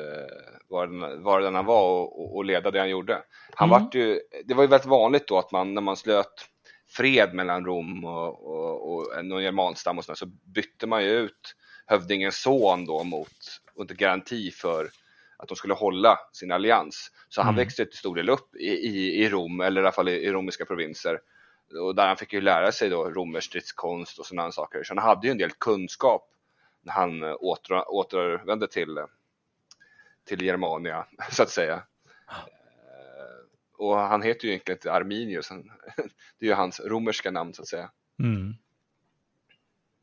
vara, 0.69 0.87
den, 0.87 1.23
vara 1.23 1.45
den 1.45 1.55
han 1.55 1.65
var 1.65 1.83
och, 1.83 2.37
och, 2.37 2.45
leda 2.45 2.71
det 2.71 2.79
han 2.79 2.91
gjorde. 2.91 3.23
Han 3.55 3.69
mm. 3.69 3.83
vart 3.83 3.95
ju, 3.95 4.21
det 4.45 4.55
var 4.55 4.63
ju 4.63 4.69
väldigt 4.69 4.89
vanligt 4.89 5.29
då 5.29 5.39
att 5.39 5.53
man 5.53 5.75
när 5.75 5.83
man 5.83 5.97
slöt 5.97 6.47
fred 6.89 7.35
mellan 7.35 7.65
Rom 7.65 8.05
och, 8.05 8.47
och, 8.47 8.95
och 8.95 9.25
någon 9.25 9.43
germanstam 9.43 9.99
och 9.99 10.05
sådär, 10.05 10.17
så 10.17 10.27
bytte 10.27 10.87
man 10.87 11.05
ju 11.05 11.11
ut 11.11 11.55
hövdingens 11.87 12.43
son 12.43 12.85
då 12.85 13.05
mot 13.05 13.61
under 13.75 13.95
garanti 13.95 14.51
för 14.51 14.91
att 15.37 15.49
de 15.49 15.57
skulle 15.57 15.75
hålla 15.75 16.19
sin 16.33 16.53
allians. 16.53 17.13
Så 17.29 17.43
han 17.43 17.55
mm. 17.55 17.65
växte 17.65 17.87
till 17.87 17.99
stor 17.99 18.17
del 18.17 18.29
upp 18.29 18.57
i, 18.57 18.69
i, 18.69 19.25
i 19.25 19.29
Rom, 19.29 19.61
eller 19.61 19.81
i 19.81 19.85
alla 19.85 19.93
fall 19.93 20.09
i, 20.09 20.13
i 20.13 20.33
romerska 20.33 20.65
provinser. 20.65 21.21
Och 21.81 21.95
där 21.95 22.07
han 22.07 22.17
fick 22.17 22.33
ju 22.33 22.41
lära 22.41 22.73
sig 22.73 22.89
då 22.89 23.11
romersk 23.11 23.47
stridskonst 23.47 24.19
och 24.19 24.27
sådana 24.27 24.53
saker. 24.53 24.85
Så 24.85 24.95
han 24.95 25.05
hade 25.05 25.27
ju 25.27 25.31
en 25.31 25.39
del 25.39 25.51
kunskap 25.51 26.31
när 26.83 26.93
han 26.93 27.23
eh, 27.23 27.35
åter, 27.41 27.91
återvände 27.91 28.69
till, 28.69 28.99
till 30.25 30.43
Germania, 30.43 31.07
så 31.31 31.43
att 31.43 31.51
säga. 31.51 31.83
Eh, 32.29 33.79
och 33.79 33.99
han 33.99 34.23
heter 34.23 34.45
ju 34.45 34.51
egentligen 34.51 34.77
inte 34.77 34.93
Arminius, 34.93 35.49
det 36.39 36.47
är 36.47 36.49
ju 36.49 36.55
hans 36.55 36.81
romerska 36.81 37.31
namn 37.31 37.55
så 37.55 37.63
att 37.63 37.69
säga. 37.69 37.91
Mm. 38.19 38.55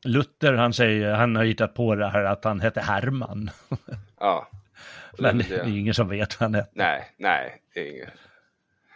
Luther, 0.04 0.52
han 0.52 0.72
säger, 0.72 1.12
han 1.12 1.36
har 1.36 1.44
hittat 1.44 1.74
på 1.74 1.94
det 1.94 2.08
här 2.08 2.24
att 2.24 2.44
han 2.44 2.60
hette 2.60 2.80
Herman. 2.80 3.50
Ja, 4.18 4.48
men 5.18 5.38
det, 5.38 5.44
det 5.48 5.54
är 5.54 5.78
ingen 5.78 5.94
som 5.94 6.08
vet 6.08 6.40
vad 6.40 6.50
han 6.50 6.54
heter. 6.54 6.70
Nej, 6.74 7.10
nej, 7.16 7.62
det 7.74 7.80
är 7.80 7.92
inget. 7.92 8.08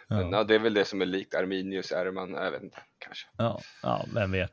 Men, 0.07 0.31
ja. 0.31 0.43
det 0.43 0.55
är 0.55 0.59
väl 0.59 0.73
det 0.73 0.85
som 0.85 1.01
är 1.01 1.05
likt 1.05 1.35
Arminius 1.35 1.91
Erman, 1.91 2.33
jag 2.33 2.51
vet 2.51 2.63
inte, 2.63 2.77
kanske. 2.99 3.27
Ja, 3.37 3.61
ja 3.83 4.05
vem 4.13 4.31
vet. 4.31 4.51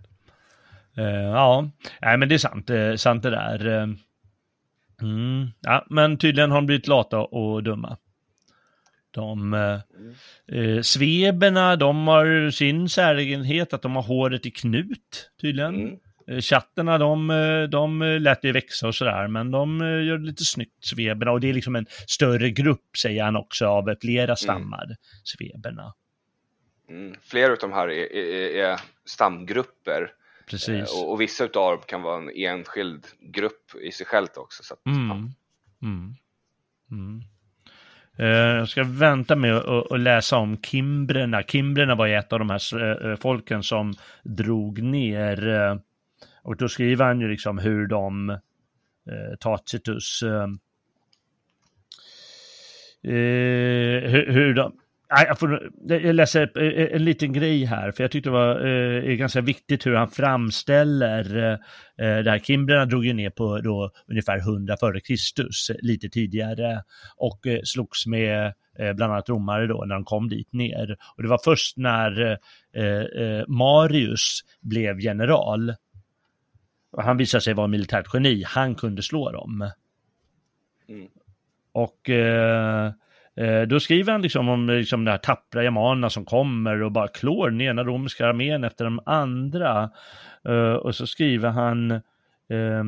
Uh, 0.98 1.04
ja, 1.06 1.70
nej 2.00 2.16
men 2.16 2.28
det 2.28 2.34
är 2.34 2.38
sant, 2.38 2.66
det 2.66 2.78
är 2.78 2.96
sant 2.96 3.22
det 3.22 3.30
där. 3.30 3.66
Uh, 3.66 3.94
mm, 5.02 5.48
ja, 5.60 5.86
men 5.90 6.18
tydligen 6.18 6.50
har 6.50 6.58
de 6.58 6.66
blivit 6.66 6.86
lata 6.86 7.18
och 7.18 7.62
dumma. 7.62 7.96
De 9.10 9.54
mm. 9.54 10.82
sveberna, 10.82 11.76
de 11.76 12.08
har 12.08 12.50
sin 12.50 12.88
säregenhet 12.88 13.72
att 13.72 13.82
de 13.82 13.96
har 13.96 14.02
håret 14.02 14.46
i 14.46 14.50
knut 14.50 15.30
tydligen. 15.40 15.74
Mm. 15.74 15.98
Eh, 16.30 16.40
chatterna, 16.40 16.98
de, 16.98 17.30
eh, 17.30 17.62
de 17.62 18.00
lät 18.00 18.42
det 18.42 18.52
växa 18.52 18.88
och 18.88 18.94
sådär, 18.94 19.28
men 19.28 19.50
de 19.50 19.80
eh, 19.80 19.86
gör 19.86 20.18
lite 20.18 20.44
snyggt, 20.44 20.84
sveberna. 20.84 21.32
Och 21.32 21.40
det 21.40 21.48
är 21.48 21.54
liksom 21.54 21.76
en 21.76 21.86
större 22.06 22.50
grupp, 22.50 22.96
säger 23.02 23.24
han 23.24 23.36
också, 23.36 23.66
av 23.66 23.94
flera 24.00 24.24
mm. 24.24 24.36
stammar, 24.36 24.84
mm. 24.84 24.96
sveberna. 25.24 25.94
Mm. 26.88 27.14
Flera 27.22 27.52
av 27.52 27.58
de 27.60 27.72
här 27.72 27.88
är, 27.88 28.16
är, 28.16 28.64
är 28.64 28.80
stamgrupper. 29.04 30.12
Precis. 30.50 30.92
Och, 30.92 31.12
och, 31.12 31.20
vissa 31.20 31.44
av 31.44 31.50
dem 31.50 31.78
kan 31.86 32.02
vara 32.02 32.16
en 32.16 32.30
enskild 32.36 33.06
grupp 33.20 33.74
i 33.82 33.92
sig 33.92 34.06
självt 34.06 34.36
också. 34.36 34.62
Så 34.62 34.74
att, 34.74 34.86
mm. 34.86 35.08
Ja. 35.08 35.88
Mm. 35.88 36.14
Mm. 36.90 37.22
Jag 38.58 38.68
ska 38.68 38.84
vänta 38.84 39.36
med 39.36 39.56
att 39.56 40.00
läsa 40.00 40.36
om 40.36 40.62
kimbrerna. 40.62 41.42
Kimbrerna 41.42 41.94
var 41.94 42.08
ett 42.08 42.32
av 42.32 42.38
de 42.38 42.50
här 42.50 43.16
folken 43.16 43.62
som 43.62 43.94
drog 44.22 44.82
ner 44.82 45.80
och 46.46 46.56
då 46.56 46.68
skriver 46.68 47.04
han 47.04 47.20
ju 47.20 47.28
liksom 47.28 47.58
hur 47.58 47.86
de, 47.86 48.30
eh, 48.30 49.36
Tacitus. 49.40 50.22
Eh, 50.22 50.42
eh, 53.12 54.10
hur, 54.10 54.32
hur 54.32 54.54
de, 54.54 54.72
jag, 55.08 55.38
får, 55.38 55.70
jag 55.88 56.14
läser 56.14 56.58
en 56.94 57.04
liten 57.04 57.32
grej 57.32 57.64
här, 57.64 57.92
för 57.92 58.04
jag 58.04 58.10
tyckte 58.10 58.30
det 58.30 58.32
var 58.32 58.66
eh, 58.66 59.14
ganska 59.14 59.40
viktigt 59.40 59.86
hur 59.86 59.94
han 59.94 60.10
framställer 60.10 61.52
eh, 61.52 62.18
det 62.24 62.30
här. 62.30 62.38
Kimbrerna 62.38 62.84
drog 62.86 63.06
ju 63.06 63.12
ner 63.12 63.30
på 63.30 63.60
då 63.60 63.90
ungefär 64.06 64.38
100 64.38 64.76
före 64.80 65.00
Kristus, 65.00 65.70
lite 65.78 66.08
tidigare, 66.08 66.82
och 67.16 67.46
eh, 67.46 67.60
slogs 67.64 68.06
med 68.06 68.52
eh, 68.78 68.92
bland 68.92 69.12
annat 69.12 69.28
romare 69.28 69.66
då 69.66 69.84
när 69.84 69.94
de 69.94 70.04
kom 70.04 70.28
dit 70.28 70.52
ner. 70.52 70.96
Och 71.16 71.22
det 71.22 71.28
var 71.28 71.40
först 71.44 71.76
när 71.76 72.38
eh, 72.76 72.84
eh, 72.84 73.44
Marius 73.48 74.40
blev 74.60 75.00
general, 75.00 75.74
han 77.04 77.16
visade 77.16 77.40
sig 77.40 77.54
vara 77.54 77.66
militärt 77.66 78.14
geni, 78.14 78.42
han 78.46 78.74
kunde 78.74 79.02
slå 79.02 79.32
dem. 79.32 79.70
Mm. 80.88 81.08
Och 81.72 82.10
Eh, 83.40 83.62
då 83.62 83.80
skriver 83.80 84.12
han 84.12 84.22
liksom 84.22 84.48
om 84.48 84.68
liksom 84.68 85.04
de 85.04 85.10
här 85.10 85.18
tappra 85.18 85.62
germanerna 85.62 86.10
som 86.10 86.24
kommer 86.24 86.82
och 86.82 86.92
bara 86.92 87.08
klår 87.08 87.50
den 87.50 87.60
ena 87.60 87.84
romerska 87.84 88.26
armén 88.26 88.64
efter 88.64 88.84
den 88.84 89.00
andra. 89.06 89.90
Eh, 90.48 90.72
och 90.72 90.94
så 90.94 91.06
skriver 91.06 91.48
han 91.48 91.90
eh, 91.90 92.84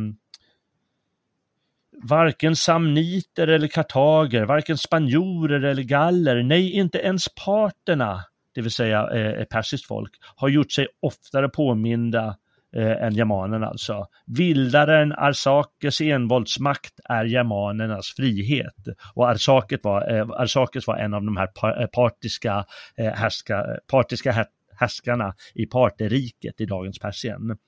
Varken 2.02 2.56
samniter 2.56 3.48
eller 3.48 3.68
kartager, 3.68 4.44
varken 4.44 4.78
spanjorer 4.78 5.64
eller 5.64 5.82
galler, 5.82 6.42
nej 6.42 6.72
inte 6.72 6.98
ens 6.98 7.28
parterna, 7.44 8.24
det 8.54 8.60
vill 8.60 8.70
säga 8.70 9.10
eh, 9.10 9.44
persiskt 9.44 9.86
folk, 9.86 10.12
har 10.36 10.48
gjort 10.48 10.72
sig 10.72 10.88
oftare 11.00 11.48
påminda 11.48 12.36
eh, 12.76 13.02
än 13.02 13.14
germanerna 13.14 13.66
alltså. 13.66 14.06
Vildaren 14.26 15.12
Arsakes 15.12 16.00
envåldsmakt 16.00 17.00
är 17.04 17.24
germanernas 17.24 18.14
frihet. 18.16 18.88
Och 19.14 19.30
Arsakes 19.30 19.80
var, 19.82 20.16
eh, 20.16 20.30
Arsakes 20.30 20.86
var 20.86 20.96
en 20.96 21.14
av 21.14 21.24
de 21.24 21.36
här 21.36 21.80
eh, 21.80 21.86
partiska, 21.86 22.64
eh, 22.96 23.12
härska, 23.12 23.66
partiska 23.90 24.46
härskarna 24.78 25.34
i 25.54 25.66
parteriket 25.66 26.60
i 26.60 26.66
dagens 26.66 26.98
Persien. 26.98 27.58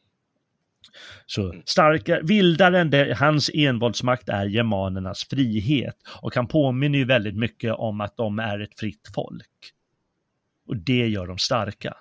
Så 1.26 1.54
starka, 1.64 2.20
vildaren, 2.22 2.90
det, 2.90 3.16
hans 3.18 3.50
envåldsmakt 3.54 4.28
är 4.28 4.46
germanernas 4.46 5.24
frihet 5.30 5.96
och 6.22 6.34
han 6.34 6.46
påminner 6.46 6.98
ju 6.98 7.04
väldigt 7.04 7.36
mycket 7.36 7.74
om 7.74 8.00
att 8.00 8.16
de 8.16 8.38
är 8.38 8.60
ett 8.60 8.78
fritt 8.80 9.10
folk. 9.14 9.72
Och 10.68 10.76
det 10.76 11.08
gör 11.08 11.26
dem 11.26 11.38
starka. 11.38 11.96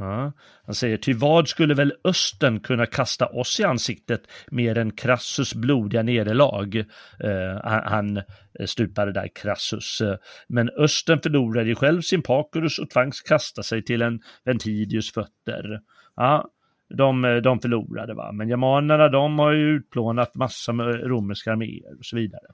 Ja. 0.00 0.32
Han 0.64 0.74
säger, 0.74 0.96
ty 0.96 1.14
vad 1.14 1.48
skulle 1.48 1.74
väl 1.74 1.92
östen 2.04 2.60
kunna 2.60 2.86
kasta 2.86 3.26
oss 3.26 3.60
i 3.60 3.64
ansiktet 3.64 4.22
mer 4.50 4.78
än 4.78 4.92
Crassus 4.92 5.54
blodiga 5.54 6.02
nederlag? 6.02 6.76
Eh, 7.20 7.60
han 7.64 8.22
stupade 8.66 9.12
där, 9.12 9.28
Crassus. 9.34 10.02
Men 10.48 10.70
östen 10.70 11.20
förlorade 11.20 11.68
ju 11.68 11.74
själv 11.74 12.00
sin 12.00 12.22
Pacorus 12.22 12.78
och 12.78 12.90
tvangs 12.90 13.20
kasta 13.20 13.62
sig 13.62 13.84
till 13.84 14.02
en 14.02 14.20
Ventidius 14.44 15.12
fötter. 15.12 15.80
Ja, 16.16 16.50
de, 16.88 17.40
de 17.44 17.60
förlorade 17.60 18.14
va, 18.14 18.32
men 18.32 18.48
germanerna 18.48 19.08
de 19.08 19.38
har 19.38 19.52
ju 19.52 19.76
utplånat 19.76 20.34
massa 20.34 20.72
med 20.72 21.06
romerska 21.06 21.52
arméer 21.52 21.98
och 21.98 22.04
så 22.04 22.16
vidare. 22.16 22.46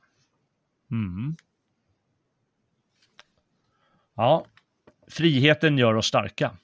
Mm. 0.91 1.37
Ja, 4.17 4.47
friheten 5.09 5.79
gör 5.79 5.95
oss 5.95 6.07
starka. 6.07 6.57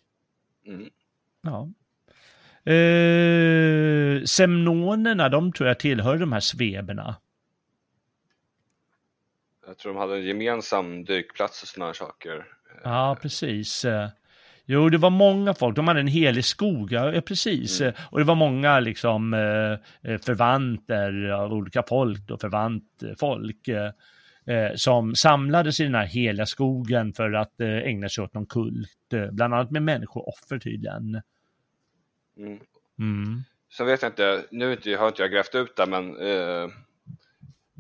Mm. 0.66 0.90
Ja. 1.43 1.68
Eh, 2.72 4.24
semnonerna, 4.24 5.28
de 5.28 5.52
tror 5.52 5.68
jag 5.68 5.78
tillhör 5.78 6.18
de 6.18 6.32
här 6.32 6.40
sveberna. 6.40 7.16
Jag 9.66 9.78
tror 9.78 9.93
de 9.93 9.98
hade 9.98 10.16
en 10.16 10.24
gemensam 10.24 11.05
dykplats 11.05 11.62
och 11.62 11.68
sådana 11.68 11.86
här 11.86 11.94
saker. 11.94 12.47
Ja, 12.84 13.18
precis. 13.22 13.86
Jo, 14.64 14.89
det 14.89 14.98
var 14.98 15.10
många 15.10 15.55
folk, 15.55 15.76
de 15.76 15.89
hade 15.89 16.01
en 16.01 16.06
helig 16.06 16.44
skog, 16.44 16.93
ja 16.93 17.20
precis. 17.20 17.80
Mm. 17.80 17.94
Och 18.10 18.18
det 18.18 18.24
var 18.24 18.34
många 18.34 18.80
liksom 18.80 19.34
eh, 19.34 20.18
förvanter 20.18 21.28
av 21.28 21.52
olika 21.52 21.82
folk 21.82 22.30
och 22.30 22.40
förvant 22.40 23.02
folk 23.18 23.68
eh, 24.47 24.74
som 24.74 25.14
samlades 25.14 25.81
i 25.81 25.82
den 25.82 25.94
här 25.94 26.06
heliga 26.06 26.47
skogen 26.47 27.12
för 27.12 27.32
att 27.32 27.60
eh, 27.60 27.69
ägna 27.69 28.09
sig 28.09 28.24
åt 28.24 28.35
någon 28.35 28.47
kult, 28.47 29.12
eh, 29.12 29.31
bland 29.31 29.55
annat 29.55 29.70
med 29.70 29.82
människooffer 29.82 30.59
tydligen. 30.59 31.23
Mm. 32.36 32.60
Mm. 32.98 33.43
Så 33.69 33.85
vet 33.85 34.02
jag 34.02 34.10
inte, 34.10 34.44
nu 34.51 34.73
inte, 34.73 34.97
har 34.97 35.09
inte 35.09 35.23
jag 35.23 35.31
grävt 35.31 35.55
ut 35.55 35.77
det, 35.77 35.86
men 35.86 36.16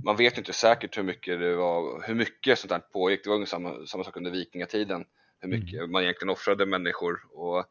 man 0.04 0.16
vet 0.16 0.38
inte 0.38 0.52
säkert 0.52 0.98
hur 0.98 1.02
mycket 1.02 1.40
det 1.40 1.54
var, 1.54 2.06
hur 2.06 2.14
mycket 2.14 2.58
sånt 2.58 2.72
här 2.72 2.78
pågick. 2.78 3.24
Det 3.24 3.30
var 3.30 3.46
samma, 3.46 3.86
samma 3.86 4.04
sak 4.04 4.16
under 4.16 4.30
vikingatiden, 4.30 5.04
hur 5.40 5.48
mycket 5.48 5.78
mm. 5.78 5.92
man 5.92 6.02
egentligen 6.02 6.30
offrade 6.30 6.66
människor 6.66 7.20
och, 7.32 7.58
och 7.58 7.64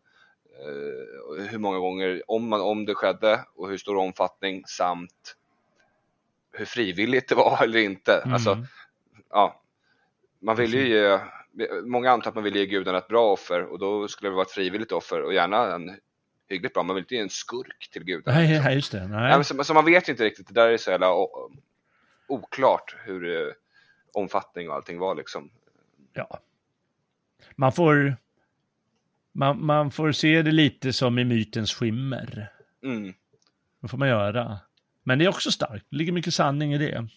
hur 1.50 1.58
många 1.58 1.80
gånger, 1.80 2.24
om, 2.28 2.50
man, 2.50 2.62
om 2.62 2.86
det 2.86 2.96
skedde 2.96 3.40
och 3.56 3.70
hur 3.70 3.78
stor 3.78 3.96
omfattning 3.96 4.64
samt 4.68 5.36
hur 6.54 6.66
frivilligt 6.66 7.30
det 7.30 7.36
var 7.36 7.60
eller 7.64 7.80
inte. 7.80 8.14
Mm. 8.14 8.34
Alltså, 8.34 8.66
ja, 9.32 9.62
man 10.40 10.56
vill 10.56 10.74
ju 10.74 10.88
ge, 10.88 11.20
många 11.84 12.12
antar 12.12 12.30
att 12.30 12.36
man 12.36 12.44
vill 12.44 12.56
ge 12.56 12.66
gudarna 12.66 12.98
ett 12.98 13.08
bra 13.08 13.32
offer 13.32 13.64
och 13.64 13.80
då 13.80 14.08
skulle 14.08 14.30
det 14.30 14.36
vara 14.36 14.46
ett 14.46 14.52
frivilligt 14.52 14.92
offer 14.92 15.22
och 15.22 15.34
gärna 15.34 15.76
en 15.76 15.98
hyggligt 16.50 16.74
bra, 16.74 16.84
man 16.84 16.96
vill 16.96 17.04
inte 17.04 17.16
ge 17.16 17.22
en 17.22 17.30
skurk 17.30 17.90
till 17.92 18.04
gudarna. 18.04 18.38
Nej, 18.38 18.54
liksom. 18.54 18.74
just 18.74 18.92
det. 18.92 19.08
Nej. 19.08 19.32
Ja, 19.32 19.44
så, 19.44 19.64
så, 19.64 19.74
man 19.74 19.86
vet 19.86 20.08
inte 20.08 20.24
riktigt, 20.24 20.48
det 20.48 20.54
där 20.54 20.70
är 20.70 20.78
så 20.78 20.92
jävla 20.92 21.14
oklart 22.28 22.96
hur 23.06 23.48
eh, 23.48 23.54
omfattning 24.14 24.70
och 24.70 24.76
allting 24.76 25.00
var 25.00 25.16
liksom. 25.16 25.50
Ja. 26.14 26.40
Man 27.56 27.72
får, 27.72 28.16
man, 29.32 29.66
man 29.66 29.92
får 29.92 30.12
se 30.12 30.42
det 30.42 30.52
lite 30.52 30.94
som 30.94 31.20
i 31.20 31.24
mytens 31.24 31.74
skimmer. 31.74 32.52
Mm. 32.84 33.14
Det 33.82 33.88
får 33.88 33.98
man 33.98 34.08
göra. 34.08 34.60
Men 35.04 35.20
det 35.20 35.26
är 35.26 35.30
också 35.30 35.52
starkt, 35.52 35.86
det 35.90 35.96
ligger 35.96 36.12
mycket 36.12 36.34
sanning 36.34 36.74
i 36.74 36.78
det. 36.78 37.08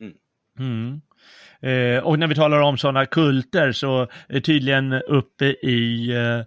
Mm. 0.00 0.14
Mm. 0.58 1.00
Eh, 1.64 1.98
och 1.98 2.18
när 2.18 2.26
vi 2.26 2.34
talar 2.34 2.60
om 2.60 2.78
sådana 2.78 3.06
kulter 3.06 3.72
så 3.72 4.08
är 4.28 4.40
tydligen 4.40 4.92
uppe 4.92 5.44
i 5.46 6.10
eh, 6.10 6.38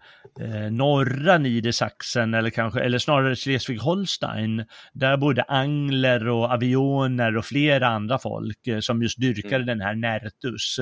eh, 0.46 0.72
norra 0.72 1.38
Niedersachsen 1.38 2.34
eller 2.34 2.50
kanske, 2.50 2.80
eller 2.80 2.98
snarare 2.98 3.36
Schleswig-Holstein, 3.36 4.66
där 4.94 5.18
bodde 5.18 5.44
angler 5.44 6.28
och 6.28 6.52
avioner 6.52 7.38
och 7.38 7.46
flera 7.46 7.88
andra 7.88 8.20
folk 8.20 8.68
eh, 8.68 8.80
som 8.80 9.02
just 9.02 9.22
dyrkade 9.22 9.56
mm. 9.56 9.66
den 9.66 9.82
här 9.82 9.96
Nertus. 9.96 10.80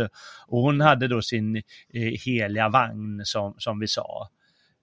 Och 0.47 0.61
hon 0.61 0.81
hade 0.81 1.07
då 1.07 1.21
sin 1.21 1.55
eh, 1.55 1.63
heliga 2.25 2.69
vagn 2.69 3.21
som, 3.23 3.55
som 3.57 3.79
vi 3.79 3.87
sa 3.87 4.29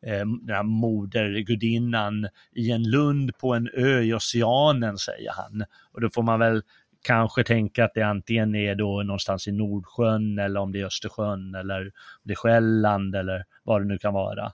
eh, 0.06 0.26
den 0.43 0.56
här 0.56 0.62
modergudinnan 0.62 2.28
i 2.56 2.70
en 2.70 2.90
lund 2.90 3.39
på 3.39 3.55
en 3.55 3.68
ö 3.74 4.01
i 4.01 4.14
oceanen, 4.14 4.98
säger 4.98 5.30
han. 5.32 5.64
Och 5.93 6.01
då 6.01 6.10
får 6.10 6.22
man 6.22 6.39
väl 6.39 6.62
kanske 7.03 7.45
tänka 7.45 7.85
att 7.85 7.95
det 7.95 8.03
antingen 8.03 8.55
är 8.55 8.74
då 8.74 9.03
någonstans 9.03 9.49
i 9.49 9.53
Nordsjön 9.53 10.39
eller 10.39 10.61
om 10.61 10.73
det 10.73 10.81
är 10.81 10.85
Östersjön 10.85 11.55
eller 11.55 11.85
om 11.87 11.93
det 12.23 12.33
är 12.33 12.37
Själland 12.37 13.16
eller 13.16 13.45
vad 13.62 13.81
det 13.81 13.89
nu 13.89 13.99
kan 13.99 14.15
vara. 14.15 14.53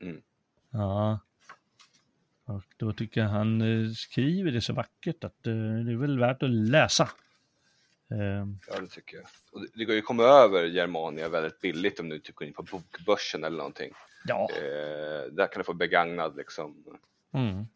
Mm. 0.00 0.22
Ja. 0.70 1.20
Och 2.44 2.64
då 2.76 2.92
tycker 2.92 3.20
jag 3.20 3.28
han 3.28 3.60
eh, 3.60 3.92
skriver 3.92 4.50
det 4.50 4.60
så 4.60 4.72
vackert 4.72 5.24
att 5.24 5.46
eh, 5.46 5.54
det 5.54 5.92
är 5.92 5.96
väl 5.96 6.18
värt 6.18 6.42
att 6.42 6.50
läsa. 6.50 7.08
Ehm. 8.10 8.58
Ja, 8.68 8.80
det 8.80 8.86
tycker 8.86 9.16
jag. 9.16 9.26
Och 9.52 9.66
det 9.74 9.84
går 9.84 9.94
ju 9.94 9.98
att 9.98 10.06
komma 10.06 10.22
över 10.22 10.64
Germania 10.64 11.28
väldigt 11.28 11.60
billigt 11.60 12.00
om 12.00 12.08
du 12.08 12.18
typ 12.18 12.34
går 12.34 12.48
in 12.48 12.54
på 12.54 12.62
bokbörsen 12.62 13.44
eller 13.44 13.56
någonting. 13.56 13.92
Ja. 14.24 14.48
Eh, 14.56 15.32
där 15.32 15.52
kan 15.52 15.60
du 15.60 15.64
få 15.64 15.74
begagnad 15.74 16.36
liksom. 16.36 16.84
Mm. 17.32 17.66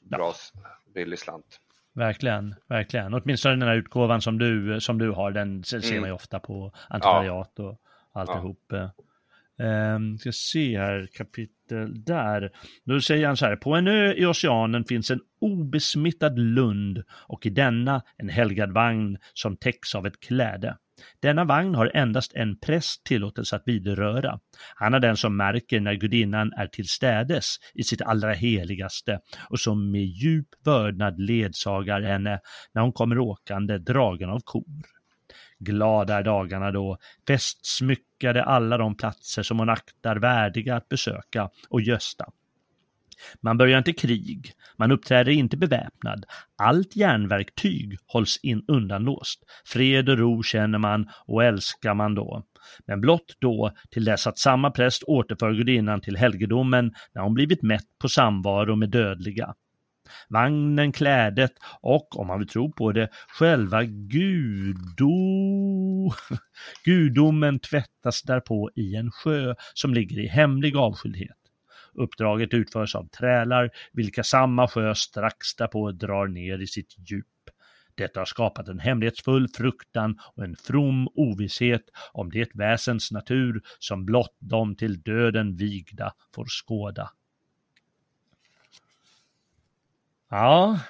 Bra, 0.00 0.34
ja. 0.54 0.60
billig 0.94 1.18
slant. 1.18 1.60
Verkligen, 1.94 2.54
verkligen. 2.68 3.14
Åtminstone 3.14 3.56
den 3.56 3.68
här 3.68 3.76
utgåvan 3.76 4.22
som 4.22 4.38
du, 4.38 4.80
som 4.80 4.98
du 4.98 5.10
har, 5.10 5.30
den 5.30 5.64
ser 5.64 5.84
mm. 5.88 6.00
man 6.00 6.08
ju 6.10 6.14
ofta 6.14 6.40
på 6.40 6.72
antikvariat 6.88 7.52
ja. 7.56 7.64
och 7.64 7.80
alltihop. 8.12 8.64
Ja. 8.68 8.90
Um, 9.94 10.18
ska 10.18 10.32
se 10.32 10.78
här, 10.78 11.08
kapitel 11.12 12.04
där. 12.04 12.50
Då 12.84 13.00
säger 13.00 13.26
han 13.26 13.36
så 13.36 13.46
här, 13.46 13.56
på 13.56 13.74
en 13.74 13.88
ö 13.88 14.12
i 14.12 14.26
oceanen 14.26 14.84
finns 14.84 15.10
en 15.10 15.20
obesmittad 15.40 16.38
lund 16.38 17.02
och 17.10 17.46
i 17.46 17.50
denna 17.50 18.02
en 18.16 18.28
helgad 18.28 18.72
vagn 18.72 19.18
som 19.34 19.56
täcks 19.56 19.94
av 19.94 20.06
ett 20.06 20.20
kläde. 20.20 20.76
Denna 21.20 21.44
vagn 21.44 21.74
har 21.74 21.90
endast 21.94 22.32
en 22.34 22.58
präst 22.58 23.04
tillåtelse 23.04 23.56
att 23.56 23.62
vidröra. 23.66 24.38
Han 24.74 24.94
är 24.94 25.00
den 25.00 25.16
som 25.16 25.36
märker 25.36 25.80
när 25.80 25.94
gudinnan 25.94 26.52
är 26.52 26.66
tillstädes 26.66 27.56
i 27.74 27.82
sitt 27.82 28.02
allra 28.02 28.32
heligaste 28.32 29.20
och 29.50 29.60
som 29.60 29.90
med 29.90 30.04
djup 30.04 30.48
vördnad 30.64 31.20
ledsagar 31.20 32.00
henne 32.02 32.40
när 32.74 32.82
hon 32.82 32.92
kommer 32.92 33.18
åkande 33.18 33.78
dragen 33.78 34.30
av 34.30 34.40
kor. 34.44 34.82
Glada 35.58 36.18
är 36.18 36.22
dagarna 36.22 36.70
då, 36.70 36.98
festsmyckade 37.26 38.44
alla 38.44 38.78
de 38.78 38.96
platser 38.96 39.42
som 39.42 39.58
hon 39.58 39.68
aktar 39.68 40.16
värdiga 40.16 40.76
att 40.76 40.88
besöka 40.88 41.50
och 41.68 41.80
gösta. 41.80 42.26
Man 43.40 43.58
börjar 43.58 43.78
inte 43.78 43.92
krig, 43.92 44.52
man 44.76 44.92
uppträder 44.92 45.32
inte 45.32 45.56
beväpnad. 45.56 46.24
Allt 46.62 46.96
järnverktyg 46.96 47.96
hålls 48.06 48.40
in 48.42 48.64
undanlåst. 48.68 49.42
Fred 49.64 50.08
och 50.08 50.18
ro 50.18 50.42
känner 50.42 50.78
man 50.78 51.08
och 51.26 51.44
älskar 51.44 51.94
man 51.94 52.14
då. 52.14 52.42
Men 52.86 53.00
blott 53.00 53.36
då 53.38 53.72
till 53.90 54.04
dess 54.04 54.26
att 54.26 54.38
samma 54.38 54.70
präst 54.70 55.02
återför 55.02 55.52
gudinnan 55.52 56.00
till 56.00 56.16
helgedomen 56.16 56.94
när 57.14 57.22
hon 57.22 57.34
blivit 57.34 57.62
mätt 57.62 57.86
på 57.98 58.08
samvaro 58.08 58.76
med 58.76 58.90
dödliga. 58.90 59.54
Vagnen, 60.28 60.92
klädet 60.92 61.52
och, 61.80 62.20
om 62.20 62.26
man 62.26 62.38
vill 62.38 62.48
tro 62.48 62.72
på 62.72 62.92
det, 62.92 63.08
själva 63.28 63.84
gudo... 63.84 65.10
gudomen 66.84 67.58
tvättas 67.58 68.22
därpå 68.22 68.70
i 68.76 68.96
en 68.96 69.10
sjö 69.10 69.54
som 69.74 69.94
ligger 69.94 70.18
i 70.18 70.26
hemlig 70.26 70.76
avskildhet. 70.76 71.39
Uppdraget 72.00 72.54
utförs 72.54 72.94
av 72.94 73.08
trälar, 73.08 73.70
vilka 73.92 74.22
samma 74.22 74.68
sjö 74.68 74.94
strax 74.94 75.54
därpå 75.56 75.92
drar 75.92 76.26
ner 76.26 76.58
i 76.58 76.66
sitt 76.66 77.10
djup. 77.10 77.26
Detta 77.94 78.20
har 78.20 78.24
skapat 78.24 78.68
en 78.68 78.78
hemlighetsfull 78.78 79.48
fruktan 79.48 80.18
och 80.34 80.44
en 80.44 80.56
from 80.56 81.08
ovisshet 81.14 81.82
om 82.12 82.30
det 82.30 82.54
väsens 82.54 83.12
natur 83.12 83.62
som 83.78 84.04
blott 84.04 84.36
de 84.38 84.76
till 84.76 85.02
döden 85.02 85.56
vigda 85.56 86.12
får 86.34 86.46
skåda. 86.48 87.10
Ja, 90.30 90.80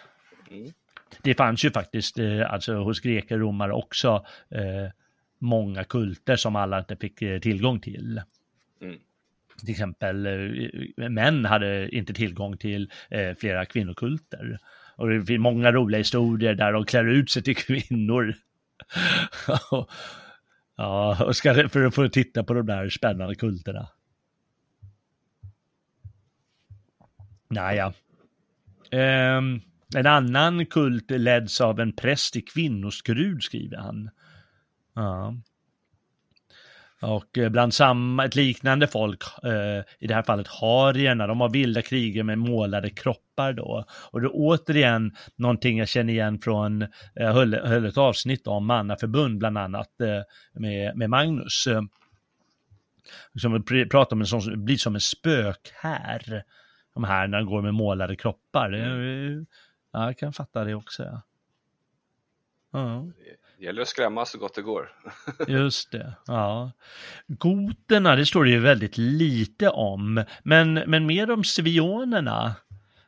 det 1.22 1.34
fanns 1.34 1.64
ju 1.64 1.70
faktiskt 1.70 2.18
eh, 2.18 2.52
alltså 2.52 2.74
hos 2.74 3.00
greker 3.00 3.34
och 3.34 3.40
romare 3.40 3.72
också 3.72 4.26
eh, 4.50 4.92
många 5.38 5.84
kulter 5.84 6.36
som 6.36 6.56
alla 6.56 6.78
inte 6.78 6.96
fick 6.96 7.22
eh, 7.22 7.40
tillgång 7.40 7.80
till. 7.80 8.22
Mm. 8.80 8.98
Till 9.60 9.70
exempel 9.70 10.26
eh, 10.26 11.08
män 11.08 11.44
hade 11.44 11.96
inte 11.96 12.12
tillgång 12.14 12.56
till 12.56 12.90
eh, 13.10 13.34
flera 13.34 13.64
kvinnokulter. 13.64 14.58
Och 14.96 15.08
det 15.08 15.22
finns 15.22 15.40
många 15.40 15.72
roliga 15.72 15.98
historier 15.98 16.54
där 16.54 16.72
de 16.72 16.84
klär 16.84 17.04
ut 17.04 17.30
sig 17.30 17.42
till 17.42 17.56
kvinnor. 17.56 18.34
ja, 20.76 21.24
och 21.24 21.36
ska, 21.36 21.68
för 21.68 21.84
att 21.84 21.94
få 21.94 22.08
titta 22.08 22.44
på 22.44 22.54
de 22.54 22.66
där 22.66 22.88
spännande 22.88 23.34
kulterna. 23.34 23.88
Naja. 27.48 27.86
Um, 28.92 29.00
ehm, 29.00 29.60
en 29.94 30.06
annan 30.06 30.66
kult 30.66 31.10
leds 31.10 31.60
av 31.60 31.80
en 31.80 31.92
präst 31.92 32.36
i 32.36 32.42
kvinnoskrud, 32.42 33.42
skriver 33.42 33.76
han. 33.76 34.10
Ja. 34.94 35.34
Och 37.02 37.38
eh, 37.38 37.48
bland 37.48 37.74
samma, 37.74 38.24
ett 38.24 38.34
liknande 38.34 38.86
folk, 38.86 39.22
eh, 39.42 39.84
i 39.98 40.06
det 40.06 40.14
här 40.14 40.22
fallet 40.22 40.48
harierna, 40.48 41.26
de 41.26 41.40
har 41.40 41.50
vilda 41.50 41.82
kriger 41.82 42.22
med 42.22 42.38
målade 42.38 42.90
kroppar 42.90 43.52
då. 43.52 43.84
Och 44.10 44.20
det 44.20 44.26
är 44.26 44.30
återigen 44.34 45.16
någonting 45.36 45.78
jag 45.78 45.88
känner 45.88 46.12
igen 46.12 46.38
från, 46.38 46.86
jag 47.14 47.32
höll, 47.32 47.54
höll 47.54 47.86
ett 47.86 47.98
avsnitt 47.98 48.46
om 48.46 48.66
mannaförbund 48.66 49.38
bland 49.38 49.58
annat 49.58 50.00
eh, 50.00 50.22
med, 50.52 50.96
med 50.96 51.10
Magnus. 51.10 51.66
Eh, 51.66 51.82
som 53.40 53.64
pratar 53.90 54.16
om 54.16 54.20
en 54.20 54.26
sån, 54.26 54.64
blir 54.64 54.76
som 54.76 54.94
en 54.94 55.00
spök 55.00 55.72
här. 55.74 56.42
De 56.94 57.04
här 57.04 57.26
när 57.26 57.38
de 57.38 57.46
går 57.46 57.62
med 57.62 57.74
målade 57.74 58.16
kroppar. 58.16 58.72
Mm. 58.72 59.46
Ja, 59.92 60.06
jag 60.06 60.18
kan 60.18 60.32
fatta 60.32 60.64
det 60.64 60.74
också. 60.74 61.02
Ja. 61.02 61.22
Ja. 62.72 63.06
Det 63.60 63.66
gäller 63.66 63.82
att 63.82 63.88
skrämma 63.88 64.26
så 64.26 64.38
gott 64.38 64.54
det 64.54 64.62
går. 64.62 64.92
Just 65.48 65.90
det, 65.90 66.12
ja. 66.26 66.70
Goterna, 67.26 68.16
det 68.16 68.26
står 68.26 68.44
det 68.44 68.50
ju 68.50 68.60
väldigt 68.60 68.98
lite 68.98 69.68
om, 69.68 70.24
men, 70.42 70.74
men 70.74 71.06
mer 71.06 71.30
om 71.30 71.44
svionerna. 71.44 72.54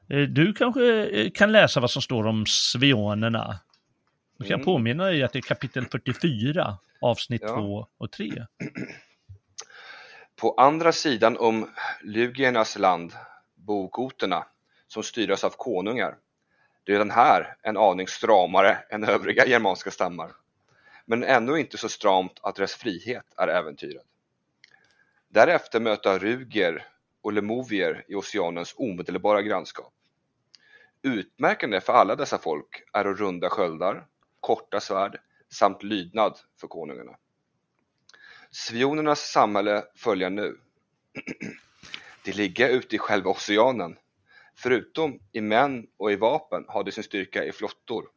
Eh, 0.08 0.20
du 0.20 0.52
kanske 0.52 1.06
eh, 1.06 1.30
kan 1.30 1.52
läsa 1.52 1.80
vad 1.80 1.90
som 1.90 2.02
står 2.02 2.26
om 2.26 2.46
svionerna? 2.46 3.60
Jag 4.38 4.48
kan 4.48 4.54
mm. 4.54 4.64
påminna 4.64 5.04
dig 5.04 5.22
att 5.22 5.32
det 5.32 5.38
är 5.38 5.42
kapitel 5.42 5.86
44, 5.86 6.78
avsnitt 7.00 7.42
ja. 7.44 7.54
2 7.54 7.86
och 7.98 8.10
3. 8.10 8.46
På 10.36 10.54
andra 10.54 10.92
sidan 10.92 11.36
om 11.36 11.68
Lugiernas 12.02 12.78
land 12.78 13.12
bor 13.54 13.88
goterna, 13.88 14.46
som 14.88 15.02
styrs 15.02 15.44
av 15.44 15.54
konungar. 15.56 16.14
Redan 16.86 17.10
här 17.10 17.56
en 17.62 17.76
aning 17.76 18.08
stramare 18.08 18.78
än 18.90 19.04
övriga 19.04 19.46
germanska 19.46 19.90
stammar 19.90 20.30
men 21.06 21.24
ännu 21.24 21.60
inte 21.60 21.78
så 21.78 21.88
stramt 21.88 22.40
att 22.42 22.56
deras 22.56 22.74
frihet 22.74 23.26
är 23.36 23.48
äventyrad. 23.48 24.04
Därefter 25.28 25.80
möter 25.80 26.18
Ruger 26.18 26.86
och 27.22 27.32
Lemovier 27.32 28.04
i 28.08 28.14
oceanens 28.14 28.74
omedelbara 28.76 29.42
grannskap. 29.42 29.92
Utmärkande 31.02 31.80
för 31.80 31.92
alla 31.92 32.16
dessa 32.16 32.38
folk 32.38 32.82
är 32.92 33.04
runda 33.04 33.50
sköldar, 33.50 34.06
korta 34.40 34.80
svärd 34.80 35.20
samt 35.52 35.82
lydnad 35.82 36.38
för 36.60 36.68
konungarna. 36.68 37.16
Svionernas 38.50 39.20
samhälle 39.20 39.84
följer 39.94 40.30
nu. 40.30 40.60
De 42.24 42.32
ligger 42.32 42.68
ute 42.68 42.96
i 42.96 42.98
själva 42.98 43.30
oceanen. 43.30 43.96
Förutom 44.54 45.20
i 45.32 45.40
män 45.40 45.86
och 45.96 46.12
i 46.12 46.16
vapen 46.16 46.64
har 46.68 46.84
de 46.84 46.92
sin 46.92 47.04
styrka 47.04 47.44
i 47.44 47.52
flottor 47.52 48.08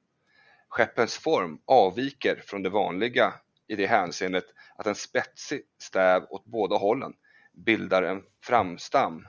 Skeppens 0.70 1.18
form 1.18 1.60
avviker 1.66 2.44
från 2.46 2.64
det 2.64 2.70
vanliga 2.70 3.34
i 3.68 3.76
det 3.76 3.88
hänseendet 3.88 4.46
att 4.76 4.88
en 4.88 4.96
spetsig 4.96 5.62
stäv 5.78 6.24
åt 6.30 6.46
båda 6.46 6.76
hållen 6.76 7.14
bildar 7.54 8.04
en 8.04 8.24
framstam 8.44 9.28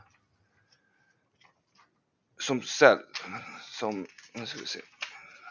som, 2.38 2.62
som, 3.62 4.06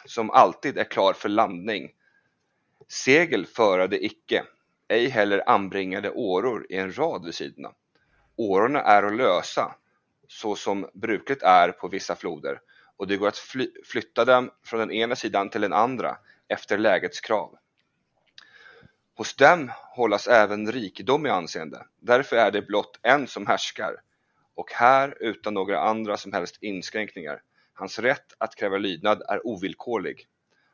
som 0.05 0.29
alltid 0.31 0.77
är 0.77 0.83
klar 0.83 1.13
för 1.13 1.29
landning. 1.29 1.91
Segel 2.87 3.45
förade 3.45 4.05
icke, 4.05 4.43
ej 4.87 5.09
heller 5.09 5.49
anbringade 5.49 6.11
åror 6.11 6.65
i 6.69 6.75
en 6.75 6.97
rad 6.97 7.25
vid 7.25 7.35
sidorna. 7.35 7.73
Årorna 8.35 8.81
är 8.81 9.03
att 9.03 9.15
lösa, 9.15 9.75
så 10.27 10.55
som 10.55 10.89
brukligt 10.93 11.43
är 11.43 11.71
på 11.71 11.87
vissa 11.87 12.15
floder 12.15 12.59
och 12.97 13.07
det 13.07 13.17
går 13.17 13.27
att 13.27 13.38
fly 13.38 13.67
flytta 13.85 14.26
dem 14.26 14.51
från 14.63 14.80
den 14.80 14.91
ena 14.91 15.15
sidan 15.15 15.49
till 15.49 15.61
den 15.61 15.73
andra 15.73 16.17
efter 16.47 16.77
lägets 16.77 17.22
krav. 17.22 17.57
Hos 19.15 19.35
dem 19.35 19.72
hållas 19.95 20.27
även 20.27 20.72
rikedom 20.72 21.26
i 21.26 21.30
anseende, 21.30 21.85
därför 21.99 22.35
är 22.35 22.51
det 22.51 22.61
blott 22.61 22.99
en 23.01 23.27
som 23.27 23.47
härskar 23.47 23.95
och 24.55 24.72
här 24.72 25.17
utan 25.19 25.53
några 25.53 25.80
andra 25.80 26.17
som 26.17 26.34
helst 26.34 26.57
inskränkningar. 26.61 27.41
Hans 27.73 27.99
rätt 27.99 28.34
att 28.38 28.55
kräva 28.55 28.77
lydnad 28.77 29.22
är 29.27 29.47
ovillkorlig. 29.47 30.27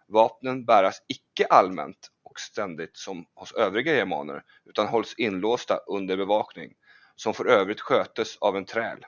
Vapnen 0.07 0.65
bäras 0.65 1.01
icke 1.07 1.45
allmänt 1.45 2.11
och 2.23 2.39
ständigt 2.39 2.97
som 2.97 3.25
hos 3.33 3.51
övriga 3.53 3.93
germaner 3.95 4.43
utan 4.65 4.87
hålls 4.87 5.13
inlåsta 5.17 5.77
under 5.77 6.17
bevakning, 6.17 6.73
som 7.15 7.33
för 7.33 7.45
övrigt 7.45 7.81
skötes 7.81 8.37
av 8.37 8.57
en 8.57 8.65
träl. 8.65 9.05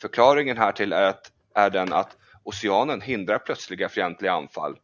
Förklaringen 0.00 0.58
härtill 0.58 0.92
är 0.92 1.02
att 1.02 1.32
är 1.54 1.70
den 1.70 1.92
att 1.92 2.16
oceanen 2.42 3.00
hindrar 3.00 3.38
plötsliga 3.38 3.88
fientliga 3.88 4.32
anfall 4.32 4.78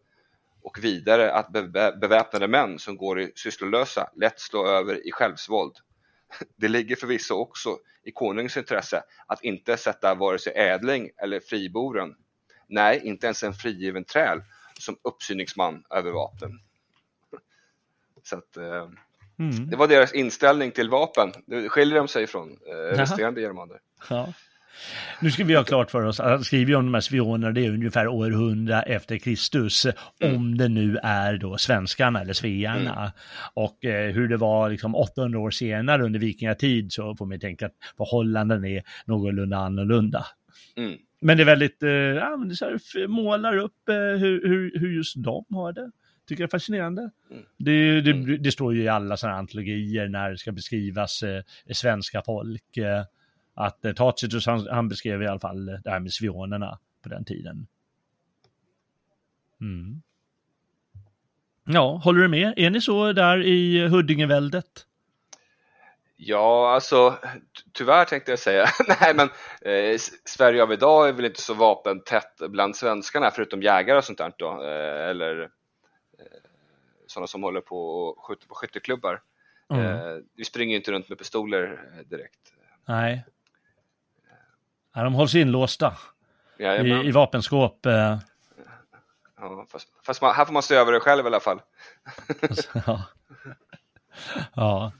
och 0.63 0.79
vidare 0.85 1.33
att 1.33 1.53
beväpnade 2.01 2.49
män 2.49 2.79
som 2.79 2.97
går 2.97 3.21
i 3.21 3.33
sysslolösa 3.37 4.11
lätt 4.17 4.41
slår 4.41 4.69
över 4.69 5.09
i 5.09 5.13
självsvåld. 5.13 5.77
Det 6.57 6.69
ligger 6.69 6.97
förvisso 6.97 7.35
också 7.35 7.79
i 8.03 8.13
konungens 8.13 8.57
intresse 8.57 9.03
att 9.27 9.45
inte 9.45 9.77
sätta 9.77 10.15
vare 10.15 10.39
sig 10.39 10.53
ädling 10.57 11.11
eller 11.17 11.41
friboren, 11.41 12.15
nej, 12.67 13.01
inte 13.05 13.27
ens 13.27 13.43
en 13.43 13.55
frigiven 13.55 14.05
träl, 14.05 14.43
som 14.79 14.99
uppsyningsman 15.03 15.85
över 15.91 16.11
vapnen. 16.11 16.61
Så 18.23 18.39
att, 18.39 18.57
eh, 18.57 18.89
mm. 19.39 19.71
Det 19.71 19.77
var 19.77 19.89
deras 19.89 20.15
inställning 20.15 20.71
till 20.71 20.91
vapen. 20.91 21.33
Det 21.47 21.69
skiljer 21.69 21.99
de 21.99 22.09
sig 22.09 22.27
från 22.27 22.51
eh, 22.51 22.97
resterande 22.97 23.41
germaner. 23.41 23.81
Ja. 24.11 24.33
Nu 25.21 25.31
ska 25.31 25.45
vi 25.45 25.55
ha 25.55 25.65
klart 25.65 25.91
för 25.91 26.03
oss 26.03 26.21
att 26.21 26.31
han 26.31 26.45
skriver 26.45 26.75
om 26.75 26.85
de 26.85 26.95
här 26.95 27.01
spionerna, 27.01 27.53
det 27.53 27.67
är 27.67 27.71
ungefär 27.71 28.09
århundra 28.09 28.83
efter 28.83 29.19
Kristus, 29.19 29.87
mm. 30.21 30.37
om 30.37 30.59
det 30.59 30.69
nu 30.69 30.99
är 31.03 31.37
då 31.37 31.59
svenskarna 31.59 32.21
eller 32.21 32.33
svearna. 32.33 33.01
Mm. 33.01 33.11
Och 33.55 33.85
eh, 33.85 34.13
hur 34.13 34.29
det 34.29 34.37
var 34.37 34.71
liksom 34.71 34.95
800 34.95 35.39
år 35.39 35.51
senare 35.51 36.05
under 36.05 36.21
vikingatid 36.21 36.93
så 36.93 37.17
får 37.17 37.27
man 37.27 37.41
tänka 37.41 37.67
att 37.67 37.75
förhållanden 37.97 38.65
är 38.65 38.83
någorlunda 39.05 39.57
annorlunda. 39.57 40.27
Mm. 40.77 40.99
Men 41.21 41.37
det 41.37 41.43
är 41.43 41.45
väldigt, 41.45 41.83
eh, 41.83 41.91
ja, 41.91 42.37
men 42.37 42.49
det 42.49 42.57
så 42.57 42.65
här, 42.65 43.07
målar 43.07 43.57
upp 43.57 43.89
eh, 43.89 43.95
hur, 43.95 44.49
hur, 44.49 44.79
hur 44.79 44.97
just 44.97 45.25
de 45.25 45.45
har 45.51 45.73
det 45.73 45.91
tycker 46.29 46.43
jag 46.43 46.49
är 46.49 46.51
fascinerande. 46.51 47.11
Mm. 47.31 47.43
Det, 47.59 48.01
det, 48.01 48.11
mm. 48.11 48.43
det, 48.43 48.53
står 48.53 48.75
ju 48.75 48.83
i 48.83 48.89
alla 48.89 49.17
sådana 49.17 49.39
antologier 49.39 50.09
när 50.09 50.31
det 50.31 50.39
ska 50.39 50.53
beskrivas 50.53 51.23
eh, 51.23 51.43
svenska 51.73 52.23
folk. 52.27 52.77
Eh, 52.77 53.05
att 53.59 53.85
eh, 53.85 53.93
Tacitus, 53.93 54.47
han, 54.47 54.67
han, 54.71 54.89
beskrev 54.89 55.23
i 55.23 55.27
alla 55.27 55.41
fall 55.41 55.67
det 55.67 55.91
här 55.91 56.01
med 56.01 56.13
svionerna 56.13 56.79
på 57.03 57.09
den 57.09 57.25
tiden. 57.25 57.67
Mm. 59.61 60.03
Ja, 61.65 62.01
håller 62.05 62.21
du 62.21 62.29
med? 62.29 62.55
Är 62.57 62.71
ni 62.71 62.81
så 62.81 63.13
där 63.13 63.47
i 63.47 63.89
Huddingeväldet? 63.89 64.87
Ja, 66.17 66.71
alltså 66.75 67.19
tyvärr 67.73 68.05
tänkte 68.05 68.33
jag 68.33 68.39
säga. 68.39 68.67
Nej, 69.01 69.15
men 69.15 69.29
eh, 69.63 69.99
Sverige 70.25 70.63
av 70.63 70.73
idag 70.73 71.09
är 71.09 71.13
väl 71.13 71.25
inte 71.25 71.43
så 71.43 71.55
vapentätt 71.55 72.41
bland 72.49 72.77
svenskarna 72.77 73.31
förutom 73.31 73.63
jägare 73.63 73.99
och 73.99 74.05
sånt 74.05 74.19
där 74.19 74.33
då, 74.37 74.63
eh, 74.65 75.09
eller 75.09 75.41
eh, 75.41 75.49
sådana 77.07 77.27
som 77.27 77.43
håller 77.43 77.61
på 77.61 77.89
och 77.89 78.25
skjuter 78.25 78.49
på 78.49 78.55
skytteklubbar. 78.55 79.23
Mm. 79.73 79.85
Eh, 79.85 80.17
vi 80.37 80.45
springer 80.45 80.77
inte 80.77 80.93
runt 80.93 81.09
med 81.09 81.19
pistoler 81.19 81.93
eh, 81.95 82.07
direkt. 82.07 82.53
Nej. 82.89 83.25
Ja, 84.95 85.03
de 85.03 85.15
hålls 85.15 85.35
inlåsta 85.35 85.97
i, 86.59 87.09
i 87.09 87.11
vapenskåp. 87.11 87.87
Eh. 87.87 88.19
Ja, 89.41 89.67
fast, 89.73 89.89
fast 90.07 90.23
man, 90.23 90.35
här 90.35 90.45
får 90.45 90.53
man 90.53 90.63
stå 90.63 90.75
över 90.75 90.93
det 90.93 91.01
själv 91.01 91.25
i 91.25 91.27
alla 91.27 91.41
fall. 91.41 91.61
ja. 92.87 93.03
ja. 94.55 94.93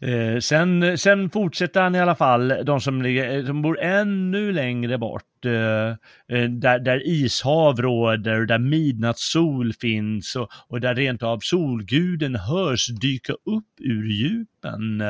Eh, 0.00 0.40
sen, 0.40 0.98
sen 0.98 1.30
fortsätter 1.30 1.80
han 1.82 1.94
i 1.94 2.00
alla 2.00 2.14
fall, 2.14 2.48
de 2.64 2.80
som, 2.80 3.02
ligger, 3.02 3.46
som 3.46 3.62
bor 3.62 3.80
ännu 3.80 4.52
längre 4.52 4.98
bort, 4.98 5.44
eh, 5.44 5.88
eh 6.38 6.48
där, 6.48 6.78
där 6.78 7.06
ishav 7.06 7.82
råder, 7.82 8.46
där 8.46 8.58
midnattssol 8.58 9.72
finns 9.72 10.36
och, 10.36 10.48
och 10.68 10.80
där 10.80 10.94
rent 10.94 11.22
av 11.22 11.38
solguden 11.42 12.36
hörs 12.36 12.86
dyka 12.86 13.32
upp 13.32 13.80
ur 13.80 14.08
djupen. 14.10 15.02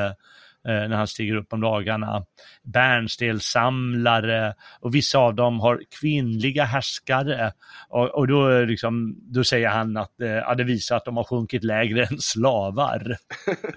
Eh, 0.69 0.79
Eh, 0.79 0.89
när 0.89 0.97
han 0.97 1.07
stiger 1.07 1.35
upp 1.35 1.53
om 1.53 1.61
dagarna. 1.61 2.25
Bärnstenssamlare 2.63 4.53
och 4.79 4.95
vissa 4.95 5.19
av 5.19 5.35
dem 5.35 5.59
har 5.59 5.83
kvinnliga 5.99 6.63
härskare. 6.63 7.51
Och, 7.89 8.09
och 8.09 8.27
då, 8.27 8.65
liksom, 8.65 9.15
då 9.21 9.43
säger 9.43 9.69
han 9.69 9.97
att 9.97 10.21
eh, 10.21 10.55
det 10.55 10.63
visar 10.63 10.95
att 10.95 11.05
de 11.05 11.17
har 11.17 11.23
sjunkit 11.23 11.63
lägre 11.63 12.05
än 12.05 12.19
slavar. 12.19 13.17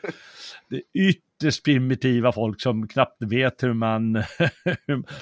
det 0.71 0.77
är 0.77 0.83
ytterst 0.95 1.65
primitiva 1.65 2.33
folk 2.33 2.61
som 2.61 2.89
knappt 2.89 3.23
vet 3.23 3.63
hur 3.63 3.73
man, 3.73 4.13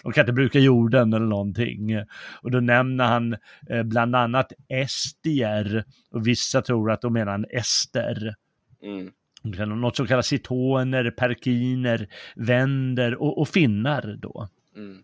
de 0.03 0.13
kan 0.15 0.23
inte 0.23 0.33
bruka 0.33 0.59
jorden 0.59 1.13
eller 1.13 1.27
någonting. 1.27 2.05
Och 2.43 2.51
då 2.51 2.61
nämner 2.61 3.05
han 3.05 3.37
eh, 3.71 3.83
bland 3.83 4.17
annat 4.17 4.53
estier 4.69 5.85
och 6.11 6.27
vissa 6.27 6.63
tror 6.63 6.91
att 6.91 7.03
då 7.03 7.11
menar 7.11 7.33
han 7.33 7.47
ester. 7.51 8.35
Mm 8.83 9.11
något 9.43 9.97
som 9.97 10.07
kallas 10.07 10.27
citoner, 10.27 11.11
perkiner, 11.11 12.09
vänder 12.37 13.15
och, 13.23 13.41
och 13.41 13.49
finnar 13.49 14.17
då. 14.19 14.49
Mm. 14.77 15.03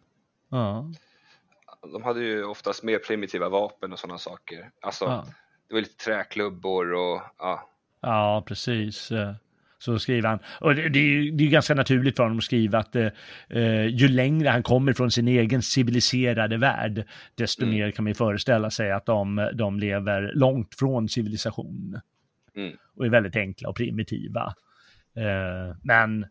Ja. 0.50 0.90
De 1.92 2.02
hade 2.02 2.20
ju 2.20 2.44
oftast 2.44 2.82
mer 2.82 2.98
primitiva 2.98 3.48
vapen 3.48 3.92
och 3.92 3.98
sådana 3.98 4.18
saker. 4.18 4.70
Alltså, 4.80 5.04
ja. 5.04 5.26
det 5.68 5.74
var 5.74 5.80
lite 5.80 6.04
träklubbor 6.04 6.92
och 6.92 7.22
ja. 7.38 7.68
Ja, 8.00 8.44
precis. 8.46 9.12
Så 9.78 9.98
skriver 9.98 10.28
han, 10.28 10.38
och 10.60 10.74
det, 10.74 10.88
det 10.88 10.98
är 10.98 11.02
ju 11.02 11.30
det 11.30 11.44
är 11.44 11.48
ganska 11.48 11.74
naturligt 11.74 12.16
för 12.16 12.22
honom 12.22 12.38
att 12.38 12.44
skriva 12.44 12.78
att 12.78 12.96
eh, 12.96 13.86
ju 13.86 14.08
längre 14.08 14.48
han 14.48 14.62
kommer 14.62 14.92
från 14.92 15.10
sin 15.10 15.28
egen 15.28 15.62
civiliserade 15.62 16.56
värld, 16.56 17.06
desto 17.34 17.62
mm. 17.62 17.74
mer 17.74 17.90
kan 17.90 18.04
man 18.04 18.10
ju 18.10 18.14
föreställa 18.14 18.70
sig 18.70 18.92
att 18.92 19.06
de, 19.06 19.50
de 19.54 19.78
lever 19.80 20.32
långt 20.34 20.74
från 20.74 21.08
civilisation. 21.08 22.00
Mm. 22.56 22.76
Och 22.94 23.06
är 23.06 23.10
väldigt 23.10 23.36
enkla 23.36 23.68
och 23.68 23.76
primitiva. 23.76 24.54
Eh, 25.16 25.76
men 25.82 26.26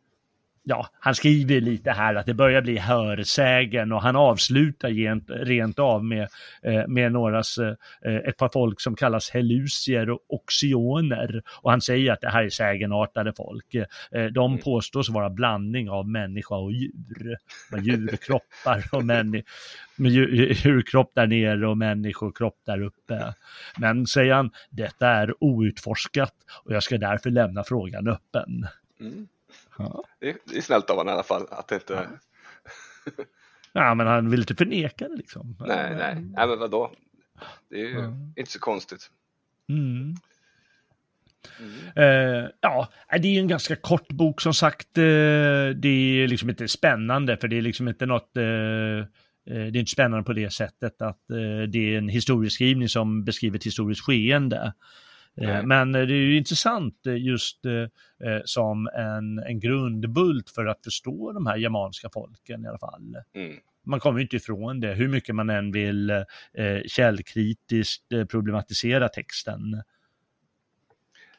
ja, 0.65 0.87
han 0.99 1.15
skriver 1.15 1.61
lite 1.61 1.91
här 1.91 2.15
att 2.15 2.25
det 2.25 2.33
börjar 2.33 2.61
bli 2.61 2.77
hörsägen 2.77 3.91
och 3.91 4.01
han 4.01 4.15
avslutar 4.15 4.89
rent, 4.89 5.29
rent 5.29 5.79
av 5.79 6.05
med, 6.05 6.27
eh, 6.63 6.87
med 6.87 7.11
någras, 7.11 7.57
eh, 7.57 8.15
ett 8.15 8.37
par 8.37 8.49
folk 8.53 8.81
som 8.81 8.95
kallas 8.95 9.29
helusier 9.29 10.09
och 10.09 10.19
oxioner. 10.27 11.43
Och 11.61 11.71
han 11.71 11.81
säger 11.81 12.11
att 12.11 12.21
det 12.21 12.29
här 12.29 12.43
är 12.43 12.49
sägenartade 12.49 13.33
folk. 13.33 13.75
Eh, 13.75 14.25
de 14.31 14.51
mm. 14.51 14.63
påstås 14.63 15.09
vara 15.09 15.29
blandning 15.29 15.89
av 15.89 16.09
människa 16.09 16.55
och 16.55 16.71
djur. 16.71 17.37
Med 17.71 17.83
djurkroppar 17.85 18.83
och 18.91 19.05
människor 19.05 19.45
med 19.95 20.11
djurkropp 20.11 21.11
där 21.15 21.27
nere 21.27 21.67
och 21.67 21.77
människokropp 21.77 22.57
där 22.65 22.81
uppe. 22.81 23.33
Men 23.77 24.07
säger 24.07 24.33
han, 24.33 24.51
detta 24.69 25.07
är 25.07 25.43
outforskat 25.43 26.33
och 26.63 26.73
jag 26.73 26.83
ska 26.83 26.97
därför 26.97 27.29
lämna 27.29 27.63
frågan 27.63 28.07
öppen. 28.07 28.67
Mm. 28.99 29.27
Ja. 29.77 30.03
Det, 30.19 30.29
är, 30.29 30.61
snällt 30.61 30.89
av 30.89 30.97
honom 30.97 31.09
i 31.09 31.13
alla 31.13 31.23
fall 31.23 31.47
att 31.51 31.71
inte... 31.71 31.93
Ja. 31.93 33.23
ja, 33.71 33.95
men 33.95 34.07
han 34.07 34.29
vill 34.29 34.39
inte 34.39 34.55
förneka 34.55 35.07
det 35.07 35.15
liksom. 35.15 35.55
Nej, 35.59 35.95
nej, 35.95 36.15
nej 36.15 36.47
men 36.47 36.59
vadå? 36.59 36.91
Det 37.69 37.75
är 37.75 37.85
ju 37.85 37.99
ja. 37.99 38.13
inte 38.35 38.51
så 38.51 38.59
konstigt. 38.59 39.09
Mm. 39.69 40.15
Mm. 41.59 41.73
Uh, 41.97 42.49
ja, 42.61 42.89
det 43.11 43.27
är 43.27 43.31
ju 43.31 43.39
en 43.39 43.47
ganska 43.47 43.75
kort 43.75 44.07
bok 44.07 44.41
som 44.41 44.53
sagt. 44.53 44.97
Uh, 44.97 45.69
det 45.69 45.87
är 45.87 46.27
liksom 46.27 46.49
inte 46.49 46.67
spännande 46.67 47.37
för 47.37 47.47
det 47.47 47.57
är 47.57 47.61
liksom 47.61 47.87
inte 47.87 48.05
något 48.05 48.37
uh, 48.37 49.05
det 49.47 49.77
är 49.77 49.77
inte 49.77 49.91
spännande 49.91 50.23
på 50.23 50.33
det 50.33 50.53
sättet 50.53 51.01
att 51.01 51.21
det 51.67 51.93
är 51.93 51.97
en 51.97 52.09
historieskrivning 52.09 52.89
som 52.89 53.23
beskriver 53.23 53.57
ett 53.57 53.65
historiskt 53.65 54.01
skeende. 54.01 54.73
Eh, 55.41 55.63
men 55.63 55.91
det 55.91 55.99
är 55.99 56.05
ju 56.05 56.37
intressant 56.37 57.07
eh, 57.07 57.17
just 57.17 57.65
eh, 57.65 58.41
som 58.45 58.87
en, 58.87 59.39
en 59.39 59.59
grundbult 59.59 60.49
för 60.49 60.65
att 60.65 60.83
förstå 60.83 61.31
de 61.31 61.47
här 61.47 61.57
germanska 61.57 62.09
folken 62.13 62.65
i 62.65 62.67
alla 62.67 62.79
fall. 62.79 63.17
Mm. 63.33 63.57
Man 63.83 63.99
kommer 63.99 64.19
inte 64.19 64.35
ifrån 64.35 64.79
det, 64.79 64.93
hur 64.93 65.07
mycket 65.07 65.35
man 65.35 65.49
än 65.49 65.71
vill 65.71 66.09
eh, 66.09 66.25
källkritiskt 66.87 68.09
problematisera 68.29 69.09
texten. 69.09 69.83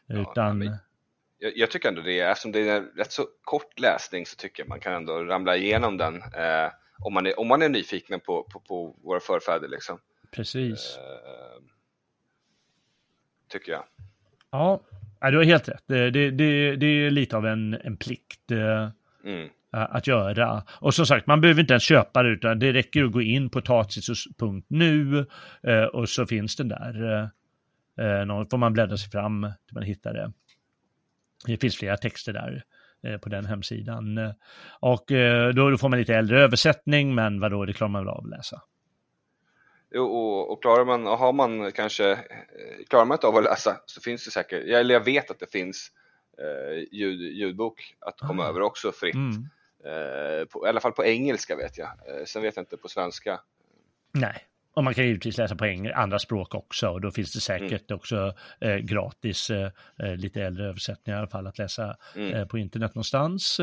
Utan... 0.09 0.62
Ja, 0.62 0.78
jag, 1.39 1.56
jag, 1.56 1.70
tycker 1.70 1.89
ändå 1.89 2.02
det, 2.02 2.20
eftersom 2.20 2.52
det 2.52 2.68
är 2.68 2.77
en 2.77 2.90
rätt 2.97 3.12
så 3.12 3.27
kort 3.43 3.81
läsning 3.81 4.27
så 4.27 4.36
tycker 4.36 4.62
jag 4.62 4.68
man 4.68 4.81
kan 4.81 4.94
ändå 4.94 5.24
ramla 5.24 5.56
igenom 5.56 5.97
den 5.97 6.16
eh, 6.16 6.70
om, 6.98 7.14
man 7.14 7.27
är, 7.27 7.40
om 7.40 7.48
man 7.48 7.62
är 7.62 7.68
nyfiken 7.68 8.20
på, 8.20 8.43
på, 8.43 8.60
på 8.60 8.97
våra 9.02 9.20
förfäder. 9.20 9.68
Liksom. 9.68 9.98
Precis. 10.31 10.97
Eh, 10.97 11.76
tycker 13.48 13.73
jag. 13.73 13.85
Ja, 14.51 14.81
du 15.20 15.36
har 15.36 15.44
helt 15.44 15.68
rätt. 15.68 15.85
Det, 15.86 16.10
det, 16.10 16.31
det, 16.31 16.77
det 16.77 16.86
är 16.86 17.10
lite 17.10 17.36
av 17.36 17.47
en, 17.47 17.74
en 17.74 17.97
plikt 17.97 18.51
eh, 18.51 18.89
mm. 19.24 19.48
att 19.70 20.06
göra. 20.06 20.62
Och 20.68 20.94
som 20.94 21.06
sagt, 21.06 21.27
man 21.27 21.40
behöver 21.40 21.60
inte 21.60 21.73
ens 21.73 21.82
köpa 21.82 22.23
det, 22.23 22.28
utan 22.28 22.59
det 22.59 22.73
räcker 22.73 23.05
att 23.05 23.12
gå 23.12 23.23
in 23.23 23.51
på 23.51 23.60
tacitus.nu 23.60 25.27
eh, 25.62 25.85
och 25.85 26.09
så 26.09 26.27
finns 26.27 26.56
den 26.56 26.68
där. 26.68 27.23
Eh, 28.01 28.27
någon 28.27 28.48
får 28.48 28.59
man 28.59 28.73
bläddra 28.73 28.97
sig 28.97 29.10
fram 29.10 29.52
till 29.66 29.74
man 29.74 29.82
hittar 29.82 30.14
det. 30.14 30.32
Det 31.47 31.56
finns 31.56 31.77
flera 31.77 31.97
texter 31.97 32.32
där 32.32 32.62
på 33.18 33.28
den 33.28 33.47
hemsidan. 33.47 34.18
Och 34.81 35.05
då 35.55 35.78
får 35.78 35.89
man 35.89 35.98
lite 35.98 36.14
äldre 36.14 36.40
översättning, 36.40 37.14
men 37.14 37.40
vadå, 37.40 37.64
det 37.64 37.73
klarar 37.73 37.90
man 37.90 38.05
väl 38.05 38.14
av 38.14 38.24
att 38.24 38.31
läsa. 38.31 38.62
Och, 39.98 40.52
och 40.52 40.62
klarar 40.62 40.85
man, 40.85 41.06
och 41.06 41.18
har 41.18 41.32
man 41.32 41.73
kanske, 41.73 42.12
eh, 42.12 42.85
klarar 42.89 43.05
man 43.05 43.14
inte 43.14 43.27
av 43.27 43.36
att 43.36 43.44
läsa 43.44 43.81
så 43.86 44.01
finns 44.01 44.24
det 44.24 44.31
säkert, 44.31 44.64
eller 44.64 44.94
jag 44.94 45.05
vet 45.05 45.31
att 45.31 45.39
det 45.39 45.52
finns 45.52 45.90
eh, 46.39 46.78
ljud, 46.93 47.20
ljudbok 47.20 47.94
att 48.01 48.18
komma 48.18 48.43
mm. 48.43 48.47
över 48.47 48.60
också 48.60 48.93
fritt. 48.93 49.14
Mm. 49.14 49.48
Eh, 49.85 50.44
på, 50.44 50.66
I 50.66 50.68
alla 50.68 50.81
fall 50.81 50.93
på 50.93 51.05
engelska 51.05 51.56
vet 51.56 51.78
jag, 51.78 51.89
eh, 51.89 52.24
sen 52.24 52.43
vet 52.43 52.56
jag 52.56 52.62
inte 52.62 52.77
på 52.77 52.89
svenska. 52.89 53.40
Nej, 54.12 54.47
och 54.74 54.85
man 54.85 54.94
kan 54.94 55.06
givetvis 55.06 55.39
läsa 55.39 55.56
på 55.56 55.90
andra 55.94 56.18
språk 56.18 56.55
också 56.55 56.89
och 56.89 57.01
då 57.01 57.10
finns 57.10 57.32
det 57.32 57.40
säkert 57.40 57.90
mm. 57.90 57.97
också 57.97 58.35
eh, 58.60 58.77
gratis, 58.77 59.51
eh, 59.51 59.70
eh 60.02 60.16
lite 60.16 60.43
äldre 60.43 60.68
översättningar 60.68 61.18
i 61.18 61.20
alla 61.20 61.28
fall 61.28 61.47
att 61.47 61.59
läsa 61.59 61.97
mm. 62.16 62.48
på 62.48 62.59
internet 62.59 62.94
någonstans. 62.94 63.60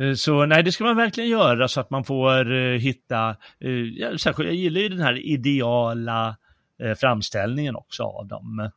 Eh, 0.00 0.06
Eh, 0.10 0.14
så 0.14 0.46
nej, 0.46 0.62
det 0.62 0.72
ska 0.72 0.84
man 0.84 0.96
verkligen 0.96 1.30
göra 1.30 1.68
så 1.68 1.80
att 1.80 1.90
man 1.90 2.04
får 2.04 2.52
uh, 2.52 2.78
hitta, 2.78 3.36
uh, 3.64 4.16
särskilt, 4.16 4.48
jag 4.48 4.56
gillar 4.56 4.80
ju 4.80 4.88
den 4.88 5.00
här 5.00 5.26
ideala 5.26 6.36
framställningen 7.00 7.76
också 7.76 8.02
av 8.02 8.26
dem. 8.26 8.70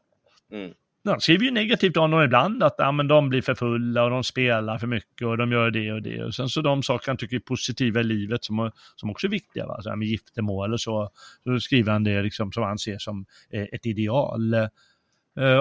Mm. 0.52 0.74
De 1.04 1.20
skriver 1.20 1.46
ju 1.46 1.52
negativt 1.52 1.98
om 1.98 2.12
dem 2.12 2.22
ibland, 2.22 2.64
att 2.64 2.76
ja, 2.78 2.92
men 2.92 3.08
de 3.08 3.30
blir 3.30 3.42
för 3.42 3.56
fulla 3.56 4.04
och 4.04 4.10
de 4.10 4.24
spelar 4.24 4.78
för 4.78 4.88
mycket 4.88 5.28
och 5.28 5.38
de 5.38 5.52
gör 5.52 5.72
det 5.72 5.92
och 5.92 6.02
det. 6.02 6.24
Och 6.24 6.36
sen 6.36 6.50
så 6.50 6.62
de 6.62 6.84
saker 6.84 7.08
han 7.08 7.18
tycker 7.18 7.36
är 7.36 7.40
positiva 7.40 8.00
i 8.00 8.04
livet 8.04 8.44
som, 8.44 8.72
som 8.96 9.10
också 9.10 9.28
är 9.28 9.32
viktiga, 9.32 9.68
va? 9.68 9.82
Så 9.82 9.90
här 9.90 9.96
med 9.96 10.08
giftermål 10.08 10.74
och 10.74 10.82
så, 10.82 11.10
så 11.44 11.60
skriver 11.60 11.92
han 11.92 12.04
det 12.04 12.22
liksom 12.22 12.52
som 12.52 12.64
han 12.64 12.78
ser 12.78 12.98
som 12.98 13.26
ett 13.50 13.86
ideal. 13.86 14.56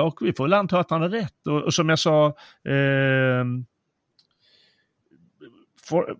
och 0.04 0.18
vi 0.20 0.32
får 0.32 0.44
väl 0.44 0.52
anta 0.52 0.78
att 0.78 0.90
han 0.90 1.02
har 1.02 1.08
rätt. 1.08 1.46
Och, 1.46 1.62
och 1.62 1.74
som 1.74 1.88
jag 1.88 1.98
sa, 1.98 2.34
for, 5.92 6.16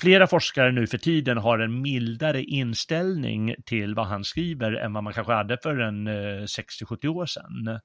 flera 0.00 0.26
forskare 0.26 0.72
nu 0.72 0.86
för 0.86 0.98
tiden 0.98 1.38
har 1.38 1.58
en 1.58 1.82
mildare 1.82 2.42
inställning 2.42 3.54
till 3.64 3.94
vad 3.94 4.06
han 4.06 4.24
skriver 4.24 4.72
än 4.72 4.92
vad 4.92 5.04
man 5.04 5.12
kanske 5.12 5.32
hade 5.32 5.58
för 5.62 5.78
en 5.78 6.06
eh, 6.06 6.42
60-70 6.42 7.06
år 7.06 7.26
sedan. 7.26 7.80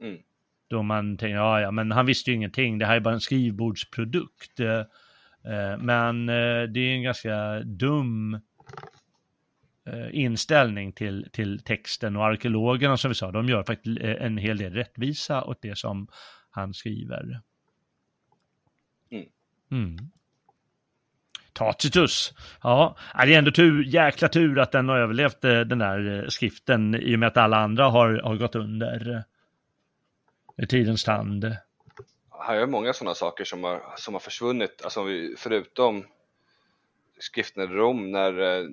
Mm. 0.00 0.18
Då 0.68 0.82
man 0.82 1.16
tänker, 1.16 1.36
ja, 1.36 1.60
ja, 1.60 1.70
men 1.70 1.92
han 1.92 2.06
visste 2.06 2.30
ju 2.30 2.36
ingenting, 2.36 2.78
det 2.78 2.86
här 2.86 2.96
är 2.96 3.00
bara 3.00 3.14
en 3.14 3.20
skrivbordsprodukt. 3.20 4.60
Eh, 4.60 5.78
men 5.78 6.28
eh, 6.28 6.62
det 6.62 6.80
är 6.80 6.94
en 6.94 7.02
ganska 7.02 7.60
dum 7.60 8.34
eh, 9.86 10.08
inställning 10.12 10.92
till, 10.92 11.28
till 11.32 11.58
texten 11.58 12.16
och 12.16 12.24
arkeologerna 12.24 12.96
som 12.96 13.08
vi 13.08 13.14
sa, 13.14 13.30
de 13.30 13.48
gör 13.48 13.62
faktiskt 13.62 14.00
en 14.00 14.38
hel 14.38 14.58
del 14.58 14.72
rättvisa 14.72 15.44
åt 15.44 15.62
det 15.62 15.78
som 15.78 16.08
han 16.50 16.74
skriver. 16.74 17.40
Mm. 19.70 19.98
Tacitus. 21.56 22.34
Ja, 22.62 22.96
det 23.14 23.34
är 23.34 23.38
ändå 23.38 23.50
tur, 23.50 23.84
jäkla 23.84 24.28
tur 24.28 24.58
att 24.58 24.72
den 24.72 24.88
har 24.88 24.98
överlevt 24.98 25.44
eh, 25.44 25.60
den 25.60 25.78
där 25.78 26.22
eh, 26.22 26.28
skriften 26.28 26.94
i 26.94 27.14
och 27.14 27.18
med 27.18 27.26
att 27.26 27.36
alla 27.36 27.56
andra 27.56 27.84
har, 27.84 28.20
har 28.24 28.36
gått 28.36 28.54
under 28.54 29.24
i 30.62 30.66
tidens 30.66 31.04
tand. 31.04 31.56
Här 32.46 32.56
är 32.56 32.66
många 32.66 32.92
sådana 32.92 33.14
saker 33.14 33.44
som 33.44 33.64
har, 33.64 33.82
som 33.96 34.14
har 34.14 34.20
försvunnit, 34.20 34.80
alltså 34.84 35.04
förutom 35.36 36.04
skriften 37.18 37.62
i 37.62 37.66
Rom 37.66 38.12
när 38.12 38.58
eh, 38.58 38.64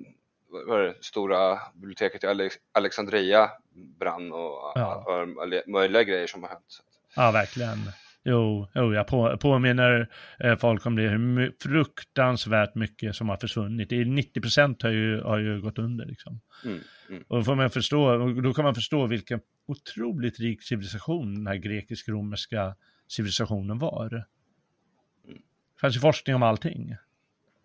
det, 0.66 0.94
stora 1.00 1.58
biblioteket 1.74 2.24
i 2.24 2.50
Alexandria 2.72 3.50
brann 3.98 4.32
och 4.32 4.72
ja. 4.74 5.26
möjliga 5.66 6.02
grejer 6.02 6.26
som 6.26 6.42
har 6.42 6.50
hänt. 6.50 6.82
Ja, 7.16 7.30
verkligen. 7.30 7.78
Jo, 8.24 8.68
jo 8.74 8.94
jag 8.94 9.06
på, 9.06 9.36
påminner 9.36 10.08
eh, 10.38 10.56
folk 10.56 10.86
om 10.86 10.96
det, 10.96 11.08
hur 11.08 11.52
fruktansvärt 11.62 12.74
mycket 12.74 13.16
som 13.16 13.28
har 13.28 13.36
försvunnit. 13.36 13.90
90 13.90 14.40
procent 14.40 14.82
har 14.82 14.90
ju, 14.90 15.20
har 15.20 15.38
ju 15.38 15.60
gått 15.60 15.78
under 15.78 16.06
liksom. 16.06 16.40
Mm, 16.64 16.80
mm. 17.08 17.24
Och 17.28 17.38
då, 17.38 17.44
får 17.44 17.54
man 17.54 17.70
förstå, 17.70 18.28
då 18.42 18.54
kan 18.54 18.64
man 18.64 18.74
förstå 18.74 19.06
vilken 19.06 19.40
otroligt 19.66 20.40
rik 20.40 20.62
civilisation 20.62 21.34
den 21.34 21.46
här 21.46 21.56
grekisk-romerska 21.56 22.74
civilisationen 23.08 23.78
var. 23.78 24.08
Det 24.10 25.80
fanns 25.80 25.96
ju 25.96 26.00
forskning 26.00 26.36
om 26.36 26.42
allting. 26.42 26.96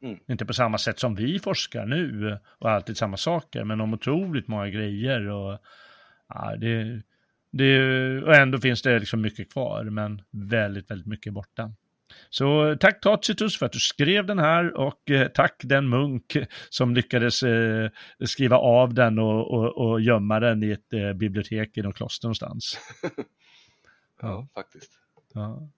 Mm. 0.02 0.20
Inte 0.28 0.46
på 0.46 0.54
samma 0.54 0.78
sätt 0.78 1.00
som 1.00 1.16
vi 1.16 1.40
forskar 1.40 1.86
nu 1.86 2.38
och 2.60 2.72
alltid 2.72 2.98
samma 2.98 3.18
saker, 3.18 3.64
men 3.64 3.82
om 3.82 3.94
otroligt 3.94 4.48
många 4.48 4.70
grejer 4.70 5.30
och 5.30 5.60
ja, 6.30 6.56
det, 6.56 7.02
det, 7.52 8.24
och 8.24 8.36
ändå 8.36 8.58
finns 8.58 8.82
det 8.82 9.00
liksom 9.00 9.22
mycket 9.22 9.54
kvar, 9.54 9.84
men 9.84 10.22
väldigt, 10.32 10.92
väldigt 10.92 11.08
mycket 11.08 11.34
borta. 11.34 11.74
Så 12.30 12.76
tack 12.80 13.02
Tacitus 13.02 13.58
för 13.58 13.66
att 13.66 13.72
du 13.72 13.80
skrev 13.80 14.26
den 14.26 14.40
här 14.40 14.78
och 14.78 15.12
eh, 15.12 15.28
tack 15.28 15.62
den 15.64 15.90
munk 15.90 16.38
som 16.70 16.96
lyckades 16.96 17.44
eh, 17.44 17.90
skriva 18.26 18.58
av 18.58 18.94
den 18.94 19.20
och, 19.20 19.52
och, 19.52 19.78
och 19.78 20.02
gömma 20.02 20.40
den 20.40 20.64
i 20.64 20.72
ett 20.72 20.94
eh, 20.94 21.14
bibliotek 21.14 21.78
i 21.78 21.82
något 21.82 21.96
kloster 21.96 22.28
någonstans. 22.28 22.80
ja, 24.22 24.48
faktiskt. 24.54 24.92
Ja. 25.34 25.70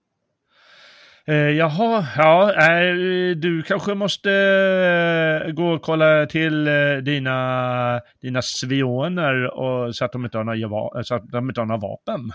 Eh, 1.25 1.35
jaha, 1.35 2.07
ja, 2.17 2.51
eh, 2.51 3.35
du 3.35 3.61
kanske 3.61 3.93
måste 3.93 4.31
eh, 4.31 5.51
gå 5.51 5.73
och 5.73 5.81
kolla 5.81 6.25
till 6.25 6.67
eh, 6.67 6.73
dina, 7.03 8.01
dina 8.21 8.41
svioner 8.41 9.57
och, 9.57 9.95
så, 9.95 10.05
att 10.05 10.11
de 10.11 10.25
inte 10.25 10.37
har 10.37 10.43
några, 10.43 11.03
så 11.03 11.15
att 11.15 11.31
de 11.31 11.49
inte 11.49 11.61
har 11.61 11.65
några 11.65 11.81
vapen. 11.81 12.31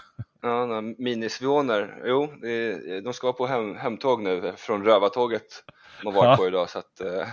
Ja, 0.46 0.80
minisvioner. 0.98 2.02
Jo, 2.04 2.32
de 3.04 3.12
ska 3.12 3.32
på 3.32 3.46
hem, 3.46 3.76
hemtåg 3.76 4.22
nu 4.22 4.52
från 4.56 4.84
rövartåget 4.84 5.64
de 6.02 6.14
har 6.14 6.22
varit 6.22 6.30
ja. 6.30 6.36
på 6.36 6.46
idag. 6.46 6.70
Så 6.70 6.78
att, 6.78 7.00
eh, 7.00 7.06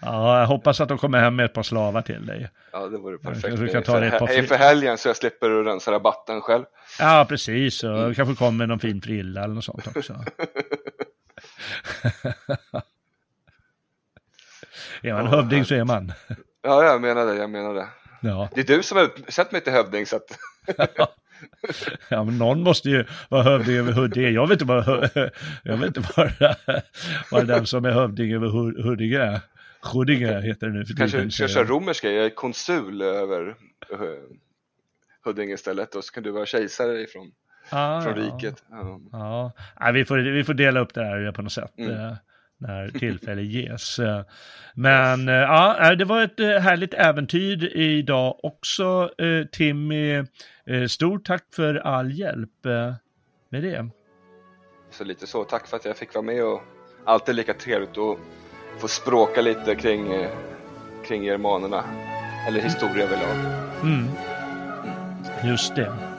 ja, 0.00 0.40
jag 0.40 0.46
hoppas 0.46 0.80
att 0.80 0.88
de 0.88 0.98
kommer 0.98 1.20
hem 1.20 1.36
med 1.36 1.44
ett 1.44 1.54
par 1.54 1.62
slavar 1.62 2.02
till 2.02 2.26
dig. 2.26 2.50
Ja, 2.72 2.86
det 2.86 2.98
vore 2.98 3.18
perfekt. 3.18 3.56
Du 3.56 3.68
kan 3.68 3.82
ta 3.82 4.00
det 4.00 4.10
för, 4.10 4.26
hej 4.26 4.46
för 4.46 4.54
helgen 4.54 4.98
så 4.98 5.08
jag 5.08 5.16
slipper 5.16 5.60
att 5.60 5.66
rensa 5.66 5.92
rabatten 5.92 6.40
själv. 6.40 6.64
Ja, 6.98 7.26
precis. 7.28 7.84
Och 7.84 7.98
mm. 7.98 8.14
kanske 8.14 8.34
kommer 8.34 8.66
någon 8.66 8.80
fin 8.80 9.02
frilla 9.02 9.44
eller 9.44 9.54
något 9.54 9.64
sånt 9.64 9.96
också. 9.96 10.12
är 15.02 15.12
man 15.12 15.26
hövding 15.26 15.64
så 15.64 15.74
är 15.74 15.84
man. 15.84 16.12
Ja, 16.62 16.84
jag 16.84 17.00
menar 17.00 17.26
det. 17.26 17.36
Jag 17.36 17.50
menar 17.50 17.74
det. 17.74 17.88
Ja. 18.20 18.48
Det 18.54 18.60
är 18.60 18.76
du 18.76 18.82
som 18.82 18.98
har 18.98 19.30
sett 19.30 19.52
mig 19.52 19.60
till 19.60 19.72
hövding 19.72 20.06
så 20.06 20.16
att... 20.16 20.38
Ja, 20.96 21.08
men 22.10 22.38
någon 22.38 22.62
måste 22.62 22.90
ju 22.90 23.04
vara 23.28 23.42
hövding 23.42 23.76
över 23.76 23.92
Huddinge. 23.92 24.28
Jag 24.28 24.46
vet 24.46 24.62
inte 24.62 24.74
vad, 24.74 25.10
jag 25.62 25.76
vet 25.76 25.96
inte 25.96 26.12
vad, 26.16 26.32
vad 27.30 27.46
den 27.46 27.66
som 27.66 27.84
är 27.84 27.90
hövding 27.90 28.32
över 28.32 28.48
Huddinge 28.82 29.18
är. 29.18 29.40
Huddinge 29.92 30.40
heter 30.40 30.66
det 30.66 30.72
nu 30.72 30.84
för 30.84 30.94
Kanske 30.94 31.30
ska 31.30 31.48
köra 31.48 31.64
romerska, 31.64 32.10
jag 32.10 32.24
är 32.24 32.30
konsul 32.30 33.02
över 33.02 33.56
Huddinge 35.24 35.54
istället 35.54 35.94
och 35.94 36.04
så 36.04 36.12
kan 36.12 36.22
du 36.22 36.30
vara 36.30 36.46
kejsare 36.46 37.00
ifrån 37.00 37.32
ah, 37.70 38.02
från 38.02 38.14
riket. 38.14 38.64
Ja, 38.70 39.00
ja. 39.12 39.52
ja. 39.80 39.92
vi, 39.92 40.04
får, 40.04 40.18
vi 40.18 40.44
får 40.44 40.54
dela 40.54 40.80
upp 40.80 40.94
det 40.94 41.04
här 41.04 41.32
på 41.32 41.42
något 41.42 41.52
sätt. 41.52 41.78
Mm. 41.78 42.16
Eh, 42.62 42.68
när 42.68 42.88
tillfälle 42.88 43.42
ges. 43.42 44.00
Men 44.74 45.28
eh, 45.28 45.34
ja, 45.34 45.94
det 45.94 46.04
var 46.04 46.22
ett 46.22 46.40
eh, 46.40 46.48
härligt 46.48 46.94
äventyr 46.94 47.76
idag 47.76 48.40
också. 48.42 49.10
Timmy, 49.52 50.24
stort 50.88 51.26
tack 51.26 51.44
för 51.54 51.74
all 51.74 52.12
hjälp 52.12 52.64
med 53.48 53.62
det. 53.62 53.88
Så 54.90 55.04
lite 55.04 55.26
så, 55.26 55.44
tack 55.44 55.66
för 55.66 55.76
att 55.76 55.84
jag 55.84 55.96
fick 55.96 56.14
vara 56.14 56.24
med 56.24 56.44
och 56.44 56.62
alltid 57.04 57.34
lika 57.34 57.54
trevligt 57.54 57.98
att 57.98 58.18
få 58.78 58.88
språka 58.88 59.42
lite 59.42 59.74
kring, 59.74 60.26
kring 61.06 61.24
germanerna, 61.24 61.84
eller 62.48 62.60
historia 62.60 63.04
överlag. 63.04 63.36
Mm. 63.82 64.08
Just 65.44 65.74
det. 65.76 66.11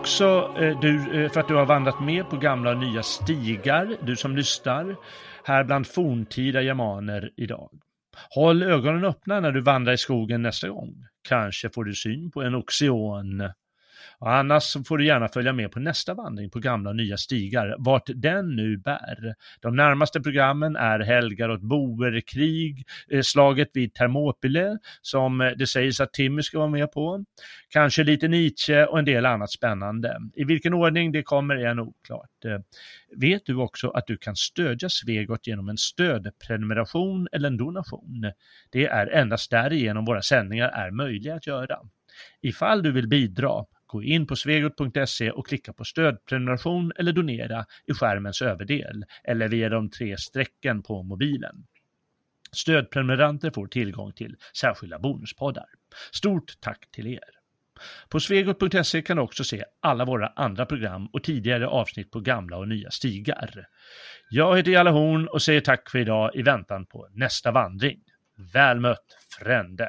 Också 0.00 0.54
eh, 0.56 0.80
du, 0.80 1.22
eh, 1.24 1.30
för 1.30 1.40
att 1.40 1.48
du 1.48 1.54
har 1.54 1.66
vandrat 1.66 2.00
med 2.00 2.30
på 2.30 2.36
gamla 2.36 2.70
och 2.70 2.76
nya 2.76 3.02
stigar, 3.02 3.96
du 4.02 4.16
som 4.16 4.36
lyssnar, 4.36 4.96
här 5.44 5.64
bland 5.64 5.86
forntida 5.86 6.62
germaner 6.62 7.30
idag. 7.36 7.70
Håll 8.34 8.62
ögonen 8.62 9.04
öppna 9.04 9.40
när 9.40 9.52
du 9.52 9.60
vandrar 9.60 9.92
i 9.92 9.98
skogen 9.98 10.42
nästa 10.42 10.68
gång. 10.68 10.94
Kanske 11.28 11.70
får 11.70 11.84
du 11.84 11.94
syn 11.94 12.30
på 12.30 12.42
en 12.42 12.54
Oxion 12.54 13.42
och 14.20 14.32
annars 14.32 14.76
får 14.86 14.98
du 14.98 15.06
gärna 15.06 15.28
följa 15.28 15.52
med 15.52 15.72
på 15.72 15.80
nästa 15.80 16.14
vandring 16.14 16.50
på 16.50 16.58
gamla 16.58 16.90
och 16.90 16.96
nya 16.96 17.16
stigar, 17.16 17.76
vart 17.78 18.10
den 18.14 18.56
nu 18.56 18.76
bär. 18.76 19.34
De 19.60 19.76
närmaste 19.76 20.20
programmen 20.20 20.76
är 20.76 21.00
helgar 21.00 21.48
åt 21.48 21.60
boerkrig, 21.60 22.86
eh, 23.10 23.22
slaget 23.22 23.70
vid 23.74 23.94
Thermopyle, 23.94 24.78
som 25.02 25.40
eh, 25.40 25.50
det 25.50 25.66
sägs 25.66 26.00
att 26.00 26.12
Timmy 26.12 26.42
ska 26.42 26.58
vara 26.58 26.68
med 26.68 26.92
på, 26.92 27.24
kanske 27.68 28.04
lite 28.04 28.28
Nietzsche 28.28 28.84
och 28.84 28.98
en 28.98 29.04
del 29.04 29.26
annat 29.26 29.50
spännande. 29.50 30.16
I 30.34 30.44
vilken 30.44 30.74
ordning 30.74 31.12
det 31.12 31.22
kommer 31.22 31.56
är 31.56 31.74
nog 31.74 31.88
oklart. 31.88 32.44
Eh, 32.44 32.58
vet 33.16 33.46
du 33.46 33.54
också 33.54 33.90
att 33.90 34.06
du 34.06 34.16
kan 34.16 34.36
stödja 34.36 34.88
Svegot 34.88 35.46
genom 35.46 35.68
en 35.68 35.76
stödprenumeration 35.76 37.28
eller 37.32 37.48
en 37.48 37.56
donation? 37.56 38.32
Det 38.70 38.86
är 38.86 39.06
endast 39.06 39.50
därigenom 39.50 40.04
våra 40.04 40.22
sändningar 40.22 40.68
är 40.68 40.90
möjliga 40.90 41.34
att 41.34 41.46
göra. 41.46 41.78
Ifall 42.42 42.82
du 42.82 42.92
vill 42.92 43.08
bidra, 43.08 43.64
Gå 43.90 44.02
in 44.02 44.26
på 44.26 44.36
svegot.se 44.36 45.30
och 45.30 45.46
klicka 45.46 45.72
på 45.72 45.84
stödprenumeration 45.84 46.92
eller 46.98 47.12
donera 47.12 47.64
i 47.86 47.92
skärmens 47.92 48.42
överdel 48.42 49.04
eller 49.24 49.48
via 49.48 49.68
de 49.68 49.90
tre 49.90 50.16
strecken 50.16 50.82
på 50.82 51.02
mobilen. 51.02 51.66
Stödprenumeranter 52.52 53.50
får 53.50 53.66
tillgång 53.66 54.12
till 54.12 54.36
särskilda 54.56 54.98
bonuspoddar. 54.98 55.66
Stort 56.12 56.60
tack 56.60 56.90
till 56.90 57.06
er! 57.06 57.40
På 58.08 58.20
svegot.se 58.20 59.02
kan 59.02 59.16
du 59.16 59.22
också 59.22 59.44
se 59.44 59.64
alla 59.80 60.04
våra 60.04 60.26
andra 60.26 60.66
program 60.66 61.06
och 61.06 61.22
tidigare 61.22 61.66
avsnitt 61.66 62.10
på 62.10 62.20
gamla 62.20 62.56
och 62.56 62.68
nya 62.68 62.90
stigar. 62.90 63.66
Jag 64.30 64.56
heter 64.56 64.70
Jalle 64.70 64.90
Horn 64.90 65.28
och 65.28 65.42
säger 65.42 65.60
tack 65.60 65.90
för 65.90 65.98
idag 65.98 66.30
i 66.34 66.42
väntan 66.42 66.86
på 66.86 67.08
nästa 67.12 67.50
vandring. 67.50 68.00
Väl 68.52 68.80
mött, 68.80 69.16
frände! 69.38 69.88